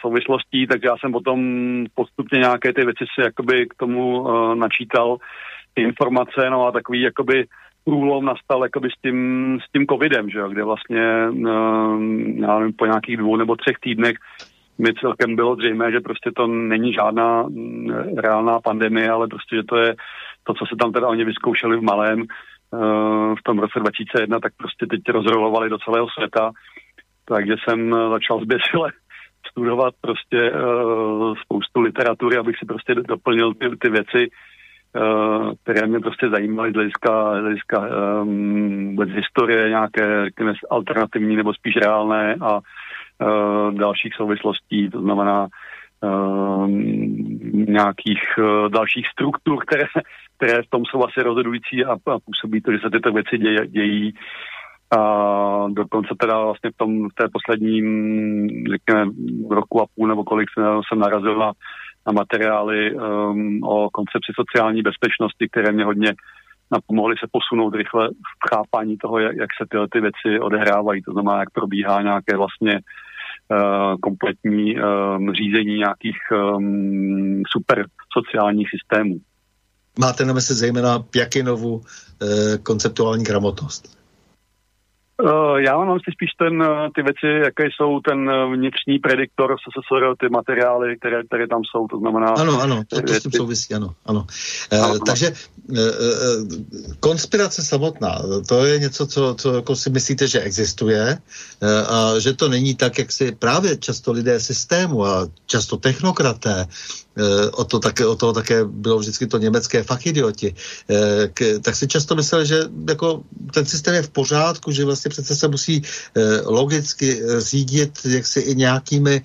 souvislostí, 0.00 0.66
takže 0.66 0.88
já 0.88 0.96
jsem 0.96 1.12
potom 1.12 1.38
postupně 1.94 2.38
nějaké 2.38 2.72
ty 2.72 2.84
věci 2.84 3.04
si 3.14 3.20
jakoby 3.20 3.66
k 3.66 3.74
tomu 3.74 4.20
uh, 4.20 4.54
načítal 4.54 5.16
ty 5.74 5.82
informace, 5.82 6.50
no 6.50 6.66
a 6.66 6.72
takový 6.72 7.00
jakoby 7.00 7.44
průlom 7.84 8.24
nastal 8.24 8.62
jakoby 8.62 8.88
s 8.90 9.00
tím, 9.02 9.58
s 9.68 9.72
tím 9.72 9.86
covidem, 9.86 10.30
že 10.30 10.40
kde 10.48 10.64
vlastně 10.64 11.28
uh, 11.28 12.02
já 12.36 12.58
nevím, 12.58 12.72
po 12.78 12.86
nějakých 12.86 13.16
dvou 13.16 13.36
nebo 13.36 13.56
třech 13.56 13.78
týdnech 13.80 14.16
mi 14.78 14.94
celkem 14.94 15.36
bylo 15.36 15.56
zřejmé, 15.56 15.92
že 15.92 16.00
prostě 16.00 16.30
to 16.36 16.46
není 16.46 16.92
žádná 16.92 17.42
mm, 17.42 17.90
reálná 18.16 18.60
pandemie, 18.60 19.10
ale 19.10 19.28
prostě, 19.28 19.56
že 19.56 19.62
to 19.62 19.76
je 19.76 19.94
to, 20.42 20.54
co 20.54 20.66
se 20.66 20.76
tam 20.80 20.92
teda 20.92 21.08
oni 21.08 21.24
vyzkoušeli 21.24 21.76
v 21.76 21.82
malém 21.82 22.20
uh, 22.20 23.34
v 23.34 23.42
tom 23.42 23.58
roce 23.58 23.78
2001, 23.80 24.40
tak 24.40 24.52
prostě 24.56 24.86
teď 24.86 25.00
rozrolovali 25.08 25.70
do 25.70 25.78
celého 25.78 26.06
světa. 26.08 26.50
Takže 27.24 27.54
jsem 27.64 27.96
začal 28.10 28.40
zběsile 28.40 28.92
studovat 29.50 29.94
prostě 30.00 30.52
uh, 30.52 31.34
spoustu 31.42 31.80
literatury, 31.80 32.36
abych 32.36 32.58
si 32.58 32.66
prostě 32.66 32.94
doplnil 32.94 33.54
ty, 33.54 33.76
ty 33.76 33.90
věci, 33.90 34.28
které 35.62 35.86
mě 35.86 36.00
prostě 36.00 36.28
zajímaly 36.28 36.70
z 36.70 36.74
hlediska, 36.74 37.30
hlediska 37.30 37.88
um, 38.22 38.96
historie 39.14 39.68
nějaké, 39.68 40.24
řekněme, 40.24 40.52
alternativní 40.70 41.36
nebo 41.36 41.54
spíš 41.54 41.76
reálné 41.76 42.36
a 42.40 42.54
uh, 42.54 43.74
dalších 43.74 44.14
souvislostí, 44.14 44.90
to 44.90 45.00
znamená 45.00 45.46
uh, 46.00 46.68
nějakých 47.52 48.22
uh, 48.38 48.68
dalších 48.68 49.06
struktur, 49.12 49.64
které, 49.66 49.84
které 50.36 50.62
v 50.62 50.70
tom 50.70 50.82
jsou 50.84 51.04
asi 51.04 51.22
rozhodující 51.22 51.84
a, 51.84 51.92
a 51.92 52.18
působí 52.26 52.60
to, 52.60 52.72
že 52.72 52.78
se 52.78 52.90
tyto 52.90 53.12
věci 53.12 53.38
děj, 53.38 53.68
dějí. 53.68 54.14
A 54.98 55.66
dokonce 55.68 56.14
teda 56.20 56.44
vlastně 56.44 56.70
v, 56.70 56.76
tom, 56.76 57.08
v 57.08 57.14
té 57.14 57.24
poslední, 57.32 57.80
řekněme, 58.70 59.10
roku 59.50 59.82
a 59.82 59.86
půl 59.94 60.08
nebo 60.08 60.24
kolik 60.24 60.48
jsem, 60.54 60.64
jsem 60.88 60.98
narazil 60.98 61.38
na, 61.38 61.52
na 62.06 62.12
materiály 62.12 62.94
um, 62.94 63.60
o 63.62 63.90
koncepci 63.90 64.32
sociální 64.34 64.82
bezpečnosti, 64.82 65.48
které 65.50 65.72
mě 65.72 65.84
hodně 65.84 66.12
napomohly 66.72 67.14
se 67.20 67.26
posunout 67.32 67.74
rychle 67.74 68.08
v 68.08 68.54
chápání 68.54 68.96
toho, 68.96 69.18
jak, 69.18 69.36
jak 69.36 69.50
se 69.58 69.66
tyhle 69.70 69.86
ty 69.92 70.00
věci 70.00 70.40
odehrávají. 70.40 71.02
To 71.02 71.12
znamená, 71.12 71.38
jak 71.40 71.50
probíhá 71.50 72.02
nějaké 72.02 72.36
vlastně 72.36 72.74
uh, 72.80 73.94
kompletní 74.02 74.76
um, 74.76 75.32
řízení 75.32 75.74
nějakých 75.78 76.18
um, 76.32 77.42
super 77.48 77.86
sociálních 78.18 78.68
systémů. 78.70 79.16
Máte 79.98 80.24
na 80.24 80.32
mysli 80.32 80.54
zejména 80.54 80.98
Pjakinovu 80.98 81.74
uh, 81.74 81.82
konceptuální 82.62 83.24
gramotnost? 83.24 84.03
Uh, 85.22 85.56
já 85.56 85.78
mám 85.78 85.98
si 85.98 86.10
spíš 86.12 86.30
ten, 86.38 86.62
eh, 86.62 86.90
ty 86.94 87.02
věci, 87.02 87.44
jaké 87.44 87.64
jsou 87.66 88.00
ten 88.00 88.30
eh, 88.30 88.56
vnitřní 88.56 88.98
prediktor 88.98 89.56
SSSR, 89.58 90.14
ty 90.20 90.28
materiály, 90.28 90.96
které, 90.96 91.24
které 91.24 91.46
tam 91.48 91.62
jsou, 91.64 91.86
to 91.86 91.98
znamená... 91.98 92.26
Ano, 92.26 92.60
ano, 92.60 92.82
to, 92.88 93.02
to 93.02 93.12
s 93.14 93.22
tím 93.22 93.32
souvisí, 93.32 93.74
ano. 93.74 93.94
ano. 94.06 94.26
ano, 94.70 94.84
ano. 94.84 94.98
takže 95.06 95.32
konspirace 97.00 97.62
samotná, 97.62 98.18
to 98.48 98.64
je 98.64 98.78
něco, 98.78 99.06
co, 99.06 99.34
co 99.34 99.54
jako 99.54 99.76
si 99.76 99.90
myslíte, 99.90 100.28
že 100.28 100.40
existuje 100.40 101.18
a 101.88 102.18
že 102.18 102.32
to 102.32 102.48
není 102.48 102.74
tak, 102.74 102.98
jak 102.98 103.12
si 103.12 103.32
právě 103.32 103.76
často 103.76 104.12
lidé 104.12 104.40
systému 104.40 105.06
a 105.06 105.26
často 105.46 105.76
technokraté 105.76 106.54
Eh, 106.54 106.66
o, 107.52 107.64
to 107.64 107.78
také, 107.78 108.06
o 108.06 108.16
toho 108.16 108.32
také 108.32 108.64
bylo 108.64 108.98
vždycky 108.98 109.26
to 109.26 109.38
německé 109.38 109.82
fachidioti, 109.82 110.54
eh, 110.90 111.28
k, 111.34 111.58
tak 111.62 111.76
si 111.76 111.88
často 111.88 112.14
myslel, 112.14 112.44
že 112.44 112.62
jako 112.88 113.22
ten 113.54 113.66
systém 113.66 113.94
je 113.94 114.02
v 114.02 114.10
pořádku, 114.10 114.72
že 114.72 114.84
vlastně 114.84 115.08
přece 115.08 115.36
se 115.36 115.48
musí 115.48 115.82
eh, 115.82 116.40
logicky 116.44 117.22
řídit 117.38 117.98
jaksi 118.04 118.40
i 118.40 118.54
nějakými 118.54 119.22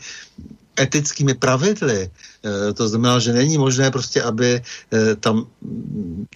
etickými 0.79 1.33
pravidly. 1.33 2.09
Eh, 2.45 2.73
to 2.73 2.87
znamená, 2.87 3.19
že 3.19 3.33
není 3.33 3.57
možné 3.57 3.91
prostě, 3.91 4.23
aby 4.23 4.61
eh, 4.93 5.15
tam 5.15 5.45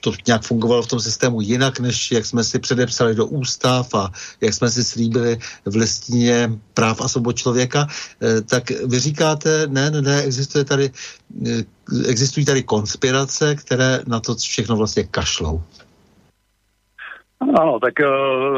to 0.01 0.11
nějak 0.27 0.41
fungovalo 0.41 0.83
v 0.83 0.87
tom 0.87 0.99
systému 0.99 1.41
jinak, 1.41 1.79
než 1.79 2.11
jak 2.11 2.25
jsme 2.25 2.43
si 2.43 2.59
předepsali 2.59 3.15
do 3.15 3.25
ústav 3.25 3.93
a 3.95 4.11
jak 4.41 4.53
jsme 4.53 4.69
si 4.69 4.83
slíbili 4.83 5.37
v 5.65 5.75
listině 5.75 6.49
práv 6.73 7.01
a 7.01 7.07
svobod 7.07 7.35
člověka, 7.35 7.87
eh, 7.87 8.41
tak 8.41 8.69
vy 8.69 8.99
říkáte, 8.99 9.67
ne, 9.67 9.91
ne, 9.91 10.01
ne, 10.01 10.21
existuje 10.21 10.65
tady, 10.65 10.91
existují 12.09 12.45
tady 12.45 12.63
konspirace, 12.63 13.55
které 13.55 13.99
na 14.07 14.19
to 14.19 14.35
všechno 14.35 14.75
vlastně 14.75 15.03
kašlou. 15.03 15.61
Ano, 17.59 17.79
tak 17.79 17.93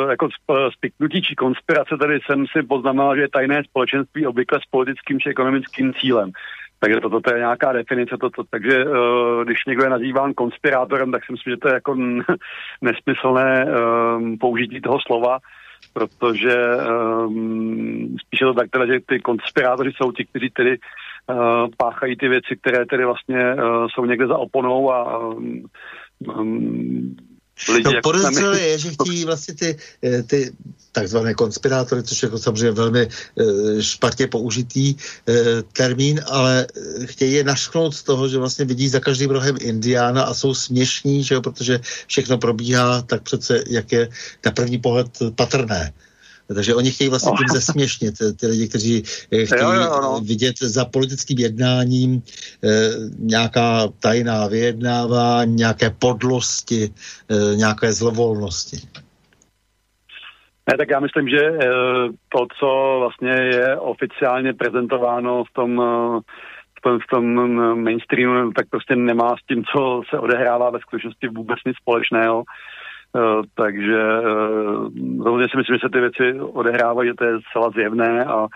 jako 0.09 0.29
spiknutí 0.73 1.21
či 1.21 1.35
konspirace 1.35 1.97
tady 1.99 2.19
jsem 2.25 2.45
si 2.57 2.63
poznamenal, 2.63 3.15
že 3.15 3.21
je 3.21 3.29
tajné 3.29 3.63
společenství 3.63 4.27
obvykle 4.27 4.59
s 4.59 4.69
politickým 4.71 5.19
či 5.19 5.29
ekonomickým 5.29 5.93
cílem. 5.93 6.31
Takže 6.79 6.99
toto 7.01 7.21
to 7.21 7.33
je 7.33 7.39
nějaká 7.39 7.73
definice. 7.73 8.17
Toto, 8.21 8.43
takže 8.49 8.85
uh, 8.85 9.43
když 9.43 9.57
někdo 9.67 9.83
je 9.83 9.89
nazýván 9.89 10.33
konspirátorem, 10.33 11.11
tak 11.11 11.25
si 11.25 11.31
myslím, 11.31 11.51
že 11.51 11.57
to 11.57 11.67
je 11.67 11.73
jako 11.73 11.95
nesmyslné 12.81 13.65
um, 13.65 14.37
použití 14.37 14.81
toho 14.81 14.97
slova, 15.07 15.37
protože 15.93 16.57
um, 17.25 18.15
spíše 18.25 18.45
to 18.45 18.53
tak 18.53 18.69
teda, 18.69 18.85
že 18.85 18.99
ty 19.05 19.19
konspirátoři 19.19 19.91
jsou 19.95 20.11
ti, 20.11 20.25
kteří 20.25 20.49
tedy 20.49 20.77
uh, 20.77 21.67
páchají 21.77 22.17
ty 22.17 22.27
věci, 22.27 22.57
které 22.61 22.85
tedy 22.85 23.05
vlastně 23.05 23.53
uh, 23.53 23.87
jsou 23.87 24.05
někde 24.05 24.27
za 24.27 24.37
oponou 24.37 24.91
a 24.91 25.27
um, 25.29 27.15
lidi, 27.69 27.83
no, 27.83 27.91
jako 27.91 28.51
je, 28.53 28.79
že 28.79 28.91
chtějí 28.91 29.25
vlastně 29.25 29.53
ty, 29.53 29.77
eh, 30.03 30.23
ty 30.23 30.51
takzvané 30.91 31.33
konspirátory, 31.33 32.03
což 32.03 32.23
je 32.23 32.27
jako 32.27 32.39
samozřejmě 32.39 32.71
velmi 32.71 33.07
eh, 33.07 33.83
špatně 33.83 34.27
použitý 34.27 34.95
eh, 34.95 35.63
termín, 35.73 36.21
ale 36.27 36.67
chtějí 37.05 37.33
je 37.33 37.43
našknout 37.43 37.95
z 37.95 38.03
toho, 38.03 38.27
že 38.29 38.37
vlastně 38.37 38.65
vidí 38.65 38.89
za 38.89 38.99
každým 38.99 39.29
rohem 39.29 39.55
Indiána 39.59 40.23
a 40.23 40.33
jsou 40.33 40.53
směšní, 40.53 41.23
že 41.23 41.35
jo, 41.35 41.41
protože 41.41 41.79
všechno 42.07 42.37
probíhá 42.37 43.01
tak 43.01 43.23
přece, 43.23 43.63
jak 43.67 43.91
je 43.91 44.09
na 44.45 44.51
první 44.51 44.77
pohled 44.77 45.07
patrné. 45.35 45.93
Takže 46.53 46.75
oni 46.75 46.91
chtějí 46.91 47.09
vlastně 47.09 47.31
tím 47.37 47.47
zesměšnit 47.47 48.15
ty 48.39 48.47
lidi, 48.47 48.67
kteří 48.67 49.03
eh, 49.33 49.45
chtějí 49.45 49.61
jo, 49.61 49.71
jo, 49.71 49.99
no. 50.01 50.21
vidět 50.23 50.55
za 50.59 50.85
politickým 50.85 51.39
jednáním 51.39 52.21
eh, 52.63 52.89
nějaká 53.19 53.87
tajná 53.99 54.47
vyjednávání, 54.47 55.55
nějaké 55.55 55.89
podlosti, 55.89 56.89
eh, 57.31 57.55
nějaké 57.55 57.93
zlovolnosti. 57.93 58.77
Ne, 60.71 60.77
tak 60.77 60.89
já 60.89 60.99
myslím, 60.99 61.29
že 61.29 61.45
eh, 61.45 61.67
to, 62.29 62.47
co 62.59 62.97
vlastně 62.99 63.31
je 63.31 63.77
oficiálně 63.77 64.53
prezentováno 64.53 65.43
v 65.43 65.53
tom, 65.53 65.81
eh, 65.81 66.19
v 66.77 66.81
tom, 66.81 66.99
v 66.99 67.07
tom 67.09 67.25
mainstreamu, 67.83 68.51
tak 68.51 68.69
prostě 68.69 68.95
nemá 68.95 69.35
s 69.37 69.45
tím, 69.47 69.63
co 69.63 70.01
se 70.09 70.19
odehrává 70.19 70.69
ve 70.69 70.79
skutečnosti 70.79 71.27
vůbec 71.27 71.59
nic 71.65 71.77
společného. 71.77 72.43
Eh, 73.15 73.41
takže 73.55 74.01
rozhodně 75.23 75.47
si 75.51 75.57
myslím, 75.57 75.75
že 75.75 75.79
se 75.81 75.89
ty 75.93 75.99
věci 75.99 76.41
odehrávají, 76.41 77.09
že 77.09 77.13
to 77.13 77.23
je 77.23 77.39
zcela 77.49 77.69
zjevné 77.69 78.25
a 78.25 78.47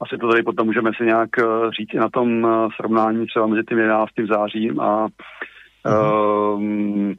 asi 0.00 0.18
to 0.18 0.28
tady 0.28 0.42
potom 0.42 0.66
můžeme 0.66 0.90
si 0.96 1.04
nějak 1.04 1.30
říct 1.78 1.94
i 1.94 1.98
na 1.98 2.08
tom 2.08 2.46
srovnání 2.76 3.26
třeba 3.26 3.46
mezi 3.46 3.62
tím 3.68 3.78
11. 3.78 4.10
zářím 4.28 4.80
a 4.80 5.08
uh, 5.88 6.62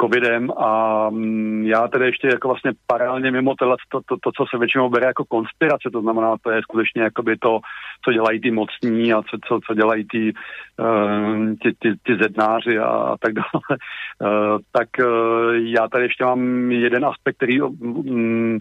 covidem 0.01 0.51
a 0.51 1.07
um, 1.07 1.63
já 1.65 1.87
tedy 1.87 2.05
ještě 2.05 2.27
jako 2.27 2.47
vlastně 2.47 2.71
paralelně 2.87 3.31
mimo 3.31 3.55
tohle, 3.55 3.75
to, 3.89 3.99
to, 4.05 4.15
to, 4.23 4.31
co 4.31 4.45
se 4.49 4.57
většinou 4.57 4.89
bere 4.89 5.05
jako 5.05 5.25
konspirace, 5.25 5.89
to 5.93 6.01
znamená, 6.01 6.35
to 6.43 6.51
je 6.51 6.61
skutečně 6.61 7.01
jakoby 7.01 7.37
to, 7.37 7.59
co 8.05 8.13
dělají 8.13 8.41
ty 8.41 8.51
mocní 8.51 9.13
a 9.13 9.21
co, 9.21 9.37
co, 9.47 9.59
co 9.67 9.73
dělají 9.73 10.05
ty, 10.11 10.33
uh, 10.79 12.17
zednáři 12.21 12.79
a, 12.79 12.87
a 12.87 13.17
tak 13.17 13.33
dále, 13.33 13.63
uh, 13.73 14.59
tak 14.71 14.89
uh, 14.99 15.53
já 15.55 15.87
tady 15.87 16.03
ještě 16.03 16.25
mám 16.25 16.71
jeden 16.71 17.05
aspekt, 17.05 17.35
který 17.35 17.61
um, 17.61 18.57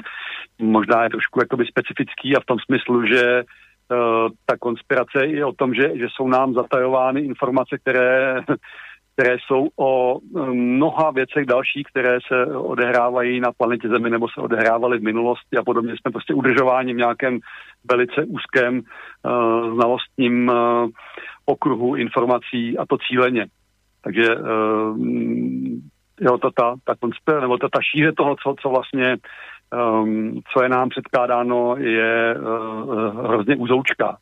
možná 0.59 1.05
je 1.05 1.10
trošku 1.10 1.40
jakoby 1.40 1.64
specifický 1.66 2.36
a 2.36 2.40
v 2.40 2.47
tom 2.47 2.59
smyslu, 2.59 3.06
že 3.06 3.43
Uh, 3.93 4.28
ta 4.47 4.56
konspirace 4.56 5.26
je 5.26 5.44
o 5.44 5.52
tom, 5.52 5.74
že, 5.74 5.98
že 5.98 6.06
jsou 6.12 6.28
nám 6.28 6.55
zatajovány 6.55 7.20
informace, 7.20 7.78
které 7.78 8.40
které 9.19 9.36
jsou 9.47 9.69
o 9.77 10.19
um, 10.19 10.51
mnoha 10.51 11.11
věcech 11.11 11.47
dalších, 11.47 11.86
které 11.90 12.19
se 12.27 12.57
odehrávají 12.57 13.40
na 13.40 13.53
planetě 13.59 13.89
Zemi 13.89 14.11
nebo 14.11 14.27
se 14.28 14.40
odehrávaly 14.40 14.99
v 14.99 15.03
minulosti 15.03 15.57
a 15.57 15.62
podobně. 15.62 15.93
Jsme 15.93 16.12
prostě 16.12 16.35
udržováni 16.35 16.95
v 16.95 16.97
nějakém 16.97 17.39
velice 17.90 18.24
úzkém 18.24 18.74
uh, 18.78 19.74
znalostním 19.74 20.49
uh, 20.49 20.89
okruhu 21.47 21.97
informací 21.97 22.78
a 22.78 22.86
to 22.86 22.97
cíleně. 23.09 23.47
Takže 24.05 24.36
uh, 24.36 24.99
jo, 26.20 26.39
ta, 26.39 26.51
ta, 26.55 26.74
ta, 26.85 26.95
konspir, 27.01 27.40
nebo 27.40 27.59
ta, 27.59 27.69
ta 27.69 27.78
šíře 27.82 28.12
toho, 28.12 28.36
co, 28.43 28.55
co 28.62 28.69
vlastně 28.69 29.16
um, 30.03 30.40
co 30.53 30.62
je 30.62 30.69
nám 30.69 30.89
předkládáno, 30.89 31.77
je 31.77 32.36
uh, 32.39 33.24
hrozně 33.24 33.57
uzoučká. 33.57 34.16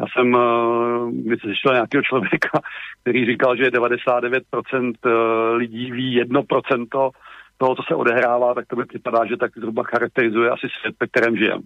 Já 0.00 0.06
jsem 0.12 0.34
uh, 0.34 1.12
slyšel 1.40 1.72
nějakého 1.72 2.02
člověka, 2.02 2.60
který 3.02 3.26
říkal, 3.26 3.56
že 3.56 3.70
99% 3.70 4.92
eh, 5.06 5.56
lidí 5.56 5.92
ví 5.92 6.22
1% 6.22 7.10
toho, 7.58 7.74
co 7.76 7.82
se 7.88 7.94
odehrává, 7.94 8.54
tak 8.54 8.66
to 8.66 8.76
mi 8.76 8.86
připadá, 8.86 9.26
že 9.26 9.36
tak 9.36 9.50
zhruba 9.58 9.82
charakterizuje 9.82 10.50
asi 10.50 10.66
svět, 10.80 10.94
ve 11.00 11.06
kterém 11.06 11.36
žijem. 11.36 11.60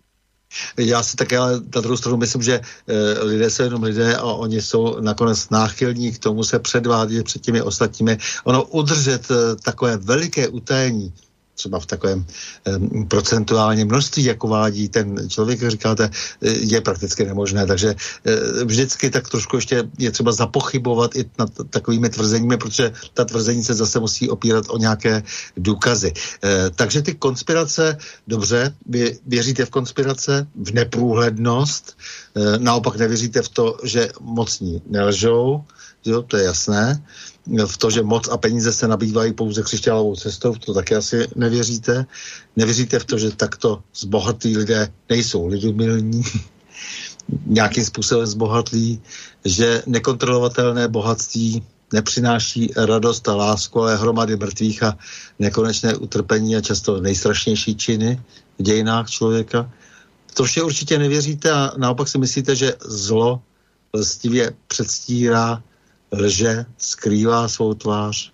Já 0.78 1.02
si 1.02 1.16
také 1.16 1.38
ale 1.38 1.52
na 1.74 1.80
druhou 1.80 1.96
stranu 1.96 2.16
myslím, 2.16 2.42
že 2.42 2.52
e, 2.52 2.60
lidé 3.24 3.50
jsou 3.50 3.62
jenom 3.62 3.82
lidé 3.82 4.16
a 4.16 4.22
oni 4.22 4.62
jsou 4.62 5.00
nakonec 5.00 5.50
náchylní 5.50 6.12
k 6.12 6.18
tomu 6.18 6.44
se 6.44 6.58
předvádět 6.58 7.24
před 7.24 7.42
těmi 7.42 7.62
ostatními. 7.62 8.18
Ono 8.44 8.64
udržet 8.64 9.30
e, 9.30 9.56
takové 9.56 9.96
veliké 9.96 10.48
utajení 10.48 11.12
třeba 11.62 11.78
v 11.78 11.86
takovém 11.86 12.26
um, 12.66 13.06
procentuálně 13.06 13.84
množství, 13.84 14.24
jako 14.24 14.48
vádí 14.48 14.88
ten 14.88 15.30
člověk, 15.30 15.62
jak 15.62 15.70
říkáte, 15.70 16.10
je 16.42 16.80
prakticky 16.80 17.24
nemožné. 17.24 17.66
Takže 17.66 17.94
uh, 17.94 18.66
vždycky 18.66 19.10
tak 19.10 19.28
trošku 19.30 19.56
ještě 19.56 19.86
je 19.98 20.10
třeba 20.10 20.32
zapochybovat 20.32 21.16
i 21.16 21.30
nad 21.38 21.50
takovými 21.70 22.10
tvrzeními, 22.10 22.56
protože 22.56 22.92
ta 23.14 23.24
tvrzení 23.24 23.62
se 23.62 23.74
zase 23.74 24.00
musí 24.02 24.26
opírat 24.30 24.66
o 24.68 24.78
nějaké 24.78 25.22
důkazy. 25.56 26.10
Uh, 26.10 26.74
takže 26.74 27.02
ty 27.02 27.14
konspirace, 27.14 27.98
dobře, 28.26 28.74
vy 28.86 29.18
věříte 29.26 29.64
v 29.64 29.70
konspirace, 29.70 30.46
v 30.54 30.70
neprůhlednost, 30.74 31.94
uh, 32.34 32.58
naopak 32.58 32.96
nevěříte 32.96 33.42
v 33.42 33.48
to, 33.48 33.78
že 33.86 34.10
mocní 34.20 34.82
nelžou, 34.90 35.62
jo, 36.04 36.22
to 36.22 36.36
je 36.36 36.44
jasné. 36.44 37.02
V 37.46 37.76
to, 37.78 37.90
že 37.90 38.02
moc 38.02 38.28
a 38.28 38.36
peníze 38.36 38.72
se 38.72 38.88
nabývají 38.88 39.32
pouze 39.32 39.62
křišťálovou 39.62 40.16
cestou, 40.16 40.54
to 40.54 40.74
také 40.74 40.96
asi 40.96 41.28
nevěříte. 41.36 42.06
Nevěříte 42.56 42.98
v 42.98 43.04
to, 43.04 43.18
že 43.18 43.30
takto 43.30 43.82
zbohatlí 43.96 44.56
lidé 44.56 44.92
nejsou 45.08 45.46
lidumilní, 45.46 46.22
nějakým 47.46 47.84
způsobem 47.84 48.26
zbohatlí, 48.26 49.02
že 49.44 49.82
nekontrolovatelné 49.86 50.88
bohatství 50.88 51.62
nepřináší 51.92 52.72
radost 52.76 53.28
a 53.28 53.34
lásku, 53.34 53.80
ale 53.80 53.96
hromady 53.96 54.36
mrtvých 54.36 54.82
a 54.82 54.98
nekonečné 55.38 55.96
utrpení 55.96 56.56
a 56.56 56.60
často 56.60 57.00
nejstrašnější 57.00 57.76
činy 57.76 58.22
v 58.58 58.62
dějinách 58.62 59.10
člověka. 59.10 59.70
To 60.34 60.44
vše 60.44 60.62
určitě 60.62 60.98
nevěříte 60.98 61.50
a 61.50 61.72
naopak 61.76 62.08
si 62.08 62.18
myslíte, 62.18 62.56
že 62.56 62.74
zlo 62.84 63.42
lstivě 63.94 64.52
předstírá 64.68 65.62
lže, 66.12 66.64
skrývá 66.78 67.48
svou 67.48 67.74
tvář 67.74 68.32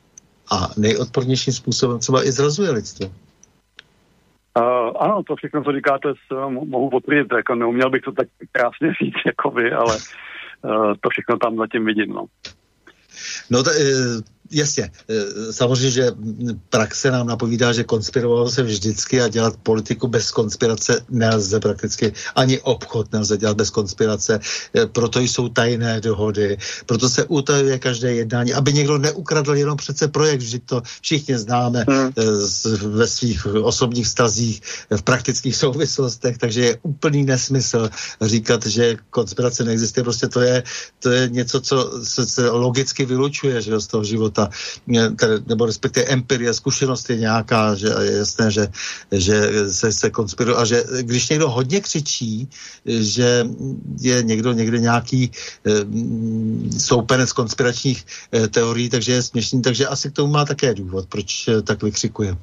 a 0.51 0.69
nejodpornějším 0.77 1.53
způsobem 1.53 1.99
třeba 1.99 2.27
i 2.27 2.33
zrazuje 2.33 2.71
lidstvo. 2.71 3.07
Uh, 3.07 4.93
ano, 4.99 5.23
to 5.23 5.37
všechno, 5.37 5.65
co 5.65 5.73
říkáte, 5.73 6.09
mohu 6.49 6.91
potvrdit. 6.91 7.27
Jako 7.37 7.55
neuměl 7.55 7.91
bych 7.91 8.03
to 8.03 8.13
tak 8.13 8.29
krásně 8.53 8.89
říct 9.03 9.23
jako 9.27 9.51
vy, 9.51 9.73
ale 9.73 9.97
uh, 9.97 10.95
to 11.01 11.09
všechno 11.11 11.39
tam 11.39 11.57
zatím 11.57 11.85
vidím. 11.85 12.13
No. 12.13 12.27
No, 13.51 13.63
t- 13.63 13.71
jasně, 14.51 14.91
e, 15.09 15.53
samozřejmě, 15.53 15.91
že 15.91 16.13
praxe 16.71 17.11
nám 17.11 17.27
napovídá, 17.27 17.73
že 17.73 17.85
konspirovalo 17.85 18.51
se 18.51 18.63
vždycky 18.63 19.21
a 19.21 19.29
dělat 19.29 19.57
politiku 19.63 20.09
bez 20.09 20.31
konspirace 20.31 21.05
nelze 21.11 21.61
prakticky, 21.61 22.13
ani 22.35 22.61
obchod 22.61 23.13
nelze 23.13 23.37
dělat 23.37 23.57
bez 23.57 23.71
konspirace, 23.71 24.41
e, 24.77 24.87
proto 24.87 25.21
jsou 25.21 25.49
tajné 25.49 26.01
dohody, 26.01 26.59
proto 26.87 27.09
se 27.09 27.25
utajuje 27.25 27.79
každé 27.79 28.15
jednání, 28.15 28.55
aby 28.55 28.73
někdo 28.73 28.99
neukradl 28.99 29.55
jenom 29.55 29.77
přece 29.77 30.09
projekt, 30.09 30.41
že 30.41 30.59
to 30.59 30.83
všichni 31.01 31.39
známe 31.39 31.85
hmm. 31.89 32.13
E, 32.17 32.23
ve 32.89 33.07
svých 33.07 33.47
osobních 33.47 34.09
stazích, 34.09 34.63
v 34.91 35.03
praktických 35.03 35.57
souvislostech, 35.57 36.39
takže 36.39 36.61
je 36.65 36.79
úplný 36.83 37.25
nesmysl 37.25 37.91
říkat, 38.21 38.67
že 38.67 38.97
konspirace 39.11 39.65
neexistuje, 39.65 40.05
prostě 40.05 40.29
to 40.29 40.41
je, 40.41 40.63
to 40.99 41.11
je 41.11 41.29
něco, 41.29 41.61
co 41.61 41.77
se, 42.05 42.27
se 42.27 42.51
logicky 42.51 43.05
vylučuje 43.05 43.59
že 43.63 43.81
z 43.81 43.87
toho 43.87 44.05
života 44.05 44.38
ta, 44.39 44.51
nebo 45.47 45.67
respektive 45.67 46.07
empirie, 46.07 46.55
zkušenost 46.55 47.11
je 47.11 47.17
nějaká, 47.17 47.75
že 47.75 47.89
je 48.03 48.13
jasné, 48.17 48.51
že, 48.51 48.67
že 49.13 49.35
se, 49.73 49.93
se 49.93 50.11
konspiruje 50.11 50.57
a 50.57 50.65
že 50.65 50.83
když 51.03 51.29
někdo 51.29 51.51
hodně 51.51 51.81
křičí, 51.81 52.49
že 52.87 53.45
je 54.01 54.23
někdo 54.23 54.53
někde 54.53 54.79
nějaký 54.79 55.25
e, 55.25 55.31
soupenec 56.79 57.33
konspiračních 57.33 58.07
e, 58.35 58.49
teorií, 58.49 58.89
takže 58.89 59.13
je 59.13 59.23
směšný, 59.23 59.63
takže 59.63 59.87
asi 59.87 60.11
k 60.11 60.15
tomu 60.15 60.33
má 60.33 60.45
také 60.45 60.75
důvod, 60.75 61.07
proč 61.09 61.49
tak 61.65 61.83
vykřikuje. 61.83 62.37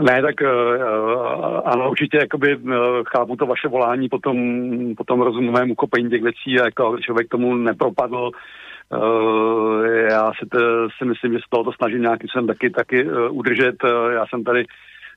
Ne, 0.00 0.22
tak 0.22 0.34
uh, 0.40 1.60
ano, 1.64 1.90
určitě 1.90 2.16
jakoby, 2.16 2.56
uh, 2.56 2.72
chápu 3.06 3.36
to 3.36 3.46
vaše 3.46 3.68
volání 3.68 4.08
po 4.08 4.18
tom, 4.18 4.36
po 4.96 5.04
tom 5.04 5.20
rozumovém 5.20 5.70
uchopení 5.70 6.10
těch 6.10 6.22
věcí 6.22 6.52
jako 6.52 6.98
člověk 7.00 7.28
tomu 7.28 7.54
nepropadl. 7.54 8.30
Uh, 8.92 9.84
já 10.10 10.32
si, 10.38 10.46
to, 10.48 10.58
si 10.98 11.04
myslím, 11.04 11.32
že 11.32 11.38
z 11.46 11.50
tohoto 11.50 11.72
snažím 11.72 12.02
nějaký 12.02 12.26
jsem 12.28 12.46
taky, 12.46 12.70
taky 12.70 13.04
uh, 13.04 13.38
udržet. 13.38 13.84
Uh, 13.84 14.12
já 14.12 14.26
jsem 14.26 14.44
tady 14.44 14.64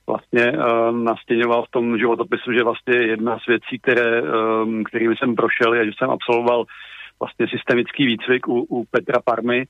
vlastně 0.06 0.52
uh, 0.52 0.96
nastěňoval 0.96 1.62
v 1.62 1.70
tom 1.70 1.98
životopisu, 1.98 2.52
že 2.52 2.64
vlastně 2.64 2.96
jedna 2.96 3.38
z 3.38 3.46
věcí, 3.46 3.78
které, 3.82 4.22
um, 4.22 4.84
kterými 4.84 5.16
jsem 5.16 5.34
prošel, 5.34 5.74
je, 5.74 5.84
že 5.84 5.92
jsem 5.98 6.10
absolvoval 6.10 6.64
vlastně 7.20 7.46
systemický 7.48 8.06
výcvik 8.06 8.48
u, 8.48 8.66
u 8.68 8.84
Petra 8.90 9.20
Parmy, 9.24 9.64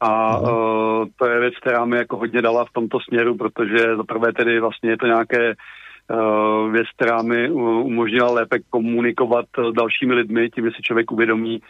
a 0.00 0.38
uh, 0.38 1.06
to 1.16 1.28
je 1.28 1.40
věc, 1.40 1.54
která 1.60 1.84
mi 1.84 1.96
jako 1.96 2.16
hodně 2.16 2.42
dala 2.42 2.64
v 2.64 2.72
tomto 2.72 2.98
směru, 3.00 3.36
protože 3.36 3.96
za 3.96 4.04
prvé 4.04 4.32
tedy 4.32 4.60
vlastně 4.60 4.90
je 4.90 4.96
to 4.96 5.06
nějaké 5.06 5.54
uh, 5.54 6.72
věc, 6.72 6.86
která 6.96 7.22
mi 7.22 7.50
umožnila 7.50 8.32
lépe 8.32 8.58
komunikovat 8.70 9.44
s 9.70 9.72
dalšími 9.72 10.14
lidmi, 10.14 10.50
tím, 10.50 10.64
že 10.64 10.70
si 10.76 10.82
člověk 10.82 11.12
uvědomí, 11.12 11.60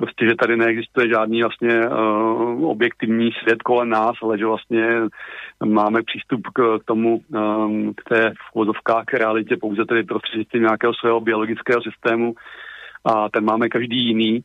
prostě, 0.00 0.26
že 0.28 0.34
tady 0.34 0.56
neexistuje 0.56 1.08
žádný 1.08 1.42
vlastně 1.42 1.88
uh, 1.88 2.64
objektivní 2.64 3.30
svět 3.32 3.62
kolem 3.62 3.88
nás, 3.88 4.16
ale 4.22 4.38
že 4.38 4.46
vlastně 4.46 4.84
máme 5.64 6.02
přístup 6.02 6.40
k, 6.54 6.78
tomu, 6.84 7.20
um, 7.28 7.92
k 7.94 8.08
té 8.08 8.32
vozovkách 8.54 9.04
k 9.04 9.14
realitě 9.14 9.56
pouze 9.56 9.84
tedy 9.84 10.02
prostřednictvím 10.02 10.62
nějakého 10.62 10.94
svého 10.94 11.20
biologického 11.20 11.82
systému 11.82 12.34
a 13.04 13.28
ten 13.28 13.44
máme 13.44 13.68
každý 13.68 14.06
jiný. 14.06 14.40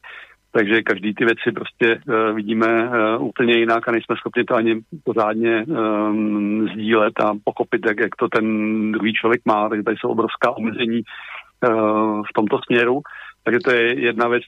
Takže 0.51 0.81
každý 0.81 1.13
ty 1.13 1.25
věci 1.25 1.51
prostě 1.51 1.87
uh, 1.95 2.35
vidíme 2.35 2.89
uh, 2.89 3.27
úplně 3.27 3.53
jinak 3.57 3.87
a 3.87 3.91
nejsme 3.91 4.15
schopni 4.15 4.43
to 4.43 4.55
ani 4.55 4.81
pořádně 5.03 5.65
um, 5.67 6.67
sdílet 6.73 7.13
a 7.19 7.33
pochopit, 7.43 7.81
jak, 7.87 7.99
jak 7.99 8.15
to 8.15 8.27
ten 8.27 8.45
druhý 8.91 9.13
člověk 9.13 9.41
má. 9.45 9.69
Takže 9.69 9.83
tady 9.83 9.97
jsou 9.97 10.09
obrovská 10.09 10.51
omezení 10.51 11.01
uh, 11.01 12.23
v 12.29 12.33
tomto 12.35 12.59
směru. 12.65 13.01
Takže 13.45 13.59
to 13.65 13.71
je 13.71 13.99
jedna 13.99 14.27
věc, 14.27 14.43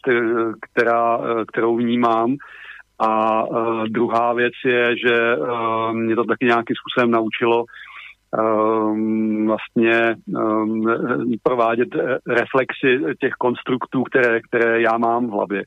která, 0.72 1.20
kterou 1.48 1.76
vnímám. 1.76 2.36
A 3.00 3.44
uh, 3.44 3.84
druhá 3.84 4.34
věc 4.34 4.54
je, 4.66 4.98
že 4.98 5.38
uh, 5.38 5.94
mě 5.94 6.16
to 6.16 6.24
taky 6.24 6.46
nějakým 6.46 6.76
způsobem 6.76 7.12
naučilo 7.12 7.66
um, 8.40 9.48
vlastně 9.48 10.16
um, 10.28 10.86
provádět 11.44 11.90
reflexy 12.28 13.00
těch 13.20 13.34
konstruktů, 13.34 14.04
které, 14.04 14.42
které 14.42 14.82
já 14.82 14.98
mám 14.98 15.28
v 15.28 15.32
hlavě. 15.32 15.64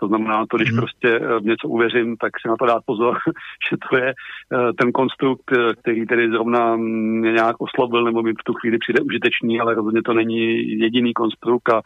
To 0.00 0.08
znamená, 0.08 0.44
to, 0.50 0.56
když 0.56 0.70
hmm. 0.70 0.78
prostě 0.78 1.18
v 1.18 1.44
něco 1.44 1.68
uvěřím, 1.68 2.16
tak 2.16 2.32
si 2.40 2.48
na 2.48 2.56
to 2.56 2.66
dát 2.66 2.82
pozor, 2.86 3.18
že 3.70 3.76
to 3.90 3.96
je 3.96 4.14
ten 4.80 4.92
konstrukt, 4.92 5.44
který 5.80 6.06
tedy 6.06 6.30
zrovna 6.30 6.76
mě 6.76 7.32
nějak 7.32 7.56
oslovil, 7.58 8.04
nebo 8.04 8.22
mi 8.22 8.32
v 8.32 8.44
tu 8.44 8.52
chvíli 8.52 8.78
přijde 8.78 9.00
užitečný, 9.00 9.60
ale 9.60 9.74
rozhodně 9.74 10.02
to 10.02 10.14
není 10.14 10.68
jediný 10.78 11.12
konstrukt 11.12 11.68
a 11.68 11.80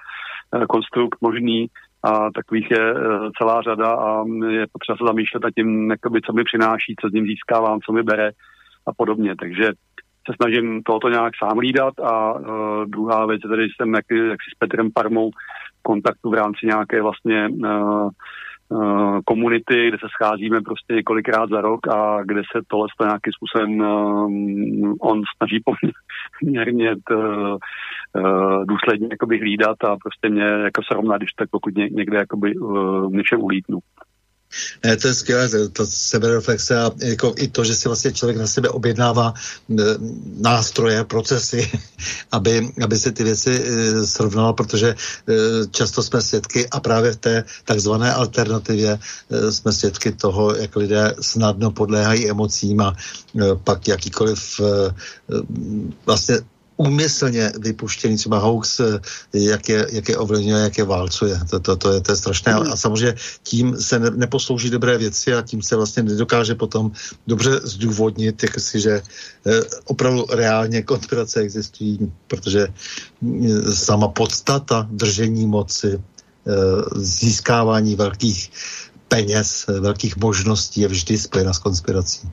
Eh, 0.55 0.67
konstrukt 0.67 1.19
možný 1.21 1.67
a 2.03 2.31
takových 2.31 2.71
je 2.71 2.91
eh, 2.91 2.97
celá 3.39 3.63
řada 3.63 3.91
a 3.91 4.25
je 4.49 4.67
potřeba 4.73 4.97
se 4.97 5.05
zamýšlet 5.07 5.45
nad 5.45 5.51
tím, 5.57 5.91
jakoby, 5.91 6.21
co 6.21 6.33
mi 6.33 6.45
přináší, 6.45 6.95
co 7.01 7.09
s 7.09 7.13
ním 7.13 7.27
získávám, 7.27 7.81
co 7.81 7.93
mi 7.93 8.03
bere 8.03 8.31
a 8.87 8.93
podobně. 8.97 9.37
Takže 9.37 9.65
se 10.27 10.33
snažím 10.43 10.83
tohoto 10.83 11.09
nějak 11.09 11.33
sám 11.39 11.59
lídat 11.59 11.95
a 12.01 12.35
uh, 12.35 12.85
druhá 12.87 13.27
věc, 13.27 13.43
tady 13.43 13.69
jsem 13.69 13.95
jak, 13.95 14.05
jak 14.11 14.43
si 14.43 14.51
s 14.55 14.59
Petrem 14.59 14.91
Parmou 14.95 15.31
kontaktu 15.83 16.31
v 16.31 16.35
rámci 16.35 16.67
nějaké 16.67 17.03
vlastně 17.03 17.49
uh, 17.49 18.11
komunity, 19.25 19.89
kde 19.89 19.99
se 19.99 20.07
scházíme 20.15 20.61
prostě 20.61 20.95
několikrát 20.95 21.51
za 21.51 21.61
rok 21.61 21.89
a 21.89 22.23
kde 22.23 22.43
se 22.53 22.63
tohle 22.69 22.87
nějakým 23.01 23.33
způsobem 23.33 23.81
uh, 23.81 24.95
on 25.01 25.23
snaží 25.37 25.63
poměrně 26.41 26.91
uh, 27.11 27.57
důsledně 28.65 29.09
jakoby 29.11 29.39
hlídat 29.39 29.85
a 29.85 29.97
prostě 29.97 30.29
mě 30.29 30.43
jako 30.43 30.83
srovnat, 30.83 31.19
když 31.19 31.33
tak 31.33 31.51
pokud 31.51 31.75
někde 31.75 32.19
jakoby 32.19 32.57
uh, 32.57 33.13
něčem 33.13 33.43
ulítnu. 33.43 33.79
Ne, 34.85 34.97
to 34.97 35.09
je 35.09 35.15
skvělé, 35.15 35.69
to, 35.69 35.87
sebereflexe 35.87 36.79
a 36.79 36.91
jako 36.99 37.35
i 37.37 37.49
to, 37.49 37.65
že 37.65 37.75
si 37.75 37.89
vlastně 37.89 38.13
člověk 38.13 38.39
na 38.39 38.47
sebe 38.47 38.69
objednává 38.69 39.35
nástroje, 40.37 41.05
procesy, 41.05 41.71
aby, 42.33 42.73
aby 42.83 42.99
se 42.99 43.13
ty 43.13 43.25
věci 43.25 43.63
e, 43.65 44.07
srovnal, 44.07 44.53
protože 44.53 44.95
často 45.71 46.03
jsme 46.03 46.23
svědky 46.23 46.69
a 46.69 46.81
právě 46.81 47.13
v 47.13 47.17
té 47.17 47.45
takzvané 47.65 48.15
alternativě 48.15 48.99
jsme 49.51 49.73
svědky 49.73 50.13
toho, 50.13 50.55
jak 50.55 50.77
lidé 50.77 51.15
snadno 51.21 51.71
podléhají 51.71 52.31
emocím 52.31 52.81
a 52.81 52.97
pak 53.65 53.89
jakýkoliv 53.89 54.61
vlastně 56.07 56.39
úmyslně 56.81 57.53
vypuštěný 57.61 58.17
třeba 58.17 58.39
hoax, 58.39 58.81
eh, 58.81 59.01
jak 59.37 59.69
je, 59.69 59.87
jak 59.93 60.09
je 60.09 60.17
ovlivňuje, 60.17 60.63
jak 60.63 60.79
je 60.79 60.85
válcuje. 60.85 61.41
To, 61.51 61.61
to, 61.61 61.77
to, 61.77 61.93
je, 61.93 62.01
to 62.01 62.13
je 62.13 62.17
strašné. 62.17 62.53
A 62.55 62.77
samozřejmě 62.77 63.15
tím 63.43 63.77
se 63.77 63.99
ne, 63.99 64.11
neposlouží 64.11 64.71
dobré 64.71 64.99
věci 64.99 65.35
a 65.35 65.43
tím 65.43 65.63
se 65.63 65.77
vlastně 65.77 66.03
nedokáže 66.03 66.55
potom 66.55 66.93
dobře 67.27 67.61
zdůvodnit, 67.65 68.43
jak 68.43 68.61
si, 68.61 68.81
že 68.81 69.03
eh, 69.47 69.61
opravdu 69.85 70.25
reálně 70.33 70.83
konspirace 70.83 71.41
existují, 71.41 72.13
protože 72.27 72.69
eh, 72.69 73.73
sama 73.73 74.09
podstata 74.09 74.89
držení 74.91 75.47
moci, 75.47 76.01
získávání 76.97 77.95
velkých 77.95 78.51
peněz, 79.09 79.69
velkých 79.69 80.17
možností 80.17 80.81
je 80.81 80.89
vždy 80.89 81.19
spojena 81.19 81.53
s 81.53 81.59
konspirací. 81.59 82.25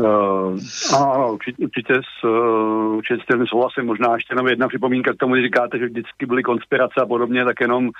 Uh, 0.00 0.58
ano, 0.96 1.32
určitě, 1.32 1.64
určitě, 1.64 1.94
s, 1.94 2.24
uh, 2.24 2.96
určitě 2.96 3.22
s 3.22 3.26
tím 3.26 3.46
souhlasím. 3.46 3.86
Možná 3.86 4.14
ještě 4.14 4.32
jenom 4.32 4.48
jedna 4.48 4.68
připomínka 4.68 5.12
k 5.12 5.16
tomu, 5.16 5.34
když 5.34 5.44
říkáte, 5.44 5.78
že 5.78 5.86
vždycky 5.86 6.26
byly 6.26 6.42
konspirace 6.42 7.00
a 7.02 7.06
podobně, 7.06 7.44
tak 7.44 7.60
jenom 7.60 7.90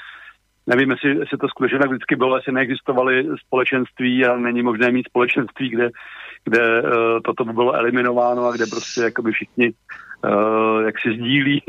nevím, 0.66 0.90
jestli, 0.90 1.10
jestli 1.10 1.39
to 1.39 1.48
skutečně 1.48 1.78
tak 1.78 1.90
vždycky 1.90 2.16
bylo, 2.16 2.36
jestli 2.36 2.52
neexistovaly 2.52 3.28
společenství 3.47 4.27
a 4.27 4.36
není 4.36 4.62
možné 4.62 4.90
mít 4.90 5.06
společenství, 5.06 5.68
kde, 5.68 5.90
kde 6.44 6.82
uh, 6.82 6.89
toto 7.24 7.44
by 7.44 7.52
bylo 7.52 7.72
eliminováno 7.72 8.47
a 8.47 8.52
kde 8.52 8.66
prostě 8.66 9.01
jakoby 9.01 9.32
všichni 9.32 9.72
uh, 10.24 10.82
jak 10.86 10.94
si 11.01 11.09
sdílí 11.12 11.62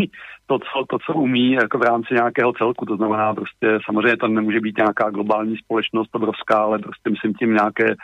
to 0.52 0.60
co, 0.60 0.86
to, 0.90 0.98
co 1.06 1.14
umí 1.14 1.52
jako 1.52 1.78
v 1.78 1.82
rámci 1.82 2.14
nějakého 2.14 2.54
celku. 2.54 2.86
To 2.86 2.96
znamená 2.96 3.34
prostě, 3.34 3.80
samozřejmě 3.86 4.18
to 4.18 4.28
nemůže 4.28 4.60
být 4.60 4.78
nějaká 4.78 5.10
globální 5.10 5.58
společnost 5.58 6.16
obrovská, 6.16 6.58
ale 6.58 6.80
prostě 6.80 7.10
myslím 7.10 7.34
tím 7.34 7.54
nějaké 7.54 7.96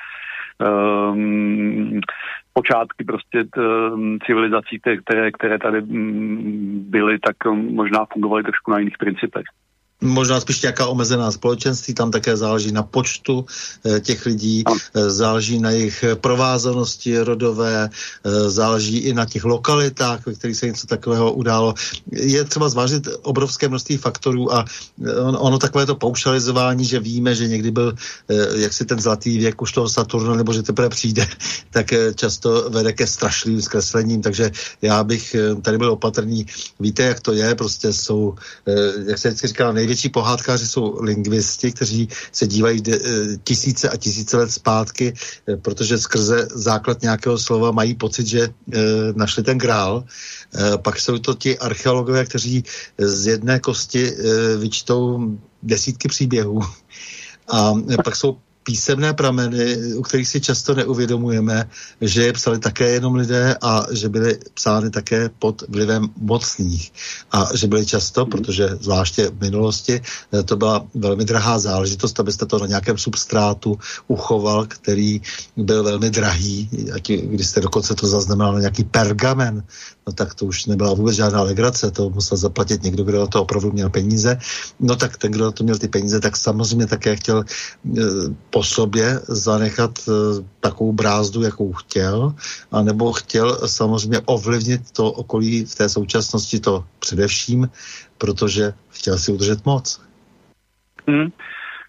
um, 0.62 2.00
počátky 2.54 3.04
prostě 3.04 3.44
t, 3.44 3.62
um, 3.62 4.20
civilizací, 4.26 4.80
které, 4.80 5.32
které 5.32 5.60
tady 5.60 5.82
um, 5.82 6.86
byly, 6.90 7.20
tak 7.20 7.36
um, 7.46 7.76
možná 7.76 8.06
fungovaly 8.14 8.44
trošku 8.44 8.72
na 8.72 8.80
jiných 8.80 8.98
principech 8.98 9.46
možná 10.02 10.40
spíš 10.40 10.62
nějaká 10.62 10.88
omezená 10.88 11.32
společenství, 11.32 11.94
tam 11.94 12.12
také 12.12 12.38
záleží 12.38 12.72
na 12.72 12.84
počtu 12.84 13.46
e, 13.86 14.00
těch 14.00 14.26
lidí, 14.26 14.64
e, 14.94 15.10
záleží 15.10 15.60
na 15.60 15.72
jejich 15.72 16.06
provázanosti 16.22 17.20
rodové, 17.20 17.90
záleží 18.48 18.98
i 18.98 19.14
na 19.14 19.26
těch 19.26 19.44
lokalitách, 19.44 20.26
ve 20.26 20.34
kterých 20.34 20.58
se 20.58 20.66
něco 20.66 20.88
takového 20.88 21.34
událo. 21.34 21.74
Je 22.12 22.44
třeba 22.44 22.70
zvážit 22.70 23.08
obrovské 23.22 23.68
množství 23.68 23.98
faktorů 23.98 24.54
a 24.54 24.66
on, 25.24 25.38
ono 25.40 25.58
takové 25.58 25.86
to 25.86 25.96
paušalizování, 25.96 26.86
že 26.86 27.00
víme, 27.00 27.36
že 27.36 27.48
někdy 27.48 27.72
byl 27.72 27.96
jaksi 28.56 28.86
ten 28.86 29.00
zlatý 29.00 29.38
věk 29.38 29.62
už 29.62 29.72
toho 29.72 29.90
Saturna, 29.90 30.36
nebo 30.36 30.54
že 30.54 30.64
teprve 30.64 30.90
přijde, 30.90 31.28
tak 31.72 31.88
často 32.16 32.70
vede 32.70 32.94
ke 32.94 33.08
strašlivým 33.08 33.62
zkreslením, 33.62 34.22
takže 34.22 34.52
já 34.82 35.04
bych 35.04 35.36
tady 35.62 35.78
byl 35.78 35.92
opatrný. 35.92 36.46
Víte, 36.80 37.04
jak 37.04 37.20
to 37.20 37.34
je, 37.34 37.56
prostě 37.56 37.94
jsou, 37.94 38.36
jak 39.08 39.18
se 39.18 39.30
vždycky 39.30 39.48
říká, 39.48 39.72
nej 39.72 39.87
největší 39.88 40.10
pohádkáři 40.10 40.68
jsou 40.68 41.00
lingvisti, 41.00 41.72
kteří 41.72 42.10
se 42.32 42.48
dívají 42.48 42.82
de, 42.82 42.96
eh, 43.00 43.38
tisíce 43.48 43.88
a 43.88 43.96
tisíce 43.96 44.36
let 44.38 44.52
zpátky, 44.52 45.14
eh, 45.16 45.56
protože 45.56 45.96
skrze 45.96 46.48
základ 46.52 47.02
nějakého 47.02 47.40
slova 47.40 47.72
mají 47.72 47.96
pocit, 47.96 48.28
že 48.28 48.42
e, 48.44 48.52
našli 49.16 49.44
ten 49.48 49.56
grál. 49.58 50.04
E, 50.04 50.78
pak 50.78 51.00
jsou 51.00 51.18
to 51.24 51.34
ti 51.40 51.56
archeologové, 51.56 52.26
kteří 52.28 52.64
z 53.00 53.40
jedné 53.40 53.60
kosti 53.64 54.12
vyčtou 54.60 55.38
desítky 55.64 56.08
příběhů. 56.08 56.60
A 57.48 57.74
pak 58.04 58.16
jsou 58.16 58.38
písemné 58.68 59.14
prameny, 59.14 59.96
u 59.96 60.02
kterých 60.02 60.28
si 60.28 60.42
často 60.42 60.76
neuvědomujeme, 60.76 61.70
že 62.02 62.24
je 62.24 62.34
psali 62.34 62.60
také 62.60 63.00
jenom 63.00 63.16
lidé 63.16 63.56
a 63.62 63.88
že 63.92 64.10
byly 64.10 64.40
psány 64.54 64.90
také 64.92 65.30
pod 65.40 65.64
vlivem 65.70 66.12
mocných. 66.20 66.92
A 67.32 67.48
že 67.56 67.68
byly 67.68 67.86
často, 67.86 68.22
mhm. 68.22 68.32
protože 68.32 68.70
zvláště 68.82 69.32
v 69.32 69.40
minulosti 69.42 70.02
eh, 70.04 70.44
to 70.44 70.56
byla 70.60 70.84
velmi 70.96 71.26
drahá 71.26 71.60
záležitost, 71.60 72.20
abyste 72.20 72.46
to 72.46 72.60
na 72.60 72.68
nějakém 72.68 72.98
substrátu 72.98 73.80
uchoval, 74.08 74.66
který 74.68 75.22
byl 75.58 75.84
velmi 75.84 76.10
drahý, 76.10 76.70
když 77.24 77.48
jste 77.48 77.62
dokonce 77.62 77.96
to 77.96 78.08
zaznamenal 78.08 78.54
na 78.54 78.60
nějaký 78.60 78.84
pergamen, 78.84 79.64
no 80.08 80.14
tak 80.14 80.34
to 80.34 80.46
už 80.46 80.66
nebyla 80.66 80.94
vůbec 80.94 81.16
žádná 81.16 81.42
legrace, 81.42 81.92
to 81.92 82.10
musel 82.10 82.38
zaplatit 82.38 82.84
někdo, 82.84 83.04
kdo 83.04 83.20
na 83.20 83.28
to 83.28 83.42
opravdu 83.42 83.72
měl 83.72 83.90
peníze. 83.90 84.40
No 84.80 84.96
tak 84.96 85.18
ten, 85.18 85.32
kdo 85.32 85.46
na 85.46 85.52
to 85.52 85.64
měl 85.64 85.78
ty 85.78 85.88
peníze, 85.88 86.20
tak 86.20 86.38
samozřejmě 86.38 86.88
také 86.88 87.16
chtěl 87.16 87.44
e, 87.44 88.02
po 88.50 88.64
sobě 88.64 89.20
zanechat 89.28 90.00
e, 90.08 90.12
takovou 90.60 90.94
brázdu, 90.94 91.42
jakou 91.42 91.74
chtěl, 91.74 92.34
anebo 92.72 93.14
chtěl 93.14 93.68
samozřejmě 93.68 94.20
ovlivnit 94.26 94.92
to 94.92 95.12
okolí 95.12 95.66
v 95.66 95.76
té 95.76 95.90
současnosti 95.90 96.60
to 96.60 96.86
především, 97.00 97.70
protože 98.18 98.74
chtěl 98.90 99.18
si 99.18 99.32
udržet 99.32 99.66
moc. 99.66 100.02
Hmm. 101.08 101.32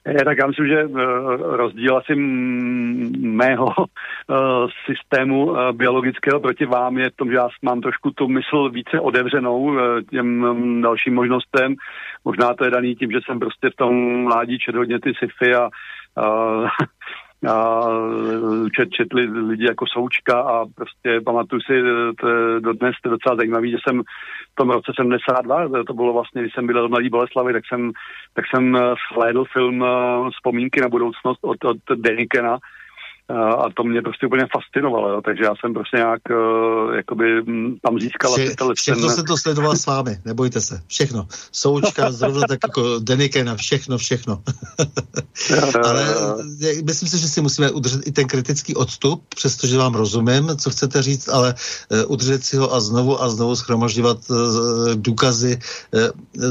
Je, 0.09 0.24
tak 0.24 0.39
já 0.39 0.47
myslím, 0.47 0.66
že 0.66 0.85
uh, 0.85 1.01
rozdíl 1.56 1.97
asi 1.97 2.14
mého 3.18 3.66
uh, 3.66 3.85
systému 4.86 5.56
biologického 5.72 6.40
proti 6.40 6.66
vám 6.66 6.98
je 6.98 7.10
v 7.10 7.16
tom, 7.16 7.28
že 7.30 7.36
já 7.36 7.48
mám 7.62 7.80
trošku 7.80 8.10
tu 8.10 8.28
mysl 8.28 8.70
více 8.70 9.01
otevřenou 9.01 9.76
těm 10.10 10.43
um, 10.43 10.82
dalším 10.82 11.14
možnostem. 11.14 11.74
Možná 12.24 12.55
to 12.55 12.64
je 12.64 12.70
daný 12.70 12.97
tím, 12.97 13.10
že 13.10 13.18
jsem 13.24 13.39
prostě 13.39 13.70
v 13.70 13.76
tom 13.76 14.22
mládí 14.22 14.59
čet 14.59 14.74
hodně 14.74 15.01
ty 15.01 15.12
sci-fi 15.14 15.55
a 15.55 15.68
a 17.47 17.86
čet, 18.77 18.89
četli 18.90 19.23
lidi 19.23 19.65
jako 19.65 19.85
Součka 19.86 20.40
a 20.40 20.66
prostě 20.74 21.20
pamatuju 21.24 21.60
si, 21.60 21.73
dodnes 22.60 22.94
to 23.02 23.09
je 23.09 23.10
docela 23.10 23.36
zajímavý, 23.36 23.70
že 23.70 23.77
jsem 23.89 24.02
v 24.52 24.55
tom 24.55 24.70
roce 24.70 24.93
72, 24.97 25.69
to 25.86 25.94
bylo 25.94 26.12
vlastně, 26.12 26.43
když 26.43 26.55
jsem 26.55 26.66
byl 26.66 26.89
v 26.89 26.90
Mladý 26.90 27.09
Boleslavi, 27.09 27.52
tak 27.52 27.62
jsem, 27.69 27.93
tak 28.35 28.44
jsem 28.51 28.78
slédl 29.12 29.44
film 29.44 29.85
Vzpomínky 30.32 30.81
na 30.81 30.89
budoucnost 30.89 31.39
od, 31.43 31.65
od 31.65 31.77
Denikena, 31.97 32.59
a 33.34 33.64
to 33.74 33.84
mě 33.84 34.02
prostě 34.02 34.26
úplně 34.26 34.46
fascinovalo, 34.52 35.09
jo. 35.09 35.20
takže 35.24 35.44
já 35.44 35.55
jsem 35.60 35.74
prostě 35.74 35.96
nějak 35.96 36.20
uh, 36.30 36.94
jakoby 36.94 37.42
mm, 37.42 37.76
tam 37.82 38.00
získal 38.00 38.32
Vše, 38.32 38.55
Všechno 38.74 39.06
ten... 39.06 39.16
se 39.16 39.22
to 39.22 39.36
sledoval 39.36 39.76
s 39.76 39.86
vámi, 39.86 40.18
nebojte 40.24 40.60
se, 40.60 40.80
všechno. 40.86 41.26
Součka, 41.52 42.10
zrovna 42.10 42.42
tak 42.48 42.59
jako 42.62 42.98
Denikena, 42.98 43.56
všechno, 43.56 43.98
všechno. 43.98 44.42
Ale 45.84 46.06
myslím 46.84 47.09
si, 47.09 47.18
že 47.18 47.28
si 47.28 47.40
musíme 47.40 47.70
udržet 47.70 48.06
i 48.06 48.12
ten 48.12 48.26
kritický 48.26 48.74
odstup, 48.74 49.24
přestože 49.28 49.78
vám 49.78 49.94
rozumím, 49.94 50.56
co 50.56 50.70
chcete 50.70 51.02
říct, 51.02 51.28
ale 51.28 51.55
uh, 51.90 52.12
udržet 52.12 52.44
si 52.44 52.56
ho 52.56 52.74
a 52.74 52.80
znovu 52.80 53.22
a 53.22 53.28
znovu 53.28 53.56
schromažďovat 53.56 54.18
uh, 54.30 54.36
důkazy, 54.94 55.59
uh, 55.94 56.00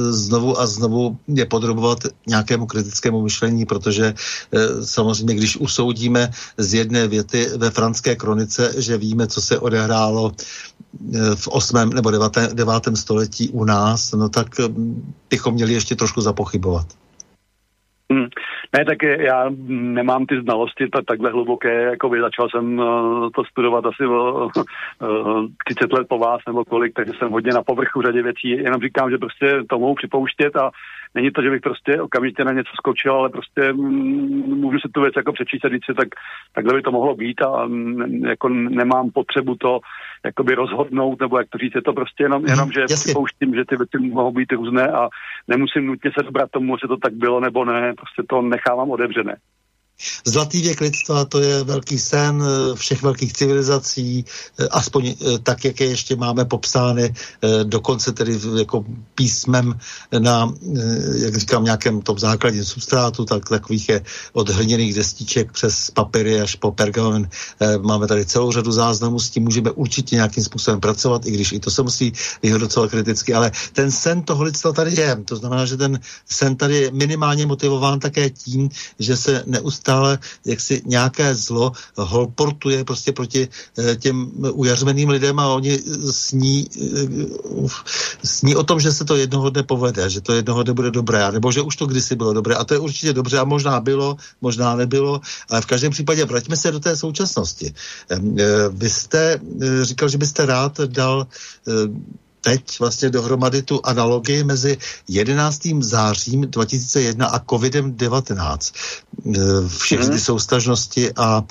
znovu 0.10 0.60
a 0.60 0.68
znovu 0.68 1.18
je 1.28 1.46
podrobovat 1.46 2.00
nějakému 2.28 2.66
kritickému 2.66 3.22
myšlení, 3.22 3.66
protože 3.66 4.14
uh, 4.14 4.84
samozřejmě, 4.86 5.36
když 5.36 5.58
usoudíme 5.58 6.30
z 6.68 6.74
jedné 6.74 7.08
věty 7.08 7.46
ve 7.58 7.70
franské 7.70 8.16
kronice, 8.16 8.82
že 8.82 8.98
víme, 8.98 9.28
co 9.28 9.42
se 9.42 9.60
odehrálo 9.60 10.32
eh, 10.32 11.36
v 11.36 11.48
8. 11.48 11.90
nebo 11.90 12.12
9. 12.12 12.38
9. 12.54 12.74
století 12.96 13.50
u 13.50 13.66
nás, 13.66 14.12
no 14.12 14.30
tak 14.30 14.48
eh, 14.60 14.64
bychom 15.30 15.54
měli 15.54 15.74
ještě 15.74 15.96
trošku 15.96 16.22
zapochybovat. 16.22 16.88
Hmm. 18.12 18.28
Ne, 18.78 18.86
tak 18.86 19.04
já 19.04 19.46
nemám 19.68 20.26
ty 20.26 20.42
znalosti 20.42 20.88
tak, 20.88 21.06
takhle 21.06 21.32
hluboké, 21.32 21.82
jako 21.84 22.10
by 22.10 22.22
začal 22.22 22.50
jsem 22.50 22.80
uh, 22.80 23.30
to 23.36 23.44
studovat 23.44 23.86
asi 23.86 24.06
o 24.06 24.46
uh, 24.46 25.46
30 25.66 25.94
let 25.94 26.08
po 26.10 26.18
vás 26.18 26.42
nebo 26.48 26.66
kolik, 26.66 26.94
takže 26.94 27.14
jsem 27.18 27.30
hodně 27.32 27.52
na 27.54 27.64
povrchu 27.64 28.02
řadě 28.02 28.24
věcí, 28.24 28.50
jenom 28.50 28.82
říkám, 28.82 29.12
že 29.12 29.18
prostě 29.18 29.60
to 29.70 29.80
mohu 29.80 29.96
připouštět 29.96 30.56
a 30.56 30.72
není 31.16 31.32
to, 31.32 31.42
že 31.42 31.50
bych 31.50 31.62
prostě 31.62 32.02
okamžitě 32.02 32.44
na 32.44 32.52
něco 32.52 32.72
skočil, 32.76 33.14
ale 33.14 33.30
prostě 33.30 33.74
mm, 33.74 34.60
můžu 34.62 34.80
si 34.80 34.90
tu 34.94 35.02
věc 35.02 35.14
jako 35.18 35.34
přečíst 35.34 35.66
a 35.66 35.70
říct 35.70 35.86
si, 35.86 35.94
tak 35.94 36.08
takhle 36.54 36.74
by 36.74 36.82
to 36.82 36.92
mohlo 36.92 37.16
být 37.16 37.42
a 37.42 37.66
mm, 37.66 38.26
jako 38.26 38.50
nemám 38.50 39.12
potřebu 39.12 39.56
to 39.56 39.80
jakoby 40.26 40.56
rozhodnout, 40.56 41.22
nebo 41.22 41.38
jak 41.38 41.50
to 41.50 41.58
říct, 41.58 41.76
je 41.76 41.82
to 41.82 41.94
prostě 41.94 42.24
jenom, 42.24 42.42
mhm, 42.42 42.52
jenom 42.52 42.72
že 42.72 42.82
Jasně. 42.82 42.96
připouštím, 42.96 43.56
že 43.56 43.66
ty 43.66 43.76
věci 43.76 43.98
mohou 44.00 44.32
být 44.32 44.52
různé 44.52 44.88
a 44.88 45.10
nemusím 45.48 45.86
nutně 45.86 46.12
se 46.18 46.24
dobrat 46.24 46.52
tomu, 46.52 46.76
jestli 46.76 46.88
to 46.88 46.98
tak 46.98 47.14
bylo 47.14 47.40
nebo 47.40 47.66
ne, 47.66 47.94
prostě 47.94 48.24
to 48.30 48.42
nechávám 48.42 48.92
otevřené. 48.92 49.36
Zlatý 50.26 50.62
věk 50.62 50.82
lidstva 50.82 51.26
to 51.26 51.40
je 51.40 51.64
velký 51.64 52.00
sen 52.00 52.44
eh, 52.44 52.76
všech 52.76 53.02
velkých 53.02 53.34
civilizací, 53.34 54.26
eh, 54.60 54.68
aspoň 54.68 55.08
eh, 55.08 55.40
tak, 55.40 55.66
jak 55.66 55.80
je 55.80 55.88
ještě 55.88 56.16
máme 56.16 56.46
popsány, 56.46 57.14
dokonce 57.64 58.12
tedy 58.12 58.40
jako 58.58 58.86
písmem 59.16 59.80
na, 60.20 60.54
jak 61.16 61.38
říkám, 61.38 61.64
nějakém 61.64 62.02
tom 62.02 62.20
základním 62.20 62.66
substrátu, 62.66 63.26
tak 63.26 63.50
takových 63.50 63.90
je 63.90 64.02
od 64.34 64.50
hliněných 64.50 64.94
destiček 64.94 65.52
přes 65.52 65.92
papíry 65.92 66.42
až 66.42 66.56
po 66.56 66.72
pergamen. 66.72 67.30
Máme 67.82 68.08
tady 68.08 68.26
celou 68.26 68.52
řadu 68.52 68.72
záznamů, 68.72 69.20
s 69.20 69.30
tím 69.30 69.44
můžeme 69.44 69.72
určitě 69.72 70.16
nějakým 70.16 70.44
způsobem 70.44 70.80
pracovat, 70.80 71.26
i 71.26 71.32
když 71.32 71.52
i 71.52 71.60
to 71.60 71.72
se 71.72 71.84
musí 71.84 72.14
vyhodnocovat 72.44 72.92
kriticky, 72.92 73.34
ale 73.34 73.52
ten 73.74 73.92
sen 73.92 74.22
toho 74.22 74.44
lidstva 74.44 74.74
tady 74.74 75.02
je. 75.02 75.16
To 75.26 75.36
znamená, 75.36 75.66
že 75.66 75.78
ten 75.78 76.00
sen 76.30 76.56
tady 76.56 76.76
je 76.78 76.92
minimálně 76.92 77.46
motivován 77.46 78.00
také 78.00 78.30
tím, 78.30 78.70
že 79.00 79.18
se 79.18 79.44
neustále 79.46 79.87
neustále 79.88 80.20
jaksi 80.46 80.82
nějaké 80.86 81.36
zlo 81.36 81.72
holportuje 81.98 82.84
prostě 82.84 83.12
proti 83.12 83.48
eh, 83.78 83.96
těm 83.96 84.32
ujařmeným 84.52 85.10
lidem 85.10 85.40
a 85.40 85.48
oni 85.48 85.80
sní, 86.12 86.68
eh, 86.68 87.68
sní 88.24 88.56
o 88.56 88.64
tom, 88.64 88.80
že 88.80 88.92
se 88.92 89.06
to 89.06 89.16
jednoho 89.16 89.50
dne 89.50 89.64
povede, 89.64 90.10
že 90.10 90.22
to 90.22 90.34
jednoho 90.34 90.64
dne 90.64 90.74
bude 90.74 90.92
dobré, 90.92 91.32
nebo 91.32 91.52
že 91.52 91.62
už 91.62 91.76
to 91.76 91.86
kdysi 91.86 92.16
bylo 92.16 92.34
dobré. 92.34 92.56
A 92.56 92.64
to 92.64 92.74
je 92.74 92.80
určitě 92.80 93.14
dobře 93.14 93.40
a 93.40 93.44
možná 93.44 93.80
bylo, 93.80 94.18
možná 94.42 94.76
nebylo, 94.76 95.22
ale 95.50 95.62
v 95.62 95.66
každém 95.66 95.92
případě 95.92 96.26
vraťme 96.26 96.58
se 96.58 96.72
do 96.72 96.80
té 96.80 96.96
současnosti. 96.96 97.74
Eh, 98.10 98.20
vy 98.70 98.90
jste 98.90 99.40
říkal, 99.82 100.10
že 100.10 100.18
byste 100.18 100.46
rád 100.46 100.80
dal 100.92 101.28
teď 102.48 102.80
vlastně 102.80 103.10
dohromady 103.10 103.62
tu 103.62 103.80
analogii 103.84 104.44
mezi 104.44 104.78
11. 105.08 105.68
zářím 105.80 106.42
2001 106.42 107.28
a 107.28 107.40
COVIDem 107.40 107.98
19. 107.98 108.74
E, 108.76 109.40
všechny 109.80 110.06
ty 110.06 110.12
mhm. 110.12 110.20
soustažnosti 110.20 111.12
a 111.18 111.44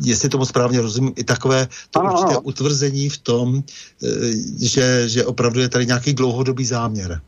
jestli 0.00 0.28
tomu 0.28 0.44
správně 0.44 0.80
rozumím, 0.80 1.12
i 1.16 1.24
takové 1.24 1.68
to 1.90 2.00
ano, 2.00 2.12
určité 2.12 2.30
ano. 2.30 2.40
utvrzení 2.40 3.08
v 3.08 3.18
tom, 3.18 3.62
že, 4.62 5.08
že 5.08 5.24
opravdu 5.24 5.60
je 5.60 5.68
tady 5.68 5.86
nějaký 5.86 6.14
dlouhodobý 6.14 6.64
záměr. 6.64 7.20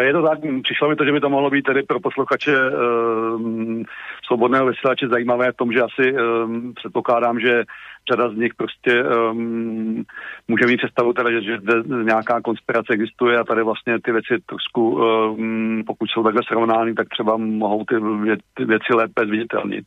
Je 0.00 0.12
to 0.12 0.22
tak, 0.22 0.38
přišlo 0.62 0.88
mi 0.88 0.96
to, 0.96 1.04
že 1.04 1.12
by 1.12 1.20
to 1.20 1.28
mohlo 1.28 1.50
být 1.50 1.62
tedy 1.62 1.82
pro 1.82 2.00
posluchače 2.00 2.56
um, 2.70 3.84
svobodného 4.26 4.66
vysílače 4.66 5.08
zajímavé 5.08 5.52
v 5.52 5.56
tom, 5.56 5.72
že 5.72 5.82
asi 5.82 6.12
um, 6.12 6.74
předpokládám, 6.74 7.40
že 7.40 7.64
řada 8.10 8.28
z 8.28 8.36
nich 8.36 8.54
prostě 8.54 9.04
um, 9.04 10.04
může 10.48 10.66
mít 10.66 10.76
představu 10.76 11.12
teda, 11.12 11.30
že, 11.30 11.40
že 11.40 11.58
nějaká 12.02 12.40
konspirace 12.40 12.92
existuje 12.92 13.38
a 13.38 13.44
tady 13.44 13.62
vlastně 13.62 13.98
ty 14.04 14.12
věci 14.12 14.34
trošku, 14.46 14.90
um, 14.90 15.82
pokud 15.86 16.10
jsou 16.10 16.22
takhle 16.22 16.42
srovnány, 16.46 16.94
tak 16.94 17.08
třeba 17.08 17.36
mohou 17.36 17.84
ty, 17.84 17.94
vě, 18.22 18.36
ty 18.54 18.64
věci 18.64 18.94
lépe 18.94 19.26
zviditelnit. 19.26 19.84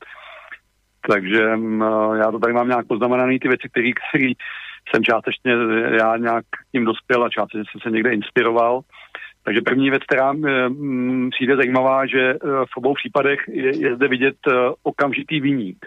Takže 1.09 1.55
um, 1.55 1.81
já 2.15 2.31
to 2.31 2.39
tady 2.39 2.53
mám 2.53 2.67
nějak 2.67 2.87
poznamenaný, 2.87 3.39
ty 3.39 3.47
věci, 3.47 3.69
které 3.69 3.89
jsem 4.89 5.03
částečně 5.03 5.51
já 5.99 6.17
nějak 6.17 6.45
tím 6.71 6.85
dospěl 6.85 7.23
a 7.23 7.29
částečně 7.29 7.63
jsem 7.71 7.81
se 7.81 7.91
někde 7.91 8.13
inspiroval. 8.13 8.81
Takže 9.43 9.61
první 9.61 9.89
věc, 9.89 10.03
která 10.03 10.33
přijde 11.31 11.55
zajímavá, 11.55 12.05
že 12.05 12.33
uh, 12.33 12.65
v 12.73 12.77
obou 12.77 12.93
případech 12.93 13.39
je, 13.47 13.81
je 13.81 13.95
zde 13.95 14.07
vidět 14.07 14.35
uh, 14.47 14.53
okamžitý 14.83 15.41
výnik. 15.41 15.77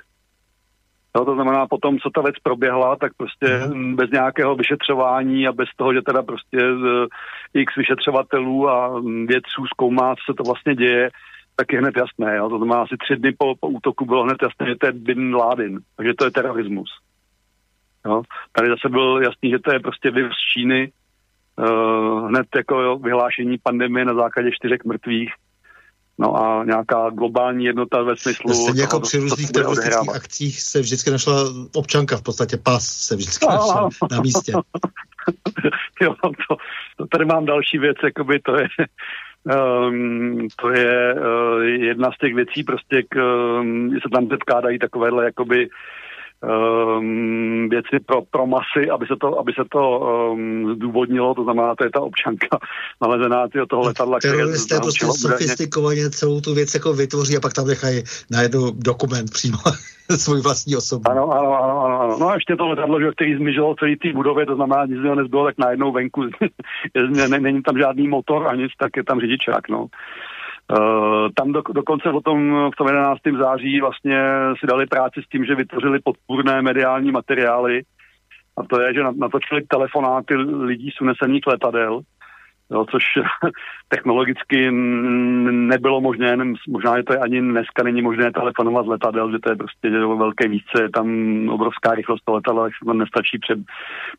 No, 1.16 1.24
to 1.24 1.34
znamená 1.34 1.66
potom, 1.66 1.98
co 1.98 2.10
ta 2.10 2.22
věc 2.22 2.34
proběhla, 2.42 2.96
tak 2.96 3.12
prostě 3.16 3.46
mm. 3.74 3.96
bez 3.96 4.10
nějakého 4.10 4.54
vyšetřování 4.54 5.48
a 5.48 5.52
bez 5.52 5.68
toho, 5.76 5.94
že 5.94 6.02
teda 6.02 6.22
prostě 6.22 6.58
uh, 6.72 7.06
x 7.54 7.76
vyšetřovatelů 7.76 8.68
a 8.68 9.00
vědců 9.26 9.66
zkoumá, 9.66 10.14
co 10.14 10.32
se 10.32 10.34
to 10.36 10.42
vlastně 10.42 10.74
děje, 10.74 11.10
tak 11.56 11.72
je 11.72 11.78
hned 11.78 11.94
jasné. 11.96 12.36
Jo? 12.36 12.48
To 12.48 12.56
znamená, 12.56 12.82
asi 12.82 12.96
tři 12.96 13.16
dny 13.16 13.32
po, 13.38 13.54
po 13.60 13.68
útoku 13.68 14.04
bylo 14.04 14.24
hned 14.24 14.36
jasné, 14.42 14.66
že 14.66 14.76
to 14.76 14.86
je 14.86 14.92
Bin 14.92 15.34
Laden, 15.34 15.78
takže 15.96 16.14
to 16.14 16.24
je 16.24 16.30
terorismus. 16.30 16.90
Jo? 18.06 18.22
Tady 18.52 18.68
zase 18.68 18.88
byl 18.88 19.20
jasný, 19.22 19.50
že 19.50 19.58
to 19.58 19.72
je 19.72 19.80
prostě 19.80 20.10
vir 20.10 20.30
z 20.32 20.52
Číny, 20.52 20.92
uh, 21.58 22.28
hned 22.28 22.46
jako 22.56 22.80
jo, 22.80 22.96
vyhlášení 22.98 23.58
pandemie 23.58 24.04
na 24.04 24.14
základě 24.14 24.50
čtyřek 24.52 24.84
mrtvých, 24.84 25.32
No 26.18 26.36
a 26.36 26.64
nějaká 26.64 27.10
globální 27.10 27.64
jednota 27.64 28.02
ve 28.02 28.16
smyslu... 28.16 28.54
Stejně 28.54 28.80
jako 28.80 29.00
při 29.00 29.18
různých 29.18 29.52
teroristických 29.52 30.14
akcích 30.14 30.60
se 30.60 30.80
vždycky 30.80 31.10
našla 31.10 31.34
občanka, 31.74 32.16
v 32.16 32.22
podstatě 32.22 32.56
pas 32.56 32.84
se 32.84 33.16
vždycky 33.16 33.46
našla 33.46 33.88
na 34.10 34.20
místě. 34.20 34.52
jo, 36.00 36.14
to, 36.22 36.56
to 36.96 37.06
tady 37.06 37.24
mám 37.24 37.44
další 37.44 37.78
věc, 37.78 37.96
jakoby 38.04 38.40
to 38.40 38.56
je... 38.56 38.68
Um, 39.44 40.48
to 40.60 40.70
je 40.70 41.14
uh, 41.14 41.62
jedna 41.62 42.12
z 42.12 42.18
těch 42.18 42.34
věcí, 42.34 42.62
prostě 42.62 43.02
k, 43.08 43.16
um, 43.60 43.90
se 43.90 44.08
tam 44.12 44.28
předkládají 44.28 44.78
takovéhle 44.78 45.24
jakoby 45.24 45.68
um, 46.42 47.68
věci 47.68 48.00
pro, 48.06 48.22
pro 48.22 48.46
masy, 48.46 48.90
aby 48.90 49.06
se 49.06 49.14
to, 49.20 49.38
aby 49.38 49.52
se 49.52 49.64
to 49.70 50.00
um, 50.00 50.74
zdůvodnilo, 50.74 51.34
to 51.34 51.44
znamená, 51.44 51.74
to 51.74 51.84
je 51.84 51.90
ta 51.90 52.00
občanka 52.00 52.58
nalezená 53.02 53.48
tyho 53.48 53.66
toho 53.66 53.82
letadla. 53.82 54.18
Teroristé 54.22 54.80
prostě 54.80 55.06
sofistikovaně 55.06 56.10
celou 56.10 56.40
tu 56.40 56.54
věc 56.54 56.74
jako 56.74 56.92
vytvoří 56.92 57.36
a 57.36 57.40
pak 57.40 57.52
tam 57.52 57.66
nechají 57.66 58.02
na 58.30 58.42
jednu 58.42 58.70
dokument 58.70 59.30
přímo 59.30 59.58
svůj 60.16 60.40
vlastní 60.40 60.76
osobu. 60.76 61.10
Ano, 61.10 61.30
ano, 61.30 61.64
ano, 61.64 61.84
ano, 61.84 62.16
No 62.20 62.28
a 62.28 62.34
ještě 62.34 62.56
to 62.56 62.68
letadlo, 62.68 63.00
že, 63.00 63.10
který 63.10 63.36
zmizelo 63.36 63.74
celý 63.74 63.96
té 63.96 64.12
budově, 64.12 64.46
to 64.46 64.54
znamená, 64.54 64.86
nic 64.86 64.98
z 64.98 65.02
něho 65.02 65.14
nezbylo, 65.14 65.44
tak 65.44 65.58
najednou 65.58 65.92
venku 65.92 66.22
není 67.38 67.62
tam 67.62 67.78
žádný 67.78 68.08
motor 68.08 68.48
a 68.48 68.54
nic, 68.54 68.72
tak 68.78 68.96
je 68.96 69.04
tam 69.04 69.20
řidičák, 69.20 69.68
no. 69.68 69.86
Uh, 70.72 71.28
tam 71.34 71.52
do, 71.52 71.62
dokonce 71.72 72.10
o 72.10 72.20
tom 72.20 72.70
v 72.74 72.76
tom 72.76 72.86
11. 72.86 73.20
září 73.38 73.80
vlastně 73.80 74.18
si 74.60 74.66
dali 74.66 74.86
práci 74.86 75.22
s 75.22 75.28
tím, 75.28 75.44
že 75.44 75.54
vytvořili 75.54 76.00
podpůrné 76.00 76.62
mediální 76.62 77.12
materiály 77.12 77.82
a 78.56 78.62
to 78.62 78.80
je, 78.80 78.94
že 78.94 79.00
natočili 79.16 79.62
telefonáty 79.62 80.34
lidí 80.36 80.90
z 80.90 81.00
unesených 81.00 81.46
letadel, 81.46 82.00
jo, 82.70 82.86
což 82.90 83.04
technologicky 83.88 84.70
nebylo 85.50 86.00
možné, 86.00 86.36
možná, 86.68 86.96
že 86.96 87.02
to 87.02 87.12
je 87.12 87.18
ani 87.18 87.40
dneska 87.40 87.82
není 87.82 88.02
možné 88.02 88.32
telefonovat 88.32 88.86
z 88.86 88.88
letadel, 88.88 89.30
že 89.30 89.38
to 89.38 89.50
je 89.50 89.56
prostě 89.56 89.90
velké 89.90 90.48
výšce, 90.48 90.82
je 90.82 90.90
tam 90.90 91.08
obrovská 91.48 91.94
rychlost 91.94 92.28
letadla, 92.28 92.64
tak 92.64 92.72
se 92.72 92.84
to 92.84 92.92
nestačí 92.94 93.38
před, 93.38 93.58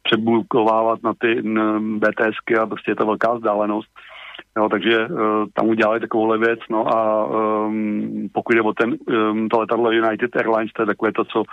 přebulkovávat 0.04 1.04
na 1.04 1.14
ty 1.14 1.42
BTSky 1.80 2.58
a 2.58 2.66
prostě 2.66 2.92
je 2.92 2.96
to 2.96 3.06
velká 3.06 3.34
vzdálenost. 3.34 3.90
Jo, 4.58 4.70
takže 4.70 5.08
uh, 5.08 5.46
tam 5.54 5.68
udělali 5.68 6.00
takovouhle 6.00 6.38
věc, 6.38 6.60
no 6.70 6.96
a 6.96 7.26
um, 7.26 8.30
pokud 8.34 8.56
je 8.56 8.62
o 8.62 8.74
ten, 8.74 8.98
um, 9.08 9.50
to 9.50 9.60
letadlo 9.60 9.92
United 9.92 10.36
Airlines, 10.36 10.72
to 10.74 10.82
je 10.82 10.86
takové 10.86 11.12
to, 11.12 11.26
co 11.26 11.44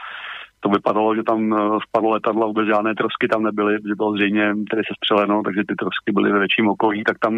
to 0.61 0.69
vypadalo, 0.69 1.15
že 1.15 1.23
tam 1.23 1.53
uh, 1.53 1.79
spadlo 1.89 2.11
letadlo, 2.11 2.47
vůbec 2.47 2.67
žádné 2.67 2.95
trosky 2.95 3.29
tam 3.29 3.43
nebyly, 3.43 3.75
že 3.75 3.95
bylo 3.97 4.13
zřejmě 4.13 4.55
tedy 4.71 4.83
se 4.83 4.95
střeleno, 4.97 5.43
takže 5.43 5.63
ty 5.69 5.75
trosky 5.75 6.13
byly 6.13 6.33
ve 6.33 6.39
větším 6.39 6.69
okolí, 6.69 7.05
tak 7.05 7.19
tam 7.19 7.35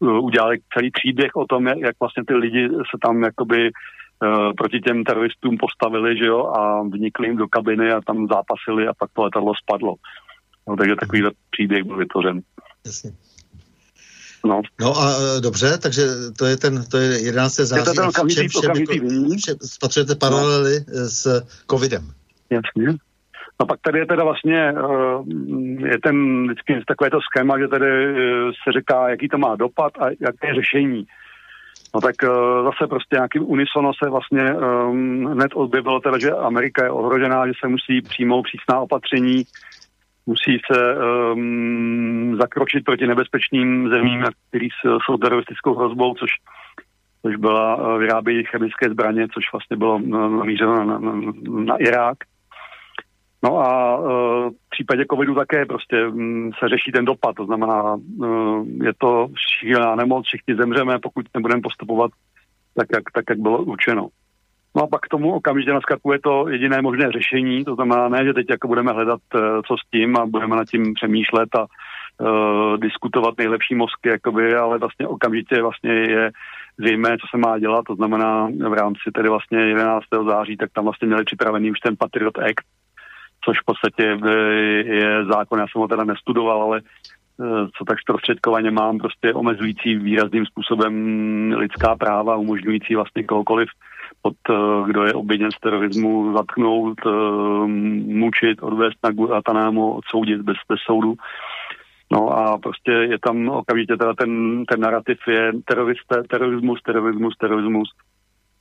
uh, 0.00 0.24
udělali 0.24 0.58
celý 0.74 0.90
příběh 0.90 1.36
o 1.36 1.46
tom, 1.46 1.66
jak, 1.66 1.96
vlastně 2.00 2.24
ty 2.26 2.34
lidi 2.34 2.68
se 2.68 2.96
tam 3.02 3.22
jakoby 3.22 3.70
proti 4.56 4.80
těm 4.80 5.04
teroristům 5.04 5.56
postavili, 5.56 6.16
že 6.18 6.24
jo, 6.24 6.46
a 6.46 6.82
vnikli 6.82 7.26
jim 7.28 7.36
do 7.36 7.48
kabiny 7.48 7.92
a 7.92 8.00
tam 8.00 8.26
zápasili 8.26 8.88
a 8.88 8.92
pak 8.98 9.10
to 9.12 9.22
letadlo 9.22 9.52
spadlo. 9.62 9.94
No, 10.68 10.76
takže 10.76 10.96
takový 10.96 11.22
příběh 11.50 11.84
byl 11.84 11.96
vytvořen. 11.96 12.40
Jasně. 12.86 13.10
No. 14.44 14.62
no 14.80 14.98
a 14.98 15.10
e, 15.10 15.40
dobře, 15.40 15.78
takže 15.78 16.02
to 16.38 16.46
je 16.46 16.56
ten, 16.56 16.84
to 16.90 16.96
je 16.96 17.20
11. 17.20 17.54
září. 17.54 17.80
Je 17.80 17.84
to 17.84 17.94
ten 17.94 18.08
okamžitý, 18.08 18.48
všem, 18.48 18.60
okamžitý 18.64 19.00
všem, 19.36 19.56
spatřujete 19.62 20.14
paralely 20.14 20.76
no. 20.80 21.08
s 21.08 21.42
covidem. 21.70 22.02
Jasně. 22.50 22.98
No 23.60 23.66
pak 23.66 23.80
tady 23.80 23.98
je 23.98 24.06
teda 24.06 24.24
vlastně, 24.24 24.58
e, 24.58 24.74
je 25.88 25.98
ten 26.02 26.46
vždycky 26.46 26.84
takové 26.88 27.10
to 27.10 27.18
schéma, 27.20 27.58
že 27.58 27.68
tady 27.68 27.86
se 28.64 28.78
říká, 28.78 29.08
jaký 29.08 29.28
to 29.28 29.38
má 29.38 29.56
dopad 29.56 29.92
a 29.98 30.06
jaké 30.20 30.48
je 30.48 30.54
řešení. 30.54 31.06
No 31.94 32.00
tak 32.00 32.14
zase 32.64 32.86
prostě 32.88 33.16
nějaký 33.16 33.38
unisono 33.38 33.92
se 34.02 34.10
vlastně 34.10 34.42
hned 35.32 35.50
objevilo 35.54 36.00
teda, 36.00 36.18
že 36.18 36.30
Amerika 36.30 36.84
je 36.84 36.90
ohrožená, 36.90 37.46
že 37.46 37.52
se 37.60 37.68
musí 37.68 38.02
přijmout 38.02 38.42
přísná 38.42 38.80
opatření, 38.80 39.44
musí 40.26 40.58
se 40.72 40.96
um, 41.32 42.36
zakročit 42.40 42.84
proti 42.84 43.06
nebezpečným 43.06 43.88
zemím, 43.88 44.24
který 44.48 44.68
jsou 44.82 45.16
teroristickou 45.16 45.74
hrozbou, 45.74 46.14
což, 46.14 46.30
což 47.22 47.36
byla 47.36 47.76
uh, 47.76 47.98
vyrábějí 47.98 48.44
chemické 48.44 48.90
zbraně, 48.90 49.26
což 49.34 49.44
vlastně 49.52 49.76
bylo 49.76 49.96
uh, 49.96 50.08
namířeno 50.38 50.84
na, 50.84 50.98
na, 50.98 51.12
na 51.64 51.76
Irák. 51.76 52.18
No 53.44 53.58
a 53.58 53.98
uh, 53.98 54.08
v 54.50 54.70
případě 54.70 55.04
covidu 55.10 55.34
také 55.34 55.66
prostě 55.66 56.06
um, 56.06 56.50
se 56.58 56.68
řeší 56.68 56.92
ten 56.92 57.04
dopad, 57.04 57.36
to 57.36 57.46
znamená, 57.46 57.94
uh, 57.94 58.66
je 58.84 58.92
to 58.98 59.28
šílená 59.60 59.94
nemoc, 59.94 60.26
všichni 60.26 60.54
zemřeme, 60.56 60.98
pokud 60.98 61.26
nebudeme 61.34 61.62
postupovat 61.62 62.10
tak, 62.76 62.86
jak, 62.94 63.02
tak, 63.12 63.24
jak 63.30 63.38
bylo 63.38 63.62
určeno. 63.62 64.08
No 64.76 64.82
a 64.82 64.86
pak 64.86 65.00
k 65.00 65.08
tomu 65.08 65.34
okamžitě 65.34 65.72
naskakuje 65.72 66.18
to 66.18 66.48
jediné 66.48 66.82
možné 66.82 67.12
řešení, 67.12 67.64
to 67.64 67.74
znamená 67.74 68.08
ne, 68.08 68.24
že 68.24 68.34
teď 68.34 68.46
jako 68.50 68.68
budeme 68.68 68.92
hledat, 68.92 69.20
eh, 69.34 69.38
co 69.66 69.76
s 69.76 69.90
tím 69.90 70.16
a 70.16 70.26
budeme 70.26 70.56
nad 70.56 70.64
tím 70.64 70.94
přemýšlet 70.94 71.48
a 71.58 71.66
uh, 72.20 72.76
diskutovat 72.76 73.34
nejlepší 73.38 73.74
mozky, 73.74 74.08
jakoby, 74.08 74.54
ale 74.54 74.78
vlastně 74.78 75.06
okamžitě 75.08 75.62
vlastně 75.62 75.92
je 75.92 76.30
zřejmé, 76.78 77.08
co 77.08 77.26
se 77.30 77.38
má 77.38 77.58
dělat, 77.58 77.84
to 77.84 77.94
znamená 77.94 78.48
v 78.68 78.72
rámci 78.72 79.10
tedy 79.14 79.28
vlastně 79.28 79.58
11. 79.58 80.04
září, 80.26 80.56
tak 80.56 80.70
tam 80.72 80.84
vlastně 80.84 81.06
měli 81.06 81.24
připravený 81.24 81.70
už 81.70 81.80
ten 81.80 81.96
Patriot 81.96 82.38
Act, 82.38 82.66
což 83.44 83.60
v 83.60 83.64
podstatě 83.64 84.18
je 84.94 85.24
zákon, 85.24 85.58
já 85.58 85.66
jsem 85.72 85.80
ho 85.80 85.88
teda 85.88 86.04
nestudoval, 86.04 86.62
ale 86.62 86.80
eh, 86.80 87.66
co 87.78 87.84
tak 87.84 88.00
zprostředkovaně 88.00 88.70
mám, 88.70 88.98
prostě 88.98 89.34
omezující 89.34 89.94
výrazným 89.94 90.46
způsobem 90.46 90.94
lidská 91.56 91.96
práva, 91.96 92.36
umožňující 92.36 92.94
vlastně 92.94 93.24
kohokoliv 93.24 93.68
od 94.26 94.36
eh, 94.50 94.54
kdo 94.86 95.04
je 95.04 95.14
obviněn 95.14 95.50
z 95.52 95.60
terorismu, 95.60 96.32
zatknout, 96.36 96.98
eh, 97.06 97.10
mučit, 98.22 98.62
odvést 98.62 98.98
na 99.04 99.10
Guantanamo, 99.10 99.94
odsoudit 99.94 100.40
bez, 100.40 100.56
bez 100.68 100.80
soudu. 100.80 101.14
No 102.12 102.28
a 102.28 102.58
prostě 102.58 102.90
je 102.90 103.18
tam 103.18 103.48
okamžitě 103.48 103.96
teda 103.96 104.14
ten, 104.14 104.64
ten 104.64 104.80
narrativ 104.80 105.18
je 105.28 105.52
teroriste, 105.64 106.22
terorismus, 106.30 106.82
terorismus, 106.82 107.34
terorismus. 107.40 107.88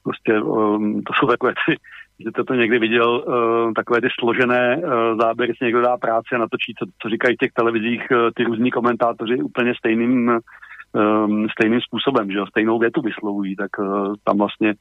Prostě 0.03 0.41
um, 0.41 1.02
to 1.03 1.14
jsou 1.14 1.27
takové 1.27 1.53
ty, 1.65 1.76
že 2.19 2.31
to, 2.31 2.44
to 2.44 2.53
někdy 2.53 2.80
viděl, 2.80 3.23
uh, 3.27 3.73
takové 3.73 4.02
ty 4.02 4.07
složené 4.19 4.77
uh, 4.77 5.19
záběry, 5.19 5.53
si 5.57 5.65
někdo 5.65 5.81
dá 5.81 5.98
práci 5.98 6.35
a 6.35 6.38
natočí, 6.38 6.73
co, 6.80 6.85
co 7.02 7.10
říkají 7.10 7.35
v 7.35 7.40
těch 7.40 7.52
televizích 7.52 8.07
uh, 8.11 8.18
ty 8.35 8.44
různí 8.44 8.72
komentátoři 8.72 9.35
úplně 9.35 9.73
stejným 9.76 10.40
um, 10.94 11.48
stejným 11.49 11.82
způsobem, 11.82 12.32
že 12.32 12.38
jo, 12.38 12.45
stejnou 12.48 12.80
větu 12.80 13.02
vyslovují, 13.02 13.56
tak 13.56 13.72
uh, 13.80 14.14
tam 14.24 14.38
vlastně 14.38 14.74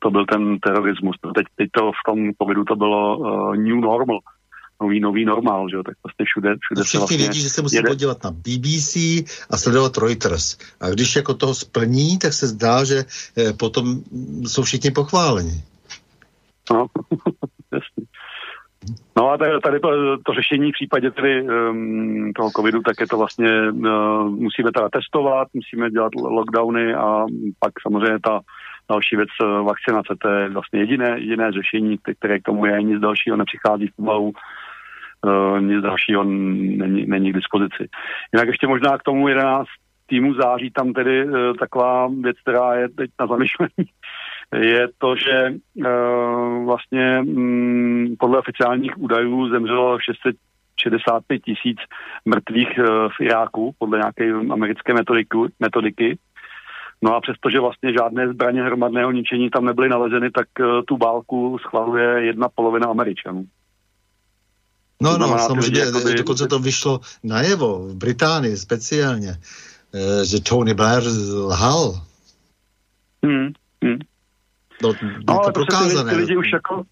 to 0.00 0.10
byl 0.10 0.26
ten 0.26 0.58
terorismus. 0.58 1.16
Teď, 1.34 1.46
teď 1.56 1.68
to 1.70 1.90
v 1.92 2.02
tom 2.06 2.30
covidu 2.42 2.64
to 2.64 2.76
bylo 2.76 3.18
uh, 3.18 3.56
new 3.56 3.80
normal, 3.80 4.18
nový, 4.82 5.00
nový 5.00 5.24
normál, 5.24 5.68
že 5.68 5.76
jo, 5.76 5.82
tak 5.82 5.94
vlastně 6.04 6.24
všude, 6.26 6.54
všude 6.60 6.82
Všichni 6.82 6.98
vlastně 6.98 7.16
vědí, 7.16 7.40
že 7.40 7.50
se 7.50 7.62
musí 7.62 7.76
jede. 7.76 7.88
podívat 7.88 8.24
na 8.24 8.30
BBC 8.30 8.96
a 9.50 9.56
sledovat 9.56 9.96
Reuters. 9.96 10.58
A 10.80 10.90
když 10.90 11.16
jako 11.16 11.34
toho 11.34 11.54
splní, 11.54 12.18
tak 12.18 12.32
se 12.32 12.46
zdá, 12.46 12.84
že 12.84 13.04
eh, 13.38 13.52
potom 13.52 14.02
jsou 14.46 14.62
všichni 14.62 14.90
pochváleni. 14.90 15.62
No, 16.70 16.86
jasně. 17.72 18.04
No 19.16 19.30
a 19.30 19.38
tady, 19.38 19.60
tady 19.60 19.80
to, 19.80 19.88
to 20.18 20.32
řešení 20.32 20.70
v 20.70 20.74
případě 20.74 21.10
tedy 21.10 21.42
um, 21.42 22.32
toho 22.36 22.50
covidu, 22.50 22.80
tak 22.80 23.00
je 23.00 23.06
to 23.06 23.18
vlastně, 23.18 23.70
uh, 23.70 24.30
musíme 24.30 24.72
teda 24.72 24.88
testovat, 24.92 25.48
musíme 25.54 25.90
dělat 25.90 26.14
lockdowny 26.14 26.94
a 26.94 27.24
pak 27.58 27.72
samozřejmě 27.82 28.18
ta 28.20 28.40
další 28.90 29.16
věc 29.16 29.28
uh, 29.42 29.66
vakcinace, 29.66 30.14
to 30.22 30.28
je 30.28 30.48
vlastně 30.48 30.80
jediné, 30.80 31.08
jediné 31.18 31.52
řešení, 31.52 31.98
které 32.18 32.38
k 32.38 32.42
tomu 32.42 32.66
je, 32.66 32.82
nic 32.82 33.00
dalšího 33.00 33.36
nepřichází 33.36 33.86
v 33.86 33.92
úvahu, 33.96 34.32
uh, 34.32 35.60
nic 35.60 35.82
dalšího 35.82 36.24
není, 36.24 37.06
není 37.06 37.32
k 37.32 37.36
dispozici. 37.36 37.88
Jinak 38.34 38.48
ještě 38.48 38.66
možná 38.66 38.98
k 38.98 39.02
tomu 39.02 39.28
11 39.28 39.68
týmu 40.06 40.34
září 40.34 40.70
tam 40.70 40.92
tedy 40.92 41.24
uh, 41.24 41.32
taková 41.58 42.08
věc, 42.22 42.36
která 42.40 42.74
je 42.74 42.88
teď 42.88 43.10
na 43.20 43.26
zamýšlení, 43.26 43.88
je 44.56 44.88
to, 44.98 45.16
že 45.16 45.54
uh, 45.74 46.64
vlastně 46.64 47.20
um, 47.20 48.16
podle 48.18 48.38
oficiálních 48.38 48.98
údajů 48.98 49.48
zemřelo 49.48 49.98
665 50.00 51.42
tisíc 51.42 51.78
mrtvých 52.24 52.78
uh, 52.78 52.84
v 53.18 53.20
Iráku 53.20 53.74
podle 53.78 53.98
nějaké 53.98 54.30
americké 54.52 54.94
metodiku, 54.94 55.46
metodiky. 55.60 56.18
No 57.02 57.14
a 57.14 57.20
přestože 57.20 57.60
vlastně 57.60 57.92
žádné 57.92 58.28
zbraně 58.28 58.62
hromadného 58.62 59.10
ničení 59.10 59.50
tam 59.50 59.64
nebyly 59.64 59.88
nalezeny, 59.88 60.30
tak 60.30 60.46
uh, 60.60 60.66
tu 60.86 60.96
válku 60.96 61.58
schvaluje 61.58 62.24
jedna 62.24 62.48
polovina 62.48 62.86
Američanů. 62.86 63.44
No, 65.02 65.18
no, 65.18 65.38
samozřejmě, 65.38 65.80
jakoby... 65.80 66.14
dokonce 66.14 66.46
to 66.46 66.58
vyšlo 66.58 67.00
najevo 67.24 67.88
v 67.88 67.94
Británii 67.94 68.56
speciálně, 68.56 69.34
že 70.24 70.40
Tony 70.40 70.74
Blair 70.74 71.02
lhal. 71.34 72.00
Hmm, 73.24 73.52
hmm. 73.84 73.98
No, 74.82 74.92
no 75.28 75.34
ale 75.34 75.44
to 75.44 75.52
prokázané. 75.52 76.10
Ty, 76.10 76.16
ty 76.16 76.20
lidi 76.20 76.36
už 76.36 76.52
jako 76.52 76.84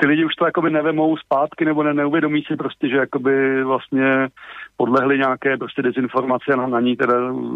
ty 0.00 0.06
lidi 0.06 0.24
už 0.24 0.34
to 0.34 0.44
jakoby 0.44 0.70
nevemou 0.70 1.16
zpátky 1.16 1.64
nebo 1.64 1.82
ne, 1.82 1.94
neuvědomí 1.94 2.42
si 2.46 2.56
prostě, 2.56 2.88
že 2.88 2.96
jakoby 2.96 3.64
vlastně 3.64 4.28
podlehli 4.76 5.18
nějaké 5.18 5.56
prostě 5.56 5.82
dezinformace 5.82 6.52
a 6.52 6.56
na, 6.56 6.66
na 6.66 6.80
ní 6.80 6.96
teda 6.96 7.14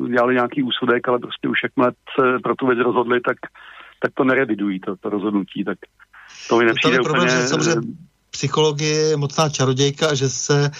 dělali 0.08 0.34
nějaký 0.34 0.62
úsudek, 0.62 1.08
ale 1.08 1.18
prostě 1.18 1.48
už 1.48 1.62
jakmile 1.62 1.92
se 2.20 2.38
pro 2.42 2.54
tu 2.54 2.66
věc 2.66 2.78
rozhodli, 2.78 3.20
tak, 3.20 3.36
tak 4.02 4.12
to 4.14 4.24
nerevidují, 4.24 4.80
to, 4.80 4.96
to 4.96 5.10
rozhodnutí, 5.10 5.64
tak 5.64 5.78
to 6.48 6.58
mi 6.58 6.64
nepřijde 6.64 6.96
to 6.96 7.02
úplně... 7.02 7.12
Problém, 7.12 7.28
že 7.28 7.48
samozřejmě 7.48 7.80
psychologie 8.30 8.94
je 8.94 9.16
mocná 9.16 9.48
čarodějka, 9.48 10.14
že 10.14 10.30
se 10.30 10.64
e, 10.64 10.70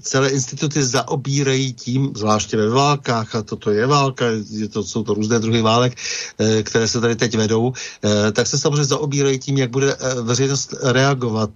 celé 0.00 0.28
instituty 0.28 0.84
zaobírají 0.84 1.72
tím, 1.72 2.12
zvláště 2.16 2.56
ve 2.56 2.68
válkách, 2.68 3.34
a 3.34 3.42
toto 3.42 3.70
je 3.70 3.86
válka, 3.86 4.24
je 4.50 4.68
to, 4.68 4.84
jsou 4.84 5.02
to 5.02 5.14
různé 5.14 5.38
druhy 5.38 5.62
válek, 5.62 5.96
e, 6.38 6.62
které 6.62 6.88
se 6.88 7.00
tady 7.00 7.16
teď 7.16 7.36
vedou, 7.36 7.72
e, 8.04 8.32
tak 8.32 8.46
se 8.46 8.58
samozřejmě 8.58 8.84
zaobírají 8.84 9.38
tím, 9.38 9.58
jak 9.58 9.70
bude 9.70 9.96
veřejnost 10.22 10.74
reagovat. 10.82 11.50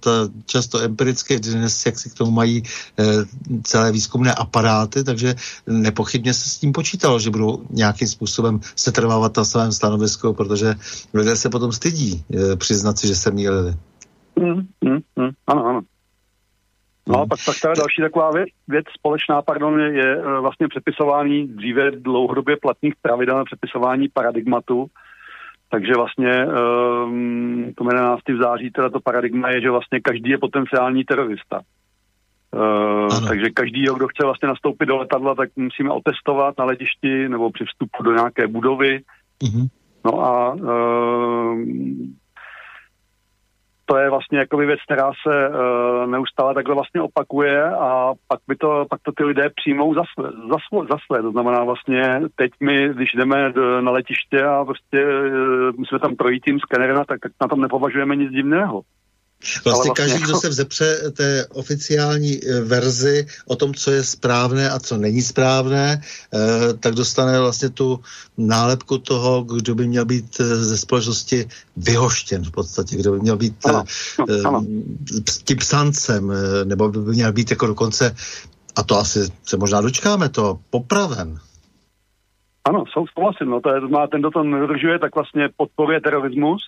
Často 0.46 0.80
empiricky, 0.80 1.40
dnes 1.40 1.86
jak 1.86 1.98
si 1.98 2.10
k 2.10 2.14
tomu 2.14 2.30
mají 2.30 2.62
celé 3.62 3.92
výzkumné 3.92 4.34
aparáty, 4.34 5.04
takže 5.04 5.34
nepochybně 5.66 6.34
se 6.34 6.48
s 6.48 6.58
tím 6.58 6.72
počítalo, 6.72 7.18
že 7.18 7.30
budou 7.30 7.62
nějakým 7.70 8.08
způsobem 8.08 8.60
setrvávat 8.76 9.36
na 9.36 9.44
svém 9.44 9.72
stanovisku, 9.72 10.32
protože 10.32 10.74
lidé 11.14 11.36
se 11.36 11.48
potom 11.48 11.72
stydí 11.72 12.24
přiznat 12.56 12.98
si, 12.98 13.06
že 13.06 13.16
se 13.16 13.30
mýlili. 13.30 13.74
Mm, 14.40 14.66
mm, 14.84 14.98
mm, 15.16 15.30
ano, 15.46 15.66
ano. 15.66 15.80
No, 17.08 17.18
hmm. 17.18 17.28
pak, 17.28 17.38
pak 17.46 17.56
ta 17.62 17.74
další 17.74 18.02
taková 18.02 18.30
věc, 18.30 18.48
věc 18.68 18.86
společná, 18.98 19.42
pardon, 19.42 19.80
je, 19.80 19.92
je 19.92 20.16
eh, 20.16 20.40
vlastně 20.40 20.68
přepisování 20.68 21.48
dříve 21.48 21.90
dlouhodobě 21.90 22.56
platných 22.56 22.94
pravidel 23.02 23.36
na 23.36 23.44
přepisování 23.44 24.08
paradigmatu. 24.08 24.86
Takže 25.70 25.92
vlastně 25.94 26.46
um, 26.46 27.72
to 27.76 27.84
11. 27.84 28.20
v 28.28 28.42
září 28.42 28.70
teda 28.70 28.88
to 28.88 29.00
paradigma 29.00 29.50
je, 29.50 29.60
že 29.60 29.70
vlastně 29.70 30.00
každý 30.00 30.30
je 30.30 30.38
potenciální 30.38 31.04
terorista. 31.04 31.60
Uh, 32.54 33.28
takže 33.28 33.50
každý, 33.50 33.82
kdo 33.82 34.08
chce 34.08 34.24
vlastně 34.24 34.48
nastoupit 34.48 34.86
do 34.86 34.96
letadla, 34.96 35.34
tak 35.34 35.50
musíme 35.56 35.90
otestovat 35.90 36.58
na 36.58 36.64
letišti 36.64 37.28
nebo 37.28 37.50
při 37.50 37.64
vstupu 37.64 38.02
do 38.02 38.12
nějaké 38.12 38.46
budovy. 38.46 39.00
Mm-hmm. 39.42 39.68
No 40.04 40.20
a 40.20 40.54
uh, 40.54 41.58
to 43.86 43.96
je 43.96 44.10
vlastně 44.10 44.38
jakoby 44.38 44.66
věc, 44.66 44.80
která 44.86 45.10
se 45.28 45.48
uh, 45.48 46.10
neustále 46.10 46.54
takhle 46.54 46.74
vlastně 46.74 47.00
opakuje 47.00 47.64
a 47.64 48.12
pak, 48.28 48.40
by 48.48 48.56
to, 48.56 48.86
pak 48.90 49.00
to 49.02 49.12
ty 49.12 49.24
lidé 49.24 49.50
přijmou 49.54 49.94
za 49.94 50.02
své, 50.14 50.30
za, 50.30 50.56
své, 50.68 50.86
za 50.90 50.96
své. 51.06 51.22
To 51.22 51.30
znamená 51.30 51.64
vlastně 51.64 52.20
teď 52.36 52.52
my, 52.60 52.88
když 52.88 53.12
jdeme 53.12 53.52
do, 53.52 53.80
na 53.80 53.90
letiště 53.90 54.44
a 54.44 54.64
prostě 54.64 55.06
uh, 55.06 55.76
musíme 55.76 55.98
tam 55.98 56.16
projít 56.16 56.44
tím 56.44 56.60
skenerem, 56.60 57.04
tak 57.08 57.20
na 57.40 57.48
tom 57.48 57.60
nepovažujeme 57.60 58.16
nic 58.16 58.30
divného. 58.30 58.82
Vlastně, 59.40 59.70
vlastně 59.70 59.90
každý, 59.90 60.22
kdo 60.24 60.34
se 60.36 60.48
vzepře 60.48 61.10
té 61.10 61.46
oficiální 61.46 62.40
eh, 62.44 62.60
verzi 62.60 63.26
o 63.46 63.56
tom, 63.56 63.74
co 63.74 63.90
je 63.90 64.04
správné 64.04 64.70
a 64.70 64.78
co 64.78 64.96
není 64.96 65.22
správné, 65.22 66.00
eh, 66.00 66.74
tak 66.80 66.94
dostane 66.94 67.40
vlastně 67.40 67.68
tu 67.68 68.00
nálepku 68.38 68.98
toho, 68.98 69.42
kdo 69.42 69.74
by 69.74 69.86
měl 69.86 70.04
být 70.04 70.40
eh, 70.40 70.44
ze 70.44 70.78
společnosti 70.78 71.48
vyhoštěn 71.76 72.44
v 72.44 72.50
podstatě, 72.50 72.96
kdo 72.96 73.12
by 73.12 73.18
měl 73.20 73.36
být 73.36 73.66
ano, 73.66 73.84
ano. 74.44 74.64
tím 75.44 75.56
psancem, 75.56 76.32
nebo 76.64 76.88
by 76.88 76.98
měl 76.98 77.32
být 77.32 77.50
jako 77.50 77.66
dokonce, 77.66 78.16
a 78.76 78.82
to 78.82 78.98
asi 78.98 79.20
se 79.44 79.56
možná 79.56 79.80
dočkáme, 79.80 80.28
to 80.28 80.58
popraven. 80.70 81.38
Ano, 82.64 82.84
souhlasím, 82.92 83.50
no 83.50 83.60
to 83.60 83.70
je, 83.70 83.80
má 83.80 84.06
ten, 84.06 84.20
kdo 84.20 84.30
to 84.30 84.42
nedodržuje, 84.42 84.98
tak 84.98 85.14
vlastně 85.14 85.48
podporuje 85.56 86.00
terorismus, 86.00 86.62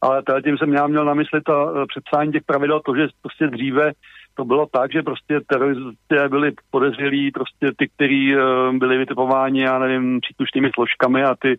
ale 0.00 0.22
tím 0.44 0.58
jsem 0.58 0.72
já 0.72 0.86
měl 0.86 1.04
na 1.04 1.14
mysli 1.14 1.40
to 1.40 1.76
eh, 1.76 1.86
předpsání 1.86 2.32
těch 2.32 2.42
pravidel, 2.46 2.80
to, 2.80 2.96
že 2.96 3.06
prostě 3.22 3.46
dříve 3.46 3.92
to 4.34 4.44
bylo 4.44 4.66
tak, 4.66 4.92
že 4.92 5.02
prostě 5.02 5.40
teroristé 5.46 6.28
byli 6.28 6.52
podezřelí, 6.70 7.30
prostě 7.30 7.72
ty, 7.78 7.88
kteří 7.88 8.36
uh, 8.36 8.76
byli 8.76 8.98
vytipováni, 8.98 9.62
já 9.62 9.78
nevím, 9.78 10.20
příslušnými 10.20 10.70
složkami 10.74 11.24
a 11.24 11.34
ty, 11.34 11.58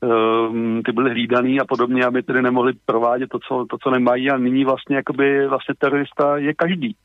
uh, 0.00 0.82
ty 0.86 0.92
byli 0.92 1.10
hlídaný 1.10 1.60
a 1.60 1.64
podobně, 1.64 2.04
aby 2.04 2.22
tedy 2.22 2.42
nemohli 2.42 2.72
provádět 2.86 3.28
to, 3.28 3.38
co, 3.38 3.66
to, 3.70 3.76
co 3.82 3.90
nemají 3.90 4.30
a 4.30 4.36
nyní 4.36 4.64
vlastně 4.64 4.96
jakoby 4.96 5.48
vlastně 5.48 5.74
terorista 5.78 6.36
je 6.36 6.54
každý. 6.54 6.96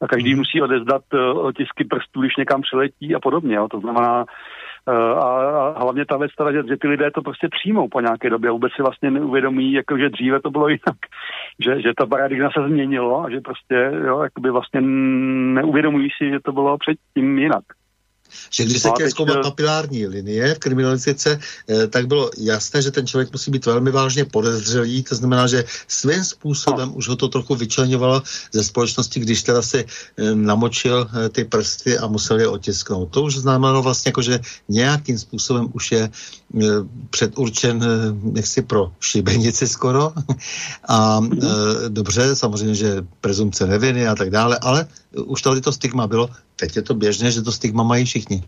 A 0.00 0.06
každý 0.06 0.30
hmm. 0.30 0.38
musí 0.38 0.62
odezdat 0.62 1.02
uh, 1.12 1.46
otisky 1.46 1.84
prstů, 1.84 2.20
když 2.20 2.36
někam 2.36 2.60
přiletí 2.60 3.14
a 3.14 3.20
podobně. 3.20 3.56
Jo. 3.56 3.68
To 3.68 3.80
znamená, 3.80 4.24
Eh, 4.24 4.69
a, 4.92 5.72
a 5.76 5.82
hlavně 5.82 6.04
ta 6.06 6.16
věc 6.16 6.30
teda, 6.38 6.52
že, 6.52 6.62
že 6.68 6.76
ty 6.76 6.88
lidé 6.88 7.10
to 7.10 7.22
prostě 7.22 7.48
přijmou 7.50 7.88
po 7.88 8.00
nějaké 8.00 8.30
době. 8.30 8.50
Vůbec 8.50 8.72
si 8.76 8.82
vlastně 8.82 9.10
neuvědomí, 9.10 9.72
jako 9.72 9.98
že 9.98 10.10
dříve 10.10 10.40
to 10.40 10.50
bylo 10.50 10.68
jinak. 10.76 10.98
Že, 11.64 11.82
že 11.82 11.90
ta 11.98 12.06
paradigma 12.06 12.50
se 12.50 12.68
změnilo 12.68 13.24
a 13.24 13.30
že 13.30 13.40
prostě 13.40 13.90
jo, 14.06 14.22
jakoby 14.22 14.50
vlastně 14.50 14.80
neuvědomují 15.60 16.08
si, 16.18 16.30
že 16.30 16.40
to 16.40 16.52
bylo 16.52 16.78
předtím 16.78 17.38
jinak 17.38 17.64
že 18.50 18.64
když 18.64 18.82
se 18.82 18.88
no 18.88 18.94
chtěl 18.94 19.10
zkoumat 19.10 19.42
papilární 19.42 20.06
linie 20.06 20.54
v 20.54 20.58
kriminalistice, 20.58 21.40
eh, 21.68 21.86
tak 21.86 22.06
bylo 22.06 22.30
jasné, 22.38 22.82
že 22.82 22.90
ten 22.90 23.06
člověk 23.06 23.32
musí 23.32 23.50
být 23.50 23.66
velmi 23.66 23.90
vážně 23.90 24.24
podezřelý, 24.24 25.02
to 25.02 25.14
znamená, 25.14 25.46
že 25.46 25.64
svým 25.88 26.24
způsobem 26.24 26.88
no. 26.88 26.94
už 26.94 27.08
ho 27.08 27.16
to 27.16 27.28
trochu 27.28 27.54
vyčlenovalo 27.54 28.22
ze 28.52 28.62
společnosti, 28.64 29.20
když 29.20 29.42
teda 29.42 29.62
si 29.62 29.84
eh, 29.84 30.34
namočil 30.34 31.08
eh, 31.08 31.28
ty 31.28 31.44
prsty 31.44 31.98
a 31.98 32.06
musel 32.06 32.40
je 32.40 32.48
otisknout. 32.48 33.10
To 33.10 33.22
už 33.22 33.36
znamenalo 33.36 33.82
vlastně 33.82 34.08
jako, 34.08 34.22
že 34.22 34.40
nějakým 34.68 35.18
způsobem 35.18 35.68
už 35.72 35.92
je 35.92 36.10
předurčen 37.10 37.78
nechci 38.22 38.62
pro 38.62 38.92
šibenici 39.00 39.68
skoro. 39.68 40.12
A 40.88 41.20
mm 41.20 41.30
dobře, 41.88 42.36
samozřejmě, 42.36 42.74
že 42.74 43.06
prezumce 43.20 43.66
neviny 43.66 44.08
a 44.08 44.14
tak 44.14 44.30
dále, 44.30 44.58
ale 44.62 44.86
už 45.26 45.42
tady 45.42 45.60
to 45.60 45.72
stigma 45.72 46.06
bylo, 46.06 46.30
teď 46.60 46.76
je 46.76 46.82
to 46.82 46.94
běžné, 46.94 47.30
že 47.30 47.42
to 47.42 47.52
stigma 47.52 47.82
mají 47.82 48.04
všichni. 48.04 48.42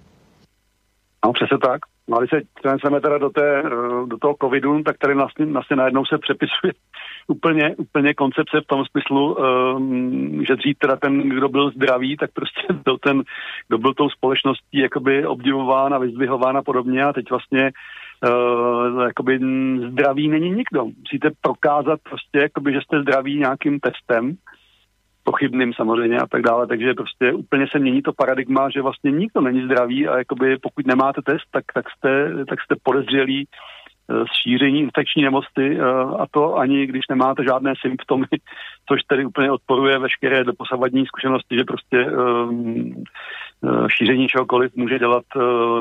No 1.24 1.32
přesně 1.32 1.58
tak. 1.58 1.80
No 2.08 2.18
když 2.18 2.30
se 2.30 2.40
přeneseme 2.54 3.00
teda 3.00 3.18
do, 3.18 3.30
té, 3.30 3.62
do 4.06 4.18
toho 4.18 4.34
covidu, 4.42 4.82
tak 4.82 4.98
tady 4.98 5.14
vlastně, 5.14 5.46
vlastně 5.46 5.76
najednou 5.76 6.04
se 6.04 6.18
přepisuje 6.18 6.72
úplně, 7.26 7.76
úplně 7.76 8.14
koncepce 8.14 8.60
v 8.60 8.66
tom 8.66 8.84
smyslu, 8.84 9.34
um, 9.34 10.44
že 10.48 10.56
dřív 10.56 10.78
teda 10.78 10.96
ten, 10.96 11.28
kdo 11.28 11.48
byl 11.48 11.70
zdravý, 11.70 12.16
tak 12.16 12.30
prostě 12.32 12.60
byl 12.84 12.98
ten, 12.98 13.22
kdo 13.68 13.78
byl 13.78 13.94
tou 13.94 14.08
společností 14.08 14.78
jakoby 14.78 15.26
obdivován 15.26 15.94
a 15.94 15.98
vyzdvihován 15.98 16.56
a 16.56 16.62
podobně 16.62 17.04
a 17.04 17.12
teď 17.12 17.30
vlastně 17.30 17.70
uh, 18.28 19.02
jakoby 19.02 19.40
zdravý 19.90 20.28
není 20.28 20.50
nikdo. 20.50 20.84
Musíte 20.84 21.30
prokázat 21.40 22.00
prostě, 22.02 22.38
jakoby, 22.38 22.72
že 22.72 22.80
jste 22.80 23.02
zdraví 23.02 23.38
nějakým 23.38 23.80
testem, 23.80 24.36
pochybným 25.24 25.72
samozřejmě 25.72 26.18
a 26.18 26.26
tak 26.26 26.42
dále, 26.42 26.66
takže 26.66 26.94
prostě 26.94 27.32
úplně 27.32 27.66
se 27.72 27.78
mění 27.78 28.02
to 28.02 28.12
paradigma, 28.12 28.70
že 28.70 28.82
vlastně 28.82 29.10
nikdo 29.10 29.40
není 29.40 29.64
zdravý 29.64 30.08
a 30.08 30.18
jakoby 30.18 30.58
pokud 30.58 30.86
nemáte 30.86 31.22
test, 31.22 31.44
tak, 31.50 31.64
tak, 31.74 31.84
jste, 31.90 32.30
tak 32.48 32.60
jste 32.60 32.74
podezřelí 32.82 33.44
z 34.08 34.22
eh, 34.22 34.24
šíření 34.42 34.80
infekční 34.80 35.22
nemoci 35.22 35.78
eh, 35.78 35.84
a 36.18 36.26
to 36.30 36.56
ani 36.56 36.86
když 36.86 37.02
nemáte 37.10 37.44
žádné 37.44 37.74
symptomy, 37.80 38.26
což 38.88 39.00
tedy 39.02 39.24
úplně 39.24 39.50
odporuje 39.50 39.98
veškeré 39.98 40.44
doposavadní 40.44 41.06
zkušenosti, 41.06 41.58
že 41.58 41.64
prostě 41.64 42.06
um, 42.06 43.04
šíření 43.88 44.28
čehokoliv 44.28 44.76
může 44.76 44.98
dělat 44.98 45.24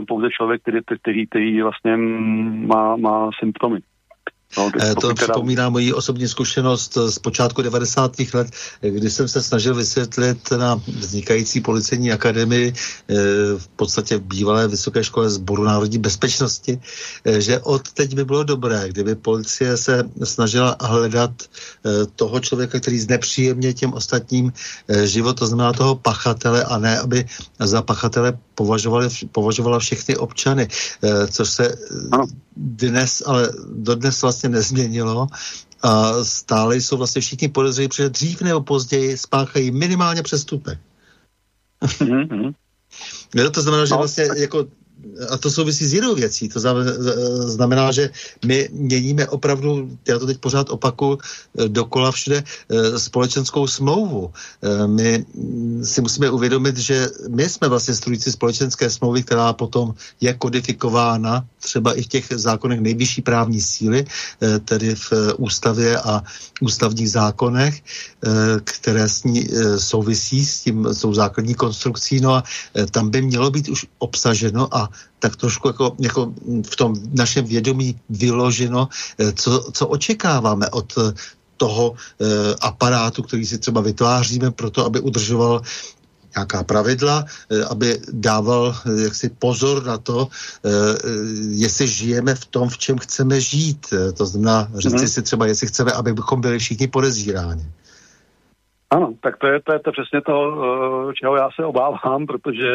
pouze 0.08 0.30
člověk, 0.30 0.62
který, 0.62 0.80
který, 1.02 1.28
který 1.28 1.62
vlastně 1.62 1.98
má, 2.68 2.96
má 2.96 3.30
symptomy. 3.40 3.80
No, 4.58 4.72
eh, 4.82 4.96
to 4.96 5.08
teda... 5.08 5.14
připomíná 5.14 5.70
moji 5.70 5.94
osobní 5.94 6.28
zkušenost 6.28 6.98
z 7.10 7.20
počátku 7.20 7.62
90. 7.62 8.12
let, 8.34 8.48
kdy 8.82 9.10
jsem 9.10 9.28
se 9.28 9.42
snažil 9.44 9.76
vysvětlit 9.76 10.52
na 10.52 10.82
vznikající 10.88 11.62
policejní 11.62 12.12
akademii 12.12 12.74
eh, 12.74 13.16
v 13.58 13.68
podstatě 13.76 14.18
v 14.18 14.22
bývalé 14.22 14.68
vysoké 14.68 15.04
škole 15.04 15.30
zboru 15.30 15.64
národní 15.64 15.98
bezpečnosti, 15.98 16.80
eh, 17.26 17.42
že 17.42 17.60
od 17.60 17.92
teď 17.92 18.16
by 18.16 18.26
bylo 18.26 18.44
dobré, 18.44 18.90
kdyby 18.90 19.16
policie 19.16 19.78
se 19.78 20.04
snažila 20.24 20.76
hledat 20.82 21.32
toho 22.16 22.40
člověka, 22.40 22.80
který 22.80 23.00
znepříjemně 23.00 23.74
těm 23.74 23.94
ostatním 23.94 24.54
život, 25.04 25.40
to 25.40 25.48
znamená 25.48 25.74
toho 25.74 25.96
pachatele 25.96 26.64
a 26.64 26.78
ne, 26.78 27.00
aby 27.00 27.26
za 27.60 27.82
pachatele 27.82 28.38
považovali, 28.56 29.10
považovala 29.32 29.80
všechny 29.80 30.18
občany, 30.18 30.68
což 31.32 31.50
se 31.50 31.76
dnes, 32.56 33.24
ale 33.26 33.54
dodnes 33.74 34.22
vlastně 34.22 34.50
nezměnilo 34.50 35.28
a 35.82 36.24
stále 36.24 36.78
jsou 36.78 36.98
vlastně 36.98 37.22
všichni 37.22 37.48
podezřelí, 37.48 37.88
protože 37.88 38.10
dřív 38.10 38.42
nebo 38.42 38.62
později 38.62 39.18
spáchají 39.18 39.72
minimálně 39.72 40.24
přestupek. 40.24 40.80
Mm-hmm. 41.82 42.54
to 43.52 43.62
znamená, 43.62 43.86
že 43.86 43.92
no, 43.92 43.98
vlastně 43.98 44.28
jako 44.38 44.66
a 45.30 45.38
to 45.38 45.52
souvisí 45.52 45.86
s 45.86 45.94
jinou 45.94 46.16
věcí. 46.16 46.50
To 46.50 46.60
znamená, 47.50 47.92
že 47.92 48.10
my 48.46 48.70
měníme 48.72 49.28
opravdu, 49.28 49.98
já 50.08 50.20
to 50.20 50.26
teď 50.26 50.38
pořád 50.38 50.70
opaku, 50.70 51.18
eh, 51.18 51.70
dokola 51.70 52.12
všude 52.12 52.44
eh, 52.44 53.00
společenskou 53.00 53.68
smlouvu. 53.68 54.34
Eh, 54.34 54.88
my 54.88 55.26
si 55.84 56.02
musíme 56.02 56.30
uvědomit, 56.30 56.78
že 56.78 57.08
my 57.30 57.50
jsme 57.50 57.68
vlastně 57.68 57.94
strůjci 57.94 58.32
společenské 58.32 58.90
smlouvy, 58.90 59.24
která 59.24 59.54
potom 59.54 59.94
je 60.22 60.34
kodifikována 60.34 61.46
třeba 61.60 61.94
i 61.94 62.02
v 62.02 62.08
těch 62.08 62.26
zákonech 62.36 62.80
nejvyšší 62.82 63.22
právní 63.22 63.62
síly, 63.62 64.06
tedy 64.66 64.96
v 64.96 65.14
ústavě 65.38 65.98
a 65.98 66.24
ústavních 66.62 67.12
zákonech, 67.12 67.82
které 68.64 69.10
s 69.10 69.24
ní 69.24 69.48
souvisí 69.78 70.46
s 70.46 70.62
tím, 70.62 70.88
s 70.90 71.02
tou 71.02 71.14
základní 71.14 71.54
konstrukcí. 71.54 72.22
No 72.22 72.34
a 72.34 72.44
tam 72.92 73.10
by 73.10 73.22
mělo 73.22 73.52
být 73.52 73.70
už 73.70 73.86
obsaženo 74.00 74.68
a 74.74 74.90
tak 75.20 75.36
trošku 75.36 75.68
jako, 75.68 75.96
jako 76.00 76.34
v 76.66 76.76
tom 76.76 76.96
našem 77.14 77.46
vědomí 77.46 78.00
vyloženo, 78.10 78.88
eh, 79.20 79.32
co, 79.32 79.72
co 79.72 79.88
očekáváme 79.88 80.70
od 80.70 80.94
eh, 80.98 81.14
toho 81.62 81.94
e, 81.94 82.26
aparátu, 82.62 83.22
který 83.22 83.46
si 83.46 83.58
třeba 83.58 83.82
vytváříme 83.82 84.52
pro 84.52 84.70
to, 84.70 84.86
aby 84.86 85.00
udržoval 85.00 85.62
nějaká 86.36 86.64
pravidla, 86.64 87.26
aby 87.70 88.02
dával 88.12 88.74
jaksi 89.04 89.30
pozor 89.30 89.86
na 89.86 89.98
to, 89.98 90.28
jestli 91.54 91.88
žijeme 91.88 92.36
v 92.36 92.46
tom, 92.46 92.70
v 92.70 92.78
čem 92.78 92.98
chceme 92.98 93.42
žít. 93.42 93.94
To 94.18 94.26
znamená, 94.26 94.74
říct 94.74 94.94
mm-hmm. 94.94 95.14
si 95.14 95.22
třeba, 95.22 95.46
jestli 95.46 95.68
chceme, 95.68 95.92
abychom 95.92 96.42
byli 96.42 96.60
všichni 96.60 96.88
podezíráni. 96.88 97.66
Ano, 98.92 99.14
tak 99.22 99.38
to 99.38 99.48
je, 99.48 99.62
to 99.62 99.74
je 99.74 99.80
to 99.80 99.92
přesně 99.92 100.22
to, 100.22 100.34
čeho 101.14 101.36
já 101.36 101.50
se 101.56 101.66
obávám, 101.66 102.26
protože 102.26 102.70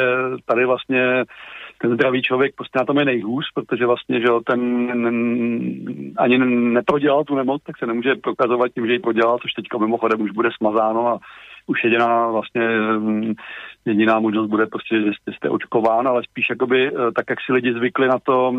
tady 0.44 0.66
vlastně 0.66 1.24
ten 1.78 1.94
zdravý 1.94 2.22
člověk 2.22 2.54
prostě 2.54 2.78
na 2.78 2.84
tom 2.84 2.98
je 2.98 3.04
nejhůř, 3.04 3.44
protože 3.54 3.86
vlastně, 3.86 4.20
že 4.20 4.26
ten 4.46 4.60
ani 6.18 6.38
neprodělal 6.48 7.24
tu 7.24 7.34
nemoc, 7.34 7.62
tak 7.66 7.78
se 7.78 7.86
nemůže 7.86 8.14
prokazovat 8.14 8.72
tím, 8.74 8.86
že 8.86 8.92
ji 8.92 8.98
prodělal, 8.98 9.38
což 9.38 9.52
teďka 9.52 9.78
mimochodem 9.78 10.20
už 10.20 10.30
bude 10.30 10.48
smazáno 10.56 11.08
a 11.08 11.18
už 11.66 11.84
jediná 11.84 12.30
vlastně 12.30 12.62
jediná 13.84 14.20
možnost 14.20 14.48
bude 14.48 14.66
prostě, 14.66 15.00
že 15.00 15.10
jste, 15.20 15.32
jste 15.32 15.50
očkován, 15.50 16.08
ale 16.08 16.22
spíš 16.30 16.46
jakoby, 16.50 16.88
eh, 16.88 17.12
tak 17.16 17.24
jak 17.30 17.38
si 17.46 17.52
lidi 17.52 17.72
zvykli 17.72 18.08
na 18.08 18.18
to, 18.18 18.54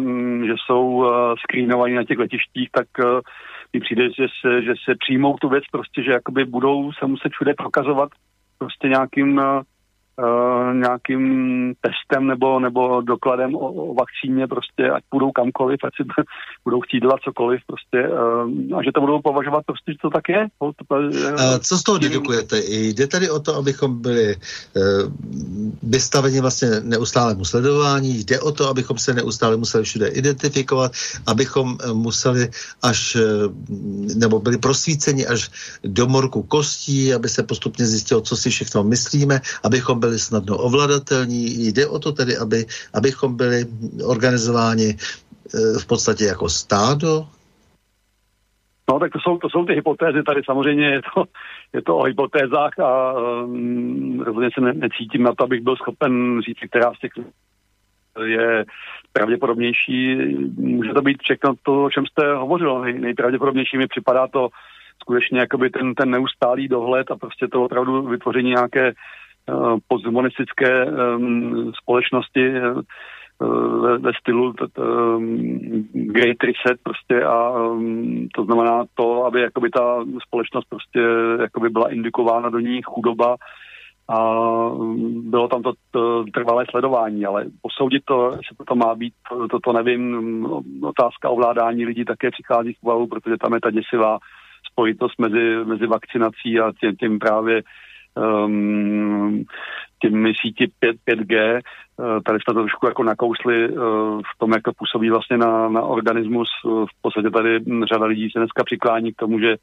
že 0.46 0.54
jsou 0.66 1.06
eh, 1.06 1.36
screenovaní 1.40 1.94
na 1.94 2.04
těch 2.04 2.18
letištích, 2.18 2.70
tak 2.72 2.88
eh, 3.00 3.22
mi 3.74 3.80
přijde, 3.80 4.10
že 4.10 4.28
se, 4.42 4.62
že 4.62 4.74
se 4.86 4.96
přijmou 5.00 5.36
tu 5.42 5.50
věc 5.50 5.64
prostě, 5.72 6.04
že 6.04 6.12
jakoby 6.12 6.46
budou 6.46 6.92
se 6.92 7.06
muset 7.08 7.32
všude 7.32 7.54
prokazovat 7.54 8.10
prostě 8.60 8.88
nějakým 8.88 9.42
uh, 10.18 10.74
nějakým 10.74 11.24
testem 11.82 12.28
nebo, 12.28 12.60
nebo 12.60 13.02
dokladem 13.02 13.56
o, 13.56 13.60
o 13.60 13.94
vakcíně 13.94 14.48
prostě, 14.48 14.90
ať 14.92 15.04
půjdou 15.10 15.32
kamkoliv, 15.32 15.80
ať 15.84 15.94
si 15.96 16.04
budou 16.64 16.82
chtít 16.82 17.00
dělat 17.00 17.20
cokoliv 17.24 17.62
prostě 17.68 18.10
uh, 18.10 18.78
a 18.78 18.84
že 18.84 18.92
to 18.92 19.02
budou 19.02 19.22
považovat 19.22 19.64
prostě, 19.66 19.92
že 19.92 19.98
to 20.02 20.10
tak 20.10 20.30
je. 20.30 20.48
To, 20.60 20.66
uh, 20.66 21.58
Co 21.62 21.78
z 21.78 21.84
toho 21.84 21.98
dedukujete? 21.98 22.60
Jde 22.68 23.08
tady 23.08 23.30
o 23.30 23.40
to, 23.40 23.56
abychom 23.56 24.02
byli 24.02 24.36
uh, 24.36 24.82
vystaveni 25.84 26.42
vlastně 26.42 26.70
neustálému 26.84 27.46
sledování, 27.46 28.24
jde 28.24 28.40
o 28.40 28.52
to, 28.52 28.70
abychom 28.70 28.98
se 28.98 29.14
neustále 29.14 29.58
museli 29.58 29.84
všude 29.84 30.08
identifikovat, 30.08 30.92
abychom 31.28 31.78
museli 31.94 32.50
až, 32.84 33.18
nebo 34.16 34.40
byli 34.40 34.58
prosvíceni 34.58 35.28
až 35.28 35.50
do 35.84 36.08
morku 36.08 36.44
kostí, 36.44 37.14
aby 37.14 37.30
se 37.30 37.44
postupně 37.44 37.86
zjistilo, 37.86 38.22
co 38.22 38.36
si 38.38 38.50
všechno 38.50 38.84
myslíme, 38.84 39.42
abychom 39.64 40.00
byli 40.00 40.07
byli 40.08 40.20
snadno 40.20 40.58
ovladatelní. 40.58 41.68
Jde 41.68 41.88
o 41.88 42.00
to 42.00 42.12
tedy, 42.12 42.38
aby, 42.38 42.66
abychom 42.94 43.38
byli 43.38 43.66
organizováni 44.06 44.90
eh, 44.96 45.80
v 45.80 45.86
podstatě 45.86 46.24
jako 46.26 46.50
stádo? 46.50 47.28
No 48.90 49.00
tak 49.00 49.12
to 49.12 49.20
jsou, 49.20 49.38
to 49.38 49.50
jsou 49.50 49.66
ty 49.66 49.74
hypotézy, 49.74 50.24
tady 50.24 50.42
samozřejmě 50.46 50.86
je 50.86 51.02
to, 51.02 51.24
je 51.74 51.82
to 51.82 51.98
o 51.98 52.04
hypotézách 52.04 52.80
a 52.80 53.14
um, 53.14 54.22
rozhodně 54.22 54.50
se 54.54 54.62
ne, 54.62 54.74
necítím 54.74 55.24
na 55.24 55.34
to, 55.36 55.44
abych 55.44 55.62
byl 55.62 55.76
schopen 55.76 56.42
říct, 56.42 56.58
která 56.70 56.94
z 56.94 57.00
těch 57.00 57.12
je 58.26 58.66
pravděpodobnější. 59.14 60.16
Může 60.58 60.94
to 60.94 61.02
být 61.02 61.18
všechno 61.22 61.54
to, 61.64 61.84
o 61.84 61.90
čem 61.90 62.06
jste 62.06 62.34
hovořil. 62.34 62.80
Nej, 62.80 62.94
nejpravděpodobnější 62.94 63.78
mi 63.78 63.88
připadá 63.88 64.28
to 64.28 64.50
skutečně 65.02 65.40
jakoby 65.40 65.70
ten, 65.70 65.96
ten 65.96 66.10
neustálý 66.12 66.68
dohled 66.68 67.12
a 67.12 67.16
prostě 67.16 67.48
to 67.48 67.64
opravdu 67.64 68.02
vytvoření 68.02 68.50
nějaké 68.50 68.94
Eh, 69.50 69.78
posthumanistické 69.88 70.86
um, 70.86 71.72
společnosti 71.82 72.50
uh, 72.50 72.82
ve, 73.82 73.98
ve 73.98 74.12
stylu 74.20 74.54
um, 74.78 75.88
Great 75.94 76.44
Reset 76.44 76.82
prostě 76.84 77.24
a 77.24 77.52
to 78.36 78.46
znamená 78.46 78.84
to, 78.96 79.26
aby 79.26 79.42
jakoby 79.42 79.70
ta 79.70 80.06
společnost 80.28 80.66
prostě 80.70 81.00
jakoby 81.42 81.70
byla 81.70 81.92
indikována 81.92 82.50
do 82.50 82.60
ní 82.60 82.82
chudoba 82.82 83.36
a 84.10 84.18
bylo 85.22 85.48
tam 85.48 85.62
to, 85.92 86.26
trvalé 86.34 86.66
sledování, 86.70 87.26
ale 87.26 87.46
posoudit 87.62 88.04
to, 88.06 88.32
jestli 88.32 88.66
to 88.68 88.76
má 88.76 88.96
být, 88.96 89.14
to, 89.52 89.60
to 89.60 89.74
nevím, 89.74 90.46
otázka 90.84 91.30
ovládání 91.30 91.86
lidí 91.86 92.06
také 92.06 92.32
přichází 92.32 92.74
v 92.74 92.84
úvahu, 92.84 93.08
protože 93.08 93.38
tam 93.38 93.54
je 93.54 93.62
ta 93.62 93.72
děsivá 93.72 94.18
spojitost 94.72 95.20
mezi, 95.20 95.66
mezi 95.66 95.88
vakcinací 95.88 96.60
a 96.60 96.72
tím, 96.80 96.96
tím 96.96 97.20
právě 97.20 97.64
um, 98.18 99.44
těmi 100.02 100.34
síti 100.42 100.68
5, 100.80 100.96
5G. 101.10 101.60
Uh, 101.98 102.20
tady 102.26 102.40
jsme 102.40 102.54
to 102.54 102.60
trošku 102.60 102.88
jako 102.88 103.04
nakousli 103.04 103.70
uh, 103.70 103.78
v 104.22 104.40
tom, 104.40 104.52
jak 104.52 104.64
to 104.64 104.72
působí 104.78 105.10
vlastně 105.10 105.38
na, 105.38 105.70
na 105.70 105.82
organismus. 105.82 106.48
Uh, 106.66 106.86
v 106.86 107.02
podstatě 107.02 107.30
tady 107.30 107.60
řada 107.90 108.06
lidí 108.06 108.30
se 108.32 108.40
dneska 108.40 108.64
přiklání 108.64 109.14
k 109.14 109.16
tomu, 109.16 109.40
že 109.40 109.56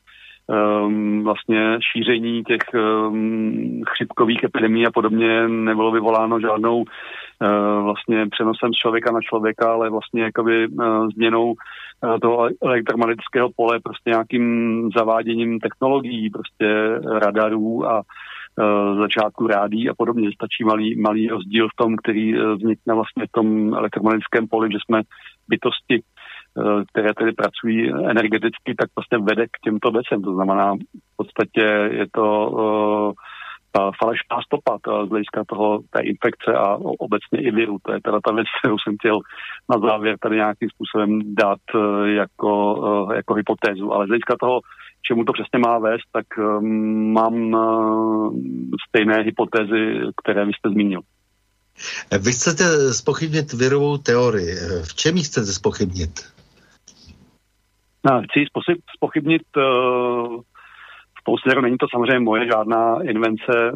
um, 0.47 1.25
vlastně 1.25 1.79
šíření 1.93 2.45
těch 2.45 2.63
um, 2.75 3.83
chřipkových 3.89 4.45
epidemí 4.45 4.87
a 4.87 4.91
podobně 4.91 5.49
nebylo 5.49 5.93
vyvoláno 5.93 6.41
žádnou 6.41 6.79
uh, 6.79 7.85
vlastně 7.85 8.27
přenosem 8.31 8.73
z 8.75 8.77
člověka 8.77 9.13
na 9.13 9.21
člověka, 9.21 9.73
ale 9.73 9.91
vlastně 9.91 10.23
jakoby 10.23 10.69
uh, 10.69 11.09
změnou 11.09 11.53
uh, 11.53 12.19
toho 12.23 12.49
elektromagnetického 12.63 13.51
pole, 13.57 13.81
prostě 13.81 14.11
nějakým 14.11 14.89
zaváděním 14.97 15.61
technologií, 15.61 16.31
prostě 16.31 16.67
radarů 17.19 17.87
a 17.87 17.99
Eh, 17.99 18.03
začátku 19.01 19.47
rádí 19.47 19.89
a 19.89 19.95
podobně. 19.99 20.31
Stačí 20.35 20.65
malý, 20.65 21.01
malý 21.01 21.29
rozdíl 21.29 21.69
v 21.69 21.77
tom, 21.77 21.97
který 21.97 22.35
eh, 22.35 22.55
vznikne 22.55 22.95
vlastně 22.95 23.27
v 23.27 23.33
tom 23.33 23.75
elektromagnetickém 23.75 24.49
poli, 24.49 24.69
že 24.73 24.79
jsme 24.85 25.03
bytosti, 25.49 26.03
eh, 26.03 26.85
které 26.93 27.15
tedy 27.15 27.33
pracují 27.33 27.91
energeticky, 27.91 28.75
tak 28.79 28.89
vlastně 28.97 29.19
vede 29.19 29.47
k 29.47 29.61
těmto 29.65 29.91
věcem. 29.91 30.23
To 30.23 30.35
znamená, 30.35 30.75
v 30.75 31.17
podstatě 31.17 31.65
je 32.01 32.07
to 32.13 33.15
ta 33.77 33.91
falešná 34.03 34.37
stopa 34.47 34.79
z 35.07 35.09
hlediska 35.09 35.43
toho, 35.49 35.81
té 35.91 36.01
infekce 36.01 36.55
a 36.55 36.77
obecně 36.99 37.39
i 37.41 37.51
viru. 37.51 37.77
To 37.83 37.93
je 37.93 38.01
teda 38.01 38.19
ta 38.25 38.33
věc, 38.33 38.47
kterou 38.59 38.77
jsem 38.79 38.95
chtěl 38.97 39.19
na 39.71 39.89
závěr 39.89 40.17
tady 40.21 40.37
nějakým 40.37 40.69
způsobem 40.71 41.35
dát 41.35 41.59
jako, 42.05 42.55
jako 43.15 43.35
hypotézu. 43.35 43.93
Ale 43.93 44.07
z 44.07 44.09
hlediska 44.09 44.35
toho 44.41 44.61
čemu 45.07 45.25
to 45.25 45.33
přesně 45.33 45.59
má 45.59 45.79
vést, 45.79 46.09
tak 46.13 46.27
um, 46.39 47.13
mám 47.13 47.35
uh, 47.35 48.39
stejné 48.89 49.23
hypotézy, 49.23 50.01
které 50.23 50.45
vy 50.45 50.53
jste 50.53 50.69
zmínil. 50.69 51.01
Vy 52.21 52.33
chcete 52.33 52.93
spochybnit 52.93 53.53
virovou 53.53 53.99
teorii. 53.99 54.55
V 54.85 54.95
čem 54.95 55.17
ji 55.17 55.23
chcete 55.23 55.47
spochybnit? 55.47 56.11
No, 58.05 58.23
chci 58.23 58.45
spochybnit 58.97 59.43
uh, 59.57 60.41
v 61.21 61.25
tom 61.25 61.37
směru 61.43 61.61
není 61.61 61.79
to 61.79 61.87
samozřejmě 61.91 62.19
moje 62.19 62.47
žádná 62.47 63.03
invence, 63.03 63.73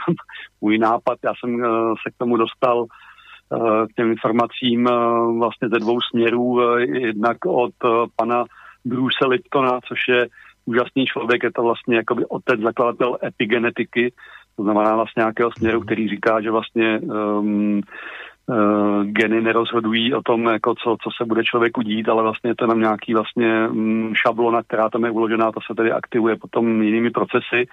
můj 0.60 0.78
nápad. 0.78 1.18
Já 1.24 1.32
jsem 1.40 1.62
se 2.02 2.10
k 2.10 2.18
tomu 2.18 2.36
dostal 2.36 2.86
k 3.90 3.94
těm 3.96 4.10
informacím 4.10 4.84
vlastně 5.38 5.68
ze 5.68 5.78
dvou 5.78 6.00
směrů. 6.00 6.60
Jednak 6.78 7.36
od 7.46 7.70
pana 8.16 8.44
Bruce 8.84 9.26
Liptona, 9.26 9.80
což 9.88 9.98
je 10.08 10.26
úžasný 10.68 11.06
člověk, 11.06 11.42
je 11.42 11.52
to 11.52 11.62
vlastně 11.62 11.96
jakoby 11.96 12.22
otec, 12.26 12.60
zakladatel 12.60 13.18
epigenetiky, 13.24 14.12
to 14.56 14.62
znamená 14.62 14.96
vlastně 14.96 15.20
nějakého 15.20 15.50
směru, 15.58 15.80
který 15.80 16.08
říká, 16.08 16.40
že 16.40 16.50
vlastně 16.50 17.00
um, 17.00 17.80
uh, 18.46 19.04
geny 19.04 19.40
nerozhodují 19.40 20.14
o 20.14 20.22
tom, 20.22 20.46
jako 20.46 20.74
co, 20.74 20.96
co 21.02 21.10
se 21.16 21.24
bude 21.24 21.44
člověku 21.44 21.82
dít, 21.82 22.08
ale 22.08 22.22
vlastně 22.22 22.50
je 22.50 22.54
to 22.54 22.66
nám 22.66 22.80
nějaký 22.80 23.14
vlastně 23.14 23.68
um, 23.68 24.12
šablona, 24.14 24.62
která 24.62 24.88
tam 24.88 25.04
je 25.04 25.10
uložená, 25.10 25.52
to 25.52 25.60
se 25.60 25.74
tedy 25.74 25.92
aktivuje 25.92 26.36
potom 26.36 26.82
jinými 26.82 27.10
procesy. 27.10 27.68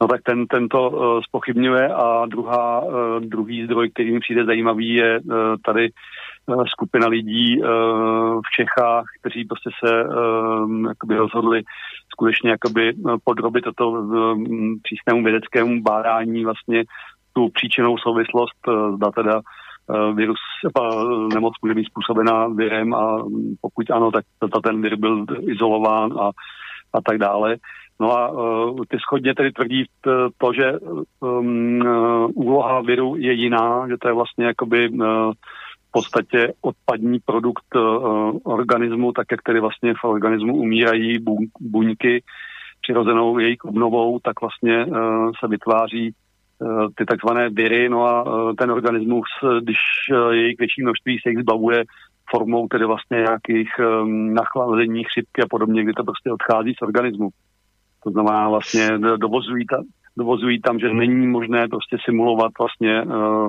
No 0.00 0.08
tak 0.08 0.20
ten, 0.22 0.46
tento 0.46 0.90
uh, 0.90 1.20
spochybňuje 1.20 1.88
a 1.88 2.26
druhá, 2.26 2.80
uh, 2.80 2.92
druhý 3.20 3.64
zdroj, 3.64 3.90
který 3.90 4.12
mi 4.12 4.20
přijde 4.20 4.44
zajímavý, 4.44 4.94
je 4.94 5.20
uh, 5.20 5.34
tady 5.64 5.82
uh, 5.82 5.96
skupina 6.66 7.08
lidí 7.08 7.62
uh, 7.62 7.66
v 8.40 8.50
Čechách, 8.56 9.04
kteří 9.20 9.44
prostě 9.44 9.70
se 9.84 10.04
uh, 10.04 10.88
jakoby 10.88 11.16
rozhodli 11.16 11.62
skutečně 12.12 12.50
jakoby 12.50 12.92
podrobit 13.24 13.64
toto 13.64 13.92
přísnému 14.82 15.24
vědeckému 15.24 15.82
bádání 15.82 16.44
vlastně 16.44 16.84
tu 17.32 17.48
příčinou 17.48 17.98
souvislost, 17.98 18.60
zda 18.96 19.10
teda 19.10 19.40
virus, 20.14 20.38
nemoc 21.34 21.54
může 21.62 21.74
být 21.74 21.86
způsobená 21.86 22.46
virem 22.48 22.94
a 22.94 23.16
pokud 23.60 23.90
ano, 23.90 24.10
tak 24.10 24.24
ten 24.64 24.82
vir 24.82 24.96
byl 24.96 25.26
izolován 25.40 26.12
a, 26.20 26.30
a 26.92 27.00
tak 27.06 27.18
dále. 27.18 27.56
No 28.00 28.12
a 28.12 28.28
uh, 28.28 28.80
ty 28.88 28.96
schodně 28.98 29.34
tedy 29.34 29.52
tvrdí 29.52 29.84
to, 30.38 30.52
že 30.52 30.72
um, 31.20 31.80
uh, 31.80 32.30
úloha 32.34 32.80
viru 32.80 33.16
je 33.16 33.32
jiná, 33.32 33.88
že 33.88 33.96
to 34.00 34.08
je 34.08 34.14
vlastně 34.14 34.44
jakoby 34.44 34.88
uh, 34.88 35.32
v 35.90 35.92
podstatě 35.92 36.52
odpadní 36.60 37.18
produkt 37.24 37.74
uh, 37.74 38.36
organismu, 38.44 39.12
tak 39.12 39.26
jak 39.30 39.42
tedy 39.42 39.60
vlastně 39.60 39.94
v 39.94 40.04
organismu 40.04 40.56
umírají 40.56 41.18
buňky 41.60 42.22
přirozenou 42.80 43.38
jejich 43.38 43.64
obnovou, 43.64 44.18
tak 44.18 44.40
vlastně 44.40 44.84
uh, 44.86 45.30
se 45.40 45.48
vytváří 45.48 46.10
uh, 46.10 46.86
ty 46.94 47.04
takzvané 47.04 47.50
viry, 47.50 47.88
no 47.88 48.06
a 48.06 48.22
uh, 48.22 48.54
ten 48.54 48.70
organismus, 48.70 49.26
když 49.60 49.76
uh, 50.12 50.30
jejich 50.30 50.58
větší 50.58 50.82
množství 50.82 51.18
se 51.22 51.30
jich 51.30 51.38
zbavuje 51.38 51.84
formou 52.30 52.68
tedy 52.68 52.84
vlastně 52.84 53.18
nějakých 53.18 53.70
um, 53.78 54.34
nachlazení, 54.34 55.04
chřipky 55.04 55.42
a 55.42 55.50
podobně, 55.50 55.84
kdy 55.84 55.92
to 55.92 56.04
prostě 56.04 56.32
odchází 56.32 56.74
z 56.74 56.82
organismu. 56.82 57.28
To 58.04 58.10
znamená 58.10 58.48
vlastně 58.48 58.88
dovozují, 59.16 59.66
ta, 59.66 59.76
dovozují 60.18 60.60
tam, 60.60 60.78
že 60.78 60.94
není 60.94 61.26
možné 61.26 61.68
prostě 61.68 61.96
simulovat 62.04 62.52
vlastně 62.58 63.02
uh, 63.02 63.48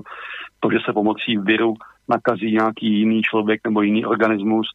to, 0.59 0.71
že 0.71 0.77
se 0.85 0.93
pomocí 0.93 1.37
viru 1.37 1.73
nakazí 2.09 2.51
nějaký 2.51 2.99
jiný 2.99 3.21
člověk 3.21 3.61
nebo 3.65 3.81
jiný 3.81 4.05
organismus. 4.05 4.67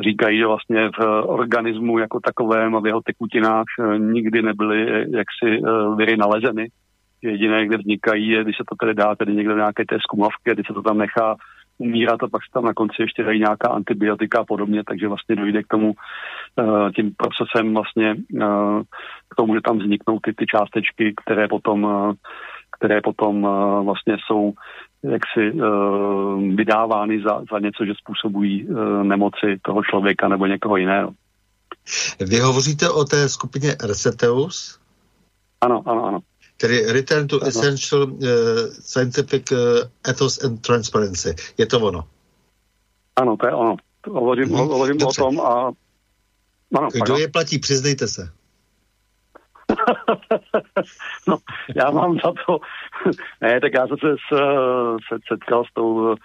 Říkají, 0.00 0.38
že 0.38 0.46
vlastně 0.46 0.90
v 1.00 1.22
organismu 1.26 1.98
jako 1.98 2.20
takovém 2.20 2.76
a 2.76 2.80
v 2.80 2.86
jeho 2.86 3.00
tekutinách 3.00 3.64
uh, 3.78 3.98
nikdy 3.98 4.42
nebyly 4.42 5.06
jaksi 5.16 5.60
uh, 5.60 5.96
viry 5.96 6.16
nalezeny. 6.16 6.68
Jediné, 7.22 7.66
kde 7.66 7.76
vznikají, 7.76 8.28
je, 8.28 8.44
když 8.44 8.56
se 8.56 8.62
to 8.68 8.74
tedy 8.80 8.94
dá 8.94 9.14
tedy 9.14 9.34
někde 9.34 9.54
v 9.54 9.56
nějaké 9.56 9.84
té 9.84 9.98
zkumavky, 10.00 10.50
když 10.52 10.66
se 10.66 10.74
to 10.74 10.82
tam 10.82 10.98
nechá 10.98 11.36
umírat 11.78 12.22
a 12.22 12.28
pak 12.28 12.42
se 12.42 12.50
tam 12.52 12.64
na 12.64 12.74
konci 12.74 13.02
ještě 13.02 13.22
dají 13.22 13.40
nějaká 13.40 13.68
antibiotika 13.68 14.40
a 14.40 14.44
podobně, 14.44 14.82
takže 14.86 15.08
vlastně 15.08 15.36
dojde 15.36 15.62
k 15.62 15.66
tomu 15.66 15.92
tím 16.96 17.14
procesem 17.16 17.74
vlastně 17.74 18.16
k 19.30 19.34
tomu, 19.36 19.54
že 19.54 19.60
tam 19.60 19.78
vzniknou 19.78 20.18
ty, 20.24 20.32
ty 20.32 20.46
částečky, 20.46 21.14
které 21.24 21.48
potom, 21.48 21.86
které 22.78 23.00
potom 23.00 23.42
vlastně 23.84 24.16
jsou 24.26 24.52
jaksi 25.02 25.52
uh, 25.52 26.56
vydávány 26.56 27.22
za, 27.22 27.42
za 27.52 27.58
něco, 27.58 27.84
že 27.84 27.92
způsobují 27.94 28.66
uh, 28.66 29.02
nemoci 29.02 29.58
toho 29.62 29.82
člověka 29.84 30.28
nebo 30.28 30.46
někoho 30.46 30.76
jiného. 30.76 31.10
Vy 32.20 32.38
hovoříte 32.38 32.90
o 32.90 33.04
té 33.04 33.28
skupině 33.28 33.76
Reseteus? 33.84 34.78
Ano, 35.60 35.82
ano, 35.86 36.04
ano. 36.04 36.18
Tedy 36.56 36.92
Return 36.92 37.26
to 37.26 37.40
Essential 37.42 38.02
uh, 38.02 38.18
Scientific 38.80 39.52
uh, 39.52 39.58
Ethos 40.08 40.44
and 40.44 40.58
Transparency. 40.58 41.34
Je 41.58 41.66
to 41.66 41.80
ono? 41.80 42.04
Ano, 43.16 43.36
to 43.36 43.46
je 43.46 43.54
ono. 43.54 43.76
Hovořím, 44.10 44.48
hmm, 44.48 44.56
hovořím 44.56 45.06
o 45.06 45.12
tom 45.12 45.40
a... 45.40 45.72
Ano, 46.76 46.88
Kdo 47.04 47.18
je 47.18 47.28
platí, 47.28 47.58
přiznejte 47.58 48.08
se. 48.08 48.32
no, 51.28 51.38
já 51.76 51.90
mám 51.90 52.14
za 52.24 52.32
to... 52.46 52.58
ne, 53.40 53.60
tak 53.60 53.74
já 53.74 53.86
jsem 53.86 53.96
se, 53.98 54.16
s, 54.28 54.38
se 55.08 55.18
setkal 55.28 55.64
s 55.64 55.74
tou 55.74 56.16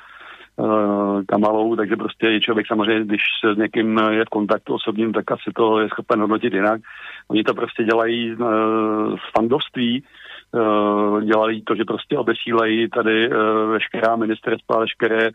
uh, 0.56 1.24
Kamalou, 1.26 1.76
takže 1.76 1.96
prostě 1.96 2.40
člověk 2.40 2.68
samozřejmě, 2.68 3.06
když 3.06 3.22
s 3.22 3.58
někým 3.58 4.02
je 4.10 4.26
v 4.26 4.30
kontaktu 4.30 4.74
osobním, 4.74 5.14
tak 5.14 5.32
asi 5.32 5.52
to 5.56 5.80
je 5.80 5.90
schopen 5.90 6.20
hodnotit 6.20 6.54
jinak. 6.54 6.82
Oni 7.28 7.44
to 7.44 7.54
prostě 7.54 7.84
dělají 7.84 8.36
uh, 8.36 8.48
z 9.16 9.32
fandovství, 9.38 10.04
uh, 10.52 11.22
dělají 11.22 11.62
to, 11.62 11.76
že 11.76 11.86
prostě 11.86 12.18
obesílají 12.18 12.90
tady 12.90 13.30
veškerá 13.68 14.16
ministerstva, 14.16 14.80
veškeré 14.80 15.30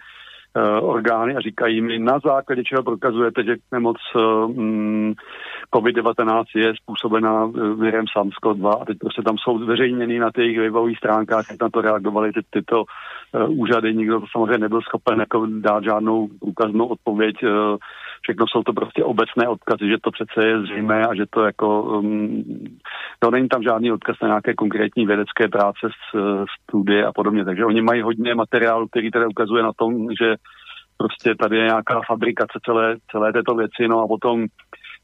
orgány 0.80 1.36
a 1.36 1.40
říkají 1.40 1.80
mi, 1.80 1.98
na 1.98 2.18
základě 2.18 2.64
čeho 2.64 2.82
prokazujete, 2.82 3.44
že 3.44 3.56
nemoc 3.72 3.96
uh, 4.14 4.52
COVID-19 5.74 6.44
je 6.56 6.72
způsobená 6.82 7.46
virem 7.78 8.04
SARS-CoV-2 8.16 8.80
a 8.80 8.84
teď 8.84 8.98
prostě 8.98 9.22
tam 9.22 9.38
jsou 9.38 9.58
zveřejněny 9.58 10.18
na 10.18 10.30
těch 10.30 10.58
webových 10.58 10.98
stránkách, 10.98 11.44
jak 11.50 11.62
na 11.62 11.68
to 11.68 11.80
reagovali 11.80 12.32
ty, 12.32 12.40
tyto 12.50 12.84
úřady. 13.48 13.94
Nikdo 13.94 14.20
to 14.20 14.26
samozřejmě 14.32 14.58
nebyl 14.58 14.80
schopen 14.80 15.20
jako 15.20 15.46
dát 15.46 15.84
žádnou 15.84 16.28
průkaznou 16.40 16.86
odpověď. 16.86 17.36
Všechno 18.22 18.46
jsou 18.48 18.62
to 18.62 18.72
prostě 18.72 19.04
obecné 19.04 19.48
odkazy, 19.48 19.88
že 19.88 19.96
to 20.02 20.10
přece 20.10 20.46
je 20.46 20.60
zřejmé 20.60 21.06
a 21.06 21.14
že 21.14 21.24
to 21.30 21.44
jako, 21.44 21.82
um, 21.82 22.44
no 23.24 23.30
není 23.30 23.48
tam 23.48 23.62
žádný 23.62 23.92
odkaz 23.92 24.16
na 24.22 24.28
nějaké 24.28 24.54
konkrétní 24.54 25.06
vědecké 25.06 25.48
práce, 25.48 25.88
studie 26.62 27.06
a 27.06 27.12
podobně. 27.12 27.44
Takže 27.44 27.64
oni 27.64 27.82
mají 27.82 28.02
hodně 28.02 28.34
materiálu, 28.34 28.88
který 28.88 29.10
tedy 29.10 29.26
ukazuje 29.26 29.62
na 29.62 29.72
tom, 29.76 30.06
že 30.20 30.34
prostě 30.96 31.34
tady 31.34 31.56
je 31.56 31.64
nějaká 31.64 32.00
fabrikace 32.06 32.58
celé, 32.64 32.96
celé 33.10 33.32
této 33.32 33.54
věci, 33.54 33.88
no 33.88 34.00
a 34.00 34.08
potom 34.08 34.46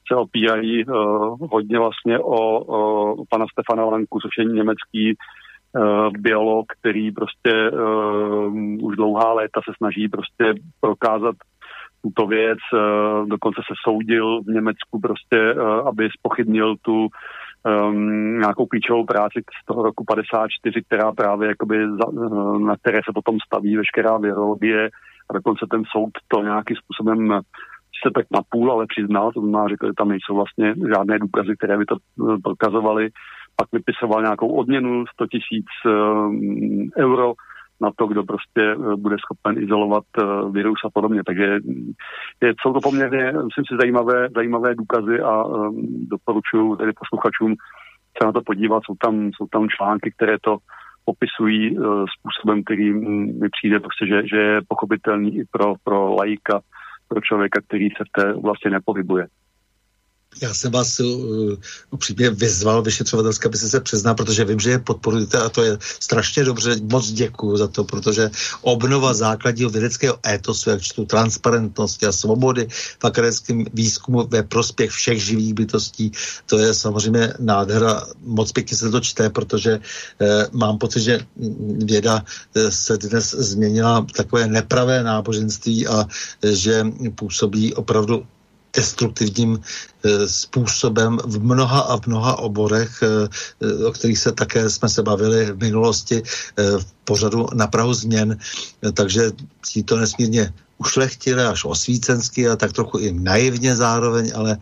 se 0.09 0.15
opírají 0.17 0.85
uh, 0.85 1.49
hodně 1.51 1.79
vlastně 1.79 2.19
o, 2.19 2.59
o 2.59 3.15
pana 3.31 3.47
Stefana 3.53 3.85
Lanku, 3.85 4.21
což 4.21 4.31
je 4.39 4.45
německý 4.45 5.15
uh, 5.15 6.11
biolog, 6.19 6.67
který 6.81 7.13
prostě 7.13 7.71
uh, 7.71 8.55
už 8.83 8.97
dlouhá 8.97 9.33
léta 9.33 9.61
se 9.65 9.73
snaží 9.77 10.09
prostě 10.09 10.55
prokázat 10.81 11.35
tuto 12.05 12.27
věc, 12.27 12.59
uh, 12.73 13.29
dokonce 13.29 13.61
se 13.69 13.75
soudil 13.89 14.43
v 14.43 14.47
Německu 14.47 15.01
prostě, 15.01 15.55
uh, 15.55 15.89
aby 15.89 16.09
spochybnil 16.19 16.77
tu 16.83 17.09
um, 17.09 18.39
nějakou 18.39 18.67
klíčovou 18.67 19.05
práci 19.05 19.39
z 19.63 19.67
toho 19.67 19.83
roku 19.83 20.05
54, 20.05 20.83
která 20.87 21.13
právě 21.13 21.49
jakoby 21.49 21.77
za, 22.01 22.07
uh, 22.09 22.59
na 22.59 22.77
které 22.77 22.99
se 22.99 23.13
potom 23.15 23.37
staví 23.47 23.77
veškerá 23.77 24.19
virologie 24.19 24.91
a 25.29 25.33
dokonce 25.33 25.67
ten 25.71 25.83
soud 25.93 26.13
to 26.29 26.43
nějakým 26.43 26.77
způsobem 26.77 27.41
se 28.03 28.11
tak 28.15 28.27
na 28.31 28.41
půl, 28.49 28.73
ale 28.73 28.87
přiznal, 28.87 29.33
to 29.33 29.41
znamená, 29.41 29.69
řekl, 29.69 29.87
že 29.87 29.93
tam 29.99 30.09
nejsou 30.09 30.35
vlastně 30.35 30.75
žádné 30.95 31.19
důkazy, 31.19 31.57
které 31.59 31.79
by 31.79 31.85
to 31.85 31.97
eh, 31.97 32.37
prokazovaly. 32.45 33.09
Pak 33.57 33.69
vypisoval 33.73 34.23
nějakou 34.23 34.49
odměnu 34.49 35.05
100 35.07 35.27
tisíc 35.27 35.67
um, 35.87 36.91
euro 36.99 37.33
na 37.85 37.91
to, 37.97 38.07
kdo 38.07 38.23
prostě 38.25 38.77
uh, 38.77 38.95
bude 38.95 39.17
schopen 39.19 39.63
izolovat 39.65 40.05
uh, 40.19 40.53
virus 40.53 40.81
a 40.87 40.91
podobně. 40.95 41.21
Takže 41.27 41.47
je, 42.43 42.55
jsou 42.61 42.73
to 42.73 42.81
poměrně, 42.83 43.25
myslím 43.33 43.65
si, 43.69 43.77
zajímavé, 43.81 44.29
zajímavé 44.35 44.75
důkazy 44.75 45.21
a 45.21 45.45
um, 45.45 46.09
doporučuji 46.11 46.77
tedy 46.77 46.93
posluchačům 47.01 47.55
se 48.19 48.27
na 48.27 48.33
to 48.33 48.41
podívat. 48.47 48.83
Jsou 48.85 48.95
tam, 49.05 49.31
jsou 49.37 49.47
tam 49.53 49.69
články, 49.69 50.13
které 50.17 50.37
to 50.45 50.57
popisují 51.05 51.79
uh, 51.79 52.05
způsobem, 52.19 52.65
který 52.65 52.93
mi 53.41 53.49
přijde 53.57 53.81
prostě, 53.81 54.07
že, 54.07 54.29
že 54.29 54.37
je 54.37 54.61
pochopitelný 54.69 55.39
i 55.39 55.45
pro, 55.53 55.75
pro 55.85 56.15
laika 56.15 56.61
pro 57.09 57.21
člověka, 57.21 57.61
který 57.67 57.89
se 57.89 58.05
v 58.09 58.23
té 58.23 58.35
oblasti 58.35 58.71
nepohybuje. 58.71 59.27
Já 60.41 60.55
jsem 60.55 60.73
vás 60.73 61.01
uh, 61.01 61.55
upřímně 61.91 62.31
vyzval 62.31 62.83
vyšetřovatelské, 62.83 63.49
aby 63.49 63.59
se 63.59 63.81
přiznal, 63.81 64.15
protože 64.15 64.45
vím, 64.45 64.61
že 64.61 64.71
je 64.71 64.79
podporujete 64.79 65.39
a 65.39 65.49
to 65.49 65.63
je 65.63 65.79
strašně 66.01 66.45
dobře. 66.45 66.77
Moc 66.83 67.11
děkuji 67.11 67.57
za 67.57 67.69
to, 67.69 67.85
protože 67.85 68.31
obnova 68.61 69.15
základního 69.15 69.71
vědeckého 69.71 70.19
étosu, 70.27 70.71
jak 70.71 70.83
čtu 70.83 71.05
transparentnosti 71.05 72.07
a 72.07 72.13
svobody 72.13 72.69
v 72.99 73.05
akademickém 73.05 73.65
výzkumu 73.75 74.27
ve 74.27 74.43
prospěch 74.43 74.91
všech 74.91 75.25
živých 75.25 75.55
bytostí, 75.55 76.13
to 76.47 76.59
je 76.59 76.75
samozřejmě 76.75 77.33
nádhera. 77.39 78.07
Moc 78.23 78.53
pěkně 78.53 78.77
se 78.77 78.91
to 78.91 79.01
čte, 79.01 79.31
protože 79.31 79.81
eh, 80.21 80.47
mám 80.53 80.79
pocit, 80.79 81.01
že 81.01 81.21
věda 81.85 82.25
eh, 82.55 82.71
se 82.71 82.99
dnes 82.99 83.31
změnila 83.31 84.07
takové 84.17 84.47
nepravé 84.47 85.03
náboženství 85.03 85.87
a 85.87 86.05
že 86.43 86.87
působí 87.15 87.75
opravdu 87.75 88.27
destruktivním 88.77 89.61
eh, 90.05 90.29
způsobem 90.29 91.19
v 91.25 91.45
mnoha 91.45 91.81
a 91.81 92.01
mnoha 92.07 92.39
oborech, 92.39 93.03
eh, 93.03 93.29
eh, 93.63 93.85
o 93.85 93.93
kterých 93.93 94.19
se 94.19 94.33
také 94.33 94.71
jsme 94.71 94.89
se 94.89 95.03
bavili 95.03 95.53
v 95.53 95.59
minulosti 95.59 96.23
v 96.57 96.87
pořadu 97.05 97.47
na 97.55 97.67
Prahu 97.67 97.95
změn, 97.95 98.39
takže 98.95 99.33
si 99.65 99.83
to 99.83 99.97
nesmírně 99.97 100.53
ušlechtile 100.79 101.47
až 101.47 101.65
osvícensky 101.65 102.49
a 102.49 102.57
tak 102.57 102.73
trochu 102.73 102.99
i 102.99 103.13
naivně 103.13 103.77
zároveň, 103.77 104.33
ale 104.35 104.59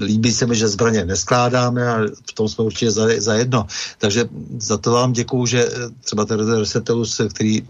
líbí 0.00 0.32
se 0.32 0.46
mi, 0.46 0.56
že 0.56 0.68
zbraně 0.68 1.04
neskládáme 1.04 1.88
a 1.88 1.96
v 2.28 2.32
tom 2.32 2.48
jsme 2.48 2.64
určitě 2.64 2.90
za, 2.90 3.06
za 3.18 3.34
jedno. 3.34 3.66
Takže 3.98 4.28
za 4.58 4.76
to 4.76 4.90
vám 4.90 5.12
děkuju, 5.12 5.46
že 5.46 5.68
třeba 6.04 6.24
ten 6.24 6.40
Resetelus, 6.40 7.20
který 7.34 7.62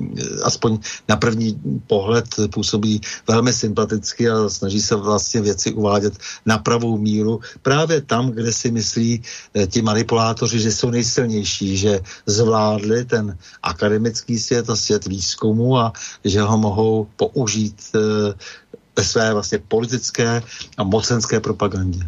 aspoň 0.43 0.78
na 1.09 1.16
první 1.16 1.59
pohled 1.86 2.26
působí 2.55 3.01
velmi 3.28 3.52
sympaticky 3.52 4.30
a 4.30 4.48
snaží 4.48 4.80
se 4.80 4.94
vlastně 4.94 5.40
věci 5.40 5.72
uvádět 5.72 6.14
na 6.47 6.59
pravou 6.59 6.98
míru, 6.98 7.40
právě 7.62 8.01
tam, 8.01 8.30
kde 8.30 8.52
si 8.52 8.70
myslí 8.70 9.22
eh, 9.55 9.66
ti 9.66 9.82
manipulátoři, 9.82 10.60
že 10.60 10.72
jsou 10.72 10.90
nejsilnější, 10.90 11.76
že 11.76 12.01
zvládli 12.26 13.05
ten 13.05 13.38
akademický 13.62 14.38
svět 14.38 14.70
a 14.70 14.76
svět 14.76 15.06
výzkumu 15.06 15.78
a 15.78 15.93
že 16.24 16.43
ho 16.43 16.59
mohou 16.59 17.06
použít 17.16 17.55
eh, 17.94 17.98
ve 18.96 19.04
své 19.04 19.32
vlastně 19.32 19.58
politické 19.68 20.42
a 20.78 20.84
mocenské 20.84 21.40
propagandě. 21.40 22.00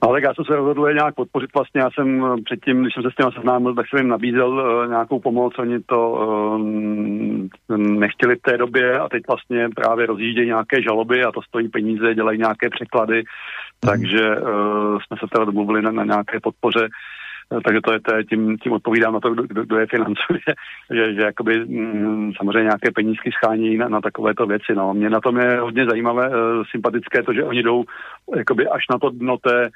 Ale 0.00 0.22
já 0.22 0.34
jsem 0.34 0.44
se 0.44 0.56
rozhodl 0.56 0.86
je 0.86 0.94
nějak 0.94 1.14
podpořit 1.14 1.50
vlastně. 1.54 1.80
Já 1.80 1.90
jsem 1.90 2.24
eh, 2.24 2.42
předtím, 2.44 2.82
když 2.82 2.94
jsem 2.94 3.02
se 3.02 3.10
s 3.10 3.14
tím 3.14 3.32
seznámil, 3.32 3.74
tak 3.74 3.86
jsem 3.88 3.98
jim 3.98 4.08
nabízel 4.08 4.50
uh, 4.50 4.90
nějakou 4.90 5.20
pomoc. 5.20 5.54
Oni 5.58 5.80
to 5.80 6.10
uh, 6.10 7.76
nechtěli 7.76 8.36
v 8.36 8.42
té 8.42 8.58
době 8.58 8.98
a 8.98 9.08
teď 9.08 9.22
vlastně 9.28 9.68
právě 9.76 10.06
rozjíždějí 10.06 10.46
nějaké 10.46 10.82
žaloby 10.82 11.24
a 11.24 11.32
to 11.32 11.42
stojí 11.42 11.68
peníze, 11.68 12.14
dělají 12.14 12.38
nějaké 12.38 12.70
překlady. 12.70 13.18
Mm. 13.18 13.90
Takže 13.90 14.40
uh, 14.40 14.98
jsme 15.06 15.16
se 15.20 15.26
teda 15.32 15.44
domluvili 15.44 15.82
na, 15.82 15.90
na 15.90 16.04
nějaké 16.04 16.40
podpoře. 16.40 16.88
Takže 17.64 17.80
to 17.80 17.92
je, 17.92 18.00
to 18.00 18.14
je 18.14 18.24
tím, 18.24 18.58
tím 18.58 18.72
odpovídám 18.72 19.14
na 19.14 19.20
to, 19.20 19.30
kdo, 19.30 19.42
kdo 19.42 19.78
je 19.78 19.86
financuje, 19.86 20.40
že, 20.94 21.14
že 21.14 21.20
jakoby 21.20 21.64
mm, 21.64 22.32
samozřejmě 22.36 22.62
nějaké 22.62 22.90
penízky 22.94 23.30
schání 23.32 23.76
na, 23.76 23.88
na 23.88 24.00
takovéto 24.00 24.46
věci. 24.46 24.74
No. 24.74 24.94
Mě 24.94 25.10
na 25.10 25.20
tom 25.20 25.38
je 25.38 25.60
hodně 25.60 25.86
zajímavé, 25.86 26.28
uh, 26.28 26.34
sympatické 26.70 27.22
to, 27.22 27.32
že 27.32 27.44
oni 27.44 27.62
jdou 27.62 27.84
jakoby 28.36 28.68
až 28.68 28.84
na 28.90 28.98
to 28.98 29.10
dno 29.10 29.36
té, 29.36 29.70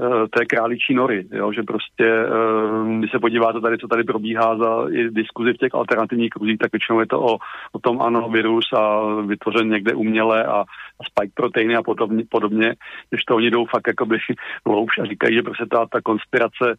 Eh, 0.00 0.28
té 0.38 0.46
králičí 0.46 0.94
nory, 0.94 1.26
jo, 1.32 1.52
že 1.52 1.62
prostě, 1.62 2.06
eh, 2.06 2.98
když 2.98 3.10
se 3.10 3.18
podíváte 3.18 3.60
tady, 3.60 3.78
co 3.78 3.88
tady 3.88 4.04
probíhá 4.04 4.56
za 4.56 4.86
i 4.90 5.10
diskuzi 5.10 5.52
v 5.52 5.56
těch 5.56 5.74
alternativních 5.74 6.30
kruzích, 6.30 6.58
tak 6.58 6.72
většinou 6.72 7.00
je 7.00 7.06
to 7.06 7.20
o, 7.20 7.38
o 7.72 7.78
tom 7.78 8.02
ano, 8.02 8.28
virus 8.28 8.64
a 8.72 9.00
vytvořen 9.26 9.68
někde 9.68 9.94
uměle 9.94 10.44
a, 10.44 10.60
a 11.00 11.02
spike 11.10 11.32
proteiny 11.34 11.76
a 11.76 11.82
podobně, 11.82 12.24
podobně, 12.28 12.74
když 13.10 13.24
to 13.24 13.36
oni 13.36 13.50
jdou 13.50 13.66
fakt 13.66 13.86
jakoby 13.86 14.18
hloubš 14.66 14.98
a 14.98 15.04
říkají, 15.04 15.34
že 15.34 15.42
prostě 15.42 15.66
ta, 15.66 15.86
ta 15.86 16.00
konspirace 16.00 16.66
eh, 16.70 16.76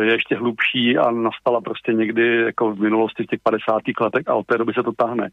je 0.00 0.12
ještě 0.12 0.36
hlubší 0.36 0.98
a 0.98 1.10
nastala 1.10 1.60
prostě 1.60 1.92
někdy 1.92 2.36
jako 2.36 2.72
v 2.72 2.80
minulosti 2.80 3.22
v 3.22 3.26
těch 3.26 3.40
50. 3.42 3.82
letech 4.00 4.28
a 4.28 4.34
od 4.34 4.46
té 4.46 4.58
doby 4.58 4.72
se 4.74 4.82
to 4.82 4.92
tahne 4.92 5.30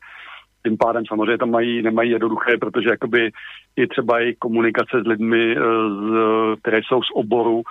tím 0.66 0.78
pádem 0.78 1.04
samozřejmě 1.08 1.38
tam 1.38 1.52
mají, 1.52 1.82
nemají 1.82 2.12
jednoduché, 2.12 2.58
protože 2.58 2.90
jakoby 2.90 3.32
i 3.76 3.88
třeba 3.88 4.20
i 4.20 4.36
komunikace 4.36 5.02
s 5.04 5.08
lidmi, 5.08 5.56
eh, 5.58 5.62
z, 5.62 6.60
které 6.62 6.80
jsou 6.84 7.04
z 7.04 7.12
oboru, 7.14 7.62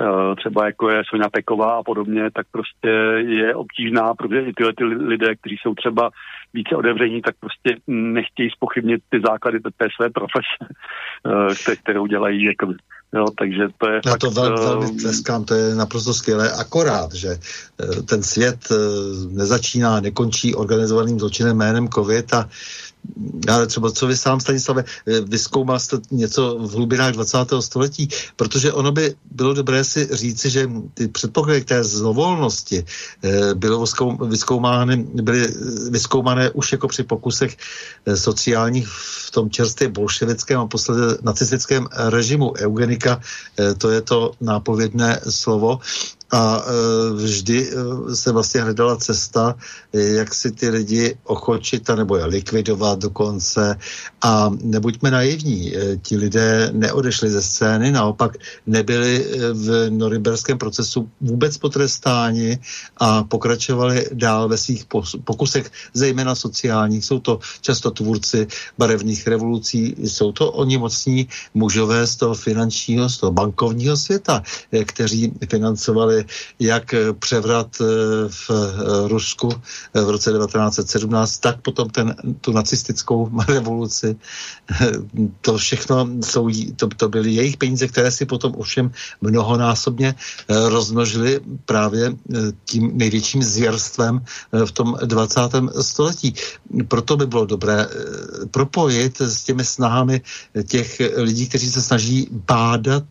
eh, 0.00 0.36
třeba 0.36 0.66
jako 0.66 0.90
je 0.90 1.02
Sonja 1.08 1.28
Peková 1.30 1.72
a 1.78 1.82
podobně, 1.82 2.30
tak 2.30 2.46
prostě 2.50 2.88
je 3.26 3.54
obtížná, 3.54 4.14
protože 4.14 4.40
i 4.40 4.52
tyhle 4.52 4.72
ty 4.76 4.84
lidé, 4.84 5.36
kteří 5.36 5.56
jsou 5.56 5.74
třeba 5.74 6.10
více 6.54 6.76
otevření, 6.76 7.22
tak 7.22 7.34
prostě 7.40 7.76
nechtějí 7.86 8.50
spochybnit 8.50 9.00
ty 9.08 9.20
základy 9.26 9.58
té 9.60 9.88
své 9.96 10.10
profese, 10.10 10.56
eh, 11.72 11.76
kterou 11.76 12.06
dělají 12.06 12.44
jakoby. 12.44 12.74
Jo, 13.14 13.26
takže 13.38 13.62
to 13.78 13.88
je 13.88 14.00
Já 14.06 14.10
fakt, 14.10 14.20
to 14.20 14.30
velmi, 14.30 14.60
velmi 14.60 14.90
tleskám, 14.90 15.44
to 15.44 15.54
je 15.54 15.74
naprosto 15.74 16.14
skvělé, 16.14 16.52
akorát, 16.52 17.14
že 17.14 17.38
ten 18.08 18.22
svět 18.22 18.68
nezačíná, 19.30 20.00
nekončí 20.00 20.54
organizovaným 20.54 21.18
zločinem 21.18 21.56
jménem 21.56 21.88
COVID 21.88 22.34
a 22.34 22.48
ale 23.48 23.66
třeba 23.66 23.92
co 23.92 24.06
vy 24.06 24.16
sám, 24.16 24.40
Stanislave, 24.40 24.84
eh, 25.06 25.20
vyzkoumal 25.20 25.78
jste 25.78 25.96
něco 26.10 26.58
v 26.58 26.70
hlubinách 26.70 27.12
20. 27.12 27.62
století, 27.62 28.08
protože 28.36 28.72
ono 28.72 28.92
by 28.92 29.14
bylo 29.30 29.54
dobré 29.54 29.84
si 29.84 30.08
říci, 30.12 30.50
že 30.50 30.70
ty 30.94 31.08
předpoklady 31.08 31.60
k 31.60 31.68
té 31.68 31.84
zlovolnosti 31.84 32.84
eh, 33.22 33.54
bylo 33.54 33.84
vyzkoumány, 34.26 34.96
byly 34.96 35.44
eh, 35.44 35.50
vyzkoumané 35.90 36.50
už 36.50 36.72
jako 36.72 36.88
při 36.88 37.02
pokusech 37.02 37.56
sociálních 38.14 38.88
v 38.88 39.30
tom 39.30 39.50
čerstvě 39.50 39.88
bolševickém 39.88 40.60
a 40.60 40.66
posledně 40.66 41.04
nacistickém 41.22 41.88
režimu. 41.92 42.52
Eugenika, 42.56 43.20
to 43.78 43.90
je 43.90 44.00
to 44.00 44.32
nápovědné 44.40 45.20
slovo, 45.28 45.80
a 46.34 46.64
e, 46.66 47.12
vždy 47.14 47.70
e, 47.70 48.16
se 48.16 48.32
vlastně 48.32 48.60
hledala 48.60 48.96
cesta, 48.96 49.54
e, 49.92 50.00
jak 50.02 50.34
si 50.34 50.50
ty 50.50 50.68
lidi 50.68 51.16
ochočit 51.24 51.90
a 51.90 51.94
nebo 51.94 52.16
je 52.16 52.24
likvidovat 52.24 52.98
dokonce. 52.98 53.78
A 54.22 54.50
nebuďme 54.62 55.10
naivní, 55.10 55.72
ti 56.02 56.16
lidé 56.16 56.70
neodešli 56.72 57.30
ze 57.30 57.42
scény, 57.42 57.92
naopak 57.92 58.36
nebyli 58.66 59.26
v 59.52 59.90
norimberském 59.90 60.58
procesu 60.58 61.08
vůbec 61.20 61.58
potrestáni 61.58 62.58
a 62.96 63.24
pokračovali 63.24 64.06
dál 64.12 64.48
ve 64.48 64.58
svých 64.58 64.84
pokusech, 65.24 65.70
zejména 65.94 66.34
sociálních. 66.34 67.04
Jsou 67.04 67.18
to 67.20 67.38
často 67.60 67.90
tvůrci 67.90 68.46
barevných 68.78 69.26
revolucí, 69.26 69.94
jsou 69.98 70.32
to 70.32 70.52
oni 70.52 70.78
mocní 70.78 71.28
mužové 71.54 72.06
z 72.06 72.16
toho 72.16 72.34
finančního, 72.34 73.08
z 73.08 73.18
toho 73.18 73.32
bankovního 73.32 73.96
světa, 73.96 74.42
kteří 74.86 75.32
financovali 75.50 76.23
jak 76.60 76.94
převrat 77.18 77.76
eh, 77.80 77.84
v 78.28 78.50
eh, 78.50 79.08
Rusku 79.08 79.48
eh, 79.94 80.00
v 80.00 80.10
roce 80.10 80.32
1917, 80.32 81.38
tak 81.38 81.60
potom 81.60 81.90
ten, 81.90 82.14
tu 82.40 82.52
nacistickou 82.52 83.30
revoluci. 83.48 84.16
To 85.40 85.58
všechno 85.58 86.08
jsou, 86.24 86.50
to, 86.76 86.88
to 86.88 87.08
byly 87.08 87.30
jejich 87.32 87.56
peníze, 87.56 87.88
které 87.88 88.10
si 88.10 88.26
potom 88.26 88.54
ovšem 88.56 88.90
mnohonásobně 89.20 90.14
rozmnožili 90.48 91.40
právě 91.64 92.12
tím 92.64 92.90
největším 92.98 93.42
zvěrstvem 93.42 94.24
v 94.64 94.72
tom 94.72 94.96
20. 95.04 95.40
století. 95.80 96.34
Proto 96.88 97.16
by 97.16 97.26
bylo 97.26 97.46
dobré 97.46 97.86
propojit 98.50 99.20
s 99.20 99.44
těmi 99.44 99.64
snahami 99.64 100.20
těch 100.66 101.00
lidí, 101.16 101.48
kteří 101.48 101.70
se 101.70 101.82
snaží 101.82 102.28
bádat 102.30 103.04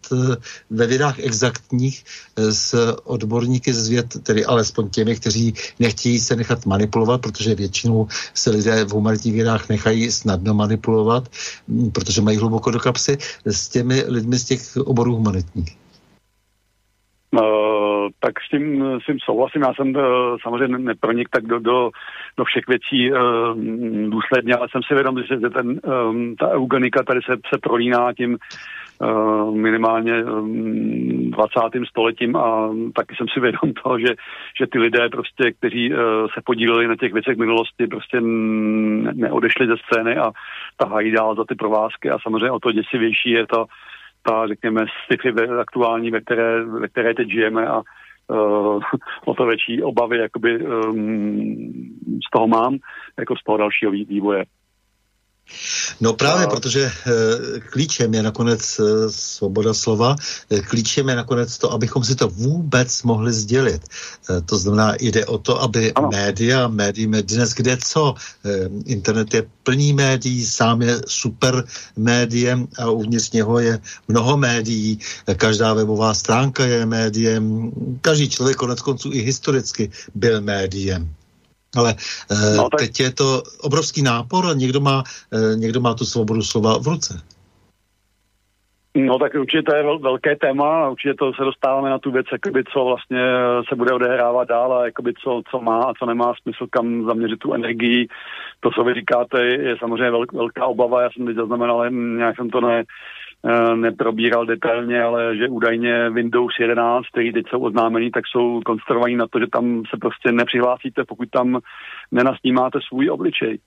ve 0.70 0.88
vědách 0.88 1.20
exaktních 1.20 2.04
s 2.36 2.96
odborníky 3.04 3.74
z 3.74 3.90
věd, 3.90 4.06
tedy 4.24 4.46
alespoň 4.46 4.90
těmi, 4.90 5.16
kteří 5.16 5.54
nechtějí 5.80 6.20
se 6.20 6.36
nechat 6.36 6.66
manipulovat, 6.66 7.22
protože 7.22 7.56
většinou 7.56 8.08
se 8.34 8.50
lidé 8.50 8.86
v 8.86 8.92
humanitních 8.92 9.34
vědách 9.34 9.70
nechají 9.70 10.12
snadno 10.12 10.54
manipulovat, 10.54 11.24
protože 11.94 12.22
mají 12.22 12.38
hluboko 12.38 12.72
do 12.72 12.80
kapsy, 12.80 13.18
s 13.46 13.70
těmi 13.70 14.04
lidmi 14.08 14.36
z 14.36 14.46
těch 14.46 14.78
oborů 14.78 15.16
humanitních. 15.16 15.78
Uh, 17.34 18.10
tak 18.20 18.34
s 18.48 18.50
tím, 18.50 18.84
s 19.02 19.06
tím 19.06 19.18
souhlasím. 19.26 19.62
Já 19.62 19.74
jsem 19.74 19.96
uh, 19.96 20.04
samozřejmě 20.44 20.78
nepronik 20.78 21.30
tak 21.30 21.44
do, 21.44 21.60
do, 21.60 21.90
do 22.38 22.44
všech 22.46 22.68
věcí 22.68 23.12
uh, 23.12 23.18
důsledně, 24.10 24.56
ale 24.56 24.68
jsem 24.72 24.82
si 24.88 24.94
vědom, 24.94 25.24
že 25.24 25.50
ten, 25.50 25.80
um, 26.10 26.36
ta 26.36 26.50
eugenika 26.50 27.04
tady 27.04 27.20
se, 27.26 27.34
se 27.54 27.58
prolíná 27.62 28.14
tím 28.14 28.38
Eh, 28.38 28.83
minimálně 29.52 30.24
20. 30.24 31.76
Ehm, 31.76 31.86
stoletím 31.86 32.36
a 32.36 32.70
taky 32.96 33.16
jsem 33.16 33.28
si 33.34 33.40
vědom 33.40 33.74
toho, 33.84 34.00
že, 34.00 34.16
že 34.60 34.68
ty 34.72 34.80
lidé 34.80 35.10
prostě, 35.10 35.52
kteří 35.52 35.94
eh, 35.94 35.98
se 36.34 36.42
podíleli 36.46 36.88
na 36.88 36.96
těch 36.96 37.14
věcech 37.14 37.38
minulosti, 37.38 37.88
prostě 37.88 38.22
neodešli 39.14 39.68
ze 39.68 39.76
scény 39.78 40.18
a 40.18 40.32
tahají 40.78 41.12
dál 41.12 41.36
za 41.36 41.44
ty 41.46 41.56
provázky 41.56 42.10
a 42.10 42.20
samozřejmě 42.20 42.52
o 42.52 42.60
to 42.60 42.72
děsivější 42.72 43.30
je 43.30 43.48
to 43.48 43.66
ta, 44.24 44.48
řekněme, 44.48 44.86
sci 45.06 45.30
aktuální, 45.60 46.12
ve 46.12 46.22
které, 46.22 46.66
ve 46.66 46.88
které 46.88 47.14
teď 47.14 47.30
žijeme 47.30 47.68
a 47.68 47.78
uh, 47.78 48.82
o 49.26 49.34
to 49.34 49.46
větší 49.46 49.84
obavy 49.84 50.18
jakoby 50.18 50.66
um, 50.66 51.74
z 52.28 52.30
toho 52.32 52.48
mám, 52.48 52.78
jako 53.20 53.36
z 53.36 53.44
toho 53.44 53.58
dalšího 53.58 53.92
vývoje. 53.92 54.44
No 56.02 56.14
právě, 56.14 56.46
a... 56.46 56.50
protože 56.50 56.82
e, 56.86 56.92
klíčem 57.60 58.14
je 58.14 58.24
nakonec 58.24 58.80
e, 58.80 58.84
svoboda 59.12 59.74
slova, 59.74 60.16
e, 60.50 60.62
klíčem 60.62 61.10
je 61.10 61.16
nakonec 61.16 61.58
to, 61.58 61.72
abychom 61.72 62.04
si 62.04 62.16
to 62.16 62.28
vůbec 62.28 63.04
mohli 63.04 63.34
sdělit. 63.34 63.82
To 64.46 64.58
znamená, 64.58 64.96
jde 65.00 65.26
o 65.26 65.38
to, 65.38 65.62
aby 65.62 65.94
ano. 65.94 66.10
média, 66.12 66.68
médií 66.68 67.08
dnes 67.08 67.54
kde 67.54 67.78
co, 67.78 68.16
internet 68.86 69.34
je 69.34 69.44
plný 69.64 69.94
médií, 69.94 70.46
sám 70.46 70.82
je 70.82 71.02
super 71.08 71.64
médiem 71.96 72.68
a 72.80 72.90
uvnitř 72.90 73.32
něho 73.32 73.60
je 73.60 73.80
mnoho 74.08 74.38
médií, 74.38 75.00
každá 75.38 75.74
webová 75.74 76.14
stránka 76.14 76.66
je 76.66 76.86
médiem, 76.86 77.72
každý 78.02 78.30
člověk 78.30 78.58
konec 78.58 78.82
konců 78.82 79.10
i 79.14 79.20
historicky 79.20 79.92
byl 80.16 80.42
médiem. 80.42 81.16
Ale 81.78 81.96
eh, 82.32 82.58
no, 82.58 82.70
tak... 82.70 82.80
teď 82.80 83.00
je 83.00 83.12
to 83.14 83.44
obrovský 83.62 84.02
nápor 84.02 84.46
a 84.46 84.54
někdo 84.54 84.80
má, 84.80 85.04
eh, 85.34 85.56
někdo 85.56 85.82
má 85.82 85.94
tu 85.94 86.06
svobodu 86.06 86.42
slova 86.42 86.78
v 86.80 86.88
ruce. 86.88 87.22
No 88.96 89.20
tak 89.20 89.34
určitě 89.34 89.64
to 89.64 89.76
je 89.76 89.84
vel, 89.84 90.00
velké 90.00 90.36
téma, 90.36 90.90
určitě 90.90 91.14
to 91.14 91.34
se 91.34 91.44
dostáváme 91.44 91.90
na 91.90 92.00
tu 92.00 92.12
věc, 92.12 92.26
jakoby, 92.32 92.64
co 92.74 92.86
vlastně 92.86 93.20
se 93.70 93.76
bude 93.76 93.94
odehrávat 93.94 94.48
dál 94.48 94.74
a 94.74 94.86
jakoby, 94.86 95.14
co, 95.24 95.42
co 95.52 95.60
má 95.60 95.84
a 95.84 95.94
co 95.94 96.06
nemá 96.06 96.34
smysl, 96.42 96.68
kam 96.70 97.06
zaměřit 97.06 97.40
tu 97.40 97.54
energii. 97.54 98.08
To, 98.60 98.70
co 98.72 98.84
vy 98.84 98.94
říkáte, 98.94 99.46
je 99.46 99.78
samozřejmě 99.80 100.12
vel, 100.12 100.26
velká 100.34 100.66
obava, 100.66 101.02
já 101.02 101.10
jsem 101.10 101.26
teď 101.26 101.36
zaznamenal, 101.36 101.90
nějak 101.92 102.36
jsem 102.36 102.50
to 102.50 102.62
ne, 102.62 102.80
eh, 102.80 102.84
neprobíral 103.76 104.46
detailně, 104.46 105.04
ale 105.04 105.38
že 105.38 105.48
údajně 105.48 106.10
Windows 106.10 106.54
11, 106.60 107.06
který 107.12 107.34
teď 107.34 107.46
jsou 107.50 107.60
oznámený, 107.60 108.12
tak 108.12 108.24
jsou 108.28 108.62
konstruovaní 108.66 109.16
na 109.16 109.28
to, 109.28 109.40
že 109.40 109.46
tam 109.52 109.84
se 109.90 109.98
prostě 110.02 110.32
nepřihlásíte, 110.32 111.04
pokud 111.08 111.30
tam 111.30 111.60
nenasnímáte 112.12 112.80
svůj 112.88 113.10
obličej. 113.10 113.60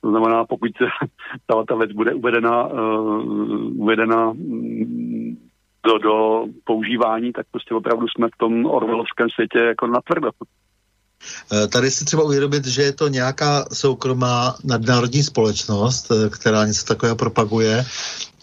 To 0.00 0.10
znamená, 0.10 0.44
pokud 0.44 0.70
ta, 1.46 1.64
ta 1.68 1.74
věc 1.76 1.92
bude 1.92 2.14
uvedena, 2.14 2.66
uh, 2.66 3.82
uvedena 3.82 4.32
mm, 4.32 5.36
do, 5.86 5.98
do 5.98 6.44
používání, 6.64 7.32
tak 7.32 7.46
prostě 7.50 7.74
opravdu 7.74 8.06
jsme 8.08 8.26
v 8.26 8.38
tom 8.38 8.66
orvelovském 8.66 9.28
světě 9.30 9.58
jako 9.58 9.86
natvrdo. 9.86 10.30
Eh, 11.52 11.68
tady 11.68 11.90
si 11.90 12.04
třeba 12.04 12.22
uvědomit, 12.22 12.66
že 12.66 12.82
je 12.82 12.92
to 12.92 13.08
nějaká 13.08 13.64
soukromá 13.72 14.54
nadnárodní 14.64 15.22
společnost, 15.22 16.10
eh, 16.10 16.30
která 16.30 16.66
něco 16.66 16.84
takového 16.86 17.16
propaguje 17.16 17.84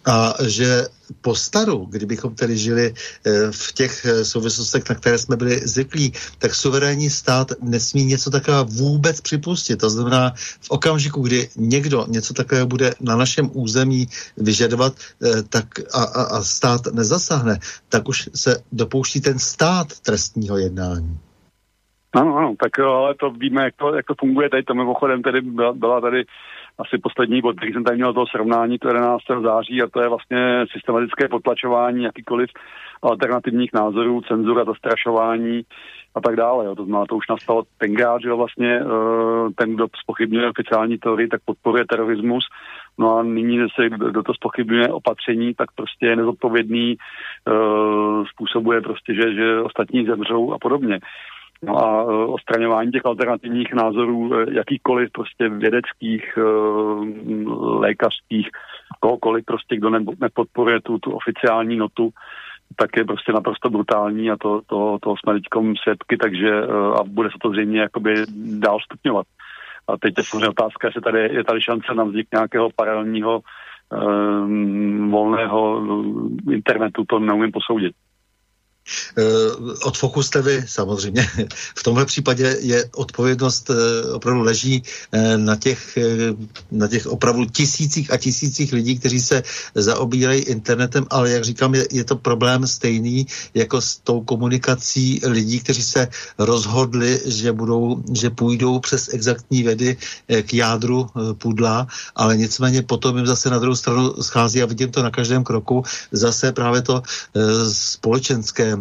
a 0.05 0.33
že 0.47 0.87
po 1.21 1.35
staru, 1.35 1.85
kdybychom 1.89 2.35
tedy 2.35 2.57
žili 2.57 2.93
eh, 2.93 3.51
v 3.51 3.73
těch 3.73 4.05
eh, 4.05 4.25
souvislostech, 4.25 4.89
na 4.89 4.95
které 4.95 5.17
jsme 5.17 5.35
byli 5.35 5.59
zvyklí, 5.59 6.11
tak 6.39 6.55
suverénní 6.55 7.09
stát 7.09 7.47
nesmí 7.61 8.05
něco 8.05 8.29
takového 8.29 8.65
vůbec 8.65 9.21
připustit. 9.21 9.77
To 9.77 9.89
znamená, 9.89 10.31
v 10.61 10.69
okamžiku, 10.69 11.21
kdy 11.21 11.49
někdo 11.57 12.05
něco 12.07 12.33
takového 12.33 12.67
bude 12.67 12.93
na 13.01 13.15
našem 13.15 13.49
území 13.53 14.07
vyžadovat 14.37 14.93
eh, 14.97 15.43
tak 15.43 15.65
a, 15.93 16.03
a, 16.03 16.23
a 16.37 16.41
stát 16.41 16.81
nezasahne, 16.93 17.59
tak 17.89 18.09
už 18.09 18.29
se 18.35 18.63
dopouští 18.71 19.21
ten 19.21 19.39
stát 19.39 19.87
trestního 19.99 20.57
jednání. 20.57 21.19
Ano, 22.13 22.37
ano, 22.37 22.55
tak 22.63 22.79
ale 22.79 23.15
to 23.15 23.29
víme, 23.29 23.63
jak 23.63 23.75
to, 23.75 23.95
jak 23.95 24.05
to 24.05 24.13
funguje 24.19 24.49
tady. 24.49 24.63
To 24.63 24.73
mimochodem 24.73 25.21
tedy 25.21 25.41
byla, 25.41 25.73
byla 25.73 26.01
tady 26.01 26.23
asi 26.81 26.97
poslední 26.97 27.41
bod, 27.41 27.55
který 27.55 27.73
jsem 27.73 27.83
tady 27.83 27.97
měl 27.97 28.13
toho 28.13 28.27
srovnání, 28.27 28.79
to 28.79 28.87
je 28.87 28.95
11. 28.95 29.21
září 29.43 29.81
a 29.81 29.87
to 29.87 30.01
je 30.01 30.09
vlastně 30.09 30.65
systematické 30.71 31.27
potlačování 31.27 32.03
jakýkoliv 32.03 32.49
alternativních 33.01 33.73
názorů, 33.73 34.21
cenzura, 34.21 34.65
zastrašování 34.65 35.61
a 36.15 36.21
tak 36.21 36.35
dále. 36.35 36.65
Jo. 36.65 36.75
To 36.75 36.85
znamená, 36.85 37.05
to 37.05 37.15
už 37.15 37.27
nastalo 37.29 37.63
tenkrát, 37.77 38.21
že 38.21 38.33
vlastně 38.33 38.79
uh, 38.83 39.49
ten, 39.55 39.75
kdo 39.75 39.87
spochybňuje 40.03 40.49
oficiální 40.49 40.97
teorii, 40.97 41.27
tak 41.27 41.41
podporuje 41.45 41.85
terorismus. 41.85 42.43
No 42.97 43.17
a 43.17 43.23
nyní, 43.23 43.59
se 43.75 43.89
kdo 43.89 44.23
to 44.23 44.33
spochybňuje 44.33 44.87
opatření, 44.87 45.53
tak 45.53 45.71
prostě 45.75 46.05
je 46.05 46.15
nezodpovědný, 46.15 46.97
uh, 46.97 48.25
způsobuje 48.25 48.81
prostě, 48.81 49.13
že, 49.13 49.33
že 49.33 49.61
ostatní 49.61 50.05
zemřou 50.05 50.53
a 50.53 50.57
podobně. 50.59 50.99
No 51.63 51.77
a 51.77 52.03
e, 52.03 52.05
odstraňování 52.25 52.91
těch 52.91 53.05
alternativních 53.05 53.73
názorů, 53.73 54.35
e, 54.35 54.45
jakýkoliv 54.53 55.11
prostě 55.11 55.49
vědeckých, 55.49 56.37
e, 56.37 56.41
lékařských, 57.57 58.49
kohokoliv 58.99 59.45
prostě, 59.45 59.77
kdo 59.77 59.89
nepodporuje 60.19 60.81
tu, 60.81 60.99
tu 60.99 61.11
oficiální 61.11 61.75
notu, 61.75 62.09
tak 62.75 62.97
je 62.97 63.05
prostě 63.05 63.31
naprosto 63.31 63.69
brutální 63.69 64.31
a 64.31 64.37
to, 64.37 64.61
to, 64.67 64.97
to 65.01 65.15
jsme 65.17 65.33
teď 65.33 65.43
svědky, 65.83 66.17
takže 66.17 66.61
a 66.99 67.03
bude 67.03 67.29
se 67.29 67.37
to 67.41 67.49
zřejmě 67.49 67.79
jakoby 67.79 68.15
dál 68.59 68.79
stupňovat. 68.79 69.27
A 69.87 69.97
teď 69.97 70.13
je 70.17 70.23
samozřejmě 70.23 70.49
otázka, 70.49 70.87
jestli 70.87 71.01
tady 71.01 71.19
je 71.19 71.43
tady 71.43 71.61
šance 71.61 71.93
na 71.93 72.03
vznik 72.03 72.27
nějakého 72.33 72.69
paralelního 72.75 73.41
um, 73.91 75.11
volného 75.11 75.83
internetu, 76.51 77.03
to 77.07 77.19
neumím 77.19 77.51
posoudit. 77.51 77.93
Eh, 79.17 79.23
od 79.83 79.97
foku 79.97 80.23
jste 80.23 80.41
vy, 80.41 80.63
samozřejmě. 80.67 81.27
V 81.77 81.83
tomhle 81.83 82.05
případě 82.05 82.57
je 82.59 82.89
odpovědnost 82.95 83.69
eh, 83.69 84.11
opravdu 84.11 84.41
leží 84.41 84.83
eh, 85.11 85.37
na 85.37 85.55
těch, 85.55 85.97
na 86.71 86.87
těch 86.87 87.07
opravdu 87.07 87.45
tisících 87.45 88.13
a 88.13 88.17
tisících 88.17 88.73
lidí, 88.73 88.99
kteří 88.99 89.21
se 89.21 89.43
zaobírají 89.75 90.41
internetem, 90.41 91.05
ale 91.09 91.31
jak 91.31 91.43
říkám, 91.43 91.75
je, 91.75 91.87
je 91.91 92.03
to 92.03 92.15
problém 92.15 92.67
stejný 92.67 93.27
jako 93.53 93.81
s 93.81 93.97
tou 93.97 94.21
komunikací 94.21 95.21
lidí, 95.23 95.59
kteří 95.59 95.83
se 95.83 96.07
rozhodli, 96.37 97.21
že 97.25 97.51
budou, 97.51 98.03
že 98.13 98.29
půjdou 98.29 98.79
přes 98.79 99.13
exaktní 99.13 99.63
vědy 99.63 99.97
k 100.41 100.53
jádru 100.53 101.09
pudla, 101.37 101.87
ale 102.15 102.37
nicméně 102.37 102.81
potom 102.81 103.17
jim 103.17 103.27
zase 103.27 103.49
na 103.49 103.59
druhou 103.59 103.75
stranu 103.75 104.13
schází 104.21 104.63
a 104.63 104.65
vidím 104.65 104.91
to 104.91 105.03
na 105.03 105.11
každém 105.11 105.43
kroku, 105.43 105.83
zase 106.11 106.51
právě 106.51 106.81
to 106.81 107.03
společenské 107.71 108.77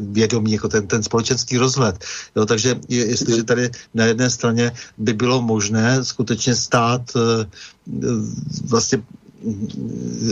vědomí, 0.00 0.52
jako 0.52 0.68
ten, 0.68 0.86
ten 0.86 1.02
společenský 1.02 1.58
rozhled. 1.58 2.04
Jo, 2.36 2.46
takže 2.46 2.80
je, 2.88 3.06
jestliže 3.06 3.44
tady 3.44 3.70
na 3.94 4.04
jedné 4.04 4.30
straně 4.30 4.72
by 4.98 5.12
bylo 5.12 5.42
možné 5.42 6.04
skutečně 6.04 6.54
stát 6.54 7.02
eh, 7.16 7.46
vlastně 8.64 9.02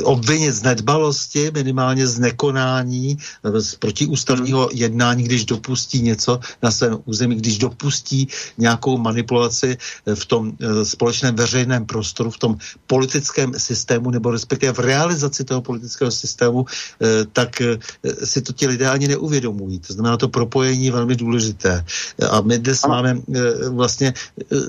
obvinit 0.02 0.52
z 0.52 0.62
nedbalosti, 0.62 1.51
minimálně 1.55 2.06
z 2.06 2.18
nekonání, 2.18 3.18
z 3.59 3.74
protiústavního 3.74 4.68
jednání, 4.72 5.24
když 5.24 5.44
dopustí 5.44 6.02
něco 6.02 6.40
na 6.62 6.70
svém 6.70 6.98
území, 7.05 7.36
když 7.36 7.59
dopustí 7.59 8.28
nějakou 8.59 8.98
manipulaci 8.98 9.76
v 10.14 10.26
tom 10.26 10.52
eh, 10.60 10.84
společném 10.84 11.34
veřejném 11.34 11.86
prostoru, 11.86 12.30
v 12.30 12.39
tom 12.39 12.56
politickém 12.86 13.52
systému, 13.56 14.10
nebo 14.10 14.30
respektive 14.30 14.72
v 14.72 14.78
realizaci 14.78 15.44
toho 15.44 15.60
politického 15.62 16.10
systému, 16.10 16.64
eh, 16.64 17.24
tak 17.32 17.60
eh, 17.60 17.78
si 18.24 18.43
to 18.43 18.52
ti 18.52 18.66
lidé 18.66 18.89
ani 18.89 19.09
neuvědomují. 19.09 19.78
To 19.78 19.93
znamená, 19.93 20.16
to 20.16 20.28
propojení 20.28 20.86
je 20.86 20.93
velmi 20.93 21.16
důležité. 21.16 21.84
A 22.30 22.40
my 22.40 22.59
dnes 22.59 22.84
máme 22.86 23.20
vlastně 23.68 24.14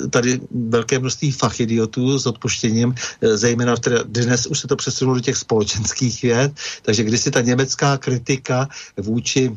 tady 0.10 0.42
velké 0.52 1.00
množství 1.00 1.32
fachidiotů 1.32 2.20
s 2.20 2.26
odpuštěním, 2.26 2.96
zejména 3.22 3.76
v 3.76 3.80
dnes 4.06 4.33
dnes 4.34 4.48
už 4.48 4.60
se 4.60 4.68
to 4.68 4.76
přesunulo 4.76 5.16
do 5.16 5.22
těch 5.22 5.38
společenských 5.38 6.22
věd, 6.22 6.52
takže 6.82 7.04
když 7.04 7.22
si 7.22 7.32
ta 7.32 7.42
německá 7.42 7.98
kritika 7.98 8.68
vůči 8.98 9.52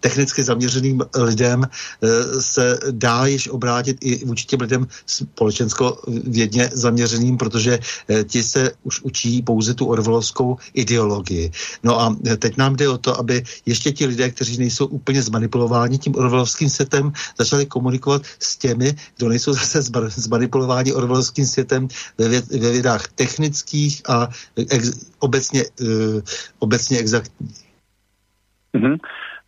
technicky 0.00 0.42
zaměřeným 0.42 1.04
lidem 1.16 1.64
eh, 1.68 2.08
se 2.40 2.78
dá 2.90 3.26
již 3.26 3.48
obrátit 3.48 3.96
i 4.00 4.24
vůči 4.24 4.46
těm 4.46 4.60
lidem 4.60 4.86
společensko-vědně 5.06 6.70
zaměřeným, 6.72 7.36
protože 7.36 7.78
eh, 8.08 8.24
ti 8.24 8.42
se 8.42 8.72
už 8.82 9.00
učí 9.02 9.42
pouze 9.42 9.74
tu 9.74 9.86
orvolovskou 9.86 10.56
ideologii. 10.74 11.52
No 11.84 12.00
a 12.00 12.16
eh, 12.26 12.36
teď 12.36 12.56
nám 12.56 12.76
jde 12.76 12.88
o 12.88 12.98
to, 12.98 13.20
aby 13.20 13.44
ještě 13.66 13.92
ti 13.92 14.06
lidé, 14.06 14.30
kteří 14.30 14.58
nejsou 14.58 14.86
úplně 14.86 15.22
zmanipulováni 15.22 15.98
tím 15.98 16.16
orvolovským 16.16 16.70
světem, 16.70 17.12
začali 17.38 17.66
komunikovat 17.66 18.22
s 18.40 18.56
těmi, 18.56 18.96
kdo 19.16 19.28
nejsou 19.28 19.52
zase 19.52 19.82
zmanipulováni 20.16 20.92
orvolovským 20.92 21.46
světem 21.46 21.88
ve, 22.18 22.28
věd, 22.28 22.48
ve 22.48 22.70
vědách 22.72 23.08
technických, 23.18 23.87
a 24.08 24.28
ex, 24.56 25.12
obecně, 25.18 25.62
uh, 25.80 26.20
obecně 26.58 26.98
exaktní. 26.98 27.48
Mm-hmm. 28.74 28.98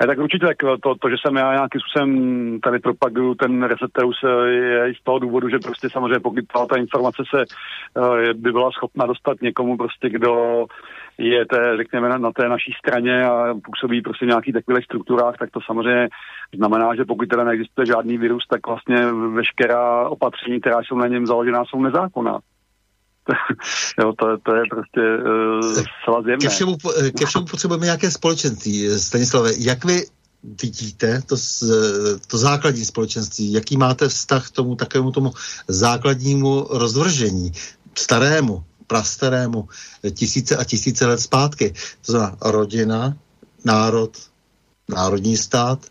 Ne, 0.00 0.06
tak 0.06 0.18
určitě 0.18 0.46
tak 0.46 0.56
to, 0.82 0.94
to, 0.94 1.10
že 1.10 1.16
jsem 1.20 1.36
já 1.36 1.52
nějakým 1.52 1.80
způsobem 1.80 2.60
tady 2.60 2.78
propaguju 2.78 3.34
ten 3.34 3.62
Reseteus 3.62 4.16
je 4.46 4.90
i 4.90 4.94
z 4.94 5.02
toho 5.02 5.18
důvodu, 5.18 5.48
že 5.48 5.58
prostě 5.58 5.88
samozřejmě 5.92 6.20
pokud 6.20 6.44
ta 6.70 6.76
informace 6.76 7.22
se 7.30 7.44
uh, 7.44 8.18
by 8.34 8.52
byla 8.52 8.70
schopna 8.70 9.06
dostat 9.06 9.42
někomu 9.42 9.76
prostě, 9.76 10.10
kdo 10.10 10.64
je 11.18 11.46
té, 11.46 11.76
řekněme, 11.76 12.08
na, 12.08 12.18
na 12.18 12.32
té 12.32 12.48
naší 12.48 12.72
straně 12.78 13.24
a 13.24 13.54
působí 13.64 14.02
prostě 14.02 14.24
v 14.24 14.28
nějakých 14.28 14.54
takových 14.54 14.84
strukturách, 14.84 15.34
tak 15.38 15.50
to 15.50 15.60
samozřejmě 15.66 16.08
znamená, 16.54 16.94
že 16.94 17.04
pokud 17.04 17.28
teda 17.28 17.44
neexistuje 17.44 17.86
žádný 17.86 18.18
virus, 18.18 18.46
tak 18.50 18.66
vlastně 18.66 19.06
veškerá 19.12 20.08
opatření, 20.08 20.60
která 20.60 20.80
jsou 20.82 20.96
na 20.96 21.06
něm 21.06 21.26
založená, 21.26 21.64
jsou 21.64 21.82
nezákonná. 21.82 22.38
jo, 23.98 24.12
to, 24.18 24.38
to 24.42 24.54
je 24.54 24.62
prostě 24.70 25.00
uh, 25.00 25.60
zcela. 25.60 26.22
Ke 26.40 26.48
všemu, 26.48 26.76
ke 27.18 27.26
všemu 27.26 27.44
potřebujeme 27.44 27.86
nějaké 27.86 28.10
společenství. 28.10 28.98
Stanislave, 28.98 29.50
jak 29.56 29.84
vy 29.84 30.06
vidíte 30.62 31.22
to, 31.26 31.36
to 32.26 32.38
základní 32.38 32.84
společenství? 32.84 33.52
Jaký 33.52 33.76
máte 33.76 34.08
vztah 34.08 34.48
k 34.48 34.50
tomu 34.50 34.76
takovému 34.76 35.12
tomu 35.12 35.32
základnímu 35.68 36.66
rozvržení, 36.70 37.52
starému, 37.98 38.64
prastarému, 38.86 39.68
tisíce 40.10 40.56
a 40.56 40.64
tisíce 40.64 41.06
let 41.06 41.20
zpátky? 41.20 41.74
To 42.06 42.12
znamená 42.12 42.36
rodina, 42.40 43.16
národ, 43.64 44.10
národní 44.88 45.36
stát, 45.36 45.86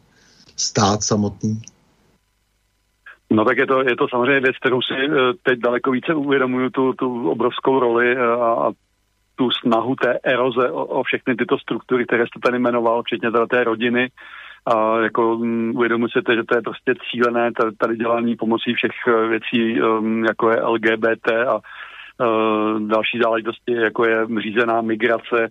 stát 0.56 1.04
samotný. 1.04 1.62
No 3.32 3.46
tak 3.46 3.58
je 3.58 3.68
to, 3.68 3.82
je 3.82 3.96
to 3.96 4.08
samozřejmě 4.10 4.40
věc, 4.40 4.58
kterou 4.58 4.82
si 4.82 4.94
eh, 4.94 5.34
teď 5.44 5.60
daleko 5.60 5.92
více 5.92 6.14
uvědomuju, 6.14 6.70
tu, 6.70 6.94
tu 6.94 7.30
obrovskou 7.30 7.80
roli 7.80 8.18
eh, 8.18 8.22
a, 8.22 8.72
tu 9.36 9.52
snahu 9.52 9.96
té 9.96 10.20
eroze 10.24 10.72
o, 10.72 10.86
o 10.86 11.04
všechny 11.04 11.36
tyto 11.36 11.58
struktury, 11.58 12.06
které 12.06 12.28
jste 12.28 12.40
tady 12.44 12.60
jmenoval, 12.60 13.04
včetně 13.04 13.32
teda 13.32 13.48
té 13.48 13.64
rodiny. 13.64 14.10
A 14.66 15.00
jako 15.00 15.36
um, 15.36 15.72
uvědomuji 15.76 16.10
si, 16.10 16.20
že 16.36 16.44
to 16.44 16.56
je 16.56 16.62
prostě 16.62 16.94
cílené 17.12 17.52
tady 17.78 17.96
dělání 17.98 18.36
pomocí 18.36 18.74
všech 18.74 18.92
eh, 19.08 19.28
věcí, 19.28 19.82
um, 19.82 20.26
jako 20.26 20.50
je 20.50 20.64
LGBT 20.64 21.28
a 21.48 21.56
uh, 21.56 22.80
další 22.88 23.20
záležitosti, 23.24 23.74
jako 23.74 24.06
je 24.06 24.28
řízená 24.42 24.82
migrace, 24.82 25.48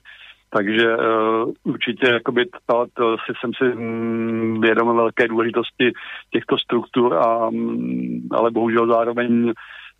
Takže 0.50 0.96
uh, 0.96 1.52
určitě 1.64 2.08
jakoby 2.12 2.46
to, 2.66 2.86
to 2.94 3.16
si 3.16 3.32
jsem 3.40 3.50
si 3.54 3.76
mm, 3.76 4.60
vědom 4.60 4.96
velké 4.96 5.28
důležitosti 5.28 5.92
těchto 6.30 6.58
struktur, 6.58 7.14
a, 7.14 7.50
mm, 7.50 8.28
ale 8.30 8.50
bohužel 8.50 8.86
zároveň 8.86 9.52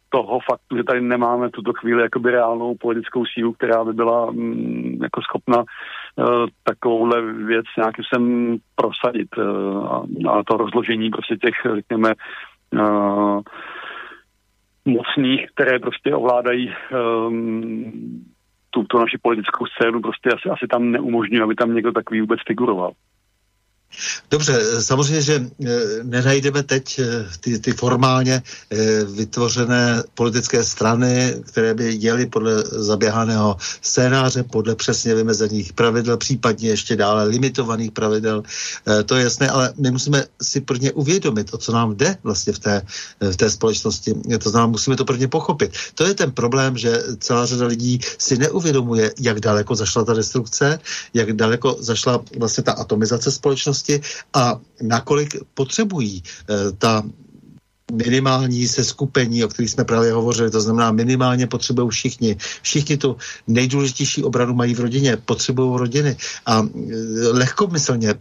toho 0.09 0.39
faktu, 0.51 0.77
že 0.77 0.85
tady 0.85 1.01
nemáme 1.01 1.51
tuto 1.51 1.73
chvíli 1.73 2.03
jakoby 2.03 2.31
reálnou 2.31 2.75
politickou 2.81 3.25
sílu, 3.27 3.53
která 3.53 3.85
by 3.85 3.93
byla 3.93 4.31
mm, 4.31 4.99
jako 5.03 5.23
schopna 5.23 5.59
uh, 5.59 6.47
takovouhle 6.65 7.33
věc 7.33 7.67
nějakým 7.77 8.05
sem 8.15 8.57
prosadit. 8.75 9.29
Uh, 9.39 9.87
a, 9.87 10.07
a 10.31 10.43
to 10.43 10.57
rozložení 10.57 11.11
prostě 11.11 11.37
těch, 11.37 11.55
řekněme, 11.75 12.15
uh, 12.73 13.41
mocných, 14.85 15.47
které 15.55 15.79
prostě 15.79 16.15
ovládají 16.15 16.75
um, 17.29 18.25
tuto 18.71 18.99
naši 18.99 19.19
politickou 19.23 19.67
scénu, 19.67 20.01
prostě 20.01 20.31
asi, 20.31 20.49
asi 20.49 20.67
tam 20.67 20.91
neumožňuje, 20.91 21.43
aby 21.43 21.55
tam 21.55 21.75
někdo 21.75 21.93
takový 21.93 22.21
vůbec 22.21 22.41
figuroval. 22.47 22.93
Dobře, 24.31 24.83
samozřejmě, 24.83 25.23
že 25.23 25.47
eh, 25.67 25.69
nenajdeme 26.03 26.63
teď 26.63 26.99
eh, 26.99 27.27
ty, 27.41 27.59
ty 27.59 27.73
formálně 27.73 28.43
eh, 28.71 29.05
vytvořené 29.05 30.03
politické 30.15 30.65
strany, 30.65 31.35
které 31.47 31.75
by 31.75 31.97
jeli 32.01 32.27
podle 32.27 32.65
zaběhaného 32.67 33.57
scénáře, 33.83 34.43
podle 34.43 34.75
přesně 34.75 35.15
vymezených 35.15 35.73
pravidel, 35.73 36.17
případně 36.17 36.69
ještě 36.69 36.97
dále 36.97 37.25
limitovaných 37.25 37.93
pravidel. 37.93 38.43
To 39.07 39.17
je 39.17 39.25
jasné, 39.25 39.49
ale 39.49 39.73
my 39.77 39.91
musíme 39.91 40.25
si 40.43 40.61
prvně 40.61 40.93
uvědomit, 40.93 41.55
o 41.55 41.59
co 41.59 41.73
nám 41.73 41.97
jde 41.97 42.17
vlastně 42.23 42.53
v 42.53 42.59
té, 42.59 42.83
v 43.21 43.37
té 43.37 43.51
společnosti. 43.51 44.15
To 44.43 44.51
znamená, 44.51 44.67
musíme 44.67 44.97
to 44.97 45.05
prvně 45.05 45.29
pochopit. 45.29 45.73
To 45.95 46.07
je 46.07 46.15
ten 46.15 46.33
problém, 46.33 46.79
že 46.79 47.03
celá 47.19 47.47
řada 47.47 47.67
lidí 47.67 48.01
si 48.19 48.39
neuvědomuje, 48.39 49.13
jak 49.21 49.41
daleko 49.41 49.75
zašla 49.75 50.05
ta 50.05 50.15
destrukce, 50.15 50.81
jak 51.15 51.33
daleko 51.33 51.77
zašla 51.81 52.21
vlastně 52.39 52.65
ta 52.65 52.73
atomizace 52.73 53.31
společnosti 53.33 53.78
společnosti 53.79 54.01
a 54.35 54.61
nakolik 54.83 55.37
potřebují 55.55 56.23
eh, 56.23 56.73
ta 56.79 57.03
minimální 57.93 58.69
seskupení, 58.69 59.45
o 59.45 59.49
kterých 59.49 59.71
jsme 59.71 59.85
právě 59.85 60.13
hovořili, 60.13 60.51
to 60.51 60.61
znamená 60.61 60.93
minimálně 60.93 61.47
potřebují 61.47 61.89
všichni. 61.89 62.37
Všichni 62.63 62.97
tu 62.97 63.17
nejdůležitější 63.47 64.25
obranu 64.25 64.55
mají 64.55 64.75
v 64.75 64.81
rodině, 64.81 65.17
potřebují 65.17 65.79
rodiny 65.79 66.17
a 66.47 66.61
eh, 66.61 67.29
lehkomyslně 67.33 68.15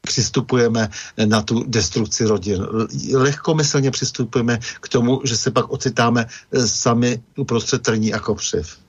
přistupujeme 0.00 0.88
na 1.24 1.42
tu 1.42 1.64
destrukci 1.66 2.24
rodin. 2.24 2.66
Lehkomyslně 3.14 3.90
přistupujeme 3.90 4.60
k 4.80 4.88
tomu, 4.88 5.20
že 5.24 5.36
se 5.36 5.50
pak 5.50 5.72
ocitáme 5.72 6.26
eh, 6.28 6.68
sami 6.68 7.20
uprostřed 7.36 7.82
trní 7.82 8.12
a 8.12 8.20
kopřiv. 8.20 8.87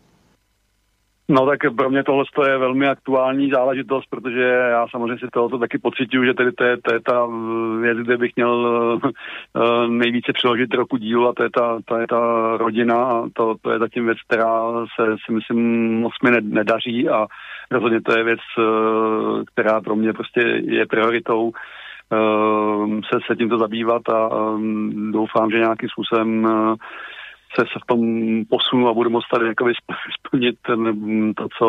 No 1.31 1.45
tak 1.45 1.59
pro 1.77 1.89
mě 1.89 2.03
tohle 2.03 2.23
je 2.47 2.57
velmi 2.57 2.87
aktuální 2.87 3.49
záležitost, 3.49 4.05
protože 4.09 4.41
já 4.41 4.87
samozřejmě 4.91 5.17
si 5.17 5.27
tohoto 5.33 5.59
taky 5.59 5.77
pocituju, 5.77 6.25
že 6.25 6.33
tedy 6.33 6.51
to 6.51 6.63
je, 6.63 6.77
to 6.77 6.93
je 6.93 6.99
ta 6.99 7.27
věc, 7.81 7.97
kde 7.97 8.17
bych 8.17 8.35
měl 8.35 8.51
uh, 8.53 9.87
nejvíce 9.87 10.33
přeložit 10.33 10.73
roku 10.73 10.97
dílu 10.97 11.27
a 11.27 11.33
to 11.33 11.43
je 11.43 11.49
ta, 11.49 11.79
to 11.85 11.97
je 11.97 12.07
ta 12.07 12.57
rodina 12.57 12.95
a 12.95 13.23
to, 13.33 13.55
to 13.61 13.71
je 13.71 13.79
zatím 13.79 14.05
věc, 14.05 14.17
která 14.27 14.71
se 14.95 15.15
si 15.25 15.33
myslím 15.33 15.93
moc 15.99 16.13
mi 16.23 16.31
nedaří 16.41 17.09
a 17.09 17.27
rozhodně 17.71 18.01
to 18.01 18.17
je 18.17 18.23
věc, 18.23 18.39
která 19.53 19.81
pro 19.81 19.95
mě 19.95 20.13
prostě 20.13 20.41
je 20.65 20.85
prioritou 20.85 21.51
se, 23.13 23.19
se 23.27 23.35
tímto 23.35 23.57
zabývat 23.57 24.09
a 24.09 24.29
doufám, 25.11 25.51
že 25.51 25.57
nějakým 25.57 25.89
způsobem 25.89 26.47
se, 27.55 27.61
se 27.61 27.79
v 27.83 27.87
tom 27.87 27.99
posunu 28.49 28.87
a 28.87 28.93
budu 28.93 29.09
moct 29.09 29.27
tady 29.33 29.47
jakoby 29.47 29.73
splnit 30.19 30.55
ten, 30.65 31.33
to, 31.33 31.47
co, 31.57 31.67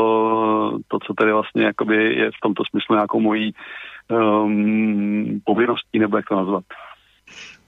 to, 0.89 0.99
co 0.99 1.15
tady 1.15 1.33
vlastně 1.33 1.65
jakoby 1.65 2.15
je 2.15 2.31
v 2.31 2.41
tomto 2.43 2.63
smyslu 2.71 2.95
nějakou 2.95 3.21
mojí 3.21 3.55
um, 4.09 5.41
povinností, 5.45 5.99
nebo 5.99 6.17
jak 6.17 6.29
to 6.29 6.37
nazvat. 6.37 6.65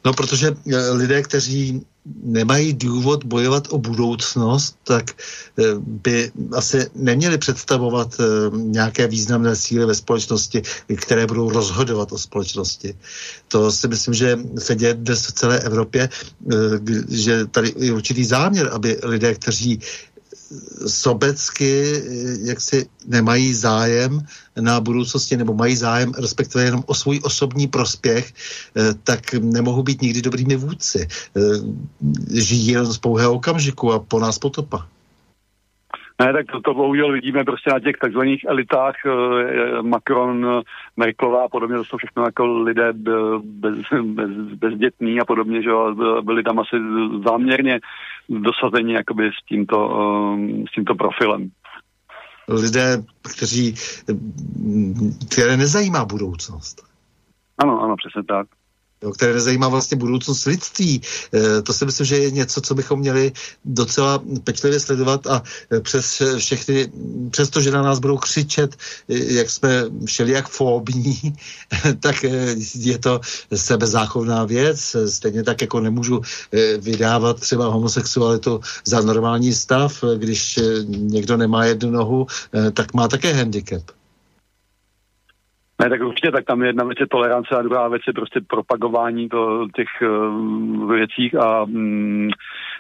No, 0.04 0.12
protože 0.12 0.56
eh, 0.72 0.90
lidé, 0.90 1.22
kteří 1.22 1.82
nemají 2.22 2.72
důvod 2.72 3.24
bojovat 3.24 3.68
o 3.70 3.78
budoucnost, 3.78 4.76
tak 4.84 5.10
eh, 5.10 5.62
by 5.78 6.32
asi 6.52 6.86
neměli 6.94 7.38
představovat 7.38 8.14
eh, 8.20 8.24
nějaké 8.56 9.06
významné 9.06 9.56
síly 9.56 9.86
ve 9.86 9.94
společnosti, 9.94 10.62
které 10.96 11.26
budou 11.26 11.50
rozhodovat 11.50 12.12
o 12.12 12.18
společnosti. 12.18 12.94
To 13.48 13.72
si 13.72 13.88
myslím, 13.88 14.14
že 14.14 14.38
se 14.58 14.74
děje 14.74 14.94
dnes 14.94 15.26
v 15.26 15.32
celé 15.32 15.60
Evropě, 15.60 16.08
že 17.08 17.46
tady 17.46 17.74
je 17.76 17.92
určitý 17.92 18.24
záměr, 18.24 18.70
aby 18.72 18.98
lidé, 19.02 19.34
kteří 19.34 19.80
sobecky 20.86 21.82
eh, 21.96 22.02
jak 22.40 22.60
si 22.60 22.86
nemají 23.06 23.54
zájem 23.54 24.26
na 24.60 24.80
budoucnosti 24.80 25.36
nebo 25.36 25.54
mají 25.54 25.76
zájem 25.76 26.12
respektive 26.18 26.64
jenom 26.64 26.82
o 26.86 26.94
svůj 26.94 27.20
osobní 27.22 27.66
prospěch, 27.66 28.32
eh, 28.76 28.94
tak 29.04 29.34
nemohou 29.34 29.82
být 29.82 30.02
nikdy 30.02 30.22
dobrými 30.22 30.56
vůdci. 30.56 31.08
Eh, 31.08 31.40
žijí 32.40 32.66
jen 32.66 32.86
z 32.86 32.98
pouhého 32.98 33.32
okamžiku 33.34 33.92
a 33.92 33.98
po 33.98 34.20
nás 34.20 34.38
potopa. 34.38 34.88
Ne, 36.24 36.32
tak 36.32 36.46
to, 36.52 36.60
to 36.60 36.74
bohužel 36.74 37.12
vidíme 37.12 37.44
prostě 37.44 37.70
na 37.70 37.80
těch 37.80 37.96
takzvaných 38.00 38.44
elitách, 38.48 38.94
Macron, 39.82 40.62
Merkelová 40.96 41.44
a 41.44 41.48
podobně, 41.48 41.76
to 41.76 41.84
jsou 41.84 41.96
všechno 41.96 42.24
jako 42.24 42.46
lidé 42.46 42.92
bez, 43.42 43.78
bez, 44.02 44.30
bezdětní 44.54 45.20
a 45.20 45.24
podobně, 45.24 45.62
že 45.62 45.70
byli 46.22 46.42
tam 46.42 46.58
asi 46.58 46.76
záměrně 47.28 47.80
dosazení 48.28 48.92
jakoby 48.92 49.30
s 49.30 49.46
tímto, 49.48 49.90
s 50.70 50.74
tímto 50.74 50.94
profilem. 50.94 51.50
Lidé, 52.48 53.02
kteří, 53.36 53.74
které 55.30 55.56
nezajímá 55.56 56.04
budoucnost. 56.04 56.82
Ano, 57.58 57.80
ano, 57.80 57.96
přesně 57.96 58.22
tak 58.22 58.46
jo, 59.02 59.12
které 59.12 59.32
nezajímá 59.32 59.68
vlastně 59.68 59.96
budoucnost 59.96 60.44
lidství. 60.44 61.00
E, 61.34 61.62
to 61.62 61.72
si 61.72 61.84
myslím, 61.86 62.06
že 62.06 62.18
je 62.18 62.30
něco, 62.30 62.60
co 62.60 62.74
bychom 62.74 63.00
měli 63.00 63.32
docela 63.64 64.22
pečlivě 64.44 64.80
sledovat 64.80 65.26
a 65.26 65.42
e, 65.72 65.80
přes 65.80 66.22
všechny, 66.36 66.92
přes 67.30 67.50
to, 67.50 67.60
že 67.60 67.70
na 67.70 67.82
nás 67.82 67.98
budou 67.98 68.18
křičet, 68.18 68.76
e, 69.08 69.34
jak 69.34 69.50
jsme 69.50 69.84
všeli 70.04 70.32
jak 70.32 70.48
fóbní, 70.48 71.20
tak 72.00 72.24
je 72.74 72.98
to 72.98 73.20
sebezáchovná 73.54 74.44
věc. 74.44 74.96
Stejně 75.08 75.42
tak, 75.42 75.60
jako 75.60 75.80
nemůžu 75.80 76.20
vydávat 76.78 77.40
třeba 77.40 77.66
homosexualitu 77.66 78.60
za 78.84 79.00
normální 79.00 79.54
stav, 79.54 80.04
když 80.16 80.58
někdo 80.88 81.36
nemá 81.36 81.64
jednu 81.64 81.90
nohu, 81.90 82.26
tak 82.74 82.94
má 82.94 83.08
také 83.08 83.32
handicap. 83.32 83.82
Ne, 85.82 85.90
tak 85.90 86.00
určitě, 86.00 86.30
tak 86.30 86.44
tam 86.44 86.62
jedna 86.62 86.84
věc 86.84 86.98
je 87.00 87.06
tolerance 87.06 87.56
a 87.56 87.62
druhá 87.62 87.88
věc 87.88 88.02
je 88.06 88.12
prostě 88.12 88.40
propagování 88.48 89.28
to, 89.28 89.66
těch 89.76 89.88
uh, 90.08 90.92
věcí 90.92 91.36
a 91.40 91.62
um, 91.62 92.28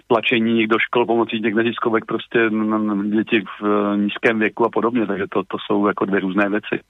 tlačení 0.06 0.66
do 0.66 0.78
škol 0.78 1.06
pomocí 1.06 1.40
těch 1.40 1.54
neziskovek 1.54 2.04
prostě 2.04 2.50
na 2.50 3.04
děti 3.04 3.40
v 3.40 3.62
uh, 3.62 3.96
nízkém 3.96 4.38
věku 4.38 4.64
a 4.64 4.70
podobně, 4.70 5.06
takže 5.06 5.24
to, 5.30 5.42
to 5.42 5.56
jsou 5.66 5.86
jako 5.86 6.04
dvě 6.04 6.20
různé 6.20 6.48
věci. 6.48 6.80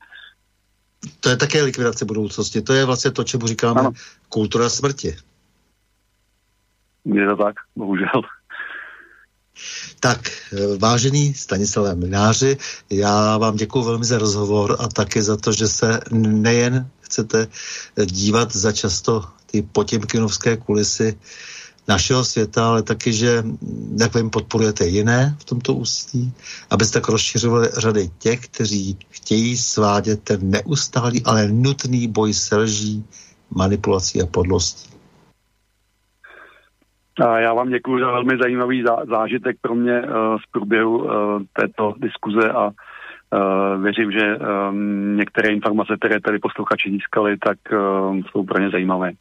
To 1.20 1.28
je 1.28 1.36
také 1.36 1.62
likvidace 1.62 2.04
budoucnosti, 2.04 2.62
to 2.62 2.72
je 2.72 2.84
vlastně 2.84 3.10
to, 3.10 3.24
čemu 3.24 3.46
říkáme 3.46 3.80
ano. 3.80 3.90
kultura 4.28 4.68
smrti. 4.68 5.08
Je 7.04 7.26
to 7.28 7.36
tak, 7.36 7.54
bohužel. 7.76 8.22
Tak, 10.00 10.30
vážený 10.78 11.34
Stanislav 11.34 11.96
Mináři, 11.96 12.56
já 12.90 13.38
vám 13.38 13.56
děkuji 13.56 13.82
velmi 13.82 14.04
za 14.04 14.18
rozhovor 14.18 14.76
a 14.78 14.88
také 14.88 15.22
za 15.22 15.36
to, 15.36 15.52
že 15.52 15.68
se 15.68 16.00
nejen 16.10 16.90
chcete 17.00 17.48
dívat 18.04 18.56
za 18.56 18.72
často 18.72 19.24
ty 19.46 19.62
potěmkinovské 19.62 20.56
kulisy 20.56 21.18
našeho 21.88 22.24
světa, 22.24 22.68
ale 22.68 22.82
taky, 22.82 23.12
že 23.12 23.44
jak 24.00 24.14
vím, 24.14 24.30
podporujete 24.30 24.86
jiné 24.86 25.36
v 25.38 25.44
tomto 25.44 25.74
ústí, 25.74 26.32
abyste 26.70 27.00
tak 27.00 27.08
rozšiřovali 27.08 27.68
řady 27.76 28.10
těch, 28.18 28.40
kteří 28.40 28.98
chtějí 29.10 29.56
svádět 29.56 30.22
ten 30.22 30.50
neustálý, 30.50 31.22
ale 31.24 31.48
nutný 31.48 32.08
boj 32.08 32.34
se 32.34 32.56
lží, 32.56 33.04
manipulací 33.50 34.22
a 34.22 34.26
podlostí. 34.26 34.91
A 37.20 37.38
já 37.38 37.54
vám 37.54 37.68
děkuji 37.70 38.00
za 38.00 38.10
velmi 38.10 38.38
zajímavý 38.42 38.82
zá, 38.82 38.96
zážitek 39.10 39.56
pro 39.60 39.74
mě 39.74 40.02
z 40.42 40.50
průběhu 40.50 40.98
uh, 40.98 41.10
této 41.52 41.94
diskuze 41.98 42.50
a 42.52 42.64
uh, 42.66 43.82
věřím, 43.82 44.12
že 44.12 44.38
některé 45.16 45.48
informace, 45.48 45.96
které 45.98 46.20
tady 46.20 46.38
posluchači 46.38 46.90
získali, 46.90 47.36
tak 47.38 47.58
jsou 48.30 48.44
pro 48.44 48.58
ně 48.58 48.70
zajímavé. 48.70 49.12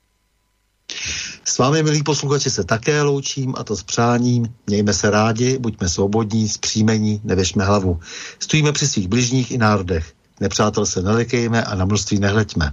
S 1.44 1.58
vámi, 1.58 1.84
milí 1.84 2.04
posluchači, 2.04 2.50
se 2.50 2.64
také 2.64 3.02
loučím 3.02 3.54
a 3.58 3.64
to 3.64 3.76
s 3.76 3.84
přáním. 3.84 4.46
Mějme 4.68 4.94
se 4.94 5.12
rádi, 5.12 5.58
buďme 5.60 5.90
svobodní, 5.90 6.48
zpříjmení, 6.48 7.22
nevěšme 7.24 7.64
hlavu. 7.64 8.00
Stojíme 8.40 8.72
při 8.72 8.88
svých 8.88 9.08
bližních 9.08 9.52
i 9.52 9.58
národech. 9.58 10.14
Nepřátel 10.42 10.86
se 10.86 11.02
nelekejme 11.02 11.64
a 11.64 11.76
na 11.76 11.86
množství 11.86 12.20
nehleďme. 12.20 12.72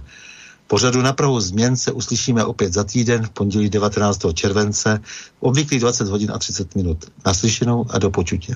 Pořadu 0.69 1.01
na 1.01 1.13
Prahu 1.13 1.39
změn 1.39 1.77
se 1.77 1.91
uslyšíme 1.91 2.45
opět 2.45 2.73
za 2.73 2.83
týden 2.83 3.25
v 3.25 3.29
pondělí 3.29 3.69
19. 3.69 4.19
července, 4.33 5.01
obvyklý 5.39 5.79
20 5.79 6.07
hodin 6.07 6.31
a 6.31 6.37
30 6.37 6.75
minut. 6.75 7.05
Naslyšenou 7.25 7.85
a 7.89 7.99
do 7.99 8.09
počutě. 8.09 8.55